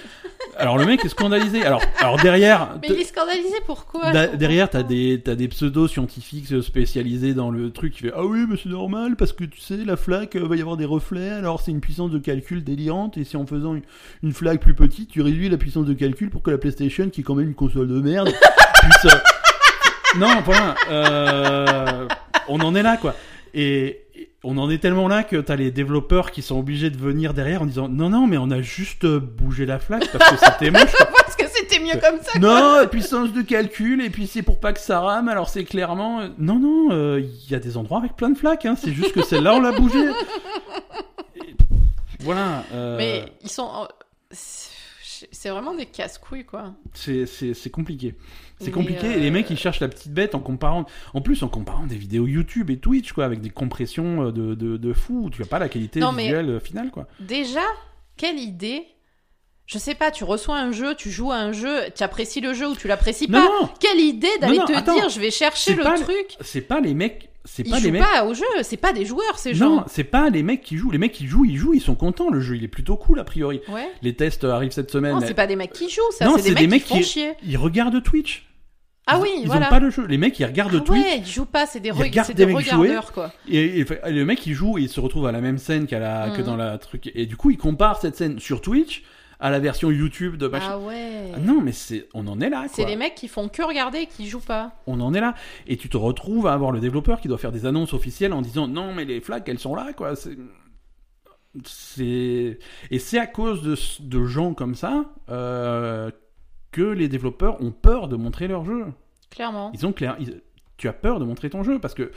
Alors 0.58 0.76
le 0.76 0.84
mec 0.84 1.02
est 1.02 1.08
scandalisé. 1.08 1.64
Alors, 1.64 1.80
alors 1.98 2.18
derrière, 2.20 2.76
Mais 2.82 2.88
il 2.90 3.00
est 3.00 3.04
scandalisé 3.04 3.54
pourquoi 3.64 4.12
Da- 4.12 4.26
derrière, 4.26 4.68
pas. 4.68 4.82
t'as 4.82 4.82
des, 4.82 5.22
t'as 5.24 5.34
des 5.34 5.48
pseudo-scientifiques 5.48 6.62
spécialisés 6.62 7.32
dans 7.32 7.50
le 7.50 7.70
truc 7.70 7.94
qui 7.94 8.00
fait 8.02 8.12
Ah 8.14 8.22
oui, 8.26 8.44
mais 8.46 8.58
c'est 8.62 8.68
normal 8.68 9.16
parce 9.16 9.32
que 9.32 9.44
tu 9.44 9.60
sais, 9.60 9.78
la 9.78 9.96
flaque, 9.96 10.36
euh, 10.36 10.46
va 10.46 10.56
y 10.56 10.60
avoir 10.60 10.76
des 10.76 10.84
reflets, 10.84 11.30
alors 11.30 11.62
c'est 11.62 11.70
une 11.70 11.80
puissance 11.80 12.10
de 12.10 12.18
calcul 12.18 12.62
délirante. 12.62 13.16
Et 13.16 13.24
si 13.24 13.38
en 13.38 13.46
faisant 13.46 13.74
une, 13.74 13.82
une 14.22 14.34
flaque 14.34 14.60
plus 14.60 14.74
petite, 14.74 15.08
tu 15.08 15.22
réduis 15.22 15.48
la 15.48 15.56
puissance 15.56 15.86
de 15.86 15.94
calcul 15.94 16.28
pour 16.28 16.42
que 16.42 16.50
la 16.50 16.58
PlayStation, 16.58 17.08
qui 17.08 17.22
est 17.22 17.24
quand 17.24 17.34
même 17.34 17.48
une 17.48 17.54
console 17.54 17.88
de 17.88 17.98
merde, 18.02 18.28
puisse. 18.82 19.06
euh, 19.14 20.18
Non, 20.18 20.42
voilà. 20.44 20.74
euh, 20.90 22.08
on 22.48 22.60
en 22.60 22.74
est 22.74 22.82
là, 22.82 22.98
quoi. 22.98 23.14
Et. 23.54 24.02
On 24.44 24.58
en 24.58 24.70
est 24.70 24.78
tellement 24.78 25.08
là 25.08 25.24
que 25.24 25.36
t'as 25.36 25.56
les 25.56 25.70
développeurs 25.70 26.30
qui 26.30 26.40
sont 26.42 26.58
obligés 26.58 26.90
de 26.90 26.96
venir 26.98 27.34
derrière 27.34 27.62
en 27.62 27.66
disant 27.66 27.88
non 27.88 28.10
non 28.10 28.26
mais 28.26 28.36
on 28.38 28.50
a 28.50 28.60
juste 28.60 29.04
euh, 29.04 29.18
bougé 29.18 29.66
la 29.66 29.78
flaque 29.78 30.08
parce 30.12 30.30
que 30.30 30.36
c'était 30.44 30.70
moche 30.70 30.92
Parce 31.16 31.34
que 31.36 31.46
c'était 31.52 31.80
mieux 31.80 31.98
comme 32.00 32.20
ça. 32.22 32.38
non, 32.38 32.86
puissance 32.88 33.32
de 33.32 33.42
calcul, 33.42 34.00
et 34.02 34.10
puis 34.10 34.26
c'est 34.26 34.42
pour 34.42 34.60
pas 34.60 34.72
que 34.72 34.78
ça 34.80 35.00
rame, 35.00 35.28
alors 35.28 35.48
c'est 35.48 35.64
clairement... 35.64 36.20
euh, 36.20 36.28
Non, 36.38 36.58
non, 36.58 36.88
euh, 36.92 37.20
il 37.20 37.50
y 37.50 37.54
a 37.54 37.58
des 37.58 37.76
endroits 37.76 37.98
avec 37.98 38.14
plein 38.16 38.30
de 38.30 38.38
flaques, 38.38 38.64
hein, 38.66 38.76
c'est 38.80 38.92
juste 38.92 39.12
que 39.12 39.22
celle-là, 39.22 39.54
on 39.54 39.60
l'a 39.60 39.72
bougé. 39.72 39.98
Et- 41.36 41.56
Voilà. 42.20 42.62
euh, 42.72 42.96
Mais 42.96 43.24
ils 43.42 43.50
sont. 43.50 43.68
C'est 45.32 45.48
vraiment 45.50 45.74
des 45.74 45.86
casse-couilles, 45.86 46.44
quoi. 46.44 46.74
c'est- 46.94 47.70
compliqué. 47.70 48.14
C'est 48.60 48.70
compliqué, 48.70 49.06
et 49.06 49.14
euh, 49.14 49.20
les 49.20 49.30
mecs, 49.30 49.48
ils 49.50 49.58
cherchent 49.58 49.80
la 49.80 49.88
petite 49.88 50.12
bête 50.12 50.34
en 50.34 50.40
comparant... 50.40 50.86
En 51.14 51.20
plus, 51.20 51.42
en 51.42 51.48
comparant 51.48 51.86
des 51.86 51.96
vidéos 51.96 52.26
YouTube 52.26 52.70
et 52.70 52.78
Twitch, 52.78 53.12
quoi, 53.12 53.24
avec 53.24 53.40
des 53.40 53.50
compressions 53.50 54.26
euh, 54.28 54.32
de, 54.32 54.54
de, 54.54 54.76
de 54.76 54.92
fou, 54.92 55.28
tu 55.30 55.42
as 55.42 55.46
pas 55.46 55.58
la 55.58 55.68
qualité 55.68 56.00
Non, 56.00 56.12
visuelle 56.12 56.48
euh, 56.50 56.60
finale, 56.60 56.90
quoi. 56.90 57.06
Déjà, 57.20 57.62
quelle 58.16 58.38
idée? 58.38 58.84
Je 59.66 59.78
sais 59.78 59.94
pas, 59.96 60.10
tu 60.12 60.22
reçois 60.24 60.58
un 60.58 60.70
jeu, 60.72 60.94
tu 60.94 61.10
joues 61.10 61.32
à 61.32 61.36
un 61.38 61.52
jeu, 61.52 61.80
tu 61.94 62.02
apprécies 62.04 62.40
le 62.40 62.54
jeu 62.54 62.68
ou 62.68 62.76
tu 62.76 62.86
l'apprécies 62.86 63.26
pas. 63.26 63.40
non, 63.40 63.68
Quelle 63.80 63.98
idée 64.00 64.28
d'aller 64.40 64.58
te 64.58 64.72
attends. 64.72 64.94
dire 64.94 65.08
je 65.08 65.18
vais 65.20 65.32
chercher 65.32 65.74
le- 65.74 65.82
truc 65.82 66.36
c'est 66.40 66.60
pas 66.60 66.80
les 66.80 66.94
mecs... 66.94 67.28
C'est 67.48 67.66
Ils 67.66 67.70
pas 67.70 67.78
jouent 67.78 67.90
mecs... 67.92 68.02
pas 68.02 68.24
au 68.24 68.34
jeu, 68.34 68.44
c'est 68.62 68.76
pas 68.76 68.92
des 68.92 69.04
joueurs 69.04 69.38
ces 69.38 69.52
Non, 69.54 69.78
gens. 69.78 69.84
c'est 69.88 70.04
pas 70.04 70.28
les 70.30 70.42
mecs 70.42 70.62
qui 70.62 70.76
jouent. 70.76 70.90
Les 70.90 70.98
mecs 70.98 71.12
qui 71.12 71.26
jouent, 71.26 71.44
ils 71.44 71.56
jouent, 71.56 71.74
ils 71.74 71.80
sont 71.80 71.94
contents. 71.94 72.28
Le 72.28 72.40
jeu, 72.40 72.56
il 72.56 72.64
est 72.64 72.68
plutôt 72.68 72.96
cool 72.96 73.18
a 73.20 73.24
priori. 73.24 73.60
Ouais. 73.68 73.88
Les 74.02 74.14
tests 74.14 74.44
arrivent 74.44 74.72
cette 74.72 74.90
semaine. 74.90 75.14
Non, 75.14 75.20
c'est 75.24 75.32
pas 75.34 75.46
des 75.46 75.56
mecs 75.56 75.72
qui 75.72 75.88
jouent, 75.88 76.02
ça, 76.10 76.24
Non, 76.26 76.36
c'est 76.38 76.54
des, 76.54 76.66
mecs 76.66 76.82
qui 76.82 76.88
font 76.88 76.96
qui- 76.98 77.04
chier. 77.04 77.32
Ils 77.46 77.56
regardent 77.56 78.02
Twitch. 78.02 78.46
Ah 79.06 79.18
Ils- 79.18 79.22
oui, 79.22 79.28
ils 79.42 79.46
voilà. 79.46 79.68
ont 79.68 79.70
pas 79.70 79.78
le 79.78 79.90
jeu. 79.90 80.04
Les 80.08 80.18
mecs, 80.18 80.36
ils 80.40 80.44
regardent 80.44 80.74
Ah 80.80 80.84
Twitch. 80.84 81.04
ouais, 81.04 81.18
ils 81.18 81.26
jouent 81.26 81.44
pas, 81.46 81.64
c'est 81.66 81.78
des, 81.78 81.90
Ils 81.90 81.92
re- 81.94 82.24
c'est 82.24 82.34
des 82.34 82.44
des 82.46 82.50
jouer. 82.52 82.62
regardeurs 82.62 83.12
quoi. 83.12 83.32
Et, 83.48 83.78
et- 83.80 83.86
et 84.06 84.10
le 84.12 84.24
mec, 84.24 84.44
il 84.46 84.52
joue 84.54 84.78
et 84.78 84.82
il 84.82 84.88
se 84.88 84.98
retrouve 84.98 85.26
à 85.28 85.32
la 85.32 85.40
même 85.40 85.58
scène 85.58 85.86
qu'à 85.86 86.00
la, 86.00 86.30
que 86.30 86.40
Mhm. 86.40 86.46
dans 86.46 86.56
la 86.56 86.76
truc. 86.78 87.12
Et 87.14 87.26
du 87.26 87.36
coup, 87.36 87.50
il 87.50 87.56
compare 87.56 88.00
cette 88.00 88.16
scène 88.16 88.40
sur 88.40 88.60
Twitch 88.60 89.04
à 89.40 89.50
la 89.50 89.58
version 89.58 89.90
YouTube 89.90 90.36
de 90.36 90.48
machin. 90.48 90.68
Ah 90.72 90.78
ouais. 90.78 91.32
Ah 91.34 91.38
non, 91.38 91.60
mais 91.60 91.72
c'est, 91.72 92.08
on 92.14 92.26
en 92.26 92.40
est 92.40 92.48
là, 92.50 92.66
C'est 92.72 92.84
les 92.86 92.96
mecs 92.96 93.14
qui 93.14 93.28
font 93.28 93.48
que 93.48 93.62
regarder 93.62 93.98
et 94.00 94.06
qui 94.06 94.28
jouent 94.28 94.40
pas. 94.40 94.72
On 94.86 95.00
en 95.00 95.12
est 95.14 95.20
là. 95.20 95.34
Et 95.66 95.76
tu 95.76 95.88
te 95.88 95.96
retrouves 95.96 96.46
à 96.46 96.52
avoir 96.54 96.72
le 96.72 96.80
développeur 96.80 97.20
qui 97.20 97.28
doit 97.28 97.38
faire 97.38 97.52
des 97.52 97.66
annonces 97.66 97.92
officielles 97.92 98.32
en 98.32 98.42
disant 98.42 98.66
non, 98.68 98.94
mais 98.94 99.04
les 99.04 99.20
flaques, 99.20 99.48
elles 99.48 99.58
sont 99.58 99.74
là, 99.74 99.92
quoi. 99.92 100.16
C'est, 100.16 100.36
c'est, 101.64 102.58
et 102.90 102.98
c'est 102.98 103.18
à 103.18 103.26
cause 103.26 103.62
de, 103.62 103.76
de 104.00 104.24
gens 104.26 104.54
comme 104.54 104.74
ça 104.74 105.06
euh, 105.30 106.10
que 106.72 106.82
les 106.82 107.08
développeurs 107.08 107.62
ont 107.62 107.72
peur 107.72 108.08
de 108.08 108.16
montrer 108.16 108.46
leur 108.48 108.64
jeu. 108.64 108.86
Clairement. 109.30 109.70
Ils 109.74 109.86
ont 109.86 109.92
clair, 109.92 110.16
ils- 110.20 110.42
tu 110.76 110.88
as 110.88 110.92
peur 110.92 111.18
de 111.18 111.24
montrer 111.24 111.48
ton 111.48 111.62
jeu 111.62 111.78
parce 111.78 111.94
que 111.94 112.10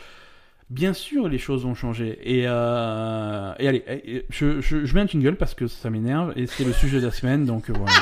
bien 0.70 0.94
sûr 0.94 1.28
les 1.28 1.38
choses 1.38 1.64
vont 1.64 1.76
changer. 1.76 2.20
Et, 2.24 2.44
euh, 2.48 3.54
et 3.60 3.68
allez, 3.68 3.84
et- 3.88 4.16
et 4.18 4.26
je, 4.30 4.62
je, 4.62 4.86
je 4.86 4.96
mets 4.96 5.02
un 5.02 5.08
jingle 5.08 5.36
parce 5.36 5.54
que 5.54 5.68
ça 5.68 5.90
m'énerve 5.90 6.34
et 6.36 6.46
c'est 6.48 6.64
le 6.64 6.74
sujet 6.74 7.00
de 7.02 7.06
la 7.06 7.12
semaine 7.12 7.46
donc 7.46 7.70
euh, 7.70 7.74
voilà. 7.76 7.94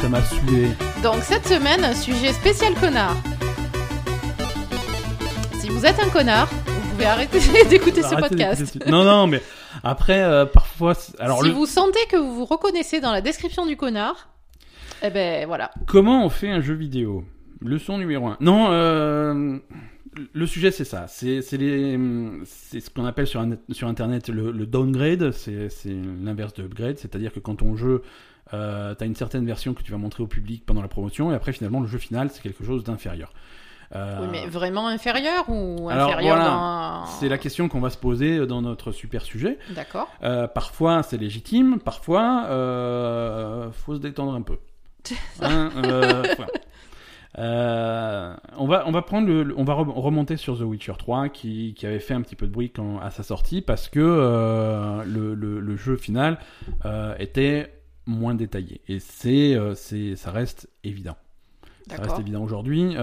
Ça 0.00 0.08
m'a 0.08 0.20
saoulé. 0.22 0.68
Donc 1.02 1.22
cette 1.22 1.46
semaine, 1.46 1.94
sujet 1.94 2.32
spécial 2.32 2.74
connard. 2.74 3.16
Si 5.60 5.68
vous 5.68 5.86
êtes 5.86 6.00
un 6.00 6.08
connard, 6.08 6.48
vous 6.66 6.90
pouvez 6.90 7.04
arrêter 7.04 7.38
d'écouter 7.70 8.02
ce 8.02 8.16
podcast. 8.16 8.84
Non 8.88 9.04
non 9.04 9.28
mais 9.28 9.40
après 9.84 10.20
euh, 10.22 10.44
parfois 10.44 10.94
alors 11.20 11.42
si 11.42 11.48
le- 11.48 11.54
vous 11.54 11.66
sentez 11.66 12.04
que 12.10 12.16
vous 12.16 12.34
vous 12.34 12.44
reconnaissez 12.44 13.00
dans 13.00 13.12
la 13.12 13.20
description 13.20 13.64
du 13.64 13.76
connard, 13.76 14.28
eh 15.02 15.10
ben 15.10 15.46
voilà. 15.46 15.70
comment 15.86 16.24
on 16.26 16.28
fait 16.30 16.50
un 16.50 16.60
jeu 16.60 16.74
vidéo? 16.74 17.24
Leçon 17.64 17.98
numéro 17.98 18.26
1. 18.26 18.36
Non, 18.40 18.68
euh, 18.70 19.58
le 20.32 20.46
sujet 20.46 20.70
c'est 20.70 20.84
ça. 20.84 21.06
C'est 21.08 21.40
ce 21.42 22.90
qu'on 22.90 23.04
appelle 23.04 23.26
sur, 23.26 23.44
sur 23.70 23.88
internet 23.88 24.28
le, 24.28 24.50
le 24.50 24.66
downgrade. 24.66 25.30
C'est 25.32 25.68
l'inverse 26.22 26.54
de 26.54 26.64
upgrade, 26.64 26.98
c'est-à-dire 26.98 27.32
que 27.32 27.40
quand 27.40 27.56
ton 27.56 27.76
jeu 27.76 28.02
euh, 28.54 28.94
t'as 28.94 29.06
une 29.06 29.14
certaine 29.14 29.46
version 29.46 29.72
que 29.72 29.82
tu 29.82 29.92
vas 29.92 29.98
montrer 29.98 30.22
au 30.22 30.26
public 30.26 30.66
pendant 30.66 30.82
la 30.82 30.88
promotion 30.88 31.32
et 31.32 31.34
après 31.34 31.52
finalement 31.52 31.80
le 31.80 31.86
jeu 31.86 31.98
final 31.98 32.28
c'est 32.30 32.42
quelque 32.42 32.64
chose 32.64 32.84
d'inférieur. 32.84 33.32
Euh, 33.94 34.20
Oui, 34.22 34.28
mais 34.30 34.46
vraiment 34.46 34.88
inférieur 34.88 35.44
ou 35.48 35.88
Alors, 35.88 36.10
inférieur 36.10 36.36
voilà. 36.36 36.50
dans... 36.50 37.06
C'est 37.06 37.28
la 37.28 37.38
question 37.38 37.68
qu'on 37.68 37.80
va 37.80 37.90
se 37.90 37.96
poser 37.98 38.46
dans 38.46 38.60
notre 38.62 38.90
super 38.92 39.22
sujet. 39.22 39.58
D'accord. 39.70 40.10
Euh, 40.22 40.48
parfois 40.48 41.02
c'est 41.02 41.16
légitime, 41.18 41.78
parfois 41.78 42.44
euh, 42.48 43.70
faut 43.70 43.94
se 43.94 44.00
détendre 44.00 44.34
un 44.34 44.42
peu. 44.42 44.58
Hein, 45.40 45.70
voilà. 45.74 46.48
Euh, 47.38 48.34
on 48.58 48.66
va 48.66 48.84
on 48.86 48.92
va 48.92 49.00
prendre 49.02 49.26
le, 49.26 49.54
on 49.56 49.64
va 49.64 49.72
re- 49.74 49.88
remonter 49.90 50.36
sur 50.36 50.58
The 50.58 50.62
Witcher 50.62 50.92
3 50.98 51.30
qui, 51.30 51.72
qui 51.74 51.86
avait 51.86 51.98
fait 51.98 52.12
un 52.14 52.20
petit 52.20 52.36
peu 52.36 52.46
de 52.46 52.52
bruit 52.52 52.70
quand, 52.70 52.98
à 53.00 53.10
sa 53.10 53.22
sortie 53.22 53.62
parce 53.62 53.88
que 53.88 54.00
euh, 54.02 55.02
le, 55.04 55.34
le, 55.34 55.58
le 55.60 55.76
jeu 55.76 55.96
final 55.96 56.38
euh, 56.84 57.14
était 57.18 57.72
moins 58.06 58.34
détaillé 58.34 58.82
et 58.88 58.98
c'est 58.98 59.56
c'est 59.76 60.16
ça 60.16 60.30
reste 60.30 60.68
évident. 60.84 61.16
Ça 61.88 61.96
reste 62.02 62.20
évident 62.20 62.42
aujourd'hui. 62.44 62.94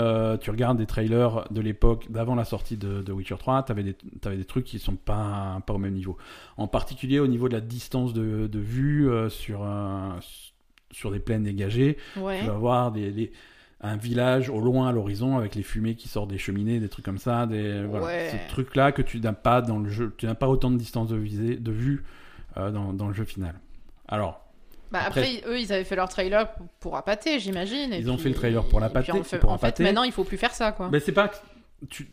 Tu 0.41 0.51
regardes 0.51 0.77
des 0.77 0.85
trailers 0.85 1.45
de 1.51 1.59
l'époque 1.59 2.09
d'avant 2.11 2.35
la 2.35 2.45
sortie 2.45 2.77
de, 2.77 3.01
de 3.01 3.11
Witcher 3.11 3.35
3, 3.37 3.63
tu 3.63 3.71
avais, 3.73 3.83
des 3.83 4.45
trucs 4.45 4.63
qui 4.65 4.79
sont 4.79 4.95
pas, 4.95 5.61
pas 5.65 5.73
au 5.73 5.77
même 5.79 5.93
niveau. 5.95 6.17
En 6.55 6.67
particulier 6.67 7.19
au 7.19 7.27
niveau 7.27 7.49
de 7.49 7.53
la 7.55 7.61
distance 7.61 8.13
de, 8.13 8.47
de 8.47 8.59
vue 8.59 9.09
sur, 9.29 9.65
sur 10.91 11.11
des 11.11 11.19
plaines 11.19 11.43
dégagées. 11.43 11.97
Ouais. 12.17 12.39
Tu 12.39 12.45
vas 12.45 12.53
avoir 12.53 12.91
des, 12.91 13.11
des- 13.11 13.31
un 13.81 13.95
village 13.95 14.49
au 14.49 14.59
loin 14.59 14.89
à 14.89 14.91
l'horizon 14.91 15.37
avec 15.37 15.55
les 15.55 15.63
fumées 15.63 15.95
qui 15.95 16.09
sortent 16.09 16.29
des 16.29 16.37
cheminées, 16.37 16.79
des 16.79 16.89
trucs 16.89 17.05
comme 17.05 17.17
ça. 17.17 17.45
Des, 17.45 17.83
voilà. 17.83 18.05
Ouais. 18.05 18.29
Ces 18.31 18.47
trucs-là 18.49 18.91
que 18.91 19.01
tu 19.01 19.19
n'as 19.19 19.33
pas 19.33 19.61
dans 19.61 19.79
le 19.79 19.89
jeu. 19.89 20.13
Tu 20.17 20.25
n'as 20.25 20.35
pas 20.35 20.47
autant 20.49 20.69
de 20.71 20.77
distance 20.77 21.09
de, 21.09 21.15
visée, 21.15 21.55
de 21.55 21.71
vue 21.71 22.03
euh, 22.57 22.71
dans, 22.71 22.93
dans 22.93 23.07
le 23.07 23.13
jeu 23.13 23.23
final. 23.23 23.55
Alors, 24.07 24.41
Bah 24.91 24.99
après, 25.05 25.43
eux, 25.47 25.59
ils 25.59 25.71
avaient 25.71 25.83
fait 25.85 25.95
leur 25.95 26.09
trailer 26.09 26.53
pour, 26.79 26.97
appâter, 26.97 27.39
j'imagine. 27.39 27.93
Ils 27.93 28.11
ont 28.11 28.17
fait 28.17 28.29
le 28.29 28.35
trailer 28.35 28.67
pour 28.67 28.81
fait- 28.81 29.39
pour 29.39 29.51
en 29.51 29.57
fait, 29.57 29.79
maintenant, 29.79 30.03
il 30.03 30.11
faut 30.11 30.23
plus 30.23 30.37
faire 30.37 30.53
ça, 30.53 30.71
quoi. 30.71 30.89
Ben, 30.89 30.99
c'est 30.99 31.13
pas 31.13 31.31
tu 31.89 32.09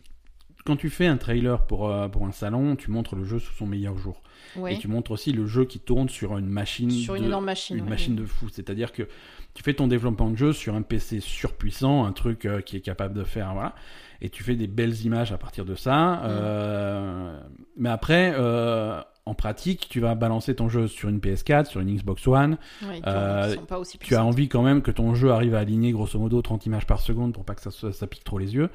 quand 0.66 0.76
tu 0.76 0.90
fais 0.90 1.06
un 1.06 1.16
trailer 1.16 1.64
pour, 1.66 1.88
euh, 1.88 2.08
pour 2.08 2.26
un 2.26 2.32
salon, 2.32 2.76
tu 2.76 2.90
montres 2.90 3.14
le 3.14 3.24
jeu 3.24 3.38
sous 3.38 3.54
son 3.54 3.66
meilleur 3.66 3.96
jour. 3.96 4.20
Et 4.68 4.78
tu 4.78 4.88
montres 4.88 5.12
aussi 5.12 5.32
le 5.32 5.46
jeu 5.46 5.64
qui 5.64 5.78
tourne 5.78 6.08
sur 6.08 6.36
une 6.38 6.48
machine 6.48 6.90
Sur 6.90 7.14
une 7.14 7.22
de, 7.22 7.26
énorme 7.28 7.44
machine. 7.44 7.76
une 7.78 7.88
machine 7.88 8.16
de 8.16 8.24
fou. 8.24 8.48
C'est-à-dire 8.48 8.92
que 8.92 9.08
tu 9.56 9.62
fais 9.62 9.74
ton 9.74 9.88
développement 9.88 10.30
de 10.30 10.36
jeu 10.36 10.52
sur 10.52 10.74
un 10.74 10.82
PC 10.82 11.20
surpuissant, 11.20 12.04
un 12.04 12.12
truc 12.12 12.44
euh, 12.44 12.60
qui 12.60 12.76
est 12.76 12.80
capable 12.80 13.14
de 13.14 13.24
faire, 13.24 13.52
voilà. 13.54 13.74
Et 14.20 14.30
tu 14.30 14.42
fais 14.44 14.54
des 14.54 14.66
belles 14.66 15.04
images 15.04 15.32
à 15.32 15.38
partir 15.38 15.64
de 15.64 15.74
ça. 15.74 16.22
euh, 16.24 17.40
mais 17.76 17.88
après, 17.88 18.32
euh, 18.36 19.00
en 19.26 19.34
pratique, 19.34 19.88
tu 19.90 20.00
vas 20.00 20.14
balancer 20.14 20.54
ton 20.54 20.68
jeu 20.68 20.86
sur 20.86 21.08
une 21.08 21.18
PS4, 21.18 21.66
sur 21.66 21.80
une 21.80 21.94
Xbox 21.94 22.26
One. 22.26 22.56
Ouais, 22.82 22.98
ils 22.98 23.02
Euh, 23.08 23.54
sont 23.56 23.64
pas 23.66 23.78
aussi 23.78 23.98
Tu 23.98 24.14
as 24.14 24.24
envie 24.24 24.48
quand 24.48 24.62
même 24.62 24.82
que 24.82 24.90
ton 24.90 25.14
jeu 25.14 25.32
arrive 25.32 25.54
à 25.54 25.58
aligner 25.58 25.90
grosso 25.92 26.18
modo 26.18 26.40
30 26.42 26.64
images 26.66 26.86
par 26.86 27.00
seconde 27.00 27.32
pour 27.34 27.44
pas 27.44 27.54
que 27.54 27.62
ça, 27.62 27.70
ça 27.92 28.06
pique 28.06 28.24
trop 28.24 28.38
les 28.38 28.54
yeux. 28.54 28.70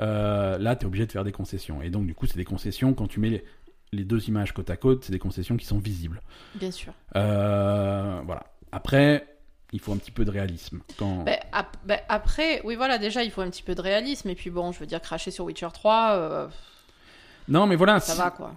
Euh, 0.00 0.56
là, 0.58 0.76
tu 0.76 0.84
es 0.84 0.86
obligé 0.86 1.06
de 1.06 1.12
faire 1.12 1.24
des 1.24 1.32
concessions. 1.32 1.82
Et 1.82 1.90
donc, 1.90 2.06
du 2.06 2.14
coup, 2.14 2.26
c'est 2.26 2.36
des 2.38 2.44
concessions, 2.44 2.94
quand 2.94 3.08
tu 3.08 3.20
mets 3.20 3.30
les, 3.30 3.44
les 3.92 4.04
deux 4.04 4.26
images 4.28 4.52
côte 4.52 4.70
à 4.70 4.76
côte, 4.76 5.04
c'est 5.04 5.12
des 5.12 5.18
concessions 5.18 5.56
qui 5.56 5.66
sont 5.66 5.78
visibles. 5.78 6.20
Bien 6.54 6.70
sûr. 6.70 6.92
Euh, 7.16 8.20
voilà. 8.24 8.44
Après, 8.70 9.26
il 9.72 9.80
faut 9.80 9.92
un 9.92 9.96
petit 9.96 10.10
peu 10.10 10.24
de 10.24 10.30
réalisme. 10.30 10.80
Quand... 10.98 11.24
Ap- 11.52 11.76
ben, 11.84 11.98
après, 12.08 12.60
oui, 12.64 12.74
voilà, 12.76 12.98
déjà, 12.98 13.22
il 13.24 13.30
faut 13.30 13.40
un 13.40 13.50
petit 13.50 13.62
peu 13.62 13.74
de 13.74 13.80
réalisme. 13.80 14.28
Et 14.30 14.34
puis 14.34 14.50
bon, 14.50 14.72
je 14.72 14.78
veux 14.80 14.86
dire, 14.86 15.00
cracher 15.00 15.30
sur 15.30 15.44
Witcher 15.46 15.68
3, 15.72 16.08
euh, 16.12 16.46
non, 17.48 17.66
mais 17.66 17.76
voilà, 17.76 17.98
ça 18.00 18.14
va, 18.14 18.30
quoi. 18.30 18.52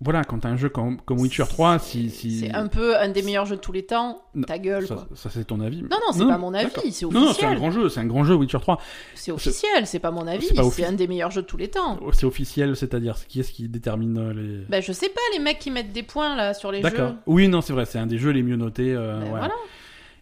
voilà, 0.00 0.24
quand 0.24 0.38
t'as 0.38 0.48
un 0.48 0.56
jeu 0.56 0.70
comme, 0.70 0.98
comme 1.02 1.20
Witcher 1.20 1.44
3, 1.46 1.78
si. 1.78 2.08
si... 2.08 2.40
C'est 2.40 2.54
un 2.54 2.68
peu 2.68 2.96
un 2.98 3.08
des 3.08 3.20
meilleurs 3.22 3.44
jeux 3.44 3.56
de 3.56 3.60
tous 3.60 3.72
les 3.72 3.84
temps, 3.84 4.22
Non, 4.34 4.44
ta 4.44 4.58
gueule, 4.58 4.86
Ça, 4.86 5.06
ça, 5.14 5.28
c'est 5.30 5.44
ton 5.44 5.60
avis. 5.60 5.82
Non, 5.82 5.88
non, 5.90 6.12
c'est 6.12 6.24
pas 6.26 6.38
mon 6.38 6.54
avis, 6.54 6.66
d'accord. 6.66 6.84
c'est 6.90 7.04
Non, 7.04 7.10
non, 7.12 7.20
c'est 7.20 7.44
un 7.44 7.48
officiel. 7.50 7.54
grand 7.58 7.70
jeu, 7.70 7.88
c'est 7.90 8.00
un 8.00 8.06
grand 8.06 8.24
jeu 8.24 8.34
Witcher 8.34 8.60
3. 8.60 8.80
C'est 9.14 9.30
officiel, 9.32 9.86
c'est 9.86 9.98
pas 9.98 10.10
mon 10.10 10.26
avis, 10.26 10.48
c'est 10.72 10.84
un 10.86 10.92
des 10.92 11.06
meilleurs 11.06 11.30
jeux 11.32 11.42
de 11.42 11.46
tous 11.46 11.58
les 11.58 11.68
temps. 11.68 11.98
C'est 12.12 12.24
officiel, 12.26 12.76
c'est-à-dire 12.76 13.16
qui 13.28 13.40
est-ce 13.40 13.52
qui 13.52 13.68
détermine 13.68 14.16
euh, 14.18 14.32
les. 14.32 14.64
Bah, 14.70 14.80
je 14.80 14.92
sais 14.92 15.08
pas, 15.10 15.20
les 15.34 15.38
mecs 15.40 15.58
qui 15.58 15.70
mettent 15.70 15.92
des 15.92 16.02
points 16.02 16.34
là 16.34 16.54
sur 16.54 16.72
les 16.72 16.80
D'accord. 16.80 17.08
jeux. 17.10 17.14
Oui, 17.26 17.48
non, 17.48 17.60
c'est 17.60 17.72
vrai, 17.74 17.84
c'est 17.84 17.98
un 17.98 18.06
des 18.06 18.16
jeux 18.18 18.30
les 18.30 18.42
mieux 18.42 18.56
notés. 18.56 18.94
euh, 18.94 19.18
Ben 19.18 19.24
ouais. 19.24 19.28
voilà. 19.30 19.54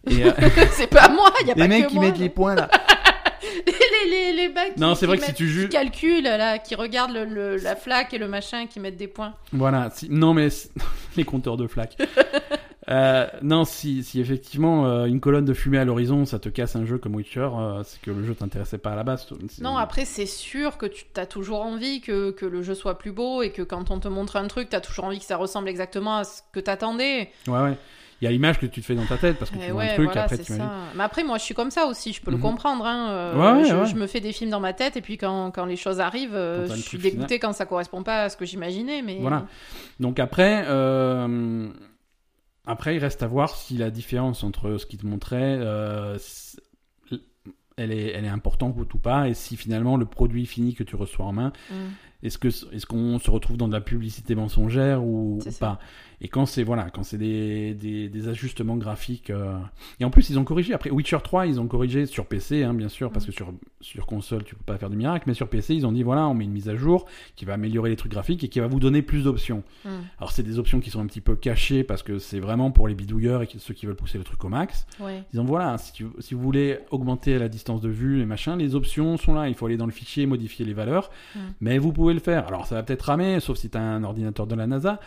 Et, 0.09 0.23
euh, 0.25 0.31
c'est 0.71 0.87
pas 0.87 1.09
moi, 1.09 1.29
y 1.45 1.51
a 1.51 1.55
pas 1.55 1.61
les 1.61 1.67
mecs 1.67 1.83
que 1.85 1.89
qui 1.89 1.95
moi. 1.95 2.05
mettent 2.05 2.17
les 2.19 2.29
points 2.29 2.55
là. 2.55 2.69
les, 3.65 4.09
les, 4.09 4.33
les 4.33 4.49
mecs 4.49 4.77
Non, 4.77 4.95
c'est 4.95 5.05
vrai 5.05 5.17
qui 5.17 5.21
que 5.21 5.25
si 5.25 5.31
mettent- 5.31 5.37
tu 5.37 5.47
juges- 5.47 5.69
qui 5.69 5.75
calculent 5.75 6.23
là, 6.23 6.57
qui 6.59 6.75
regardent 6.75 7.13
le, 7.13 7.25
le- 7.25 7.57
la 7.57 7.75
flaque 7.75 8.13
et 8.13 8.17
le 8.17 8.27
machin, 8.27 8.67
qui 8.67 8.79
mettent 8.79 8.97
des 8.97 9.07
points. 9.07 9.33
Voilà. 9.51 9.89
Si... 9.93 10.09
Non, 10.09 10.33
mais 10.33 10.49
les 11.17 11.23
compteurs 11.23 11.57
de 11.57 11.67
flaques. 11.67 11.97
Euh, 12.89 13.27
non, 13.41 13.63
si, 13.63 14.03
si 14.03 14.19
effectivement 14.19 14.85
euh, 14.87 15.05
une 15.05 15.21
colonne 15.21 15.45
de 15.45 15.53
fumée 15.53 15.77
à 15.77 15.85
l'horizon, 15.85 16.25
ça 16.25 16.37
te 16.37 16.49
casse 16.49 16.75
un 16.75 16.85
jeu 16.85 16.97
comme 16.97 17.15
Witcher, 17.15 17.47
euh, 17.57 17.81
c'est 17.85 18.01
que 18.01 18.11
le 18.11 18.25
jeu 18.25 18.35
t'intéressait 18.35 18.77
pas 18.77 18.91
à 18.91 18.95
la 18.97 19.03
base. 19.03 19.25
Non, 19.61 19.77
après, 19.77 20.03
c'est 20.03 20.25
sûr 20.25 20.77
que 20.77 20.85
tu 20.85 21.05
as 21.15 21.25
toujours 21.25 21.61
envie 21.61 22.01
que, 22.01 22.31
que 22.31 22.45
le 22.45 22.61
jeu 22.61 22.75
soit 22.75 22.97
plus 22.97 23.13
beau 23.13 23.41
et 23.41 23.51
que 23.51 23.61
quand 23.61 23.89
on 23.89 23.99
te 23.99 24.09
montre 24.09 24.35
un 24.35 24.47
truc, 24.47 24.69
tu 24.69 24.75
as 24.75 24.81
toujours 24.81 25.05
envie 25.05 25.19
que 25.19 25.25
ça 25.25 25.37
ressemble 25.37 25.69
exactement 25.69 26.17
à 26.17 26.23
ce 26.25 26.41
que 26.51 26.59
t'attendais. 26.59 27.29
Ouais, 27.47 27.61
ouais. 27.61 27.77
Il 28.23 28.25
y 28.25 28.29
a 28.29 28.31
l'image 28.31 28.57
que 28.57 28.65
tu 28.65 28.79
te 28.79 28.85
fais 28.85 28.95
dans 28.95 29.05
ta 29.05 29.17
tête 29.17 29.37
parce 29.37 29.51
que 29.51 29.57
tu 29.57 29.69
vois 29.71 29.81
ouais, 29.81 29.89
un 29.89 29.93
truc, 29.95 30.05
voilà, 30.05 30.21
après 30.23 30.37
c'est 30.37 30.43
tu 30.43 30.53
imagines. 30.53 30.69
ça. 30.69 30.95
Mais 30.95 31.03
après, 31.03 31.25
moi, 31.25 31.37
je 31.37 31.43
suis 31.43 31.53
comme 31.53 31.71
ça 31.71 31.87
aussi, 31.87 32.13
je 32.13 32.21
peux 32.21 32.31
le 32.31 32.37
Mhm. 32.37 32.43
comprendre. 32.43 32.85
Hein. 32.85 33.09
euh, 33.11 33.57
Ouais, 33.59 33.65
je, 33.65 33.75
ouais. 33.75 33.85
je 33.85 33.95
me 33.95 34.07
fais 34.07 34.21
des 34.21 34.31
films 34.31 34.49
dans 34.49 34.61
ma 34.61 34.71
tête 34.71 34.95
et 34.95 35.01
puis 35.01 35.17
quand, 35.17 35.51
quand 35.51 35.65
les 35.65 35.75
choses 35.75 35.99
arrivent, 35.99 36.31
euh, 36.33 36.65
Quand 36.69 36.75
je 36.75 36.79
suis 36.81 36.97
truc 36.99 37.11
dégoûtée 37.11 37.37
quand 37.39 37.51
ça 37.51 37.65
correspond 37.65 38.01
pas 38.01 38.23
à 38.23 38.29
ce 38.29 38.37
que 38.37 38.45
j'imaginais. 38.45 39.01
Mais 39.01 39.17
Voilà. 39.19 39.45
Donc 39.99 40.19
après, 40.19 40.63
euh, 40.67 41.67
après, 42.65 42.95
il 42.95 42.99
reste 42.99 43.23
à 43.23 43.27
voir 43.27 43.55
si 43.57 43.75
la 43.77 43.89
différence 43.89 44.43
entre 44.45 44.77
ce 44.77 44.85
qu'il 44.85 44.99
te 44.99 45.05
montrait, 45.05 45.57
euh, 45.59 46.17
elle 47.75 47.91
est, 47.91 48.11
elle 48.11 48.25
est 48.25 48.29
importante 48.29 48.75
ou 48.93 48.99
pas, 48.99 49.27
et 49.27 49.33
si 49.33 49.57
finalement 49.57 49.97
le 49.97 50.05
produit 50.05 50.45
fini 50.45 50.75
que 50.75 50.83
tu 50.83 50.95
reçois 50.95 51.25
en 51.25 51.31
main, 51.33 51.51
Mm. 51.71 51.73
est-ce 52.21 52.37
que 52.37 52.47
est-ce 52.47 52.85
qu'on 52.85 53.17
se 53.17 53.31
retrouve 53.31 53.57
dans 53.57 53.67
de 53.67 53.73
la 53.73 53.81
publicité 53.81 54.35
mensongère 54.35 55.03
ou, 55.03 55.39
pas? 55.59 55.79
Et 56.23 56.29
quand 56.29 56.45
c'est 56.45 56.63
voilà, 56.63 56.89
quand 56.89 57.03
c'est 57.03 57.17
des, 57.17 57.73
des, 57.73 58.07
des 58.09 58.27
ajustements 58.29 58.77
graphiques, 58.77 59.29
euh, 59.29 59.57
et 59.99 60.05
en 60.05 60.09
plus 60.09 60.29
ils 60.29 60.39
ont 60.39 60.43
corrigé. 60.45 60.73
Après 60.73 60.89
Witcher 60.89 61.17
3, 61.23 61.47
ils 61.47 61.59
ont 61.59 61.67
corrigé 61.67 62.05
sur 62.05 62.25
PC, 62.25 62.63
hein, 62.63 62.73
bien 62.73 62.89
sûr, 62.89 63.11
parce 63.11 63.25
que 63.25 63.31
sur 63.31 63.53
sur 63.81 64.05
console 64.05 64.43
tu 64.43 64.55
peux 64.55 64.63
pas 64.63 64.77
faire 64.77 64.89
de 64.89 64.95
miracle, 64.95 65.25
mais 65.27 65.33
sur 65.33 65.49
PC 65.49 65.75
ils 65.75 65.85
ont 65.85 65.91
dit 65.91 66.03
voilà, 66.03 66.27
on 66.27 66.33
met 66.33 66.45
une 66.45 66.51
mise 66.51 66.69
à 66.69 66.75
jour 66.75 67.05
qui 67.35 67.43
va 67.45 67.53
améliorer 67.55 67.89
les 67.89 67.95
trucs 67.97 68.11
graphiques 68.13 68.43
et 68.43 68.47
qui 68.47 68.59
va 68.59 68.67
vous 68.67 68.79
donner 68.79 69.01
plus 69.01 69.23
d'options. 69.25 69.63
Mm. 69.85 69.89
Alors 70.17 70.31
c'est 70.31 70.43
des 70.43 70.59
options 70.59 70.79
qui 70.79 70.89
sont 70.89 71.01
un 71.01 71.05
petit 71.07 71.21
peu 71.21 71.35
cachées 71.35 71.83
parce 71.83 72.03
que 72.03 72.19
c'est 72.19 72.39
vraiment 72.39 72.71
pour 72.71 72.87
les 72.87 72.95
bidouilleurs 72.95 73.41
et 73.41 73.49
ceux 73.57 73.73
qui 73.73 73.85
veulent 73.85 73.95
pousser 73.95 74.17
le 74.17 74.23
truc 74.23 74.43
au 74.45 74.49
max. 74.49 74.87
Ouais. 74.99 75.23
Ils 75.33 75.39
ont 75.41 75.43
voilà, 75.45 75.77
si, 75.77 75.91
tu, 75.91 76.05
si 76.19 76.33
vous 76.33 76.41
voulez 76.41 76.79
augmenter 76.89 77.37
la 77.37 77.49
distance 77.49 77.81
de 77.81 77.89
vue 77.89 78.21
et 78.21 78.25
machin, 78.25 78.55
les 78.55 78.75
options 78.75 79.17
sont 79.17 79.33
là. 79.33 79.49
Il 79.49 79.55
faut 79.55 79.65
aller 79.65 79.77
dans 79.77 79.85
le 79.85 79.91
fichier, 79.91 80.25
modifier 80.25 80.65
les 80.65 80.73
valeurs, 80.73 81.11
Mm. 81.35 81.39
mais 81.61 81.77
vous 81.79 81.91
pouvez 81.91 82.13
le 82.13 82.19
faire. 82.19 82.47
Alors 82.47 82.65
ça 82.65 82.75
va 82.75 82.83
peut-être 82.83 83.01
ramer, 83.03 83.39
sauf 83.39 83.57
si 83.57 83.69
tu 83.69 83.77
as 83.77 83.81
un 83.81 84.03
ordinateur 84.03 84.47
de 84.47 84.55
la 84.55 84.67
NASA. 84.67 84.99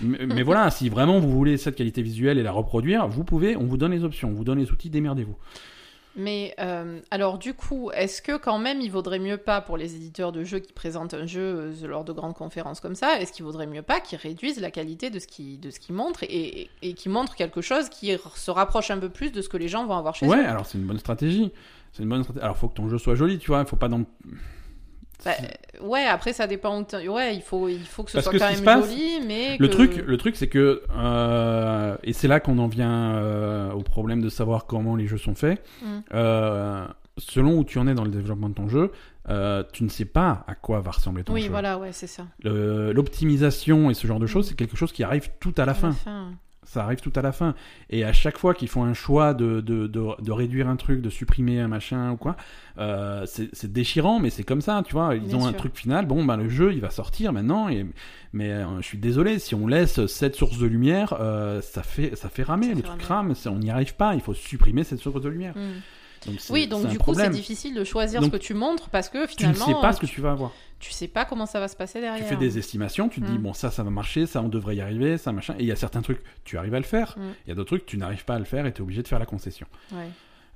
Mais, 0.00 0.26
mais 0.26 0.42
voilà, 0.42 0.70
si 0.70 0.88
vraiment 0.88 1.18
vous 1.20 1.30
voulez 1.30 1.56
cette 1.56 1.76
qualité 1.76 2.02
visuelle 2.02 2.38
et 2.38 2.42
la 2.42 2.52
reproduire, 2.52 3.06
vous 3.08 3.24
pouvez, 3.24 3.56
on 3.56 3.64
vous 3.64 3.76
donne 3.76 3.92
les 3.92 4.04
options, 4.04 4.28
on 4.30 4.34
vous 4.34 4.44
donne 4.44 4.58
les 4.58 4.70
outils, 4.70 4.90
démerdez-vous. 4.90 5.36
Mais 6.16 6.54
euh, 6.60 7.00
alors 7.10 7.38
du 7.38 7.54
coup, 7.54 7.90
est-ce 7.92 8.22
que 8.22 8.36
quand 8.36 8.60
même 8.60 8.80
il 8.80 8.88
vaudrait 8.88 9.18
mieux 9.18 9.36
pas 9.36 9.60
pour 9.60 9.76
les 9.76 9.96
éditeurs 9.96 10.30
de 10.30 10.44
jeux 10.44 10.60
qui 10.60 10.72
présentent 10.72 11.12
un 11.12 11.26
jeu 11.26 11.40
euh, 11.40 11.72
lors 11.88 12.04
de 12.04 12.12
grandes 12.12 12.34
conférences 12.34 12.78
comme 12.78 12.94
ça, 12.94 13.20
est-ce 13.20 13.32
qu'il 13.32 13.44
vaudrait 13.44 13.66
mieux 13.66 13.82
pas 13.82 13.98
qu'ils 13.98 14.18
réduisent 14.18 14.60
la 14.60 14.70
qualité 14.70 15.10
de 15.10 15.18
ce 15.18 15.26
qu'ils 15.26 15.58
de 15.58 15.70
ce 15.70 15.80
qu'ils 15.80 15.96
montrent 15.96 16.22
et, 16.22 16.60
et, 16.62 16.70
et 16.82 16.94
qu'ils 16.94 17.10
montrent 17.10 17.34
quelque 17.34 17.60
chose 17.62 17.88
qui 17.88 18.16
se 18.36 18.50
rapproche 18.52 18.92
un 18.92 18.98
peu 18.98 19.08
plus 19.08 19.32
de 19.32 19.42
ce 19.42 19.48
que 19.48 19.56
les 19.56 19.66
gens 19.66 19.86
vont 19.86 19.96
avoir 19.96 20.14
chez 20.14 20.26
Ouais, 20.26 20.38
eux? 20.38 20.46
alors 20.48 20.66
c'est 20.66 20.78
une 20.78 20.84
bonne 20.86 21.00
stratégie. 21.00 21.50
C'est 21.92 22.04
une 22.04 22.08
bonne 22.08 22.22
stratégie. 22.22 22.44
Alors 22.44 22.56
faut 22.56 22.68
que 22.68 22.74
ton 22.74 22.88
jeu 22.88 22.98
soit 22.98 23.16
joli, 23.16 23.38
tu 23.38 23.48
vois, 23.48 23.60
il 23.62 23.66
faut 23.66 23.74
pas 23.74 23.88
dans 23.88 24.04
Bah, 25.24 25.32
Ouais, 25.82 26.04
après 26.04 26.32
ça 26.32 26.46
dépend. 26.46 26.84
Ouais, 27.08 27.34
il 27.34 27.42
faut 27.42 27.68
il 27.68 27.80
faut 27.80 28.02
que 28.04 28.10
ce 28.10 28.16
Parce 28.18 28.24
soit 28.24 28.32
que 28.34 28.38
quand 28.38 28.50
ce 28.50 28.56
même 28.56 28.64
passe, 28.64 28.88
joli, 28.88 29.20
mais 29.26 29.56
Le 29.58 29.68
que- 29.68 29.72
truc, 29.72 29.96
le 30.06 30.16
truc, 30.16 30.36
c'est 30.36 30.48
que 30.48 30.82
euh, 30.96 31.96
et 32.04 32.12
c'est 32.12 32.28
là 32.28 32.40
qu'on 32.40 32.58
en 32.58 32.66
vient 32.68 33.14
euh, 33.16 33.72
au 33.72 33.82
problème 33.82 34.20
de 34.20 34.28
savoir 34.28 34.66
comment 34.66 34.96
les 34.96 35.06
jeux 35.06 35.18
sont 35.18 35.34
faits. 35.34 35.62
Mm. 35.82 35.86
Euh, 36.14 36.86
selon 37.18 37.58
où 37.58 37.64
tu 37.64 37.78
en 37.78 37.86
es 37.86 37.94
dans 37.94 38.04
le 38.04 38.10
développement 38.10 38.48
de 38.48 38.54
ton 38.54 38.68
jeu, 38.68 38.92
tu 39.72 39.84
ne 39.84 39.88
sais 39.88 40.04
pas 40.04 40.44
à 40.46 40.54
quoi 40.54 40.80
va 40.80 40.90
ressembler 40.90 41.24
ton 41.24 41.32
Oui, 41.32 41.42
jeu. 41.42 41.48
voilà, 41.50 41.78
ouais, 41.78 41.92
c'est 41.92 42.06
ça. 42.08 42.24
L'optimisation 42.92 43.90
et 43.90 43.94
ce 43.94 44.06
genre 44.06 44.20
de 44.20 44.26
choses, 44.26 44.46
Mm. 44.46 44.48
c'est 44.50 44.56
quelque 44.56 44.76
chose 44.76 44.92
qui 44.92 45.02
arrive 45.04 45.30
tout 45.40 45.54
à 45.58 45.64
la 45.64 45.72
À 45.72 45.74
fin. 45.74 45.94
Ça 46.64 46.84
arrive 46.84 47.00
tout 47.00 47.12
à 47.14 47.22
la 47.22 47.32
fin. 47.32 47.54
Et 47.90 48.04
à 48.04 48.12
chaque 48.12 48.38
fois 48.38 48.54
qu'ils 48.54 48.68
font 48.68 48.84
un 48.84 48.94
choix 48.94 49.34
de, 49.34 49.60
de, 49.60 49.86
de, 49.86 50.22
de 50.22 50.32
réduire 50.32 50.68
un 50.68 50.76
truc, 50.76 51.02
de 51.02 51.10
supprimer 51.10 51.60
un 51.60 51.68
machin 51.68 52.12
ou 52.12 52.16
quoi, 52.16 52.36
euh, 52.78 53.24
c'est 53.26 53.72
déchirant, 53.72 54.18
mais 54.18 54.30
c'est 54.30 54.44
comme 54.44 54.60
ça, 54.60 54.82
tu 54.84 54.94
vois. 54.94 55.14
Ils 55.14 55.22
Bien 55.22 55.38
ont 55.38 55.46
un 55.46 55.52
truc 55.52 55.76
final. 55.76 56.06
Bon, 56.06 56.24
ben 56.24 56.36
le 56.36 56.48
jeu, 56.48 56.72
il 56.72 56.80
va 56.80 56.90
sortir 56.90 57.32
maintenant. 57.32 57.68
Et, 57.68 57.86
mais 58.32 58.50
euh, 58.50 58.80
je 58.80 58.86
suis 58.86 58.98
désolé, 58.98 59.38
si 59.38 59.54
on 59.54 59.66
laisse 59.66 60.06
cette 60.06 60.34
source 60.36 60.58
de 60.58 60.66
lumière, 60.66 61.14
euh, 61.20 61.60
ça 61.60 61.82
fait 61.82 62.16
ça 62.16 62.28
fait 62.28 62.42
ramer. 62.42 62.68
Ça 62.68 62.70
le 62.72 62.76
fait 62.76 62.82
truc 62.82 63.02
ramer. 63.02 63.34
rame. 63.44 63.54
On 63.54 63.58
n'y 63.58 63.70
arrive 63.70 63.94
pas. 63.94 64.14
Il 64.14 64.20
faut 64.20 64.34
supprimer 64.34 64.84
cette 64.84 65.00
source 65.00 65.20
de 65.20 65.28
lumière. 65.28 65.56
Mm. 65.56 65.80
Donc 66.26 66.36
Oui, 66.50 66.66
donc 66.66 66.86
du 66.86 66.98
coup, 66.98 67.14
c'est 67.14 67.30
difficile 67.30 67.74
de 67.74 67.84
choisir 67.84 68.20
Donc, 68.20 68.32
ce 68.32 68.36
que 68.36 68.42
tu 68.42 68.54
montres 68.54 68.88
parce 68.90 69.08
que 69.08 69.26
Tu 69.26 69.46
ne 69.46 69.52
finalement, 69.52 69.66
sais 69.66 69.74
pas 69.80 69.92
ce 69.92 70.00
que 70.00 70.06
tu 70.06 70.20
vas 70.20 70.32
avoir. 70.32 70.52
tu 70.80 70.92
sais 70.92 71.08
pas 71.08 71.24
comment 71.24 71.46
ça 71.46 71.60
va 71.60 71.68
se 71.68 71.76
passer 71.76 72.00
derrière. 72.00 72.22
Tu 72.22 72.28
fais 72.28 72.36
des 72.40 72.58
estimations, 72.58 73.08
tu 73.08 73.20
te 73.20 73.26
dis 73.26 73.38
Mm. 73.38 73.42
bon 73.42 73.52
ça 73.54 73.70
ça 73.70 73.82
va 73.82 73.90
marcher, 73.90 74.26
ça 74.26 74.40
on 74.42 74.48
devrait 74.48 74.76
y 74.76 74.80
arriver, 74.80 75.18
ça 75.18 75.32
machin. 75.32 75.54
Et 75.58 75.62
il 75.62 75.66
y 75.66 75.72
a 75.72 75.76
certains 75.76 76.02
trucs, 76.02 76.20
tu 76.44 76.58
arrives 76.58 76.74
à 76.74 76.78
le 76.78 76.84
faire. 76.84 77.14
Mm. 77.18 77.22
Il 77.46 77.48
y 77.48 77.52
a 77.52 77.54
d'autres 77.54 77.68
trucs, 77.76 77.86
tu 77.86 77.96
n'arrives 77.98 78.24
pas 78.24 78.34
à 78.34 78.38
le 78.38 78.44
faire 78.44 78.66
et 78.66 78.72
tu 78.72 78.78
es 78.78 78.82
obligé 78.82 79.02
de 79.02 79.08
faire 79.08 79.18
la 79.18 79.26
concession. 79.26 79.66
Ouais. 79.92 80.08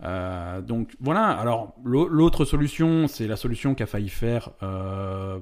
Euh, 0.04 0.60
donc 0.60 0.92
voilà, 1.00 1.26
alors 1.26 1.74
l'au- 1.84 2.06
l'autre 2.08 2.44
solution, 2.44 3.08
c'est 3.08 3.26
la 3.26 3.34
solution 3.36 3.74
qu'a 3.74 3.86
failli 3.86 4.08
faire 4.08 4.50
euh, 4.62 5.38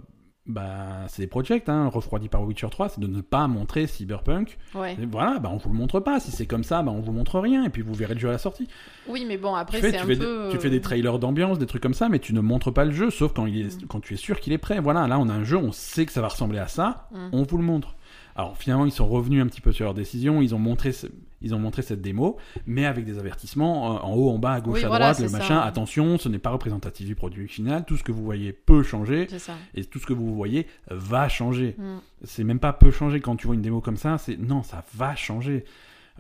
bah, 0.46 1.06
c'est 1.08 1.22
des 1.22 1.26
projects, 1.28 1.68
hein, 1.68 1.88
refroidis 1.88 2.28
par 2.28 2.42
Witcher 2.44 2.68
3, 2.70 2.88
c'est 2.90 3.00
de 3.00 3.06
ne 3.06 3.20
pas 3.20 3.46
montrer 3.48 3.86
Cyberpunk. 3.86 4.58
Ouais. 4.74 4.96
Et 5.00 5.06
voilà, 5.06 5.38
bah, 5.38 5.50
on 5.52 5.56
vous 5.56 5.70
le 5.70 5.76
montre 5.76 6.00
pas. 6.00 6.20
Si 6.20 6.30
c'est 6.30 6.46
comme 6.46 6.64
ça, 6.64 6.82
bah, 6.82 6.92
on 6.94 7.00
vous 7.00 7.12
montre 7.12 7.40
rien 7.40 7.64
et 7.64 7.68
puis 7.68 7.82
vous 7.82 7.94
verrez 7.94 8.14
le 8.14 8.20
jeu 8.20 8.28
à 8.28 8.32
la 8.32 8.38
sortie. 8.38 8.68
Oui, 9.08 9.24
mais 9.26 9.36
bon, 9.38 9.54
après, 9.54 9.80
c'est 9.80 9.92
tu, 9.92 9.98
un 9.98 10.04
fais 10.06 10.16
peu. 10.16 10.44
des, 10.46 10.52
tu 10.56 10.60
fais 10.60 10.70
des 10.70 10.78
euh, 10.78 10.80
trailers 10.80 11.18
d'ambiance, 11.18 11.58
des 11.58 11.66
trucs 11.66 11.82
comme 11.82 11.94
ça, 11.94 12.08
mais 12.08 12.18
tu 12.18 12.32
ne 12.34 12.40
montres 12.40 12.72
pas 12.72 12.84
le 12.84 12.92
jeu, 12.92 13.10
sauf 13.10 13.32
quand, 13.32 13.46
il 13.46 13.60
est, 13.66 13.82
Mm. 13.82 13.86
quand 13.88 14.00
tu 14.00 14.14
es 14.14 14.16
sûr 14.16 14.40
qu'il 14.40 14.52
est 14.52 14.58
prêt. 14.58 14.78
Voilà, 14.80 15.06
là 15.08 15.18
on 15.18 15.28
a 15.28 15.32
un 15.32 15.44
jeu, 15.44 15.56
on 15.56 15.72
sait 15.72 16.06
que 16.06 16.12
ça 16.12 16.20
va 16.20 16.28
ressembler 16.28 16.58
à 16.58 16.68
ça, 16.68 17.08
Mm. 17.12 17.28
on 17.32 17.42
vous 17.42 17.58
le 17.58 17.64
montre. 17.64 17.94
Alors 18.36 18.56
finalement, 18.58 18.84
ils 18.84 18.92
sont 18.92 19.08
revenus 19.08 19.42
un 19.42 19.46
petit 19.46 19.60
peu 19.62 19.72
sur 19.72 19.84
leur 19.86 19.94
décision, 19.94 20.42
ils 20.42 20.54
ont 20.54 20.58
montré, 20.58 20.92
ils 21.40 21.54
ont 21.54 21.58
montré 21.58 21.80
cette 21.80 22.02
démo, 22.02 22.36
mais 22.66 22.84
avec 22.84 23.06
des 23.06 23.18
avertissements 23.18 23.96
euh, 23.96 23.98
en 24.00 24.14
haut, 24.14 24.30
en 24.30 24.38
bas, 24.38 24.52
à 24.52 24.60
gauche, 24.60 24.78
Oui, 24.78 24.84
à 24.84 24.88
voilà, 24.88 25.12
droite, 25.12 25.22
le 25.22 25.28
ça. 25.28 25.38
machin. 25.38 25.58
Attention, 25.58 26.18
ce 26.18 26.28
n'est 26.28 26.38
pas 26.38 26.50
représentatif 26.50 27.06
du 27.06 27.14
produit 27.14 27.48
final. 27.48 27.84
Tout 27.86 27.96
ce 27.96 28.04
que 28.04 28.12
vous 28.12 28.22
voyez 28.22 28.52
peut 28.52 28.82
changer, 28.82 29.26
et 29.74 29.84
tout 29.84 29.98
ce 29.98 30.06
que 30.06 30.12
vous 30.12 30.34
voyez 30.34 30.66
va 30.90 31.28
changer. 31.28 31.76
Mm. 31.78 31.96
C'est 32.24 32.44
même 32.44 32.58
pas 32.58 32.72
peu 32.74 32.90
changer 32.90 33.20
quand 33.20 33.36
tu 33.36 33.46
vois 33.46 33.54
une 33.56 33.62
démo 33.62 33.80
comme 33.80 33.96
ça, 33.96 34.18
c'est 34.18 34.36
non, 34.36 34.62
ça 34.62 34.84
va 34.94 35.16
changer. 35.16 35.64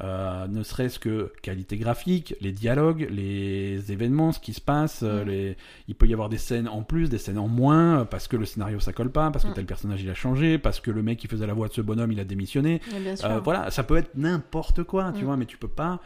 Euh, 0.02 0.46
ne 0.46 0.62
serait-ce 0.62 0.98
que 0.98 1.32
qualité 1.40 1.78
graphique, 1.78 2.34
les 2.42 2.52
dialogues, 2.52 3.08
les 3.10 3.90
événements, 3.92 4.32
ce 4.32 4.40
qui 4.40 4.52
se 4.52 4.60
passe, 4.60 5.00
euh, 5.02 5.24
Mm. 5.24 5.28
les... 5.28 5.56
il 5.88 5.94
peut 5.94 6.06
y 6.06 6.12
avoir 6.12 6.28
des 6.28 6.36
scènes 6.36 6.68
en 6.68 6.82
plus, 6.82 7.08
des 7.08 7.16
scènes 7.16 7.38
en 7.38 7.48
moins, 7.48 8.00
euh, 8.00 8.04
parce 8.04 8.28
que 8.28 8.36
le 8.36 8.44
scénario 8.44 8.78
ça 8.78 8.92
colle 8.92 9.10
pas, 9.10 9.30
parce 9.30 9.44
que 9.46 9.50
Mm. 9.50 9.54
tel 9.54 9.64
personnage 9.66 10.02
il 10.02 10.10
a 10.10 10.14
changé, 10.14 10.58
parce 10.58 10.80
que 10.80 10.90
le 10.90 11.02
mec 11.02 11.18
qui 11.18 11.28
faisait 11.28 11.46
la 11.46 11.54
voix 11.54 11.68
de 11.68 11.72
ce 11.72 11.80
bonhomme 11.80 12.12
il 12.12 12.20
a 12.20 12.24
démissionné. 12.24 12.82
Euh, 13.24 13.40
voilà, 13.40 13.70
ça 13.70 13.84
peut 13.84 13.96
être 13.96 14.10
n'importe 14.16 14.82
quoi, 14.82 15.12
tu 15.12 15.22
Mm. 15.22 15.24
vois, 15.24 15.36
mais 15.38 15.46
tu 15.46 15.56
peux 15.56 15.66
pas, 15.68 16.00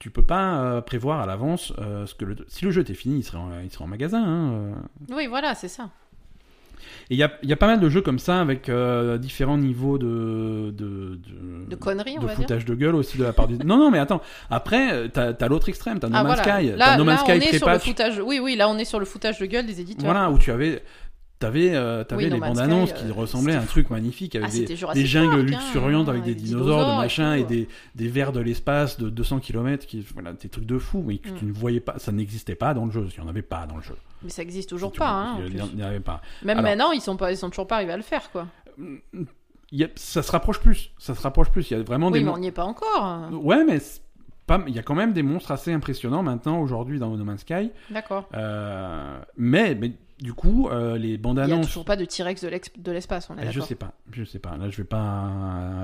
tu 0.00 0.10
peux 0.10 0.22
pas 0.24 0.60
euh, 0.60 0.80
prévoir 0.80 1.20
à 1.20 1.26
l'avance 1.26 1.72
euh, 1.78 2.06
ce 2.06 2.14
que 2.16 2.24
le... 2.24 2.36
si 2.48 2.64
le 2.64 2.70
jeu 2.72 2.80
était 2.80 2.94
fini, 2.94 3.18
il 3.18 3.22
serait 3.22 3.38
en, 3.38 3.50
il 3.60 3.70
serait 3.70 3.84
en 3.84 3.88
magasin. 3.88 4.24
hein, 4.24 4.52
euh. 4.52 5.14
Oui, 5.14 5.26
voilà, 5.28 5.54
c'est 5.54 5.68
ça. 5.68 5.90
Et 7.10 7.14
il 7.14 7.16
y 7.18 7.22
a, 7.22 7.32
il 7.42 7.48
y 7.48 7.52
a 7.52 7.56
pas 7.56 7.66
mal 7.66 7.80
de 7.80 7.88
jeux 7.88 8.02
comme 8.02 8.18
ça 8.18 8.40
avec 8.40 8.68
euh, 8.68 9.18
différents 9.18 9.58
niveaux 9.58 9.98
de 9.98 10.72
de, 10.76 11.18
de, 11.18 11.68
De 11.70 11.76
conneries, 11.76 12.16
on 12.18 12.22
de 12.22 12.26
va 12.26 12.34
dire. 12.34 12.42
foutage 12.42 12.64
de 12.64 12.74
gueule 12.74 12.94
aussi 12.94 13.18
de 13.18 13.24
la 13.24 13.32
part 13.32 13.46
du. 13.48 13.56
non, 13.64 13.76
non, 13.76 13.90
mais 13.90 13.98
attends. 13.98 14.20
Après, 14.50 14.92
euh, 14.92 15.08
t'as 15.12 15.32
as, 15.38 15.48
l'autre 15.48 15.68
extrême, 15.68 15.98
t'as 15.98 16.08
No 16.08 16.14
Ah, 16.16 16.22
Man's 16.24 16.36
voilà. 16.42 16.58
Sky. 16.58 16.66
Là, 16.76 16.84
T'as 16.86 16.96
No 16.96 17.04
là, 17.04 17.12
Man's 17.12 17.22
on 17.22 17.26
Sky 17.26 17.48
est 17.48 17.58
sur 17.58 17.68
le 17.70 17.78
foutage. 17.78 18.20
Oui, 18.24 18.38
oui, 18.42 18.56
là, 18.56 18.68
on 18.68 18.78
est 18.78 18.84
sur 18.84 18.98
le 18.98 19.04
foutage 19.04 19.38
de 19.38 19.46
gueule 19.46 19.66
des 19.66 19.80
éditeurs. 19.80 20.04
Voilà, 20.04 20.30
où 20.30 20.38
tu 20.38 20.50
avais. 20.50 20.82
T'avais 21.40 21.74
euh, 21.74 22.04
Oui, 22.12 22.28
les 22.28 22.38
bandes 22.38 22.58
annonces 22.58 22.92
qui 22.92 23.06
euh, 23.06 23.12
ressemblaient 23.12 23.54
à 23.54 23.60
un 23.62 23.64
truc 23.64 23.88
magnifique 23.90 24.36
avec 24.36 24.50
Ah, 24.50 24.52
des, 24.52 24.66
des 25.00 25.06
jungles 25.06 25.50
Park, 25.50 25.54
hein, 25.54 25.64
luxuriantes 25.64 26.08
avec 26.10 26.22
des 26.22 26.30
avec 26.32 26.42
des 26.42 26.48
dinosaures, 26.48 26.86
de 26.86 26.92
et 26.92 26.96
machin 26.98 27.34
et 27.34 27.42
tout. 27.42 27.48
des, 27.48 27.68
des 27.94 28.08
vers 28.08 28.30
de 28.32 28.40
l'espace 28.40 29.00
de 29.00 29.08
200 29.08 29.40
km 29.40 29.86
qui 29.86 30.06
voilà 30.14 30.34
des 30.34 30.48
trucs 30.50 30.66
de 30.66 30.78
fou 30.78 31.02
mais 31.06 31.16
que 31.18 31.30
Mm. 31.30 31.34
tu 31.38 31.44
ne 31.46 31.52
voyais 31.52 31.80
pas 31.80 31.98
ça 31.98 32.12
n'existait 32.12 32.54
pas 32.54 32.74
dans 32.74 32.84
le 32.84 32.90
jeu 32.92 33.08
il 33.10 33.16
y 33.18 33.20
en 33.24 33.28
avait 33.28 33.40
pas 33.42 33.66
dans 33.66 33.76
le 33.76 33.82
jeu 33.82 33.96
Mais 34.22 34.28
ça 34.30 34.42
existe 34.42 34.68
toujours 34.68 34.92
pas. 34.92 35.08
Hein, 35.10 35.38
il 35.46 35.54
y- 35.56 35.62
il 35.76 35.82
avait 35.82 35.98
pas 36.00 36.20
Même 36.44 36.58
Alors- 36.58 36.70
maintenant, 36.70 36.92
ils 36.92 37.00
sont 37.00 37.16
pas, 37.16 37.32
ils 37.32 37.38
sont 37.38 37.48
toujours 37.48 37.66
pas 37.66 37.76
arrivés 37.76 37.92
à 37.94 37.96
le 37.96 38.02
faire, 38.02 38.30
quoi. 38.30 38.46
Il 38.78 39.78
y 39.78 39.84
a- 39.84 39.88
ça 39.94 40.22
se 40.22 40.30
rapproche 40.32 40.60
plus 40.60 40.90
ça 40.98 41.14
se 41.14 41.22
rapproche 41.22 41.50
plus 41.50 41.70
il 41.70 41.74
y 41.78 41.80
a 41.80 41.82
vraiment 41.82 42.08
Oui, 42.08 42.18
des 42.18 42.24
mais 42.24 42.30
on 42.30 42.38
n'y 42.38 42.48
est 42.48 42.52
pas 42.52 42.64
encore. 42.64 43.28
Ouais, 43.32 43.64
mais 43.64 43.78
il 44.66 44.74
y 44.74 44.78
a 44.78 44.82
quand 44.82 44.94
même 44.96 45.12
des 45.14 45.22
monstres 45.22 45.52
assez 45.52 45.72
impressionnants 45.72 46.22
maintenant, 46.22 46.60
aujourd'hui, 46.60 46.98
dans 46.98 47.16
No 47.16 47.24
Man's 47.24 47.40
Sky. 47.42 47.70
D'accord. 47.90 48.28
Euh, 48.34 49.18
mais, 49.36 49.74
mais 49.74 49.92
du 50.20 50.32
coup, 50.34 50.68
euh, 50.68 50.98
les 50.98 51.16
bandes 51.16 51.38
Il 51.42 51.46
n'y 51.46 51.52
a 51.52 51.54
annonces. 51.54 51.66
toujours 51.68 51.84
pas 51.84 51.96
de 51.96 52.04
T-Rex 52.04 52.44
de 52.44 52.92
l'espace, 52.92 53.28
on 53.30 53.34
est 53.38 53.42
Eh, 53.42 53.46
je 53.46 53.52
d'accord. 53.54 53.66
sais 53.68 53.74
pas, 53.74 53.92
je 54.12 54.24
sais 54.24 54.38
pas. 54.38 54.56
Là, 54.56 54.68
je 54.68 54.76
vais 54.76 54.84
pas, 54.84 55.30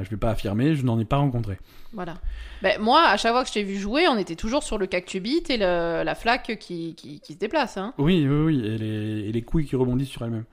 je 0.03 0.11
vais 0.11 0.17
pas 0.17 0.31
affirmer. 0.31 0.75
Je 0.77 0.85
n'en 0.85 0.99
ai 0.99 1.05
pas 1.05 1.17
rencontré. 1.17 1.59
Voilà. 1.93 2.15
Ben, 2.63 2.81
moi, 2.81 3.03
à 3.09 3.17
chaque 3.17 3.33
fois 3.33 3.43
que 3.43 3.49
je 3.49 3.55
t'ai 3.55 3.63
vu 3.63 3.77
jouer, 3.77 4.07
on 4.09 4.19
était 4.19 4.37
toujours 4.37 4.63
sur 4.63 4.77
le 4.79 4.87
cactubit 4.87 5.43
et 5.49 5.57
le- 5.57 6.03
la 6.05 6.15
flaque 6.15 6.57
qui, 6.61 6.95
qui, 6.95 7.21
qui 7.21 7.33
se 7.33 7.39
déplace. 7.39 7.77
Hein. 7.79 7.95
Oui, 7.99 8.27
oui, 8.29 8.45
oui. 8.55 8.67
Et 8.67 8.77
les, 8.79 9.29
et 9.29 9.33
les 9.33 9.43
couilles 9.43 9.65
qui 9.67 9.77
rebondissent 9.77 10.11
sur 10.11 10.23
elles-mêmes. 10.25 10.45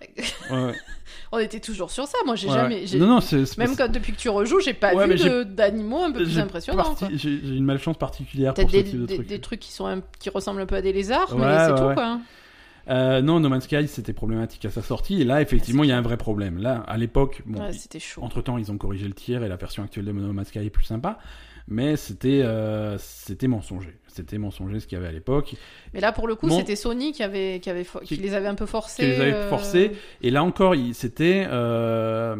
Ouais. 0.50 0.72
On 1.32 1.38
était 1.38 1.60
toujours 1.60 1.90
sur 1.90 2.06
ça. 2.06 2.18
Moi, 2.26 2.34
j'ai 2.34 2.48
Ouais, 2.48 2.54
jamais. 2.54 2.84
Non, 2.96 3.06
non, 3.06 3.18
Même 3.58 3.76
quand, 3.76 3.90
depuis 3.90 4.12
que 4.12 4.18
tu 4.18 4.28
rejoues, 4.28 4.60
j'ai 4.60 4.74
pas 4.74 4.94
Ouais, 4.94 5.06
vu 5.06 5.44
d'animaux 5.44 6.02
un 6.02 6.10
peu 6.10 6.24
plus 6.24 6.38
impressionnants. 6.38 6.82
parti-. 6.82 7.06
J'ai 7.18 7.30
une 7.30 7.64
malchance 7.64 7.96
particulière 7.98 8.52
pour 8.54 8.68
ce 8.68 8.76
des, 8.76 8.84
type 8.84 9.00
de 9.00 9.06
des- 9.06 9.14
truc. 9.16 9.26
des 9.28 9.38
trucs 9.40 9.60
qui, 9.60 9.72
sont 9.72 9.86
un- 9.86 10.02
qui 10.18 10.28
ressemblent 10.30 10.60
un 10.60 10.66
peu 10.66 10.74
à 10.76 10.82
des 10.82 10.92
lézards, 10.92 11.36
mais 11.36 11.58
c'est 11.66 11.74
tout 11.74 11.94
quoi. 11.94 12.18
Euh, 12.88 13.20
non, 13.22 13.40
No 13.40 13.48
Man's 13.48 13.64
Sky, 13.64 13.86
c'était 13.88 14.12
problématique 14.12 14.64
à 14.64 14.70
sa 14.70 14.82
sortie. 14.82 15.20
Et 15.20 15.24
là, 15.24 15.40
effectivement, 15.42 15.80
Ouais, 15.82 15.86
il 15.88 15.90
y 15.90 15.92
a 15.92 15.98
un 15.98 16.02
vrai 16.02 16.16
problème. 16.16 16.58
Là, 16.58 16.82
à 16.86 16.96
l'époque, 16.96 17.42
bon, 17.46 17.60
Ouais, 17.60 17.72
c'était 17.72 17.98
chaud. 18.00 18.22
entre 18.22 18.42
temps, 18.42 18.58
ils 18.58 18.70
ont 18.72 18.78
corrigé 18.78 19.06
le 19.06 19.14
tir 19.14 19.42
et 19.44 19.48
la 19.48 19.56
version 19.56 19.82
actuelle 19.82 20.04
de 20.06 20.12
No 20.12 20.32
Man's 20.32 20.48
Sky 20.48 20.60
est 20.60 20.70
plus 20.70 20.84
sympa. 20.84 21.18
Mais 21.68 21.94
c'était 21.96 22.40
euh, 22.42 22.96
c'était 22.98 23.46
mensonger. 23.46 23.96
C'était 24.08 24.38
mensonger 24.38 24.80
ce 24.80 24.86
qu'il 24.88 24.96
y 24.96 25.00
avait 25.00 25.08
à 25.08 25.12
l'époque. 25.12 25.54
Mais 25.94 26.00
là, 26.00 26.10
pour 26.10 26.26
le 26.26 26.34
coup, 26.34 26.48
Bon. 26.48 26.58
c'était 26.58 26.74
Sony 26.74 27.12
qui, 27.12 27.22
avait, 27.22 27.60
qui, 27.60 27.70
avait 27.70 27.84
qui 27.84 28.16
Qui- 28.16 28.16
les 28.16 28.34
avait 28.34 28.48
un 28.48 28.56
peu 28.56 28.66
forcés. 28.66 29.02
qui 29.04 29.08
les 29.08 29.20
avait 29.20 29.32
euh, 29.34 29.48
forcés. 29.50 29.92
Et 30.22 30.30
là 30.30 30.42
encore, 30.42 30.74
c'était 30.94 31.46
euh, 31.48 32.34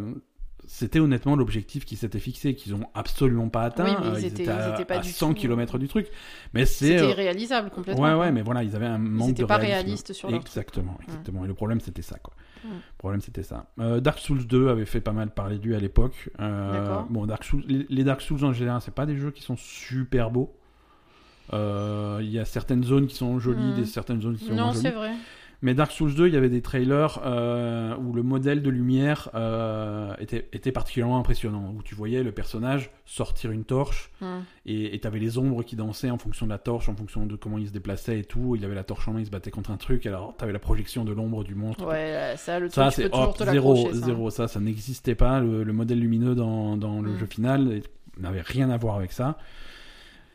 c'était 0.72 1.00
honnêtement 1.00 1.34
l'objectif 1.34 1.84
qui 1.84 1.96
s'était 1.96 2.20
fixé, 2.20 2.54
qu'ils 2.54 2.74
ont 2.76 2.86
absolument 2.94 3.48
pas 3.48 3.62
atteint. 3.62 3.84
Oui, 3.86 3.90
mais 4.00 4.20
ils 4.20 4.24
Euh, 4.24 4.28
étaient- 4.28 4.48
à, 4.48 4.68
ils 4.68 4.74
étaient 4.74 4.84
pas 4.84 4.94
à 4.94 4.98
du 5.00 5.10
100 5.10 5.28
tout- 5.28 5.34
km 5.40 5.78
du 5.78 5.88
truc. 5.88 6.06
Mais 6.54 6.64
c'est 6.64 6.86
C'était 6.86 7.02
euh, 7.02 7.10
irréalisable 7.10 7.70
complètement. 7.70 8.04
Ouais, 8.04 8.14
ouais, 8.14 8.30
mais 8.32 8.42
voilà, 8.42 8.62
ils 8.62 8.76
avaient 8.76 8.86
un 8.86 8.98
manque 8.98 9.30
Ils 9.30 9.34
de 9.34 9.44
pas 9.44 9.56
réalisme. 9.56 10.14
sur 10.14 10.30
leur 10.30 10.38
truc. 10.40 10.48
Exactement, 10.48 10.96
exactement. 11.02 11.44
Et 11.44 11.48
le 11.48 11.54
problème, 11.54 11.80
c'était 11.80 12.02
ça, 12.02 12.18
quoi. 12.20 12.34
Le 12.64 12.70
problème, 12.98 13.20
c'était 13.20 13.42
ça. 13.42 13.66
Euh, 13.80 14.00
Dark 14.00 14.18
Souls 14.20 14.46
2 14.46 14.68
avait 14.68 14.84
fait 14.86 15.00
pas 15.00 15.12
mal 15.12 15.30
parler 15.34 15.58
de 15.58 15.64
lui 15.64 15.74
à 15.74 15.80
l'époque. 15.80 16.30
Euh, 16.40 17.00
bon, 17.10 17.26
Dark 17.26 17.42
Souls, 17.44 17.64
les, 17.66 17.86
les 17.88 18.04
Dark 18.04 18.20
Souls 18.20 18.44
en 18.44 18.52
général, 18.52 18.80
c'est 18.80 18.94
pas 18.94 19.06
des 19.06 19.16
jeux 19.16 19.30
qui 19.32 19.42
sont 19.42 19.56
super 19.56 20.30
beaux. 20.30 20.54
Euh, 21.52 22.18
Il 22.22 22.30
y 22.30 22.38
a 22.38 22.44
certaines 22.44 22.84
zones 22.84 23.06
qui 23.06 23.16
sont 23.16 23.38
jolies, 23.40 23.72
Mm. 23.72 23.74
des 23.76 23.84
certaines 23.86 24.20
zones 24.20 24.36
qui 24.36 24.44
sont 24.44 24.50
Non, 24.54 24.64
moins 24.64 24.72
jolies. 24.72 24.82
c'est 24.82 24.90
vrai. 24.92 25.10
Mais 25.62 25.74
Dark 25.74 25.92
Souls 25.92 26.14
2, 26.14 26.28
il 26.28 26.32
y 26.32 26.36
avait 26.38 26.48
des 26.48 26.62
trailers 26.62 27.20
euh, 27.26 27.94
où 27.98 28.14
le 28.14 28.22
modèle 28.22 28.62
de 28.62 28.70
lumière 28.70 29.28
euh, 29.34 30.14
était, 30.18 30.48
était 30.54 30.72
particulièrement 30.72 31.18
impressionnant. 31.18 31.74
Où 31.76 31.82
tu 31.82 31.94
voyais 31.94 32.22
le 32.22 32.32
personnage 32.32 32.90
sortir 33.04 33.50
une 33.50 33.64
torche 33.64 34.10
Hmm. 34.22 34.40
et 34.66 34.98
tu 35.00 35.06
avais 35.06 35.18
les 35.18 35.38
ombres 35.38 35.62
qui 35.62 35.76
dansaient 35.76 36.10
en 36.10 36.18
fonction 36.18 36.44
de 36.44 36.50
la 36.50 36.58
torche, 36.58 36.90
en 36.90 36.94
fonction 36.94 37.24
de 37.24 37.36
comment 37.36 37.56
il 37.56 37.66
se 37.68 37.72
déplaçait 37.72 38.18
et 38.20 38.24
tout. 38.24 38.54
Il 38.56 38.64
avait 38.66 38.74
la 38.74 38.84
torche 38.84 39.08
en 39.08 39.12
main, 39.14 39.20
il 39.20 39.26
se 39.26 39.30
battait 39.30 39.50
contre 39.50 39.70
un 39.70 39.76
truc. 39.78 40.04
Alors 40.06 40.34
tu 40.36 40.44
avais 40.44 40.52
la 40.52 40.58
projection 40.58 41.04
de 41.06 41.12
l'ombre 41.12 41.42
du 41.44 41.54
monstre. 41.54 41.86
Ouais, 41.86 42.34
ça, 42.36 42.58
le 42.58 42.68
truc, 42.68 42.84
c'est 42.92 43.10
zéro, 43.50 43.76
ça. 43.92 43.92
zéro. 43.94 44.28
Ça, 44.30 44.46
ça 44.48 44.60
n'existait 44.60 45.14
pas. 45.14 45.40
Le, 45.40 45.62
le 45.64 45.72
modèle 45.72 46.00
lumineux 46.00 46.34
dans, 46.34 46.76
dans 46.76 47.00
le 47.00 47.12
Mm. 47.12 47.18
jeu 47.18 47.26
final 47.26 47.80
n'avait 48.18 48.42
rien 48.42 48.68
à 48.70 48.76
voir 48.76 48.96
avec 48.96 49.12
ça. 49.12 49.38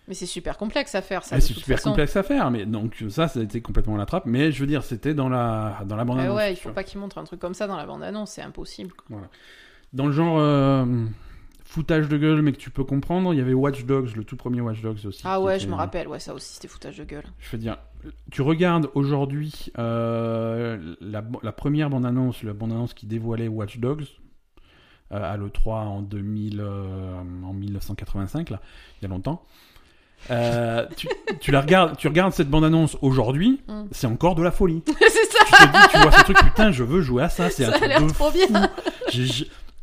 Mais 0.07 0.13
c'est 0.13 0.25
super 0.27 0.57
complexe 0.57 0.93
à 0.95 1.01
faire, 1.01 1.23
ça. 1.23 1.39
C'est 1.41 1.53
super 1.53 1.77
façon. 1.77 1.89
complexe 1.89 2.15
à 2.15 2.21
faire, 2.23 2.51
mais 2.51 2.65
donc 2.65 3.03
ça, 3.09 3.27
ça 3.27 3.39
a 3.39 3.43
été 3.43 3.61
complètement 3.61 3.97
la 3.97 4.05
trappe. 4.05 4.25
Mais 4.27 4.51
je 4.51 4.59
veux 4.59 4.67
dire, 4.67 4.83
c'était 4.83 5.13
dans 5.15 5.29
la, 5.29 5.81
dans 5.87 5.95
la 5.95 6.05
bande 6.05 6.17
Ouais, 6.17 6.23
annonce, 6.25 6.37
ouais, 6.37 6.53
il 6.53 6.57
faut 6.57 6.69
pas 6.71 6.83
qu'ils 6.83 6.99
montrent 6.99 7.17
un 7.17 7.23
truc 7.23 7.39
comme 7.39 7.55
ça 7.55 7.65
dans 7.67 7.75
la 7.75 7.85
bande-annonce, 7.87 8.31
c'est 8.31 8.41
impossible. 8.43 8.91
Dans 9.93 10.05
le 10.05 10.11
genre 10.11 10.37
euh, 10.39 10.85
foutage 11.63 12.07
de 12.07 12.17
gueule, 12.17 12.41
mais 12.43 12.51
que 12.51 12.57
tu 12.57 12.69
peux 12.69 12.83
comprendre, 12.83 13.33
il 13.33 13.37
y 13.37 13.41
avait 13.41 13.53
Watch 13.53 13.83
Dogs, 13.85 14.15
le 14.15 14.23
tout 14.23 14.35
premier 14.35 14.61
Watch 14.61 14.81
Dogs 14.81 15.05
aussi. 15.05 15.21
Ah 15.25 15.41
ouais, 15.41 15.55
était- 15.55 15.65
je 15.65 15.69
me 15.69 15.75
rappelle, 15.75 16.07
ouais, 16.07 16.19
ça 16.19 16.33
aussi 16.33 16.53
c'était 16.53 16.67
foutage 16.67 16.97
de 16.97 17.03
gueule. 17.03 17.23
Je 17.39 17.49
veux 17.49 17.57
dire, 17.57 17.77
tu 18.31 18.41
regardes 18.43 18.89
aujourd'hui 18.93 19.71
euh, 19.79 20.95
la, 21.01 21.23
la 21.41 21.51
première 21.51 21.89
bande-annonce, 21.89 22.43
la 22.43 22.53
bande-annonce 22.53 22.93
qui 22.93 23.07
dévoilait 23.07 23.47
Watch 23.47 23.79
Dogs 23.79 24.05
euh, 25.11 25.33
à 25.33 25.37
l'E3 25.37 25.69
en, 25.71 26.01
2000, 26.01 26.59
euh, 26.59 27.21
en 27.43 27.53
1985, 27.53 28.49
là, 28.51 28.61
il 28.99 29.03
y 29.03 29.05
a 29.05 29.09
longtemps. 29.09 29.43
Euh, 30.31 30.85
tu, 30.97 31.07
tu 31.39 31.51
la 31.51 31.61
regardes, 31.61 31.97
tu 31.97 32.07
regardes 32.07 32.33
cette 32.33 32.49
bande-annonce 32.49 32.97
aujourd'hui, 33.01 33.61
Mm. 33.67 33.83
c'est 33.91 34.07
encore 34.07 34.35
de 34.35 34.41
la 34.43 34.51
folie. 34.51 34.81
c'est 34.87 35.31
ça, 35.31 35.45
tu 35.45 35.67
te 35.67 35.71
dis, 35.71 35.87
tu 35.91 35.97
vois 35.99 36.11
ce 36.11 36.23
truc, 36.23 36.37
putain, 36.37 36.71
je 36.71 36.83
veux 36.83 37.01
jouer 37.01 37.23
à 37.23 37.29
ça, 37.29 37.49
c'est 37.49 37.65
un 37.65 37.71
a 37.71 37.87
l'air 37.87 38.01
de 38.01 38.11
trop 38.11 38.31
fou. 38.31 38.37
bien. 38.47 38.69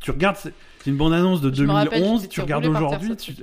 Tu 0.01 0.11
regardes, 0.11 0.35
c'est 0.37 0.53
une 0.85 0.97
bande-annonce 0.97 1.39
de 1.41 1.53
Je 1.53 1.63
me 1.63 1.71
rappelle, 1.71 2.01
2011, 2.01 2.21
j'étais 2.23 2.33
tu 2.33 2.41
regardes 2.41 2.65
aujourd'hui, 2.65 3.15
tu, 3.15 3.33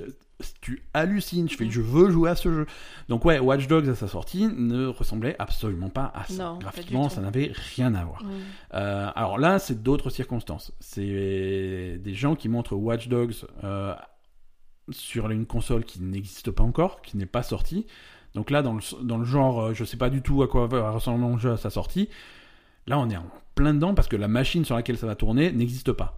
tu 0.61 0.83
hallucines, 0.93 1.49
je 1.49 1.55
fais, 1.57 1.67
je 1.69 1.81
veux 1.81 2.11
jouer 2.11 2.29
à 2.29 2.35
ce 2.35 2.49
jeu. 2.51 2.65
Donc 3.09 3.25
ouais, 3.25 3.39
Watch 3.39 3.67
Dogs 3.67 3.89
à 3.89 3.95
sa 3.95 4.07
sortie 4.07 4.47
ne 4.55 4.85
ressemblait 4.85 5.35
absolument 5.39 5.89
pas 5.89 6.11
à 6.15 6.25
ça. 6.25 6.43
Non, 6.43 6.59
Graphiquement, 6.59 7.09
ça 7.09 7.21
n'avait 7.21 7.51
rien 7.75 7.95
à 7.95 8.03
voir. 8.05 8.23
Mm. 8.23 8.27
Euh, 8.75 9.09
alors 9.15 9.39
là, 9.39 9.57
c'est 9.57 9.81
d'autres 9.81 10.11
circonstances. 10.11 10.71
C'est 10.79 11.97
des 11.99 12.13
gens 12.13 12.35
qui 12.35 12.47
montrent 12.47 12.75
Watch 12.75 13.07
Dogs 13.07 13.33
euh, 13.63 13.95
sur 14.89 15.29
une 15.29 15.45
console 15.45 15.83
qui 15.85 16.01
n'existe 16.01 16.51
pas 16.51 16.63
encore, 16.63 17.01
qui 17.01 17.17
n'est 17.17 17.25
pas 17.25 17.43
sortie. 17.43 17.85
Donc 18.33 18.49
là, 18.49 18.61
dans 18.61 18.73
le, 18.73 18.81
dans 19.03 19.17
le 19.17 19.25
genre, 19.25 19.61
euh, 19.61 19.73
je 19.73 19.83
sais 19.83 19.97
pas 19.97 20.09
du 20.09 20.21
tout 20.21 20.41
à 20.43 20.47
quoi 20.47 20.67
va 20.67 20.89
ressembler 20.91 21.31
le 21.33 21.37
jeu 21.39 21.51
à 21.51 21.57
sa 21.57 21.69
sortie. 21.69 22.09
Là, 22.87 22.97
on 22.99 23.09
est 23.09 23.17
en 23.17 23.25
plein 23.55 23.73
dedans 23.73 23.93
parce 23.93 24.07
que 24.07 24.15
la 24.15 24.27
machine 24.27 24.65
sur 24.65 24.75
laquelle 24.75 24.97
ça 24.97 25.05
va 25.07 25.15
tourner 25.15 25.51
n'existe 25.51 25.91
pas. 25.91 26.17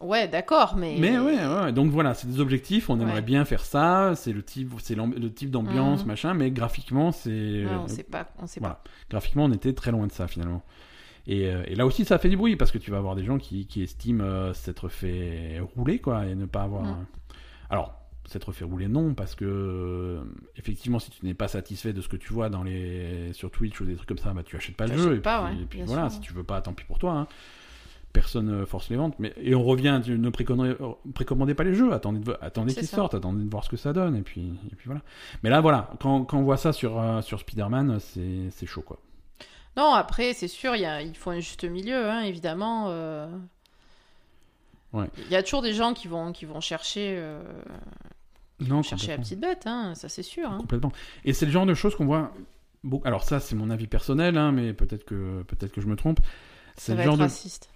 Ouais, 0.00 0.28
d'accord, 0.28 0.74
mais. 0.76 0.96
Mais 0.98 1.18
ouais, 1.18 1.38
ouais, 1.46 1.72
donc 1.72 1.90
voilà, 1.90 2.12
c'est 2.14 2.26
des 2.26 2.40
objectifs, 2.40 2.90
on 2.90 2.98
aimerait 3.00 3.14
Ouais. 3.14 3.22
bien 3.22 3.44
faire 3.44 3.64
ça, 3.64 4.12
c'est 4.16 4.32
le 4.32 4.42
type, 4.42 4.72
c'est 4.80 4.94
le 4.96 5.32
type 5.32 5.50
d'ambiance, 5.50 6.00
Mhm. 6.02 6.06
machin, 6.08 6.34
mais 6.34 6.50
graphiquement, 6.50 7.10
c'est... 7.12 7.30
Euh, 7.30 7.78
on 7.78 7.88
sait 7.88 8.02
pas, 8.02 8.28
on 8.42 8.46
sait 8.46 8.60
voilà. 8.60 8.82
Graphiquement, 9.08 9.44
on 9.44 9.52
était 9.52 9.72
très 9.72 9.92
loin 9.92 10.06
de 10.06 10.12
ça 10.12 10.26
finalement. 10.26 10.62
Et, 11.26 11.46
euh, 11.48 11.62
et 11.66 11.74
là 11.74 11.86
aussi, 11.86 12.04
ça 12.04 12.18
fait 12.18 12.28
du 12.28 12.36
bruit 12.36 12.56
parce 12.56 12.70
que 12.70 12.78
tu 12.78 12.90
vas 12.90 12.98
avoir 12.98 13.14
des 13.14 13.24
gens 13.24 13.38
qui, 13.38 13.66
qui 13.66 13.82
estiment 13.82 14.24
euh, 14.24 14.52
s'être 14.52 14.88
fait 14.88 15.60
rouler, 15.76 15.98
quoi, 15.98 16.26
et 16.26 16.34
ne 16.34 16.44
pas 16.46 16.62
avoir. 16.62 16.82
Mm. 16.84 17.06
Alors, 17.70 17.94
s'être 18.26 18.52
fait 18.52 18.64
rouler, 18.64 18.88
non, 18.88 19.14
parce 19.14 19.34
que 19.34 19.44
euh, 19.46 20.22
effectivement, 20.56 20.98
si 20.98 21.10
tu 21.10 21.24
n'es 21.26 21.34
pas 21.34 21.48
satisfait 21.48 21.92
de 21.92 22.00
ce 22.00 22.08
que 22.08 22.16
tu 22.16 22.32
vois 22.32 22.48
dans 22.50 22.62
les 22.62 23.32
sur 23.32 23.50
Twitch 23.50 23.80
ou 23.80 23.84
des 23.86 23.94
trucs 23.96 24.08
comme 24.08 24.18
ça, 24.18 24.32
bah 24.34 24.42
tu 24.42 24.56
achètes 24.56 24.76
pas 24.76 24.86
le 24.86 24.96
jeu. 24.96 25.00
achètes 25.08 25.18
Et 25.18 25.20
pas, 25.22 25.44
puis, 25.46 25.56
ouais, 25.56 25.62
et 25.62 25.66
puis 25.66 25.82
voilà, 25.82 26.08
sûr. 26.10 26.16
si 26.16 26.20
tu 26.20 26.32
veux 26.34 26.44
pas, 26.44 26.60
tant 26.60 26.72
pis 26.72 26.84
pour 26.84 26.98
toi. 26.98 27.12
hein. 27.12 27.26
Personne 28.12 28.46
ne 28.60 28.64
force 28.64 28.90
les 28.90 28.96
ventes. 28.96 29.16
Mais 29.18 29.32
et 29.42 29.54
on 29.56 29.64
revient, 29.64 30.00
ne 30.06 30.30
précommandez, 30.30 30.76
précommandez 31.14 31.54
pas 31.54 31.64
les 31.64 31.74
jeux. 31.74 31.92
Attendez, 31.92 32.20
de- 32.20 32.36
attendez 32.40 32.72
qu'ils 32.72 32.86
sortent, 32.86 33.14
attendez 33.14 33.42
de 33.44 33.50
voir 33.50 33.64
ce 33.64 33.68
que 33.70 33.76
ça 33.76 33.92
donne, 33.92 34.14
et 34.14 34.22
puis 34.22 34.54
et 34.70 34.76
puis 34.76 34.86
voilà. 34.86 35.00
Mais 35.42 35.50
là, 35.50 35.60
voilà, 35.60 35.90
quand, 36.00 36.24
quand 36.24 36.38
on 36.38 36.44
voit 36.44 36.56
ça 36.56 36.72
sur 36.72 37.00
euh, 37.00 37.22
sur 37.22 37.40
Spider-Man, 37.40 37.98
c'est 37.98 38.50
c'est 38.50 38.66
chaud, 38.66 38.82
quoi. 38.82 39.00
Non, 39.76 39.92
après, 39.92 40.34
c'est 40.34 40.48
sûr, 40.48 40.76
il, 40.76 40.82
y 40.82 40.86
a, 40.86 41.02
il 41.02 41.16
faut 41.16 41.30
un 41.30 41.40
juste 41.40 41.64
milieu, 41.64 42.08
hein, 42.10 42.20
évidemment. 42.22 42.86
euh. 42.90 43.28
Ouais. 44.92 45.08
Il 45.18 45.30
y 45.30 45.36
a 45.36 45.42
toujours 45.42 45.62
des 45.62 45.72
gens 45.74 45.92
qui 45.94 46.06
vont, 46.06 46.32
qui 46.32 46.44
vont 46.44 46.60
chercher, 46.60 47.14
euh, 47.18 47.42
Non, 48.60 48.82
chercher 48.82 49.08
la 49.08 49.18
petite 49.18 49.40
bête, 49.40 49.62
hein, 49.66 49.94
ça 49.96 50.08
c'est 50.08 50.22
sûr. 50.22 50.48
hein. 50.48 50.58
Complètement. 50.58 50.92
Et 51.24 51.32
c'est 51.32 51.46
le 51.46 51.52
genre 51.52 51.66
de 51.66 51.74
choses 51.74 51.96
qu'on 51.96 52.06
voit. 52.06 52.32
beaucoup- 52.84 53.06
Alors 53.06 53.24
ça, 53.24 53.40
c'est 53.40 53.56
mon 53.56 53.70
avis 53.70 53.88
personnel, 53.88 54.38
hein, 54.38 54.52
mais 54.52 54.72
peut-être 54.72 55.04
que 55.04 55.42
peut-être 55.48 55.72
que 55.72 55.80
je 55.80 55.86
me 55.88 55.96
trompe. 55.96 56.20
C'est 56.76 56.94
le 56.94 57.02
genre 57.02 57.16
de 57.16 57.22
raciste. 57.22 57.68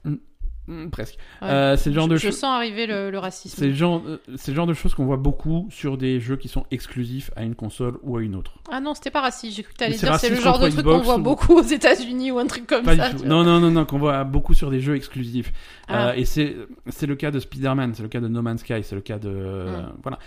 Hmm, 0.68 0.90
presque. 0.90 1.16
Ouais. 1.40 1.48
Euh, 1.48 1.76
c'est 1.78 1.88
le 1.88 1.94
genre 1.96 2.04
je, 2.04 2.10
de 2.12 2.16
je 2.18 2.30
sens 2.30 2.44
arriver 2.44 2.86
le, 2.86 3.10
le 3.10 3.18
racisme. 3.18 3.56
C'est 3.58 3.68
le 3.68 3.72
genre, 3.72 4.02
euh, 4.06 4.18
c'est 4.36 4.50
le 4.50 4.54
genre 4.54 4.66
de 4.66 4.74
choses 4.74 4.94
qu'on 4.94 5.06
voit 5.06 5.16
beaucoup 5.16 5.66
sur 5.70 5.96
des 5.96 6.20
jeux 6.20 6.36
qui 6.36 6.46
sont 6.48 6.66
exclusifs 6.70 7.30
à 7.36 7.42
une 7.42 7.54
console 7.54 7.98
ou 8.02 8.18
à 8.18 8.22
une 8.22 8.34
autre. 8.34 8.52
Ah 8.70 8.78
non, 8.78 8.92
c'était 8.92 9.10
pas 9.10 9.22
raciste. 9.22 9.56
J'ai 9.56 9.62
cru 9.62 9.72
que 9.72 9.78
t'allais 9.78 9.96
dire 9.96 10.14
c'est 10.18 10.28
le 10.28 10.36
genre 10.36 10.58
de 10.58 10.68
truc 10.68 10.84
qu'on 10.84 10.98
voit 10.98 11.16
ou- 11.16 11.22
beaucoup 11.22 11.54
aux 11.54 11.62
États-Unis 11.62 12.32
ou 12.32 12.38
un 12.38 12.46
truc 12.46 12.66
comme 12.66 12.84
Pas 12.84 12.96
ça. 12.96 13.08
du 13.08 13.16
tout. 13.16 13.24
Non, 13.24 13.44
non, 13.44 13.60
non, 13.60 13.70
non, 13.70 13.86
qu'on 13.86 13.98
voit 13.98 14.24
beaucoup 14.24 14.52
sur 14.52 14.70
des 14.70 14.80
jeux 14.80 14.94
exclusifs. 14.94 15.52
Ah. 15.88 16.08
Euh, 16.10 16.12
et 16.16 16.26
c'est 16.26 16.54
c'est 16.88 17.06
le 17.06 17.16
cas 17.16 17.30
de 17.30 17.40
Spider-Man, 17.40 17.94
c'est 17.94 18.02
le 18.02 18.08
cas 18.10 18.20
de 18.20 18.28
No 18.28 18.42
Man's 18.42 18.60
Sky, 18.60 18.82
c'est 18.82 18.94
le 18.94 19.00
cas 19.00 19.18
de 19.18 19.28
Mm. 19.30 19.92
voilà. 20.02 20.18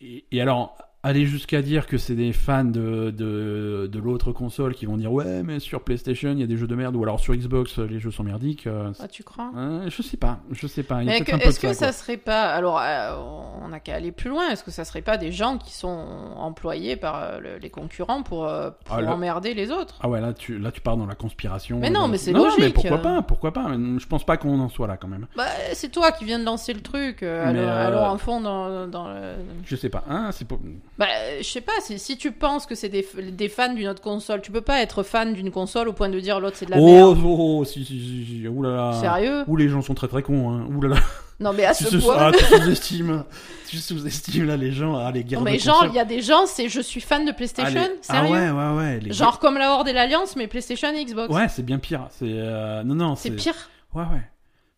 Et, 0.00 0.24
et 0.30 0.40
alors 0.40 0.76
aller 1.04 1.26
jusqu'à 1.26 1.62
dire 1.62 1.86
que 1.86 1.98
c'est 1.98 2.14
des 2.16 2.32
fans 2.32 2.64
de 2.64 3.10
de, 3.10 3.88
de 3.92 3.98
l'autre 4.00 4.32
console 4.32 4.74
qui 4.74 4.86
vont 4.86 4.96
dire 4.96 5.12
ouais 5.12 5.42
mais 5.42 5.60
sur 5.60 5.82
PlayStation 5.82 6.30
il 6.32 6.40
y 6.40 6.42
a 6.42 6.46
des 6.46 6.56
jeux 6.56 6.66
de 6.66 6.74
merde 6.74 6.96
ou 6.96 7.02
alors 7.02 7.20
sur 7.20 7.34
Xbox 7.34 7.78
les 7.78 8.00
jeux 8.00 8.10
sont 8.10 8.24
merdiques. 8.24 8.66
euh, 8.66 8.90
Ah, 8.98 9.06
tu 9.06 9.22
crois? 9.22 9.52
euh, 9.56 9.88
je 9.90 10.02
sais 10.02 10.16
pas, 10.16 10.40
je 10.50 10.66
sais 10.66 10.82
pas. 10.82 11.02
Mais 11.04 11.20
que- 11.20 11.36
est-ce 11.36 11.60
que 11.60 11.72
ça, 11.74 11.92
serait 11.92 12.16
pas 12.16 12.44
alors 12.50 12.80
euh, 12.80 13.14
on 13.62 13.68
n'a 13.68 13.80
qu'à 13.80 13.94
aller 13.96 14.12
plus 14.12 14.30
loin 14.30 14.48
est-ce 14.50 14.64
que 14.64 14.70
ça 14.70 14.84
serait 14.84 15.02
pas 15.02 15.16
des 15.18 15.30
gens 15.30 15.58
qui 15.58 15.72
sont 15.74 16.06
employés 16.36 16.96
par 16.96 17.22
euh, 17.22 17.38
le- 17.40 17.58
les 17.58 17.70
concurrents 17.70 18.22
pour, 18.22 18.46
pour 18.84 18.96
Ah, 18.96 19.02
emmerder 19.12 19.52
les 19.54 19.70
autres? 19.70 19.98
Ah 20.00 20.08
ouais, 20.08 20.20
là 20.22 20.32
tu, 20.32 20.58
là 20.58 20.72
tu 20.72 20.80
pars 20.80 20.96
dans 20.96 21.06
la 21.06 21.14
conspiration. 21.14 21.78
Mais 21.80 21.90
non, 21.90 22.08
mais 22.08 22.16
c'est 22.16 22.32
Non, 22.32 22.44
mais 22.56 22.68
logique. 22.68 22.74
pourquoi 22.74 22.98
pas, 23.02 23.22
pourquoi 23.22 23.52
pas. 23.52 23.68
mais 23.68 23.98
Je 24.00 24.06
pense 24.06 24.24
pas 24.24 24.36
qu'on 24.38 24.58
en 24.58 24.68
soit 24.70 24.86
là 24.86 24.96
quand 24.96 25.08
même. 25.08 25.26
bah, 25.36 25.44
c'est 25.74 25.90
toi 25.92 26.12
qui 26.12 26.24
viens 26.24 26.38
de 26.38 26.44
lancer 26.44 26.72
le 26.72 26.80
truc 26.80 27.18
Mais, 27.20 27.28
allons 27.28 28.04
en 28.06 28.16
fond 28.18 28.40
dans, 28.40 28.86
dans 28.88 29.08
le... 29.12 29.34
Je 29.66 29.76
sais 29.76 29.88
pas. 29.90 30.02
Hein, 30.08 30.30
c'est 30.32 30.46
pas... 30.48 30.56
Bah, 30.96 31.06
euh, 31.10 31.38
je 31.38 31.44
sais 31.48 31.60
pas, 31.60 31.72
si, 31.80 31.98
si 31.98 32.16
tu 32.16 32.30
penses 32.30 32.66
que 32.66 32.76
c'est 32.76 32.88
des, 32.88 33.04
des 33.32 33.48
fans 33.48 33.72
d'une 33.74 33.88
autre 33.88 34.00
console, 34.00 34.40
tu 34.42 34.52
peux 34.52 34.60
pas 34.60 34.80
être 34.80 35.02
fan 35.02 35.32
d'une 35.34 35.50
console 35.50 35.88
au 35.88 35.92
point 35.92 36.08
de 36.08 36.20
dire 36.20 36.38
l'autre 36.38 36.56
c'est 36.56 36.66
de 36.66 36.70
la 36.70 36.78
Oh, 36.78 36.86
merde. 36.86 37.18
oh, 37.24 37.36
oh, 37.60 37.64
si, 37.64 37.84
si, 37.84 38.24
si, 38.40 38.46
oulala. 38.48 38.92
Sérieux? 39.00 39.42
Ouh, 39.48 39.56
les 39.56 39.68
gens 39.68 39.82
sont 39.82 39.94
très 39.94 40.06
très 40.06 40.22
cons, 40.22 40.50
hein. 40.52 40.66
Oulala. 40.72 40.96
Non, 41.40 41.52
mais 41.52 41.64
à 41.64 41.74
Tu, 41.74 41.82
ce 41.82 41.96
point. 41.96 42.14
ah, 42.16 42.30
tu 42.30 42.44
sous-estimes. 42.44 43.24
tu 43.68 43.78
sous-estimes 43.78 44.46
là 44.46 44.56
les 44.56 44.70
gens, 44.70 44.94
ah, 44.94 45.10
les 45.10 45.24
guerres 45.24 45.40
Non, 45.40 45.46
de 45.46 45.50
mais 45.50 45.58
genre, 45.58 45.74
consoles. 45.80 45.90
il 45.90 45.96
y 45.96 45.98
a 45.98 46.04
des 46.04 46.22
gens, 46.22 46.46
c'est 46.46 46.68
je 46.68 46.80
suis 46.80 47.00
fan 47.00 47.24
de 47.26 47.32
PlayStation, 47.32 47.80
Ah, 47.84 47.88
les- 47.88 47.94
Ah 48.08 48.12
sérieux? 48.28 48.30
ouais, 48.32 48.50
ouais, 48.50 48.76
ouais. 48.76 49.00
les 49.00 49.12
Genre 49.12 49.40
comme 49.40 49.58
la 49.58 49.72
Horde 49.72 49.88
et 49.88 49.92
l'Alliance, 49.92 50.36
mais 50.36 50.46
PlayStation 50.46 50.88
et 50.94 51.04
Xbox. 51.04 51.34
Ouais, 51.34 51.48
c'est 51.48 51.64
bien 51.64 51.78
pire. 51.78 52.06
C'est 52.10 52.26
euh, 52.28 52.84
non, 52.84 52.94
non, 52.94 53.16
c'est 53.16 53.32
pire? 53.32 53.56
Ouais, 53.94 54.02
ouais. 54.04 54.22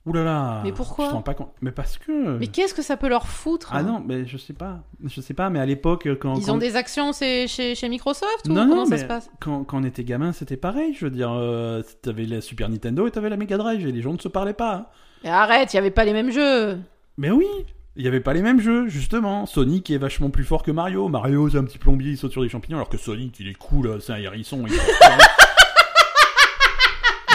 Oulala. 0.06 0.60
Mais 0.64 0.72
pourquoi 0.72 1.10
Je 1.14 1.20
pas 1.22 1.34
compte. 1.34 1.52
Mais 1.60 1.72
parce 1.72 1.98
que. 1.98 2.38
Mais 2.38 2.46
qu'est-ce 2.46 2.74
que 2.74 2.82
ça 2.82 2.96
peut 2.96 3.08
leur 3.08 3.26
foutre 3.26 3.70
Ah 3.72 3.78
hein 3.78 3.82
non, 3.82 4.02
mais 4.06 4.24
je 4.24 4.36
sais 4.38 4.52
pas. 4.52 4.78
Je 5.04 5.20
sais 5.20 5.34
pas, 5.34 5.50
mais 5.50 5.58
à 5.58 5.66
l'époque, 5.66 6.08
quand. 6.20 6.36
Ils 6.36 6.46
quand... 6.46 6.52
ont 6.54 6.58
des 6.58 6.76
actions 6.76 7.12
c'est 7.12 7.48
chez, 7.48 7.74
chez 7.74 7.88
Microsoft 7.88 8.46
ou 8.48 8.52
Non, 8.52 8.62
comment 8.68 8.76
non, 8.76 8.84
ça 8.84 8.90
mais 8.94 8.98
se 8.98 9.04
passe 9.06 9.28
quand, 9.40 9.64
quand 9.64 9.78
on 9.80 9.84
était 9.84 10.04
gamin, 10.04 10.32
c'était 10.32 10.56
pareil. 10.56 10.94
Je 10.94 11.06
veux 11.06 11.10
dire, 11.10 11.32
euh, 11.32 11.82
t'avais 12.02 12.24
la 12.24 12.40
Super 12.40 12.68
Nintendo 12.68 13.06
et 13.06 13.10
t'avais 13.10 13.30
la 13.30 13.36
Mega 13.36 13.56
Drive 13.58 13.86
et 13.86 13.90
les 13.92 14.00
gens 14.02 14.12
ne 14.12 14.18
se 14.18 14.28
parlaient 14.28 14.52
pas. 14.54 14.92
Mais 15.24 15.30
arrête, 15.30 15.72
il 15.72 15.76
y 15.76 15.78
avait 15.80 15.90
pas 15.90 16.04
les 16.04 16.12
mêmes 16.12 16.30
jeux. 16.30 16.78
Mais 17.18 17.30
oui, 17.32 17.48
il 17.96 18.04
y 18.04 18.08
avait 18.08 18.20
pas 18.20 18.32
les 18.34 18.42
mêmes 18.42 18.60
jeux, 18.60 18.86
justement. 18.88 19.44
Sonic 19.46 19.90
est 19.90 19.98
vachement 19.98 20.30
plus 20.30 20.44
fort 20.44 20.62
que 20.62 20.70
Mario. 20.70 21.08
Mario, 21.08 21.48
c'est 21.48 21.56
un 21.58 21.64
petit 21.64 21.78
plombier, 21.78 22.12
il 22.12 22.16
saute 22.18 22.30
sur 22.32 22.42
des 22.42 22.48
champignons, 22.48 22.76
alors 22.76 22.88
que 22.90 22.98
Sonic, 22.98 23.40
il 23.40 23.48
est 23.48 23.54
cool, 23.54 24.00
c'est 24.00 24.12
un 24.12 24.16
hérisson. 24.18 24.62
il- 24.68 24.74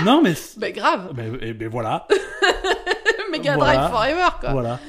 non, 0.06 0.22
mais. 0.22 0.36
c'est- 0.36 0.60
Ben 0.60 0.72
grave. 0.74 1.12
Ben, 1.14 1.38
eh 1.42 1.54
ben 1.54 1.68
voilà, 1.68 2.08
Mega 3.32 3.56
Voilà. 3.56 3.88
Drive 3.88 3.92
Forever 3.92 4.30
quoi. 4.40 4.52
voilà. 4.52 4.80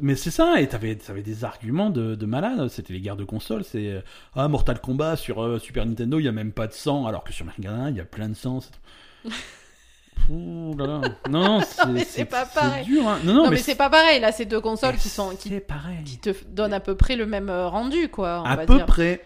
Mais 0.00 0.14
c'est 0.16 0.30
ça, 0.30 0.60
et 0.60 0.68
t'avais, 0.68 0.96
t'avais 0.96 1.22
des 1.22 1.44
arguments 1.44 1.90
de, 1.90 2.14
de 2.14 2.26
malade. 2.26 2.68
C'était 2.68 2.92
les 2.92 3.00
guerres 3.00 3.16
de 3.16 3.24
consoles. 3.24 3.64
C'est 3.64 3.88
euh, 3.90 4.00
ah 4.34 4.48
Mortal 4.48 4.80
Kombat 4.80 5.16
sur 5.16 5.42
euh, 5.42 5.58
Super 5.58 5.86
Nintendo, 5.86 6.18
il 6.18 6.24
y 6.24 6.28
a 6.28 6.32
même 6.32 6.52
pas 6.52 6.66
de 6.66 6.72
sang, 6.72 7.06
alors 7.06 7.24
que 7.24 7.32
sur 7.32 7.46
Mega 7.46 7.70
Drive, 7.70 7.90
il 7.94 7.96
y 7.96 8.00
a 8.00 8.04
plein 8.04 8.28
de 8.28 8.34
sang. 8.34 8.60
Ouh 10.30 10.76
là 10.76 10.86
là. 10.86 11.00
Non, 11.28 11.58
non, 11.58 11.60
c'est, 12.06 12.24
pas 12.26 12.46
pareil. 12.46 12.84
dur. 12.84 13.08
hein. 13.08 13.18
Non, 13.24 13.34
Non, 13.34 13.44
non, 13.44 13.50
mais, 13.50 13.56
c'est 13.56 13.74
pas 13.74 13.90
pareil. 13.90 14.20
Là, 14.20 14.30
c'est 14.30 14.44
deux 14.44 14.60
consoles 14.60 14.96
qui 14.96 15.08
sont 15.08 15.34
qui, 15.34 15.50
pareil. 15.58 16.04
qui 16.04 16.18
te 16.18 16.30
donnent 16.48 16.74
à 16.74 16.80
peu 16.80 16.94
près 16.96 17.16
le 17.16 17.26
même 17.26 17.48
euh, 17.48 17.66
rendu 17.68 18.08
quoi. 18.08 18.40
On 18.42 18.44
À 18.44 18.54
va 18.56 18.66
peu 18.66 18.76
dire. 18.76 18.86
près. 18.86 19.20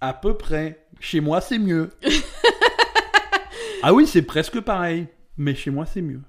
À 0.00 0.14
peu 0.14 0.34
près. 0.36 0.86
Chez 1.00 1.20
moi, 1.20 1.40
c'est 1.42 1.58
mieux. 1.58 1.90
ah 3.82 3.92
oui, 3.92 4.06
c'est 4.06 4.22
presque 4.22 4.60
pareil. 4.60 5.08
Mais 5.36 5.54
chez 5.54 5.70
moi, 5.70 5.84
c'est 5.84 6.00
mieux. 6.00 6.20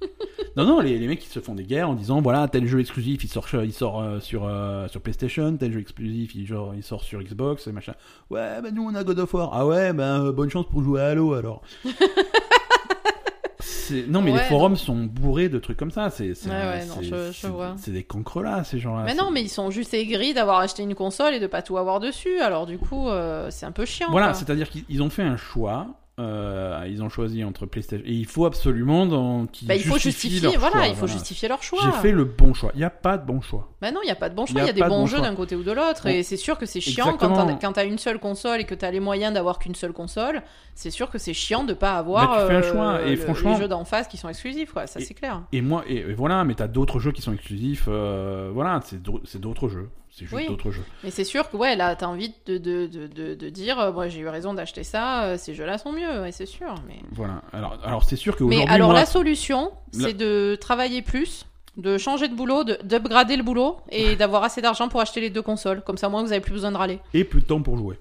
non, 0.56 0.64
non, 0.64 0.80
les, 0.80 0.98
les 0.98 1.06
mecs 1.08 1.18
qui 1.18 1.28
se 1.28 1.40
font 1.40 1.54
des 1.54 1.64
guerres 1.64 1.88
en 1.90 1.94
disant 1.94 2.20
voilà, 2.20 2.46
tel 2.48 2.66
jeu 2.66 2.80
exclusif 2.80 3.22
il 3.24 3.28
sort, 3.28 3.46
il 3.64 3.72
sort 3.72 4.00
euh, 4.00 4.20
sur, 4.20 4.44
euh, 4.46 4.86
sur 4.88 5.00
PlayStation, 5.00 5.56
tel 5.56 5.72
jeu 5.72 5.80
exclusif 5.80 6.34
il, 6.34 6.46
genre, 6.46 6.74
il 6.74 6.82
sort 6.82 7.02
sur 7.02 7.20
Xbox 7.22 7.66
et 7.66 7.72
machin. 7.72 7.94
Ouais, 8.30 8.60
bah 8.62 8.70
nous 8.72 8.84
on 8.84 8.94
a 8.94 9.02
God 9.04 9.18
of 9.18 9.34
War. 9.34 9.50
Ah 9.52 9.66
ouais, 9.66 9.92
bah 9.92 10.20
euh, 10.20 10.32
bonne 10.32 10.50
chance 10.50 10.66
pour 10.70 10.82
jouer 10.82 11.00
à 11.00 11.06
Halo 11.06 11.34
alors. 11.34 11.62
Non, 14.08 14.20
mais 14.20 14.32
les 14.32 14.38
forums 14.48 14.76
sont 14.76 15.04
bourrés 15.04 15.48
de 15.48 15.58
trucs 15.58 15.78
comme 15.78 15.90
ça. 15.90 16.10
C'est 16.10 16.34
c'est- 16.34 16.48
Ouais, 16.50 16.84
des 17.90 18.04
cancres 18.04 18.42
là, 18.42 18.62
ces 18.62 18.78
gens-là. 18.78 19.02
Mais 19.04 19.14
non, 19.14 19.30
mais 19.30 19.40
ils 19.42 19.48
sont 19.48 19.70
juste 19.70 19.94
aigris 19.94 20.34
d'avoir 20.34 20.58
acheté 20.58 20.82
une 20.82 20.94
console 20.94 21.32
et 21.34 21.40
de 21.40 21.46
pas 21.46 21.62
tout 21.62 21.78
avoir 21.78 21.98
dessus. 21.98 22.38
Alors 22.40 22.66
du 22.66 22.76
coup, 22.78 23.08
c'est 23.48 23.64
un 23.66 23.72
peu 23.72 23.86
chiant. 23.86 24.08
Voilà, 24.10 24.34
c'est-à-dire 24.34 24.68
qu'ils 24.68 24.84
ils 24.90 25.02
ont 25.02 25.10
fait 25.10 25.22
un 25.22 25.36
choix. 25.38 25.86
Euh, 26.18 26.84
ils 26.88 27.02
ont 27.02 27.08
choisi 27.08 27.44
entre 27.44 27.66
PlayStation 27.66 28.04
et 28.06 28.12
il 28.12 28.26
faut 28.26 28.44
absolument 28.46 29.06
dans, 29.06 29.46
qu'ils 29.46 29.68
Bah, 29.68 29.74
il 29.76 29.82
faut 29.84 29.98
justifier, 29.98 30.40
leur 30.40 30.58
voilà, 30.58 30.76
choix, 30.76 30.86
il 30.88 30.94
faut 30.96 31.06
justifier 31.06 31.48
leur 31.48 31.62
choix. 31.62 31.80
J'ai 31.82 31.92
fait 31.92 32.12
le 32.12 32.24
bon 32.24 32.54
choix. 32.54 32.70
Il 32.74 32.78
n'y 32.78 32.84
a 32.84 32.90
pas 32.90 33.18
de 33.18 33.26
bon 33.26 33.40
choix. 33.40 33.68
Bah 33.80 33.90
non, 33.92 34.00
il 34.02 34.08
y 34.08 34.10
a 34.10 34.16
pas 34.16 34.28
de 34.28 34.34
bon 34.34 34.44
choix. 34.46 34.60
Il 34.60 34.66
y 34.66 34.70
a 34.70 34.72
des 34.72 34.80
bons 34.82 34.88
bon 34.88 35.06
jeux 35.06 35.20
d'un 35.20 35.34
côté 35.34 35.54
ou 35.56 35.62
de 35.62 35.72
l'autre, 35.72 36.02
Bon. 36.04 36.10
et 36.10 36.22
c'est 36.22 36.36
sûr 36.36 36.58
que 36.58 36.66
c'est 36.66 36.80
chiant 36.80 37.16
quand 37.16 37.32
t'as 37.32 37.52
quand 37.54 37.72
t'as 37.72 37.84
une 37.86 37.98
seule 37.98 38.18
console 38.18 38.60
et 38.60 38.64
que 38.64 38.74
t'as 38.74 38.90
les 38.90 39.00
moyens 39.00 39.32
d'avoir 39.34 39.58
qu'une 39.58 39.74
seule 39.74 39.92
console. 39.92 40.42
C'est 40.74 40.90
sûr 40.90 41.10
que 41.10 41.18
c'est 41.18 41.34
chiant 41.34 41.64
de 41.64 41.72
pas 41.74 41.92
avoir 41.98 42.28
Bah, 42.28 42.42
tu 42.42 42.46
fais 42.48 42.54
un 42.56 42.60
euh, 42.60 42.72
choix, 42.72 43.02
et 43.02 43.10
le- 43.10 43.16
franchement- 43.16 43.52
les 43.54 43.58
jeux 43.62 43.68
d'en 43.68 43.84
face 43.84 44.06
qui 44.08 44.16
sont 44.16 44.28
exclusifs, 44.28 44.72
quoi. 44.72 44.86
Ça 44.86 45.00
Et- 45.00 45.04
c'est 45.04 45.14
clair. 45.14 45.42
Et 45.52 45.60
moi, 45.60 45.84
et, 45.88 45.96
et 45.96 46.14
voilà, 46.14 46.44
mais 46.44 46.54
t'as 46.54 46.68
d'autres 46.68 46.98
jeux 47.00 47.12
qui 47.12 47.22
sont 47.22 47.32
exclusifs. 47.32 47.84
euh, 47.88 48.50
voilà, 48.52 48.80
c'est 48.82 49.40
d'autres 49.40 49.68
jeux. 49.68 49.88
C'est 50.18 50.24
juste 50.24 50.34
Oui. 50.34 50.48
d'autres 50.48 50.72
jeux. 50.72 50.82
Mais 51.04 51.10
c'est 51.12 51.22
sûr 51.22 51.48
que 51.48 51.56
ouais, 51.56 51.76
là, 51.76 51.94
t'as 51.94 52.06
envie 52.06 52.34
de, 52.46 52.58
de, 52.58 52.86
de, 52.88 53.34
de, 53.34 53.48
dire, 53.50 53.78
euh, 53.78 53.92
moi 53.92 54.08
j'ai 54.08 54.18
eu 54.18 54.28
raison 54.28 54.52
d'acheter 54.52 54.82
ça. 54.82 55.22
euh, 55.24 55.36
ces 55.38 55.54
jeux-là 55.54 55.78
sont 55.78 55.92
mieux, 55.92 56.26
et 56.26 56.32
c'est 56.32 56.46
sûr. 56.46 56.74
Mais 56.88 56.96
Voilà. 57.12 57.42
Alors, 57.52 57.78
alors 57.84 58.02
c'est 58.04 58.16
sûr 58.16 58.34
qu'aujourd'hui, 58.36 58.64
Mais 58.66 58.68
alors 58.72 58.88
moi, 58.90 58.98
la 58.98 59.06
solution, 59.06 59.70
La- 59.94 60.08
c'est 60.08 60.14
de 60.14 60.56
travailler 60.60 61.02
plus, 61.02 61.46
de 61.76 61.96
changer 61.98 62.26
de 62.26 62.34
boulot, 62.34 62.64
de- 62.64 62.78
d'upgrader 62.82 63.36
le 63.36 63.44
boulot 63.44 63.76
et 63.92 64.16
d'avoir 64.16 64.42
assez 64.42 64.60
d'argent 64.60 64.88
pour 64.88 65.00
acheter 65.00 65.20
les 65.20 65.30
deux 65.30 65.42
consoles. 65.42 65.82
Comme 65.82 65.96
ça, 65.98 66.08
moi, 66.08 66.20
vous 66.22 66.32
avez 66.32 66.40
plus 66.40 66.52
besoin 66.54 66.72
de 66.72 66.76
râler. 66.76 66.98
et 67.14 67.22
plus 67.22 67.40
de 67.42 67.46
temps 67.46 67.62
pour 67.62 67.76
jouer. 67.76 67.96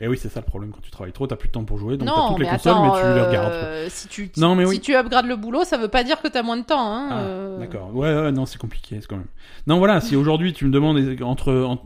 Et 0.00 0.06
oui, 0.06 0.16
c'est 0.16 0.28
ça 0.28 0.38
le 0.40 0.46
problème 0.46 0.70
quand 0.70 0.80
tu 0.80 0.90
travailles 0.92 1.12
trop, 1.12 1.26
t'as 1.26 1.34
plus 1.36 1.48
de 1.48 1.52
temps 1.52 1.64
pour 1.64 1.76
jouer, 1.78 1.96
donc 1.96 2.08
t'as 2.14 2.28
toutes 2.28 2.38
les 2.38 2.46
consoles, 2.46 2.72
attends, 2.72 2.82
mais 2.94 3.00
tu 3.00 3.04
les 3.06 3.20
euh, 3.20 3.26
regardes. 3.28 3.88
si 3.90 4.06
tu 4.08 4.30
Non, 4.36 4.54
mais 4.54 4.64
si 4.66 4.78
tu 4.80 4.94
upgrades 4.94 5.26
le 5.26 5.34
boulot, 5.34 5.64
ça 5.64 5.76
veut 5.76 5.88
pas 5.88 6.04
dire 6.04 6.22
que 6.22 6.28
t'as 6.28 6.42
moins 6.44 6.56
de 6.56 6.62
temps. 6.62 6.78
Hein, 6.80 7.08
Ah, 7.10 7.18
euh, 7.22 7.58
D'accord. 7.58 7.94
Ouais, 7.94 8.14
ouais, 8.14 8.30
non, 8.32 8.46
c'est 8.46 8.58
compliqué, 8.58 8.98
c'est 9.00 9.06
quand 9.08 9.16
même. 9.16 9.26
Non, 9.66 9.78
voilà, 9.78 10.00
si 10.00 10.14
aujourd'hui 10.14 10.52
tu 10.52 10.66
me 10.66 10.70
demandes 10.70 10.98
entre, 11.22 11.52
en- 11.52 11.82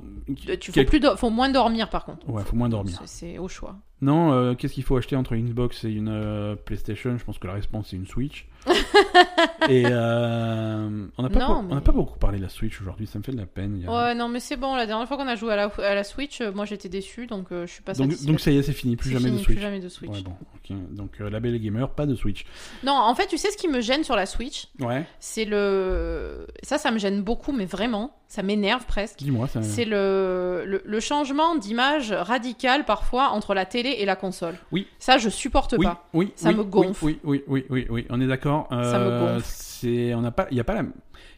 Tu 0.60 0.72
faut 0.72 0.84
plus, 0.84 1.00
do- 1.00 1.16
faut 1.16 1.30
moins 1.30 1.48
dormir 1.48 1.88
par 1.88 2.04
contre. 2.04 2.28
Ouais, 2.28 2.42
faut 2.44 2.54
moins 2.56 2.68
dormir. 2.68 3.00
C'est 3.06 3.38
au 3.38 3.48
choix. 3.48 3.76
Non, 4.02 4.32
euh, 4.32 4.54
qu'est-ce 4.54 4.74
qu'il 4.74 4.82
faut 4.82 4.96
acheter 4.96 5.16
entre 5.16 5.32
une 5.32 5.46
Xbox 5.48 5.84
et 5.84 5.90
une 5.90 6.08
euh, 6.10 6.54
PlayStation? 6.56 7.16
Je 7.16 7.24
pense 7.24 7.38
que 7.38 7.46
la 7.46 7.54
réponse 7.54 7.88
c'est 7.90 7.96
une 7.96 8.06
Switch. 8.06 8.46
et 9.68 9.84
euh, 9.86 11.06
on 11.18 11.22
n'a 11.22 11.28
pas, 11.30 11.38
Non, 11.40 11.46
beau- 11.48 11.54
on 11.54 11.62
mais- 11.62 11.74
n'a 11.74 11.80
pas 11.80 11.92
beaucoup 11.92 12.18
parlé 12.18 12.38
de 12.38 12.42
la 12.42 12.48
Switch 12.48 12.80
aujourd'hui, 12.80 13.06
ça 13.06 13.18
me 13.18 13.24
fait 13.24 13.32
de 13.32 13.36
la 13.38 13.46
peine. 13.46 13.76
il 13.78 13.84
y 13.84 13.86
a- 13.86 13.90
Ouais, 13.92 14.14
non, 14.14 14.28
mais 14.28 14.40
c'est 14.40 14.56
bon. 14.56 14.74
La 14.76 14.86
dernière 14.86 15.06
fois 15.08 15.16
qu'on 15.16 15.26
a 15.28 15.34
joué 15.34 15.52
à 15.52 15.56
la, 15.56 15.64
à 15.78 15.94
la 15.94 16.04
Switch, 16.04 16.40
euh, 16.40 16.52
moi 16.52 16.64
j'étais 16.64 16.88
déçu, 16.88 17.26
donc 17.26 17.46
euh, 17.52 17.66
je 17.66 17.72
suis 17.72 17.82
pas 17.82 17.92
donc, 17.94 18.06
satisfaite. 18.10 18.28
donc 18.28 18.40
ça 18.40 18.50
y 18.50 18.58
est, 18.58 18.62
c'est 18.62 18.72
fini, 18.72 18.96
plus 18.96 19.08
C'est 19.10 19.14
jamais 19.14 19.26
fini, 19.26 19.38
de 19.38 19.42
Switch. 19.44 19.56
Plus 19.56 19.62
jamais 19.62 19.80
de 19.80 19.88
Switch. 19.88 20.10
Ouais, 20.10 20.22
bon, 20.22 20.32
ok. 20.54 20.76
Donc 20.94 21.20
euh, 21.20 21.30
la 21.30 21.40
belle 21.40 21.58
gamer, 21.60 21.90
pas 21.90 22.06
de 22.06 22.14
Switch. 22.14 22.44
Non, 22.84 22.92
en 22.94 23.14
fait, 23.14 23.26
tu 23.26 23.38
sais 23.38 23.50
ce 23.50 23.56
qui 23.56 23.68
me 23.68 23.80
gêne 23.80 24.04
sur 24.04 24.16
la 24.16 24.26
Switch, 24.26 24.66
Ouais, 24.80 25.04
c'est 25.20 25.44
le. 25.44 26.46
Ça, 26.62 26.78
ça 26.78 26.90
me 26.90 26.98
gêne 26.98 27.22
beaucoup, 27.22 27.52
mais 27.52 27.66
vraiment, 27.66 28.16
ça 28.28 28.42
m'énerve 28.42 28.84
presque. 28.86 29.18
dis-moi. 29.18 29.46
Ça... 29.48 29.62
C'est 29.62 29.84
le, 29.84 30.64
le, 30.66 30.82
le 30.84 31.00
changement 31.00 31.56
d'image 31.56 32.12
radical 32.12 32.84
parfois 32.84 33.30
entre 33.30 33.54
la 33.54 33.66
télé 33.66 33.91
et 34.00 34.04
la 34.04 34.16
console. 34.16 34.54
Oui. 34.70 34.86
Ça, 34.98 35.18
je 35.18 35.28
supporte 35.28 35.74
Oui, 35.78 35.84
pas. 35.86 36.06
oui, 36.14 36.32
Ça 36.36 36.48
oui, 36.50 36.54
me 36.56 36.62
gonfle. 36.64 37.04
Oui, 37.04 37.18
oui, 37.24 37.42
oui, 37.46 37.64
oui, 37.70 37.86
oui, 37.90 38.06
on 38.10 38.20
est 38.20 38.26
d'accord. 38.26 38.66
Ça 38.70 38.76
me 38.76 38.82
Euh, 39.04 39.34
gonfle. 39.34 39.44
C'est, 39.46 40.14
on 40.14 40.20
n'a 40.20 40.30
pas, 40.30 40.46
il 40.50 40.56
y 40.56 40.60
a 40.60 40.64
pas 40.64 40.74
la, 40.74 40.82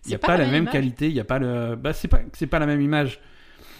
il 0.07 0.13
y 0.13 0.15
a 0.15 0.19
pas, 0.19 0.37
la 0.37 0.47
même, 0.47 0.69
qualité, 0.69 1.07
il 1.07 1.15
y 1.15 1.21
a 1.21 1.25
pas 1.25 1.39
le, 1.39 1.77
bah 1.77 1.93
c'est 1.93 2.09
pas, 2.09 2.19
c'est 2.35 2.47
pas 2.47 2.59
la 2.59 2.67
même 2.67 2.81
image. 2.81 3.21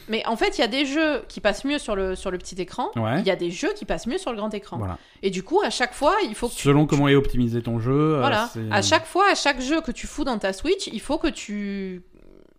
Mais 0.09 0.23
en 0.27 0.37
fait, 0.37 0.59
il 0.59 0.61
y 0.61 0.65
a 0.65 0.69
des 0.69 0.85
jeux 0.85 1.23
qui 1.29 1.41
passent 1.41 1.65
mieux 1.65 1.79
sur 1.79 1.97
le, 1.97 2.15
sur 2.15 2.31
le 2.31 2.37
petit 2.37 2.61
écran. 2.61 2.91
Ouais. 2.95 3.21
Il 3.21 3.27
y 3.27 3.31
a 3.31 3.37
des 3.37 3.51
jeux 3.51 3.73
qui 3.75 3.87
passent 3.87 4.07
mieux 4.07 4.19
sur 4.19 4.31
le 4.33 4.37
grand 4.37 4.53
écran. 4.53 4.77
Voilà. 4.77 4.99
Et 5.23 5.31
du 5.31 5.43
coup, 5.43 5.63
à 5.65 5.71
chaque 5.71 5.95
fois, 5.95 6.15
il 6.29 6.35
faut 6.35 6.49
que 6.49 6.55
tu. 6.55 6.61
Selon 6.63 6.85
comment 6.87 7.09
est 7.09 7.15
optimisé 7.15 7.63
ton 7.63 7.79
jeu. 7.79 8.17
euh, 8.17 8.21
Voilà. 8.21 8.51
À 8.71 8.83
chaque 8.83 9.07
fois, 9.07 9.25
à 9.33 9.35
chaque 9.35 9.63
jeu 9.63 9.81
que 9.81 9.93
tu 9.93 10.07
fous 10.07 10.25
dans 10.25 10.37
ta 10.39 10.53
Switch, 10.53 10.89
il 10.89 11.01
faut 11.01 11.17
que 11.17 11.29
tu 11.29 12.03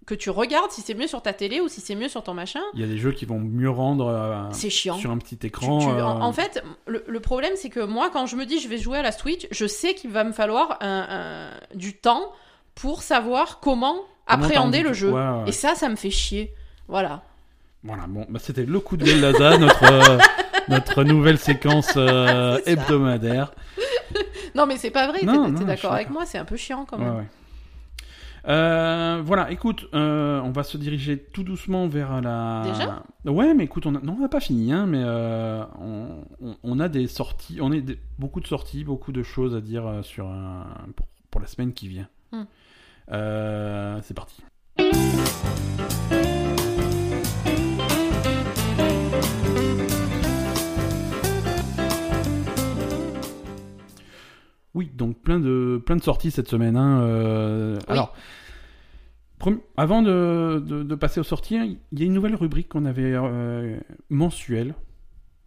que 0.05 0.13
tu 0.13 0.29
regardes 0.29 0.69
si 0.71 0.81
c'est 0.81 0.93
mieux 0.93 1.07
sur 1.07 1.21
ta 1.21 1.33
télé 1.33 1.61
ou 1.61 1.67
si 1.67 1.81
c'est 1.81 1.95
mieux 1.95 2.07
sur 2.09 2.21
ton 2.23 2.33
machin. 2.35 2.59
Il 2.75 2.79
y 2.79 2.83
a 2.83 2.87
des 2.87 2.97
jeux 2.97 3.11
qui 3.11 3.25
vont 3.25 3.39
mieux 3.39 3.69
rendre 3.71 4.07
euh, 4.07 4.43
C'est 4.51 4.69
chiant. 4.69 4.95
sur 4.97 5.09
un 5.11 5.17
petit 5.17 5.39
écran. 5.47 5.79
tu- 5.79 5.87
euh, 5.87 6.03
en, 6.05 6.31
fait, 6.31 6.63
le, 6.85 7.03
le 7.07 7.19
problème, 7.19 7.53
c'est 7.55 7.69
que 7.69 7.79
moi, 7.79 8.09
quand 8.13 8.25
je 8.27 8.35
me 8.35 8.45
dis 8.45 8.59
je 8.59 8.67
vais 8.67 8.77
jouer 8.77 8.99
à 8.99 9.01
la 9.01 9.11
Switch, 9.11 9.47
je 9.51 9.65
sais 9.65 9.95
qu'il 9.95 10.11
va 10.11 10.23
me 10.23 10.31
falloir 10.31 10.77
un- 10.81 11.07
un- 11.09 11.75
du 11.77 11.93
temps 11.95 12.31
pour 12.75 13.01
savoir 13.01 13.59
comment, 13.61 13.93
comment 13.95 14.05
appréhender 14.27 14.81
le 14.83 14.93
jeu. 14.93 15.11
Ouais, 15.11 15.21
ouais. 15.21 15.43
Et 15.47 15.51
ça, 15.51 15.73
ça 15.75 15.89
me 15.89 15.95
fait 15.95 16.11
chier. 16.11 16.53
Voilà. 16.87 17.23
Voilà, 17.83 18.03
bon, 18.07 18.25
bah, 18.29 18.39
c'était 18.41 18.65
le 18.65 18.79
coup 18.79 18.97
de 18.97 19.05
gueule 19.05 19.21
Laza, 19.21 19.57
notre, 19.59 19.83
euh, 19.91 20.17
notre 20.67 21.03
nouvelle 21.03 21.37
séquence 21.39 21.97
hebdomadaire. 22.65 23.53
Non, 24.53 24.65
mais 24.65 24.77
c'est 24.77 24.91
pas 24.91 25.07
vrai. 25.07 25.23
Non, 25.23 25.45
T'es 25.45 25.51
non, 25.61 25.65
d'accord 25.65 25.93
avec 25.93 26.09
moi 26.09 26.25
C'est 26.25 26.37
un 26.37 26.45
peu 26.45 26.55
chiant 26.57 26.85
quand 26.85 26.97
même. 26.97 27.15
ouais. 27.17 27.23
Euh, 28.47 29.21
voilà, 29.25 29.49
écoute, 29.51 29.87
euh, 29.93 30.39
on 30.41 30.51
va 30.51 30.63
se 30.63 30.77
diriger 30.77 31.17
tout 31.17 31.43
doucement 31.43 31.87
vers 31.87 32.21
la. 32.21 32.61
Déjà? 32.65 33.03
Ouais, 33.25 33.53
mais 33.53 33.63
écoute, 33.63 33.85
on 33.87 33.95
a... 33.95 33.99
non, 34.01 34.15
on 34.17 34.21
n'a 34.21 34.29
pas 34.29 34.39
fini, 34.39 34.71
hein, 34.71 34.85
mais 34.85 35.01
euh, 35.03 35.63
on, 35.81 36.23
on- 36.41 36.55
on 36.63 36.79
a 36.79 36.87
des 36.87 37.07
sorties, 37.07 37.59
on 37.61 37.71
a 37.71 37.79
des- 37.79 37.99
beaucoup 38.19 38.39
de 38.41 38.47
sorties, 38.47 38.83
beaucoup 38.83 39.11
de 39.11 39.23
choses 39.23 39.55
à 39.55 39.61
dire 39.61 39.99
sur 40.03 40.27
un... 40.27 40.65
pour, 40.95 41.07
pour 41.31 41.41
la 41.41 41.47
semaine 41.47 41.73
qui 41.73 41.87
vient. 41.87 42.07
Hmm. 42.31 42.43
C'est 44.01 44.13
parti. 44.13 44.43
Oui, 54.75 54.91
donc 54.93 55.17
plein 55.21 55.39
de, 55.39 55.81
plein 55.83 55.95
de 55.95 56.03
sorties 56.03 56.29
cette 56.31 56.47
semaine. 56.49 56.75
hein, 56.77 57.01
euh, 57.01 57.79
Alors, 57.87 58.13
avant 59.77 60.01
de, 60.01 60.59
de- 60.65 60.83
de 60.83 60.95
passer 60.95 61.19
aux 61.19 61.23
sorties, 61.23 61.55
il 61.91 61.99
y 61.99 62.03
a 62.03 62.05
une 62.05 62.13
nouvelle 62.13 62.35
rubrique 62.35 62.69
qu'on 62.69 62.85
avait 62.85 63.13
euh, 63.15 63.77
mensuelle 64.09 64.75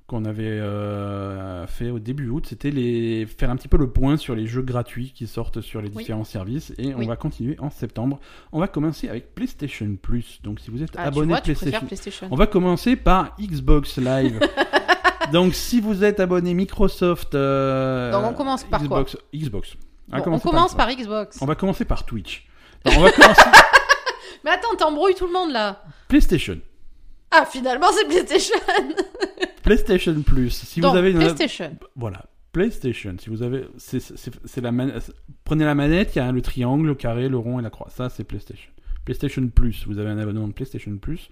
qu'on 0.08 0.24
avait 0.24 0.44
euh, 0.46 1.66
fait 1.66 1.90
au 1.90 1.98
début 1.98 2.28
août, 2.30 2.46
c'était 2.48 2.70
les 2.70 3.26
faire 3.26 3.50
un 3.50 3.56
petit 3.56 3.68
peu 3.68 3.76
le 3.76 3.90
point 3.90 4.16
sur 4.16 4.34
les 4.34 4.46
jeux 4.46 4.62
gratuits 4.62 5.12
qui 5.14 5.26
sortent 5.26 5.60
sur 5.60 5.82
les 5.82 5.90
Oui. 5.90 5.98
différents 5.98 6.24
services 6.24 6.72
et 6.78 6.94
on 6.94 6.98
Oui. 7.00 7.06
va 7.06 7.14
continuer 7.16 7.56
en 7.60 7.68
septembre. 7.70 8.18
On 8.50 8.58
va 8.58 8.68
commencer 8.68 9.08
avec 9.10 9.34
PlayStation 9.34 9.96
Plus. 10.00 10.40
Donc 10.42 10.60
si 10.60 10.70
vous 10.70 10.82
êtes 10.82 10.92
Ah, 10.96 11.04
abonné 11.04 11.34
vois, 11.34 11.42
PlayStation, 11.42 12.26
on 12.30 12.36
va 12.36 12.46
commencer 12.46 12.96
par 12.96 13.36
Xbox 13.38 13.98
Live. 13.98 14.40
Donc 15.32 15.54
si 15.54 15.78
vous 15.80 16.02
êtes 16.02 16.20
abonné 16.20 16.54
Microsoft, 16.54 17.34
euh, 17.34 18.10
Donc, 18.10 18.24
on 18.24 18.32
commence 18.32 18.64
par 18.64 18.80
quoi 18.80 19.02
Xbox, 19.04 19.16
Xbox. 19.34 19.76
On 20.10 20.16
Bon, 20.16 20.22
commence 20.22 20.40
Xbox. 20.42 20.74
par 20.74 20.88
Xbox. 20.90 21.38
On 21.42 21.46
va 21.46 21.54
commencer 21.54 21.84
par 21.84 22.06
Twitch. 22.06 22.48
Non, 22.86 22.92
on 22.96 23.00
va 23.02 23.12
commencer 23.12 23.42
Mais 24.44 24.52
attends, 24.52 24.74
t'embrouilles 24.78 25.14
tout 25.16 25.26
le 25.26 25.32
monde 25.34 25.50
là. 25.52 25.82
PlayStation. 26.08 26.58
Ah, 27.30 27.44
finalement, 27.50 27.88
c'est 27.92 28.06
PlayStation. 28.06 28.56
PlayStation 29.62 30.22
Plus. 30.22 30.50
Si 30.50 30.80
Donc, 30.80 30.92
vous 30.92 30.98
avez 30.98 31.10
une- 31.10 31.18
PlayStation. 31.18 31.76
voilà, 31.96 32.24
PlayStation. 32.52 33.16
Si 33.18 33.28
vous 33.30 33.42
avez, 33.42 33.64
c'est 33.76 34.60
la 34.60 34.72
man- 34.72 34.92
prenez 35.44 35.64
la 35.64 35.74
manette, 35.74 36.14
il 36.16 36.18
y 36.18 36.22
a 36.22 36.32
le 36.32 36.40
triangle, 36.42 36.86
le 36.86 36.94
carré, 36.94 37.28
le 37.28 37.36
rond 37.36 37.58
et 37.58 37.62
la 37.62 37.70
croix. 37.70 37.88
Ça, 37.90 38.08
c'est 38.08 38.24
PlayStation. 38.24 38.70
PlayStation 39.04 39.46
Plus. 39.48 39.84
Vous 39.86 39.98
avez 39.98 40.10
un 40.10 40.18
abonnement 40.18 40.48
de 40.48 40.52
PlayStation 40.52 40.96
Plus. 40.96 41.30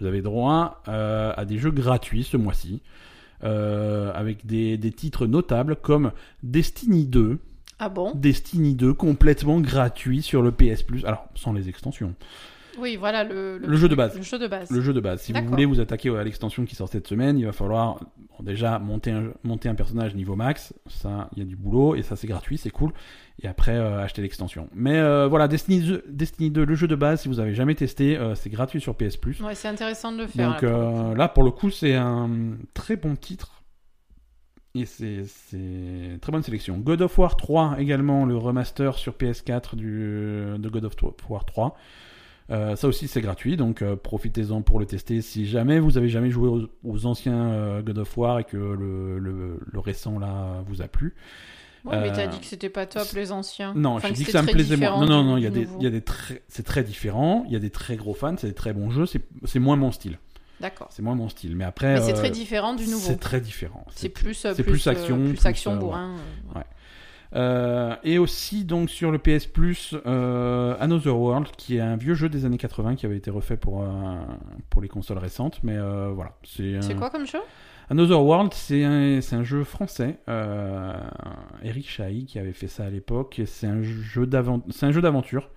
Vous 0.00 0.06
avez 0.06 0.22
droit 0.22 0.82
euh, 0.88 1.32
à 1.36 1.44
des 1.44 1.58
jeux 1.58 1.70
gratuits 1.70 2.24
ce 2.24 2.36
mois-ci, 2.36 2.82
euh, 3.44 4.12
avec 4.14 4.44
des, 4.46 4.76
des 4.76 4.90
titres 4.92 5.26
notables 5.26 5.76
comme 5.76 6.12
Destiny 6.42 7.06
2. 7.06 7.38
Ah 7.78 7.88
bon? 7.88 8.12
Destiny 8.14 8.74
2 8.74 8.94
complètement 8.94 9.60
gratuit 9.60 10.22
sur 10.22 10.42
le 10.42 10.52
PS 10.52 10.82
Plus. 10.84 11.04
Alors, 11.04 11.26
sans 11.34 11.52
les 11.52 11.68
extensions. 11.68 12.14
Oui, 12.78 12.96
voilà 12.96 13.24
le, 13.24 13.58
Le 13.58 13.76
jeu 13.76 13.88
de 13.88 13.94
base. 13.94 14.16
Le 14.16 14.22
jeu 14.22 14.38
de 14.38 14.46
base. 14.46 14.70
Le 14.70 14.80
jeu 14.80 14.92
de 14.92 15.00
base. 15.00 15.22
Si 15.22 15.32
vous 15.32 15.44
voulez 15.46 15.64
vous 15.64 15.80
attaquer 15.80 16.14
à 16.16 16.24
l'extension 16.24 16.64
qui 16.64 16.74
sort 16.74 16.88
cette 16.88 17.06
semaine, 17.06 17.38
il 17.38 17.46
va 17.46 17.52
falloir 17.52 18.00
déjà 18.42 18.78
monter 18.78 19.10
un, 19.10 19.32
monter 19.42 19.68
un 19.68 19.74
personnage 19.74 20.14
niveau 20.14 20.36
max. 20.36 20.74
Ça, 20.86 21.28
il 21.32 21.38
y 21.38 21.42
a 21.42 21.44
du 21.44 21.56
boulot 21.56 21.94
et 21.94 22.02
ça 22.02 22.16
c'est 22.16 22.26
gratuit, 22.26 22.58
c'est 22.58 22.70
cool. 22.70 22.92
Et 23.42 23.48
après 23.48 23.76
euh, 23.76 24.02
acheter 24.02 24.22
l'extension. 24.22 24.68
Mais 24.74 24.98
euh, 24.98 25.26
voilà, 25.28 25.48
Destiny 25.48 25.80
2, 25.80 26.04
Destiny 26.08 26.50
2, 26.50 26.64
le 26.64 26.74
jeu 26.74 26.86
de 26.86 26.94
base, 26.94 27.22
si 27.22 27.28
vous 27.28 27.40
avez 27.40 27.54
jamais 27.54 27.74
testé, 27.74 28.16
euh, 28.16 28.34
c'est 28.34 28.50
gratuit 28.50 28.80
sur 28.80 28.96
PS 28.96 29.16
Plus. 29.16 29.40
Ouais, 29.40 29.54
c'est 29.54 29.68
intéressant 29.68 30.12
de 30.12 30.18
le 30.18 30.26
faire. 30.26 30.52
Donc 30.52 30.62
là, 30.62 30.68
pour 30.68 30.78
le 30.82 31.10
coup. 31.10 31.14
là, 31.16 31.28
pour 31.28 31.42
le 31.42 31.50
coup, 31.50 31.70
c'est 31.70 31.94
un 31.94 32.30
très 32.74 32.96
bon 32.96 33.16
titre. 33.16 33.62
Et 34.76 34.86
c'est 34.86 35.24
très 36.20 36.32
bonne 36.32 36.42
sélection. 36.42 36.78
God 36.78 37.02
of 37.02 37.16
War 37.16 37.36
3 37.36 37.76
également, 37.78 38.24
le 38.24 38.36
remaster 38.36 38.98
sur 38.98 39.12
PS4 39.12 39.76
du, 39.76 40.58
de 40.58 40.68
God 40.68 40.84
of 40.84 40.94
War 41.28 41.44
3. 41.44 41.76
Euh, 42.50 42.76
ça 42.76 42.88
aussi 42.88 43.08
c'est 43.08 43.22
gratuit, 43.22 43.56
donc 43.56 43.80
euh, 43.80 43.96
profitez-en 43.96 44.60
pour 44.60 44.78
le 44.78 44.84
tester 44.84 45.22
si 45.22 45.46
jamais 45.46 45.78
vous 45.78 45.96
avez 45.96 46.10
jamais 46.10 46.28
joué 46.30 46.48
aux, 46.48 46.68
aux 46.84 47.06
anciens 47.06 47.42
euh, 47.50 47.80
God 47.82 47.96
of 47.98 48.16
War 48.18 48.38
et 48.40 48.44
que 48.44 48.56
le, 48.58 49.18
le- 49.18 49.60
le 49.64 49.78
récent 49.78 50.18
là 50.18 50.62
vous 50.66 50.82
a 50.82 50.88
plu. 50.88 51.14
Ouais, 51.86 52.00
mais 52.00 52.12
t'as 52.12 52.26
dit 52.26 52.38
que 52.40 52.46
c'était 52.46 52.68
pas 52.70 52.84
top 52.86 53.06
les 53.14 53.30
anciens. 53.32 53.72
Non, 53.74 53.96
Enfin, 53.96 54.08
je 54.08 54.14
dis 54.14 54.24
que 54.24 54.30
ça 54.32 54.42
me 54.42 54.50
plaisait 54.50 54.76
moins. 54.76 55.00
Non, 55.00 55.06
non, 55.06 55.24
non, 55.24 55.36
il 55.38 55.42
y 55.44 55.46
a 55.46 55.50
des, 55.50 55.60
nouveau. 55.66 55.76
il 55.80 55.84
y 55.84 55.86
a 55.86 55.90
des 55.90 56.00
très, 56.02 56.42
c'est 56.48 56.62
très 56.64 56.82
différent. 56.82 57.44
Il 57.46 57.52
y 57.52 57.56
a 57.56 57.58
des 57.58 57.68
très 57.70 57.96
gros 57.96 58.14
fans, 58.14 58.34
c'est 58.38 58.46
des 58.48 58.54
très 58.54 58.72
bons 58.72 58.88
jeux. 58.90 59.04
C'est 59.06 59.20
c'est 59.44 59.58
moins 59.58 59.76
mon 59.76 59.90
style. 59.92 60.18
D'accord. 60.60 60.88
C'est 60.90 61.02
moins 61.02 61.14
mon 61.14 61.28
style. 61.28 61.56
Mais 61.56 61.64
après, 61.64 61.94
Mais 61.94 62.00
c'est 62.00 62.12
très 62.14 62.30
différent 62.30 62.74
du 62.74 62.84
nouveau. 62.86 63.00
C'est 63.06 63.18
très 63.20 63.40
différent. 63.40 63.84
C'est 63.94 64.08
plus, 64.08 64.32
c'est 64.34 64.62
plus 64.62 64.86
euh, 64.86 64.90
action, 64.90 65.16
plus, 65.24 65.34
plus, 65.34 65.46
action 65.46 65.76
bourrin. 65.76 66.14
euh, 66.56 66.60
Euh, 67.34 67.96
et 68.04 68.18
aussi 68.18 68.64
donc 68.64 68.90
sur 68.90 69.10
le 69.10 69.18
PS 69.18 69.46
Plus, 69.46 69.94
euh, 70.06 70.76
Another 70.78 71.18
World, 71.18 71.48
qui 71.56 71.76
est 71.76 71.80
un 71.80 71.96
vieux 71.96 72.14
jeu 72.14 72.28
des 72.28 72.44
années 72.44 72.58
80 72.58 72.94
qui 72.94 73.06
avait 73.06 73.16
été 73.16 73.30
refait 73.30 73.56
pour 73.56 73.82
euh, 73.82 73.86
pour 74.70 74.80
les 74.82 74.88
consoles 74.88 75.18
récentes. 75.18 75.60
Mais 75.62 75.76
voilà, 76.12 76.32
c'est. 76.44 76.78
Quoi 76.96 77.10
comme 77.10 77.26
jeu? 77.26 77.40
Another 77.90 78.22
World, 78.22 78.54
c'est 78.54 78.82
un, 78.82 79.18
un 79.18 79.44
jeu 79.44 79.64
français. 79.64 80.18
Eric 81.62 81.88
Chahi 81.88 82.24
qui 82.26 82.38
avait 82.38 82.52
fait 82.52 82.68
ça 82.68 82.84
à 82.84 82.90
l'époque. 82.90 83.42
c'est 83.46 83.66
un 83.66 83.82
jeu 83.82 84.26
d'aventure. 84.26 85.50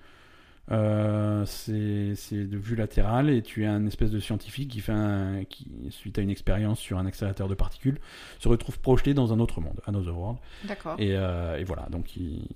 Euh, 0.70 1.46
c'est 1.46 2.36
de 2.36 2.58
vue 2.58 2.76
latérale 2.76 3.30
et 3.30 3.42
tu 3.42 3.64
es 3.64 3.68
un 3.68 3.86
espèce 3.86 4.12
de 4.12 4.20
scientifique 4.20 4.70
qui 4.70 4.82
fait 4.82 4.92
un, 4.92 5.46
qui 5.46 5.68
suite 5.92 6.20
à 6.20 6.22
une 6.22 6.30
expérience 6.30 6.80
sur 6.80 6.98
un 6.98 7.06
accélérateur 7.06 7.48
de 7.48 7.56
particules 7.56 8.00
se 8.40 8.50
retrouve 8.50 8.78
projeté 8.80 9.14
dans 9.14 9.32
un 9.32 9.40
autre 9.40 9.62
monde, 9.62 9.80
Another 9.86 10.18
World. 10.18 10.40
D'accord. 10.66 10.96
Et, 11.00 11.16
euh, 11.16 11.58
et 11.58 11.64
voilà, 11.64 11.88
donc 11.90 12.18
il, 12.18 12.48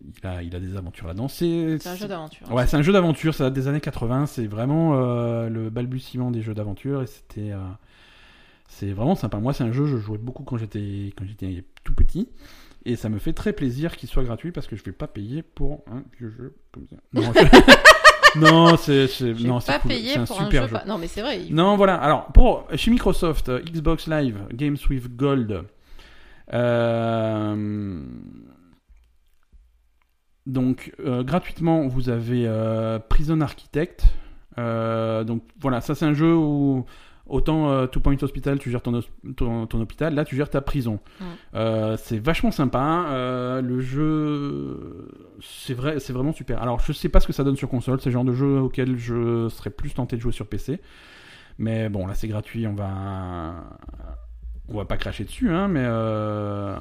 il 0.00 0.26
a 0.26 0.42
il 0.42 0.54
a 0.54 0.60
des 0.60 0.76
aventures 0.76 1.06
là-dedans. 1.06 1.28
C'est 1.28 1.78
un 1.84 1.96
jeu 1.96 2.06
d'aventure. 2.06 2.52
Ouais, 2.52 2.66
c'est 2.66 2.76
un 2.76 2.82
jeu 2.82 2.92
d'aventure, 2.92 3.34
ça 3.34 3.44
date 3.44 3.54
des 3.54 3.68
années 3.68 3.80
80, 3.80 4.26
c'est 4.26 4.46
vraiment 4.46 4.94
euh, 4.94 5.48
le 5.48 5.70
balbutiement 5.70 6.30
des 6.30 6.42
jeux 6.42 6.54
d'aventure 6.54 7.02
et 7.02 7.06
c'était 7.06 7.52
euh, 7.52 7.58
c'est 8.68 8.92
vraiment 8.92 9.16
sympa. 9.16 9.38
Moi, 9.38 9.52
c'est 9.52 9.64
un 9.64 9.72
jeu 9.72 9.86
je 9.86 9.96
jouais 9.96 10.18
beaucoup 10.18 10.44
quand 10.44 10.58
j'étais 10.58 11.12
quand 11.16 11.24
j'étais 11.26 11.64
tout 11.82 11.94
petit 11.94 12.28
et 12.90 12.96
ça 12.96 13.08
me 13.08 13.18
fait 13.18 13.32
très 13.32 13.52
plaisir 13.52 13.96
qu'il 13.96 14.08
soit 14.08 14.24
gratuit 14.24 14.50
parce 14.52 14.66
que 14.66 14.76
je 14.76 14.82
vais 14.84 14.92
pas 14.92 15.06
payer 15.06 15.42
pour 15.42 15.84
un 15.90 16.02
vieux 16.18 16.30
jeu 16.30 16.56
comme 16.72 16.86
ça. 16.88 16.96
Non, 17.12 17.22
je- 17.34 18.38
non, 18.40 18.76
c'est 18.76 19.06
non, 19.46 19.60
c'est 19.60 19.72
pas 19.72 19.78
cool. 19.80 19.92
un 19.92 20.24
pour 20.24 20.40
un 20.40 20.44
super 20.44 20.68
jeu. 20.68 20.72
pas- 20.74 20.84
Non, 20.86 20.98
mais 20.98 21.06
c'est 21.06 21.22
vrai. 21.22 21.42
il- 21.44 21.54
Non, 21.54 21.76
voilà. 21.76 21.94
Alors, 21.96 22.26
pour 22.32 22.66
chez 22.76 22.90
Microsoft, 22.90 23.48
euh, 23.48 23.60
Xbox 23.62 24.06
Live, 24.06 24.38
Games 24.52 24.76
with 24.90 25.16
Gold. 25.16 25.64
euh, 26.52 28.02
donc, 30.46 30.92
euh, 31.00 31.22
gratuitement, 31.22 31.86
vous 31.88 32.08
avez 32.08 32.44
euh, 32.46 32.98
Prison 32.98 33.40
Architect. 33.40 34.04
Donc, 34.56 35.42
voilà, 35.60 35.80
ça, 35.80 35.94
c'est 35.94 36.04
un 36.06 36.14
jeu 36.14 36.34
où. 36.34 36.84
Autant 37.28 37.70
euh, 37.70 37.86
Two 37.86 38.00
Point 38.00 38.16
Hospital, 38.22 38.58
tu 38.58 38.70
gères 38.70 38.80
ton, 38.80 39.00
ton, 39.36 39.66
ton 39.66 39.80
hôpital, 39.80 40.14
là 40.14 40.24
tu 40.24 40.34
gères 40.34 40.48
ta 40.48 40.60
prison. 40.62 40.98
Euh, 41.54 41.96
c'est 42.02 42.18
vachement 42.18 42.50
sympa. 42.50 43.06
euh, 43.10 43.60
le 43.60 43.80
jeu, 43.80 45.08
c'est 45.40 45.74
vrai, 45.74 46.00
c'est 46.00 46.12
vraiment 46.14 46.32
super. 46.32 46.62
Alors 46.62 46.80
je 46.80 46.92
sais 46.92 47.08
pas 47.10 47.20
ce 47.20 47.26
que 47.26 47.32
ça 47.34 47.44
donne 47.44 47.56
sur 47.56 47.68
console, 47.68 48.00
c'est 48.00 48.08
le 48.08 48.14
genre 48.14 48.24
de 48.24 48.32
jeu 48.32 48.58
auquel 48.60 48.96
je 48.96 49.48
serais 49.50 49.70
plus 49.70 49.92
tenté 49.92 50.16
de 50.16 50.22
jouer 50.22 50.32
sur 50.32 50.46
PC. 50.46 50.80
Mais 51.58 51.88
bon, 51.88 52.06
là 52.06 52.14
c'est 52.14 52.28
gratuit, 52.28 52.66
on 52.66 52.74
va, 52.74 53.54
on 54.68 54.76
va 54.78 54.84
pas 54.84 54.96
cracher 54.96 55.24
dessus, 55.24 55.50
hein, 55.50 55.68
mais 55.68 55.82
euh, 55.84 56.76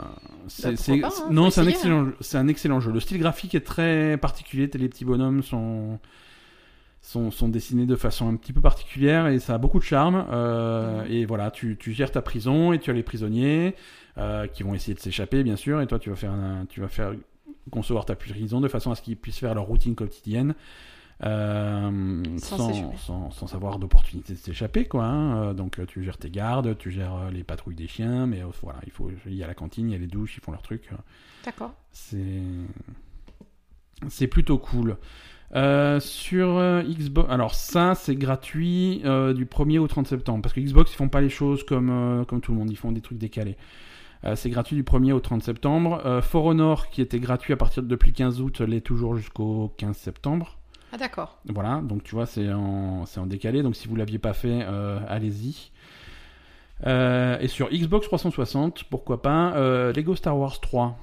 c'est, 0.48 0.98
Bah, 1.02 1.10
hein, 1.12 1.28
non, 1.32 1.50
c'est 1.50 1.62
un 1.62 1.68
excellent, 1.68 2.06
jeu. 2.06 2.16
c'est 2.22 2.38
un 2.38 2.48
excellent 2.48 2.80
jeu. 2.80 2.92
Le 2.92 3.00
style 3.00 3.20
graphique 3.20 3.54
est 3.56 3.66
très 3.66 4.18
particulier, 4.18 4.70
les 4.76 4.88
petits 4.88 5.04
bonhommes 5.06 5.42
sont 5.44 6.00
sont, 7.08 7.32
sont 7.32 7.48
dessinés 7.50 7.86
de 7.86 7.96
façon 7.96 8.28
un 8.28 8.36
petit 8.36 8.52
peu 8.54 8.62
particulière 8.62 9.28
et 9.28 9.40
ça 9.40 9.56
a 9.56 9.58
beaucoup 9.58 9.80
de 9.80 9.84
charme. 9.84 10.26
euh, 10.32 11.04
Mhm. 11.06 11.12
Et 11.12 11.26
voilà, 11.26 11.52
tu, 11.52 11.78
tu 11.78 11.94
gères 11.94 12.12
ta 12.12 12.22
prison 12.22 12.74
et 12.74 12.80
tu 12.80 12.90
as 12.90 12.94
les 12.94 13.04
prisonniers 13.04 13.76
euh, 14.18 14.48
qui 14.48 14.64
vont 14.64 14.74
essayer 14.74 14.94
de 14.96 15.00
s'échapper, 15.00 15.44
bien 15.44 15.56
sûr, 15.56 15.80
et 15.82 15.88
toi 15.88 16.00
tu 16.00 16.10
vas 16.10 16.16
faire, 16.16 16.32
un- 16.32 16.66
tu 16.68 16.82
vas 16.82 16.88
faire 16.88 17.14
concevoir 17.72 18.06
ta 18.06 18.16
prison 18.16 18.60
de 18.62 18.68
façon 18.68 18.92
à 18.92 18.96
ce 18.96 19.02
qu'ils 19.02 19.16
puissent 19.18 19.40
faire 19.40 19.54
leur 19.56 19.66
routine 19.66 19.96
quotidienne. 19.96 20.56
euh, 21.24 22.24
Sans 22.40 22.58
sans, 22.58 22.98
sans, 22.98 23.32
sans 23.32 23.56
avoir 23.56 23.80
d'opportunité 23.80 24.34
de 24.34 24.38
s'échapper 24.38 24.86
quoi 24.86 25.06
hein. 25.06 25.54
Donc 25.56 25.80
tu 25.88 26.04
gères 26.04 26.18
tes 26.18 26.30
gardes 26.30 26.78
tu 26.78 26.92
gères 26.92 27.32
les 27.32 27.44
patrouilles 27.44 27.76
des 27.76 27.88
chiens 27.88 28.28
mais 28.28 28.42
voilà 28.62 28.80
il 28.86 28.92
faut 28.92 29.10
il 29.26 29.34
y 29.34 29.44
a 29.44 29.48
la 29.48 29.56
cantine 29.56 29.90
il 29.90 29.94
y 29.94 29.96
a 29.96 30.00
les 30.00 30.06
douches 30.08 30.38
ils 30.38 30.42
font 30.44 30.52
leur 30.52 30.62
truc 30.62 30.90
D'accord. 31.44 31.74
c'est 31.92 32.44
c'est 34.10 34.28
plutôt 34.28 34.58
cool. 34.60 34.98
Euh, 35.56 36.02
sur 36.02 36.58
euh, 36.58 36.84
Xbox, 36.84 37.32
alors 37.32 37.56
ça 37.56 37.96
c'est 37.96 38.18
gratuit 38.18 39.02
euh, 39.06 39.34
du 39.34 39.46
1er 39.46 39.80
au 39.80 39.88
30 39.88 40.06
septembre 40.06 40.42
parce 40.42 40.54
que 40.54 40.60
Xbox 40.60 40.92
ils 40.92 40.98
font 40.98 41.08
pas 41.08 41.22
les 41.22 41.30
choses 41.30 41.64
comme 41.64 42.26
comme 42.28 42.42
tout 42.42 42.52
le 42.52 42.58
monde, 42.58 42.70
ils 42.70 42.76
font 42.76 42.92
des 42.92 43.02
trucs 43.02 43.18
décalés. 43.18 43.58
C'est 44.36 44.50
gratuit 44.50 44.76
du 44.76 44.84
1er 44.84 45.14
au 45.14 45.22
30 45.22 45.42
septembre. 45.42 46.22
For 46.22 46.44
Honor 46.44 46.90
qui 46.90 47.02
était 47.02 47.20
gratuit 47.20 47.54
à 47.54 47.56
partir 47.56 47.82
de 47.82 47.88
depuis 47.88 48.10
le 48.10 48.16
15 48.16 48.42
août 48.42 48.60
l'est 48.60 48.82
toujours 48.82 49.16
jusqu'au 49.16 49.74
15 49.78 49.96
septembre. 49.96 50.58
Ah, 50.92 50.98
d'accord. 50.98 51.38
Voilà, 51.46 51.82
donc 51.82 52.04
tu 52.04 52.16
vois, 52.16 52.26
c'est 52.26 52.52
en, 52.52 53.06
c'est 53.06 53.22
en 53.22 53.26
décalé. 53.26 53.62
Donc 53.62 53.76
si 53.76 53.88
vous 53.88 53.96
l'aviez 53.96 54.18
pas 54.18 54.34
fait, 54.34 54.64
allez-y. 55.08 55.72
Et 56.86 57.48
sur 57.48 57.70
Xbox 57.70 58.08
360, 58.08 58.84
pourquoi 58.86 59.22
pas, 59.22 59.54
Lego 59.94 60.16
Star 60.16 60.38
Wars 60.38 60.60
3. 60.60 60.98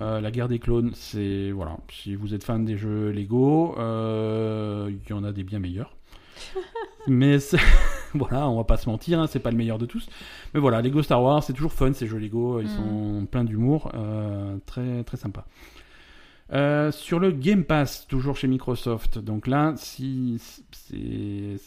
Euh, 0.00 0.20
la 0.20 0.30
guerre 0.30 0.48
des 0.48 0.58
clones, 0.58 0.92
c'est. 0.94 1.50
Voilà, 1.50 1.76
si 1.90 2.14
vous 2.14 2.32
êtes 2.34 2.42
fan 2.44 2.64
des 2.64 2.76
jeux 2.78 3.10
Lego, 3.10 3.74
euh, 3.78 4.90
il 4.90 5.08
y 5.08 5.12
en 5.12 5.24
a 5.24 5.32
des 5.32 5.44
bien 5.44 5.58
meilleurs. 5.58 5.94
Mais 7.06 7.38
c'est- 7.38 7.58
voilà, 8.14 8.48
on 8.48 8.56
va 8.56 8.64
pas 8.64 8.76
se 8.78 8.88
mentir, 8.88 9.20
hein, 9.20 9.26
c'est 9.26 9.40
pas 9.40 9.50
le 9.50 9.56
meilleur 9.58 9.78
de 9.78 9.86
tous. 9.86 10.08
Mais 10.54 10.60
voilà, 10.60 10.80
Lego 10.80 11.02
Star 11.02 11.22
Wars, 11.22 11.42
c'est 11.42 11.52
toujours 11.52 11.72
fun 11.72 11.92
ces 11.92 12.06
jeux 12.06 12.18
Lego, 12.18 12.60
ils 12.60 12.66
Mm. 12.66 12.76
sont 12.76 13.26
pleins 13.30 13.44
d'humour, 13.44 13.90
euh, 13.94 14.56
très 14.66 15.04
très 15.04 15.16
sympa. 15.18 15.44
Sur 16.92 17.20
le 17.20 17.30
Game 17.30 17.64
Pass, 17.64 18.06
toujours 18.08 18.36
chez 18.36 18.48
Microsoft. 18.48 19.18
Donc 19.18 19.46
là, 19.46 19.74
si 19.76 20.40
c'est 20.72 21.60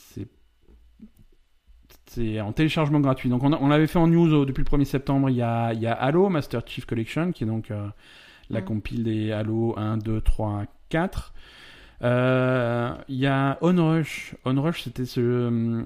c'est 2.06 2.42
en 2.42 2.52
téléchargement 2.52 3.00
gratuit. 3.00 3.30
Donc 3.30 3.44
on, 3.44 3.54
on 3.54 3.68
l'avait 3.70 3.88
fait 3.88 3.98
en 4.00 4.08
news 4.08 4.46
depuis 4.46 4.64
le 4.64 4.70
1er 4.70 4.86
septembre. 4.86 5.30
Il 5.30 5.36
y 5.38 5.42
a, 5.42 5.74
il 5.74 5.82
y 5.82 5.88
a 5.88 5.94
Halo 5.94 6.30
Master 6.30 6.62
Chief 6.66 6.86
Collection 6.86 7.32
qui 7.32 7.44
est 7.44 7.48
donc 7.48 7.72
euh, 7.72 7.88
la 8.50 8.62
Mm. 8.62 8.66
compile 8.66 9.04
des 9.04 9.32
Halo 9.32 9.74
1, 9.78 9.98
2, 9.98 10.22
3, 10.22 10.66
4. 10.90 11.34
Euh, 12.02 12.94
Il 13.08 13.16
y 13.16 13.28
a 13.28 13.58
Onrush. 13.62 14.36
Onrush, 14.46 14.84
c'était 14.84 15.06
ce. 15.06 15.22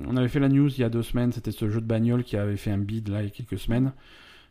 On 0.07 0.17
avait 0.17 0.27
fait 0.29 0.39
la 0.39 0.49
news 0.49 0.69
il 0.69 0.79
y 0.79 0.83
a 0.83 0.89
deux 0.89 1.03
semaines. 1.03 1.31
C'était 1.31 1.51
ce 1.51 1.69
jeu 1.69 1.79
de 1.81 1.85
bagnole 1.85 2.23
qui 2.23 2.37
avait 2.37 2.57
fait 2.57 2.71
un 2.71 2.77
bid 2.79 3.07
là 3.09 3.21
il 3.21 3.25
y 3.25 3.27
a 3.27 3.31
quelques 3.31 3.59
semaines. 3.59 3.91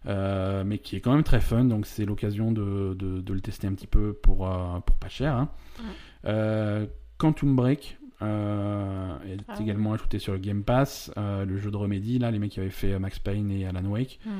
Euh, 0.06 0.62
mais 0.64 0.78
qui 0.78 0.94
est 0.94 1.00
quand 1.00 1.12
même 1.12 1.24
très 1.24 1.40
fun, 1.40 1.64
donc 1.64 1.84
c'est 1.84 2.04
l'occasion 2.04 2.52
de, 2.52 2.94
de- 2.96 3.20
de 3.20 3.32
le 3.34 3.40
tester 3.40 3.66
un 3.66 3.72
petit 3.74 3.88
peu 3.88 4.12
pour, 4.12 4.48
euh, 4.48 4.78
pour 4.86 4.94
pas 4.98 5.08
cher. 5.08 5.34
hein. 5.34 5.48
Ouais. 5.80 5.84
Euh, 6.26 6.86
Quantum 7.18 7.56
Break 7.56 7.98
euh, 8.22 9.16
est 9.28 9.38
Ah 9.48 9.54
également 9.60 9.92
ajouté 9.92 10.18
sur 10.18 10.32
le 10.32 10.38
Game 10.38 10.62
Pass. 10.62 11.10
Euh, 11.16 11.44
le 11.44 11.58
jeu 11.58 11.70
de 11.70 11.76
Remedy, 11.76 12.18
là, 12.18 12.30
les 12.30 12.38
mecs 12.38 12.52
qui 12.52 12.60
avaient 12.60 12.70
fait 12.70 12.98
Max 12.98 13.18
Payne 13.18 13.50
et 13.50 13.66
Alan 13.66 13.84
Wake. 13.84 14.18
Mhm. 14.24 14.32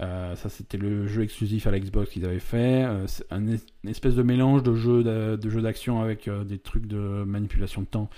Euh, 0.00 0.36
ça, 0.36 0.48
c'était 0.48 0.78
le 0.78 1.06
jeu 1.06 1.22
exclusif 1.22 1.66
à 1.66 1.70
la 1.70 1.78
Xbox 1.80 2.10
qu'ils 2.10 2.24
avaient 2.24 2.38
fait. 2.38 2.84
Euh, 2.84 3.06
c'est 3.06 3.24
un 3.30 3.46
es- 3.48 3.60
une 3.84 3.90
espèce 3.90 4.14
de 4.14 4.22
mélange 4.22 4.62
de 4.62 4.74
jeux 4.74 5.02
d'a- 5.02 5.36
de 5.36 5.60
d'action 5.60 6.00
avec 6.00 6.28
euh, 6.28 6.44
des 6.44 6.58
trucs 6.58 6.86
de 6.86 7.24
manipulation 7.24 7.82
de 7.82 7.86
temps. 7.86 8.08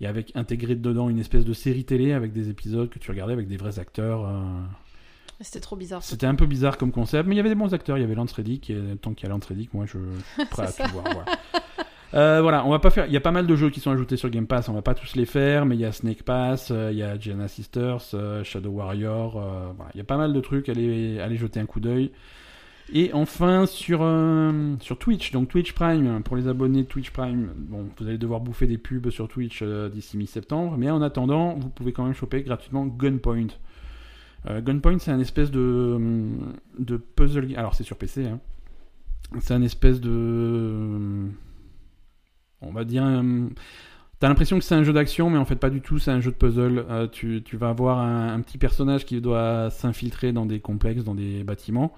Et 0.00 0.06
avec 0.06 0.32
intégré 0.34 0.74
dedans 0.74 1.08
une 1.08 1.18
espèce 1.18 1.44
de 1.44 1.52
série 1.52 1.84
télé 1.84 2.12
avec 2.12 2.32
des 2.32 2.48
épisodes 2.48 2.88
que 2.90 2.98
tu 2.98 3.10
regardais 3.10 3.32
avec 3.32 3.48
des 3.48 3.56
vrais 3.56 3.78
acteurs. 3.78 4.26
euh. 4.26 4.42
C'était 5.40 5.60
trop 5.60 5.74
bizarre. 5.76 6.02
C'était 6.04 6.26
un 6.26 6.34
peu 6.36 6.46
bizarre 6.46 6.76
comme 6.78 6.92
concept, 6.92 7.26
mais 7.28 7.34
il 7.34 7.38
y 7.38 7.40
avait 7.40 7.48
des 7.48 7.54
bons 7.56 7.72
acteurs. 7.74 7.98
Il 7.98 8.02
y 8.02 8.04
avait 8.04 8.14
Lance 8.14 8.32
Reddick, 8.32 8.70
et 8.70 8.78
tant 9.00 9.12
qu'il 9.12 9.26
y 9.28 9.30
a 9.30 9.34
Lance 9.34 9.46
Reddick, 9.46 9.74
moi 9.74 9.86
je 9.86 9.98
suis 9.98 10.46
prêt 10.50 10.62
à 10.62 10.72
tout 10.72 10.82
voir. 10.92 11.04
Voilà. 11.04 11.24
Euh, 12.14 12.40
voilà, 12.42 12.66
on 12.66 12.70
va 12.70 12.78
pas 12.78 12.90
faire. 12.90 13.06
Il 13.06 13.12
y 13.12 13.16
a 13.16 13.20
pas 13.20 13.30
mal 13.30 13.46
de 13.46 13.56
jeux 13.56 13.70
qui 13.70 13.80
sont 13.80 13.90
ajoutés 13.90 14.16
sur 14.16 14.28
Game 14.28 14.46
Pass. 14.46 14.68
On 14.68 14.74
va 14.74 14.82
pas 14.82 14.94
tous 14.94 15.16
les 15.16 15.26
faire, 15.26 15.64
mais 15.64 15.76
il 15.76 15.80
y 15.80 15.84
a 15.84 15.92
Snake 15.92 16.22
Pass, 16.22 16.70
euh, 16.70 16.90
il 16.92 16.98
y 16.98 17.02
a 17.02 17.18
Gianna 17.18 17.48
Sisters, 17.48 18.02
euh, 18.14 18.44
Shadow 18.44 18.70
Warrior. 18.70 19.74
il 19.94 19.98
y 19.98 20.00
a 20.00 20.04
pas 20.04 20.16
mal 20.16 20.32
de 20.32 20.40
trucs. 20.40 20.68
Allez, 20.68 21.20
allez 21.20 21.36
jeter 21.36 21.60
un 21.60 21.66
coup 21.66 21.80
d'œil. 21.80 22.12
Et 22.94 23.10
enfin 23.14 23.64
sur 23.64 24.06
sur 24.80 24.98
Twitch, 24.98 25.32
donc 25.32 25.48
Twitch 25.48 25.72
Prime 25.72 26.22
pour 26.22 26.36
les 26.36 26.46
abonnés 26.48 26.82
de 26.82 26.88
Twitch 26.88 27.10
Prime. 27.10 27.50
Bon, 27.56 27.86
vous 27.98 28.06
allez 28.06 28.18
devoir 28.18 28.40
bouffer 28.40 28.66
des 28.66 28.76
pubs 28.76 29.08
sur 29.08 29.28
Twitch 29.28 29.62
d'ici 29.62 30.18
mi-septembre, 30.18 30.76
mais 30.76 30.90
en 30.90 31.00
attendant, 31.00 31.54
vous 31.54 31.70
pouvez 31.70 31.92
quand 31.92 32.04
même 32.04 32.12
choper 32.12 32.42
gratuitement 32.42 32.84
Gunpoint. 32.86 33.46
Gunpoint, 34.46 34.98
c'est 34.98 35.12
un 35.12 35.20
espèce 35.20 35.50
de, 35.50 35.98
de 36.78 36.96
puzzle. 36.96 37.54
Alors, 37.56 37.74
c'est 37.74 37.84
sur 37.84 37.96
PC. 37.96 38.26
Hein. 38.26 38.40
C'est 39.40 39.54
un 39.54 39.62
espèce 39.62 40.00
de. 40.00 41.30
On 42.62 42.72
va 42.72 42.84
dire. 42.84 43.02
un- 43.04 43.48
T'as 44.20 44.28
l'impression 44.28 44.56
que 44.56 44.62
c'est 44.64 44.76
un 44.76 44.84
jeu 44.84 44.92
d'action, 44.92 45.30
mais 45.30 45.38
en 45.38 45.44
fait, 45.44 45.56
pas 45.56 45.68
du 45.68 45.80
tout. 45.80 45.98
C'est 45.98 46.12
un 46.12 46.20
jeu 46.20 46.30
de 46.30 46.36
puzzle. 46.36 46.84
Euh, 46.88 47.08
tu, 47.08 47.42
tu 47.44 47.56
vas 47.56 47.70
avoir 47.70 47.98
un, 47.98 48.32
un 48.34 48.40
petit 48.40 48.56
personnage 48.56 49.04
qui 49.04 49.20
doit 49.20 49.68
s'infiltrer 49.70 50.32
dans 50.32 50.46
des 50.46 50.60
complexes, 50.60 51.02
dans 51.02 51.16
des 51.16 51.42
bâtiments. 51.42 51.92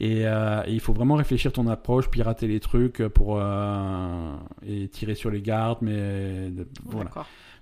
Et, 0.00 0.20
euh, 0.28 0.62
et 0.66 0.72
il 0.72 0.78
faut 0.78 0.92
vraiment 0.92 1.16
réfléchir 1.16 1.52
ton 1.52 1.66
approche, 1.66 2.10
pirater 2.10 2.46
les 2.46 2.60
trucs 2.60 2.98
pour. 3.08 3.38
euh, 3.40 4.34
et 4.64 4.86
tirer 4.86 5.16
sur 5.16 5.30
les 5.30 5.42
gardes, 5.42 5.78
mais. 5.82 6.52
Voilà 6.84 7.10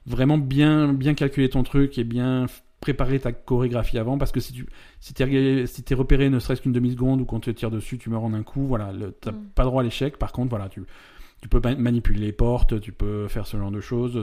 vraiment 0.06 0.36
bien, 0.38 0.92
bien 0.92 1.14
calculer 1.14 1.48
ton 1.48 1.62
truc 1.62 1.96
et 1.98 2.04
bien 2.04 2.46
préparer 2.80 3.18
ta 3.18 3.32
chorégraphie 3.32 3.98
avant 3.98 4.18
parce 4.18 4.30
que 4.30 4.38
si 4.38 4.52
tu 4.52 4.66
si 5.00 5.14
t'es 5.14 5.66
si 5.66 5.82
t'es 5.82 5.94
repéré 5.94 6.28
ne 6.30 6.38
serait-ce 6.38 6.60
qu'une 6.60 6.72
demi 6.74 6.92
seconde 6.92 7.22
ou 7.22 7.24
qu'on 7.24 7.40
te 7.40 7.50
tire 7.50 7.70
dessus 7.70 7.96
tu 7.98 8.10
meurs 8.10 8.22
en 8.22 8.32
un 8.34 8.42
coup 8.44 8.66
voilà 8.66 8.92
t'as 9.22 9.32
Mm. 9.32 9.36
pas 9.54 9.64
droit 9.64 9.80
à 9.80 9.84
l'échec 9.84 10.18
par 10.18 10.30
contre 10.30 10.50
voilà 10.50 10.68
tu 10.68 10.82
tu 11.42 11.48
peux 11.48 11.60
ma- 11.62 11.76
manipuler 11.76 12.18
les 12.20 12.32
portes 12.32 12.80
tu 12.80 12.92
peux 12.92 13.28
faire 13.28 13.46
ce 13.46 13.56
genre 13.56 13.70
de 13.70 13.80
choses 13.80 14.22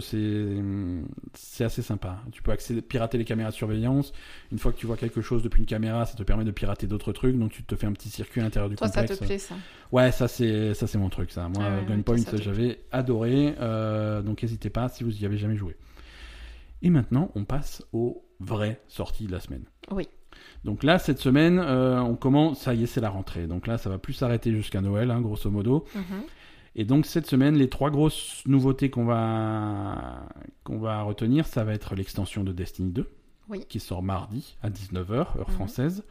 c'est 1.36 1.64
assez 1.64 1.82
sympa 1.82 2.20
tu 2.32 2.42
peux 2.42 2.52
accéder 2.52 2.82
pirater 2.82 3.18
les 3.18 3.26
caméras 3.26 3.52
de 3.52 3.56
surveillance 3.56 4.14
une 4.52 4.58
fois 4.60 4.72
que 4.72 4.78
tu 4.78 4.86
vois 4.88 4.98
quelque 4.98 5.22
chose 5.22 5.44
depuis 5.44 5.60
une 5.62 5.66
caméra 5.68 6.06
ça 6.06 6.16
te 6.16 6.24
permet 6.24 6.44
de 6.44 6.52
pirater 6.52 6.88
d'autres 6.88 7.12
trucs 7.14 7.38
donc 7.38 7.52
tu 7.52 7.64
te 7.64 7.76
fais 7.76 7.86
un 7.88 7.94
petit 7.94 8.10
circuit 8.10 8.42
à 8.42 8.44
l'intérieur 8.44 8.70
du 8.70 8.76
Toi, 8.76 8.88
ça 8.88 9.02
complexe 9.02 9.20
te 9.20 9.26
plaît, 9.26 9.38
ça? 9.38 9.56
Ouais, 9.92 10.12
ça 10.12 10.28
c'est 10.28 10.74
ça 10.74 10.88
c'est 10.88 10.98
mon 10.98 11.10
truc 11.10 11.32
ça. 11.32 11.48
Moi, 11.50 11.64
Ah 11.66 11.78
ouais, 11.80 11.86
Gunpoint, 11.88 12.18
ça 12.18 12.38
j'avais 12.38 12.82
adoré. 12.92 13.54
euh, 13.60 14.22
donc 14.24 14.42
n'hésitez 14.42 14.70
pas 14.72 14.90
si 14.90 15.04
vous 15.04 15.16
y 15.22 15.26
avez 15.26 15.38
jamais 15.38 15.56
joué. 15.56 15.78
Et 16.82 16.90
maintenant, 16.90 17.32
on 17.36 17.46
passe 17.46 17.84
aux 17.94 18.26
vraies 18.40 18.82
sorties 18.88 19.28
de 19.28 19.32
la 19.32 19.40
semaine. 19.40 19.64
Oui. 19.92 20.08
Donc 20.66 20.84
là, 20.84 21.00
cette 21.00 21.20
semaine, 21.20 21.60
euh, 21.60 22.02
on 22.02 22.16
commence. 22.16 22.60
Ça 22.62 22.74
y 22.74 22.84
est, 22.84 22.88
c'est 22.88 23.00
la 23.02 23.10
rentrée. 23.10 23.48
Donc 23.48 23.68
là, 23.68 23.78
ça 23.78 23.90
va 23.90 23.98
plus 24.00 24.14
s'arrêter 24.14 24.52
jusqu'à 24.52 24.82
Noël, 24.82 25.12
hein, 25.12 25.22
grosso 25.22 25.50
modo. 25.50 25.86
Mhm. 25.96 26.24
Et 26.76 26.86
donc 26.86 27.06
cette 27.06 27.28
semaine, 27.28 27.56
les 27.56 27.70
trois 27.70 27.92
grosses 27.92 28.42
nouveautés 28.48 28.90
qu'on 28.90 29.06
va 29.06 30.24
qu'on 30.64 30.80
va 30.80 31.02
retenir, 31.04 31.46
ça 31.46 31.64
va 31.64 31.74
être 31.74 31.94
l'extension 31.96 32.44
de 32.44 32.52
Destiny 32.52 32.92
2, 32.92 33.10
Oui. 33.50 33.66
qui 33.70 33.80
sort 33.80 34.02
mardi 34.02 34.58
à 34.64 34.70
19h 34.70 35.12
heure 35.38 35.50
Mhm. 35.50 35.54
française. 35.56 36.04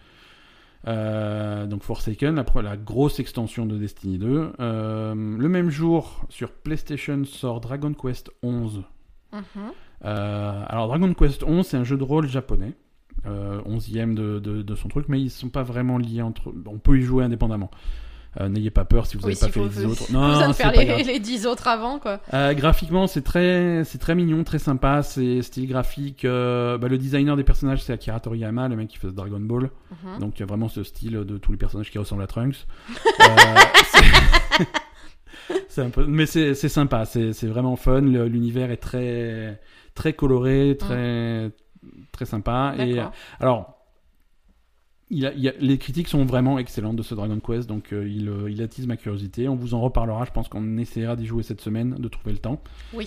Euh, 0.88 1.66
donc 1.66 1.82
Forsaken, 1.84 2.34
la, 2.34 2.44
la 2.62 2.76
grosse 2.76 3.20
extension 3.20 3.66
de 3.66 3.76
Destiny 3.78 4.18
2. 4.18 4.52
Euh, 4.60 5.14
le 5.14 5.48
même 5.48 5.70
jour, 5.70 6.24
sur 6.28 6.50
PlayStation, 6.52 7.24
sort 7.24 7.60
Dragon 7.60 7.92
Quest 7.94 8.30
11. 8.42 8.82
Mhm. 9.32 9.40
Euh, 10.04 10.64
alors 10.68 10.88
Dragon 10.88 11.12
Quest 11.14 11.42
11, 11.44 11.66
c'est 11.66 11.76
un 11.76 11.84
jeu 11.84 11.96
de 11.96 12.02
rôle 12.04 12.26
japonais. 12.28 12.74
Euh, 13.26 13.60
11e 13.66 14.14
de, 14.14 14.40
de- 14.40 14.62
de 14.62 14.74
son 14.74 14.88
truc, 14.88 15.08
mais 15.08 15.20
ils 15.20 15.30
sont 15.30 15.48
pas 15.50 15.62
vraiment 15.62 15.98
liés 15.98 16.22
entre. 16.22 16.52
On 16.66 16.78
peut 16.78 16.98
y 16.98 17.02
jouer 17.02 17.22
indépendamment. 17.24 17.70
Euh, 18.40 18.48
N'ayez 18.48 18.70
pas 18.70 18.84
peur 18.86 19.04
si 19.06 19.16
vous 19.18 19.26
Oui, 19.26 19.34
n'avez 19.34 19.52
pas 19.52 19.52
fait 19.52 19.60
les 19.60 19.68
10 19.68 19.84
autres. 19.92 20.06
De 20.10 20.52
c'est 20.52 20.62
faire 20.62 20.72
les, 20.72 20.86
grave. 20.86 21.02
les 21.06 21.20
10 21.20 21.46
autres 21.46 21.68
avant, 21.68 21.98
quoi. 21.98 22.20
Euh, 22.32 22.54
graphiquement, 22.54 23.06
c'est 23.06 23.20
très, 23.22 23.82
c'est 23.84 23.98
très 23.98 24.14
mignon, 24.14 24.42
très 24.42 24.58
sympa. 24.58 25.02
C'est 25.02 25.42
style 25.42 25.68
graphique. 25.68 26.24
euh, 26.24 26.78
bah, 26.78 26.88
le 26.88 26.96
designer 26.96 27.36
des 27.36 27.44
personnages, 27.44 27.82
c'est 27.82 27.92
Akira 27.92 28.20
Toriyama, 28.20 28.68
le 28.68 28.76
mec 28.76 28.88
qui 28.88 28.96
fait 28.96 29.08
Dragon 29.12 29.38
Ball. 29.40 29.70
Mhm. 30.04 30.18
Donc 30.20 30.38
il 30.38 30.40
y 30.40 30.42
a 30.44 30.46
vraiment 30.46 30.68
ce 30.68 30.82
style 30.82 31.12
de 31.12 31.36
tous 31.36 31.52
les 31.52 31.58
personnages 31.58 31.90
qui 31.90 31.98
ressemblent 31.98 32.22
à 32.22 32.26
Trunks. 32.26 32.66
C'est- 33.86 34.66
c'est 35.68 35.82
un 35.82 35.90
peu, 35.90 36.06
mais 36.06 36.26
c'est 36.26 36.54
sympa. 36.54 37.04
C'est 37.04 37.32
vraiment 37.46 37.76
fun. 37.76 38.00
L'univers 38.00 38.70
est 38.70 38.76
très 38.78 39.60
très 39.94 40.12
coloré, 40.14 40.76
très 40.78 41.50
très 42.12 42.24
sympa. 42.24 42.74
Et 42.78 42.98
alors. 43.40 43.78
Il 45.14 45.26
a- 45.26 45.32
les 45.60 45.76
critiques 45.78 46.08
sont 46.08 46.24
vraiment 46.24 46.58
excellentes 46.58 46.96
de 46.96 47.02
ce 47.02 47.14
Dragon 47.14 47.38
Quest, 47.38 47.68
donc 47.68 47.92
euh, 47.92 48.08
il, 48.08 48.28
euh, 48.30 48.50
il 48.50 48.62
attise 48.62 48.86
ma 48.86 48.96
curiosité. 48.96 49.46
On 49.46 49.54
vous 49.56 49.74
en 49.74 49.80
reparlera, 49.80 50.24
je 50.24 50.30
pense 50.30 50.48
qu'on 50.48 50.78
essaiera 50.78 51.16
d'y 51.16 51.26
jouer 51.26 51.42
cette 51.42 51.60
semaine, 51.60 51.96
de 51.98 52.08
trouver 52.08 52.32
le 52.32 52.38
temps. 52.38 52.62
Oui. 52.94 53.06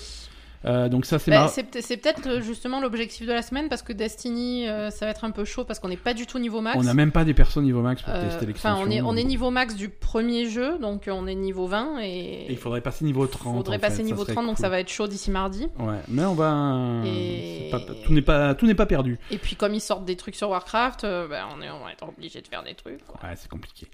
Euh, 0.65 0.89
donc 0.89 1.05
ça 1.05 1.19
c'est 1.19 1.31
Bah, 1.31 1.41
mar- 1.41 1.49
c'est 1.49 1.63
peut- 1.63 1.79
c'est 1.81 1.97
peut-être 1.97 2.27
euh, 2.27 2.41
justement 2.41 2.79
l'objectif 2.79 3.27
de 3.27 3.31
la 3.33 3.41
semaine 3.41 3.69
parce 3.69 3.81
que 3.81 3.93
Destiny, 3.93 4.67
euh, 4.67 4.89
ça 4.89 5.05
va 5.05 5.11
être 5.11 5.23
un 5.23 5.31
peu 5.31 5.45
chaud 5.45 5.63
parce 5.65 5.79
qu'on 5.79 5.89
n'est 5.89 5.97
pas 5.97 6.13
du 6.13 6.25
tout 6.25 6.39
niveau 6.39 6.61
max. 6.61 6.77
On 6.79 6.83
n'a 6.83 6.93
même 6.93 7.11
pas 7.11 7.23
des 7.23 7.33
personnes 7.33 7.65
niveau 7.65 7.81
max 7.81 8.01
pour 8.01 8.13
Euh, 8.13 8.27
tester 8.27 8.45
l'extension. 8.45 8.85
On 8.87 8.89
est, 8.89 9.01
on 9.01 9.15
est 9.15 9.23
niveau 9.23 9.51
max 9.51 9.75
du 9.75 9.89
premier 9.89 10.49
jeu, 10.49 10.77
donc 10.79 11.03
on 11.11 11.27
est 11.27 11.35
niveau 11.35 11.67
20 11.67 11.99
et. 12.01 12.45
Et 12.47 12.51
il 12.51 12.57
faudrait 12.57 12.81
passer 12.81 13.05
niveau 13.05 13.27
30. 13.27 13.55
faudrait 13.57 13.77
en 13.77 13.79
passer 13.79 13.97
fait, 13.97 14.03
niveau 14.03 14.23
serait 14.23 14.33
30, 14.33 14.45
donc 14.47 14.57
ça 14.57 14.69
va 14.69 14.79
être 14.79 14.89
chaud 14.89 15.07
d'ici 15.07 15.29
mardi. 15.31 15.67
Ouais, 15.79 15.99
mais 16.07 16.25
on 16.25 16.33
va. 16.33 17.01
Et- 17.05 17.69
c'est 17.71 17.71
pas- 17.71 17.93
Tout 18.05 18.13
n'est 18.13 18.21
pas, 18.21 18.55
tout 18.55 18.73
pas 18.75 18.85
perdu. 18.85 19.19
Et 19.31 19.37
puis 19.37 19.55
comme 19.55 19.73
ils 19.73 19.79
sortent 19.81 20.05
des 20.05 20.15
trucs 20.15 20.35
sur 20.35 20.49
Warcraft, 20.49 21.03
bah, 21.29 21.47
on, 21.55 21.61
est, 21.61 21.69
on 21.69 21.83
va 21.85 21.91
être 21.91 22.07
obligé 22.07 22.41
de 22.41 22.47
faire 22.47 22.63
des 22.63 22.73
trucs. 22.73 23.05
quoi. 23.05 23.19
Ouais, 23.23 23.35
c'est 23.35 23.49
compliqué. 23.49 23.87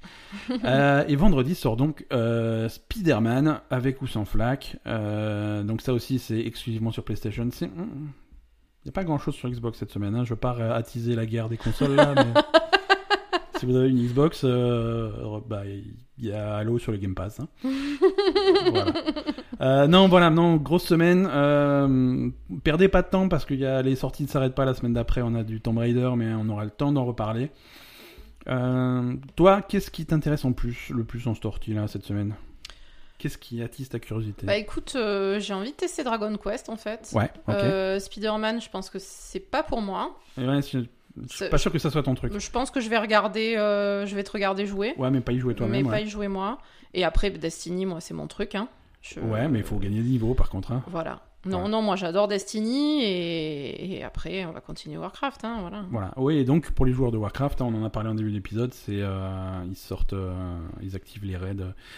Et 1.07 1.15
vendredi 1.15 1.53
sort 1.55 1.75
donc 1.77 2.05
Spider-Man 2.67 3.59
avec 3.69 4.01
ou 4.01 4.07
sans 4.07 4.25
flac. 4.25 4.77
Donc 4.85 5.81
ça 5.81 5.93
aussi 5.93 6.19
c'est 6.19 6.39
exclusivement 6.61 6.91
sur 6.91 7.03
PlayStation. 7.03 7.49
Il 7.61 7.67
n'y 8.85 8.89
a 8.89 8.91
pas 8.91 9.03
grand-chose 9.03 9.33
sur 9.33 9.49
Xbox 9.49 9.79
cette 9.79 9.91
semaine. 9.91 10.13
Hein. 10.15 10.23
Je 10.25 10.29
veux 10.31 10.39
pas 10.39 10.55
euh, 10.59 10.73
attiser 10.75 11.15
la 11.15 11.25
guerre 11.25 11.49
des 11.49 11.57
consoles 11.57 11.95
là, 11.95 12.13
mais 12.15 12.39
si 13.59 13.65
vous 13.65 13.75
avez 13.75 13.89
une 13.89 13.97
Xbox, 14.05 14.41
euh, 14.43 15.39
bah 15.47 15.63
il 15.65 15.95
y 16.19 16.31
a 16.31 16.57
Halo 16.57 16.77
sur 16.77 16.91
le 16.91 16.99
Game 16.99 17.15
Pass. 17.15 17.39
hein. 17.39 17.47
Voilà. 18.71 18.93
Euh, 19.61 19.87
non, 19.87 20.07
voilà, 20.07 20.29
non, 20.29 20.57
grosse 20.57 20.85
semaine. 20.85 21.27
Euh, 21.31 22.29
perdez 22.63 22.89
pas 22.89 23.01
de 23.01 23.07
temps 23.07 23.27
parce 23.27 23.45
que 23.45 23.55
y 23.55 23.65
a, 23.65 23.81
les 23.81 23.95
sorties 23.95 24.23
ne 24.23 24.27
s'arrêtent 24.27 24.55
pas 24.55 24.65
la 24.65 24.75
semaine 24.75 24.93
d'après. 24.93 25.21
On 25.23 25.33
a 25.33 25.43
du 25.43 25.61
Tomb 25.61 25.79
Raider, 25.79 26.11
mais 26.15 26.31
on 26.33 26.47
aura 26.49 26.63
le 26.63 26.69
temps 26.71 26.91
d'en 26.91 27.05
reparler. 27.05 27.49
Euh, 28.49 29.15
toi, 29.35 29.61
qu'est-ce 29.63 29.89
qui 29.89 30.05
t'intéresse 30.05 30.45
en 30.45 30.51
plus, 30.53 30.89
le 30.89 31.03
plus 31.03 31.27
en 31.27 31.33
sortie 31.33 31.73
là 31.73 31.87
cette 31.87 32.03
semaine? 32.05 32.35
Qu'est-ce 33.21 33.37
qui 33.37 33.61
attise 33.61 33.87
ta 33.87 33.99
curiosité 33.99 34.47
Bah 34.47 34.55
écoute, 34.57 34.93
euh, 34.95 35.39
j'ai 35.39 35.53
envie 35.53 35.69
de 35.71 35.75
tester 35.75 36.03
Dragon 36.03 36.35
Quest 36.37 36.69
en 36.69 36.75
fait. 36.75 37.11
Ouais, 37.13 37.29
ok. 37.47 37.53
Euh, 37.53 37.99
Spider-Man, 37.99 38.59
je 38.59 38.69
pense 38.69 38.89
que 38.89 38.97
c'est 38.99 39.39
pas 39.39 39.61
pour 39.61 39.79
moi. 39.81 40.17
Et 40.39 40.47
ouais, 40.47 40.59
je, 40.63 40.79
je 41.29 41.35
suis 41.35 41.47
pas 41.49 41.59
sûr 41.59 41.71
que 41.71 41.77
ça 41.77 41.91
soit 41.91 42.01
ton 42.01 42.15
truc. 42.15 42.33
Je 42.35 42.49
pense 42.49 42.71
que 42.71 42.79
je 42.81 42.89
vais 42.89 42.97
regarder, 42.97 43.55
euh, 43.57 44.07
je 44.07 44.15
vais 44.15 44.23
te 44.23 44.31
regarder 44.31 44.65
jouer, 44.65 44.95
Ouais, 44.97 45.11
mais 45.11 45.21
pas 45.21 45.33
y 45.33 45.39
jouer 45.39 45.53
mais 45.53 45.57
toi-même. 45.57 45.85
pas 45.85 45.91
Ouais. 45.91 46.03
y 46.05 46.07
jouer 46.09 46.27
moi. 46.29 46.57
Et 46.95 47.03
après 47.03 47.29
Destiny, 47.29 47.85
moi 47.85 48.01
c'est 48.01 48.15
mon 48.15 48.25
truc. 48.25 48.55
Hein. 48.55 48.67
Je- 49.03 49.19
Ouais, 49.19 49.47
mais 49.47 49.59
il 49.59 49.65
faut 49.65 49.77
gagner 49.77 50.01
des 50.01 50.09
niveaux 50.09 50.33
par 50.33 50.49
contre. 50.49 50.71
hein. 50.71 50.81
Voilà. 50.87 51.21
Non, 51.45 51.63
Ouais. 51.63 51.69
non, 51.69 51.81
moi 51.81 51.95
j'adore 51.95 52.27
Destiny 52.27 53.01
et... 53.03 53.97
et 53.97 54.03
après 54.03 54.45
on 54.45 54.51
va 54.51 54.61
continuer 54.61 54.97
Warcraft. 54.97 55.43
Hein, 55.43 55.57
voilà. 55.61 55.83
Voilà. 55.89 56.13
Oui, 56.17 56.37
et 56.37 56.43
donc 56.45 56.69
pour 56.71 56.85
les 56.85 56.93
joueurs 56.93 57.11
de 57.11 57.17
Warcraft, 57.17 57.61
hein, 57.61 57.65
on 57.69 57.81
en 57.81 57.83
a 57.83 57.89
parlé 57.89 58.09
en 58.09 58.15
début 58.15 58.31
d'épisode, 58.31 58.73
c'est 58.73 58.99
euh, 59.01 59.63
ils 59.67 59.75
sortent, 59.75 60.13
euh, 60.13 60.33
ils 60.83 60.95
activent 60.95 61.25
les 61.25 61.37
raids. 61.37 61.55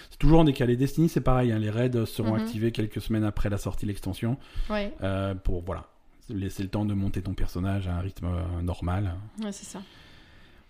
C'est 0.09 0.17
toujours 0.19 0.39
en 0.39 0.43
décalé. 0.45 0.77
Destiny, 0.77 1.09
c'est 1.09 1.19
pareil. 1.21 1.51
hein, 1.51 1.59
les 1.59 1.69
raids 1.69 2.05
seront 2.05 2.35
Mhm. 2.35 2.41
activés 2.41 2.71
quelques 2.71 3.01
semaines 3.01 3.25
après 3.25 3.49
la 3.49 3.57
sortie 3.57 3.85
de 3.85 3.89
l'extension. 3.91 4.37
Ouais, 4.69 4.93
Euh, 5.03 5.35
pour 5.35 5.61
voilà 5.61 5.85
laisser 6.29 6.63
le 6.63 6.69
temps 6.69 6.85
de 6.85 6.93
monter 6.93 7.21
ton 7.21 7.33
personnage 7.33 7.87
à 7.89 7.95
un 7.95 7.99
rythme 7.99 8.27
normal. 8.61 9.13
ouais 9.43 9.51
c'est 9.51 9.65
ça. 9.65 9.81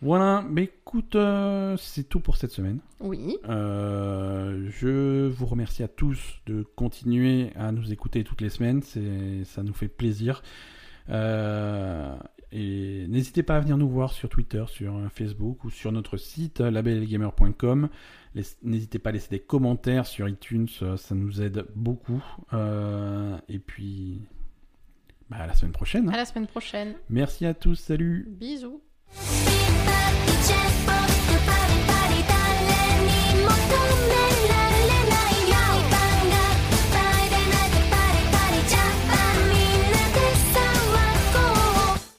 Voilà, 0.02 0.44
mais 0.50 0.64
écoute, 0.64 1.16
euh, 1.16 1.78
c'est 1.78 2.04
tout 2.04 2.20
pour 2.20 2.36
cette 2.36 2.52
semaine. 2.52 2.80
Oui. 3.00 3.38
Euh, 3.48 4.68
je 4.70 5.28
vous 5.28 5.46
remercie 5.46 5.82
à 5.82 5.88
tous 5.88 6.20
de 6.46 6.64
continuer 6.76 7.52
à 7.56 7.72
nous 7.72 7.94
écouter 7.94 8.24
toutes 8.26 8.42
les 8.42 8.50
semaines, 8.50 8.82
c'est, 8.82 9.46
ça 9.46 9.64
nous 9.64 9.74
fait 9.74 9.88
plaisir. 9.88 10.44
Euh, 11.10 12.16
et 12.52 13.08
n'hésitez 13.08 13.44
pas 13.44 13.56
à 13.56 13.60
venir 13.62 13.78
nous 13.78 13.88
voir 13.90 14.12
sur 14.12 14.28
Twitter, 14.30 14.64
sur 14.68 14.94
Facebook 15.12 15.64
ou 15.64 15.70
sur 15.70 15.92
notre 15.94 16.18
site 16.18 16.60
labelgamer.com. 16.60 17.88
N'hésitez 18.64 19.00
pas 19.00 19.10
à 19.10 19.14
laisser 19.14 19.30
des 19.30 19.40
commentaires 19.40 20.06
sur 20.06 20.28
iTunes, 20.28 20.68
ça 20.68 21.16
nous 21.16 21.42
aide 21.42 21.66
beaucoup. 21.76 22.22
Et 23.48 23.60
puis, 23.60 24.22
bah, 25.30 25.38
à 25.40 25.48
la 25.48 25.54
semaine 25.56 25.72
prochaine. 25.72 26.10
hein. 26.10 26.14
À 26.14 26.18
la 26.18 26.26
semaine 26.26 26.48
prochaine. 26.48 26.96
Merci 27.10 27.46
à 27.46 27.54
tous, 27.54 27.76
salut 27.76 28.28
Bisous. 28.30 28.82
Bye. 29.16 29.54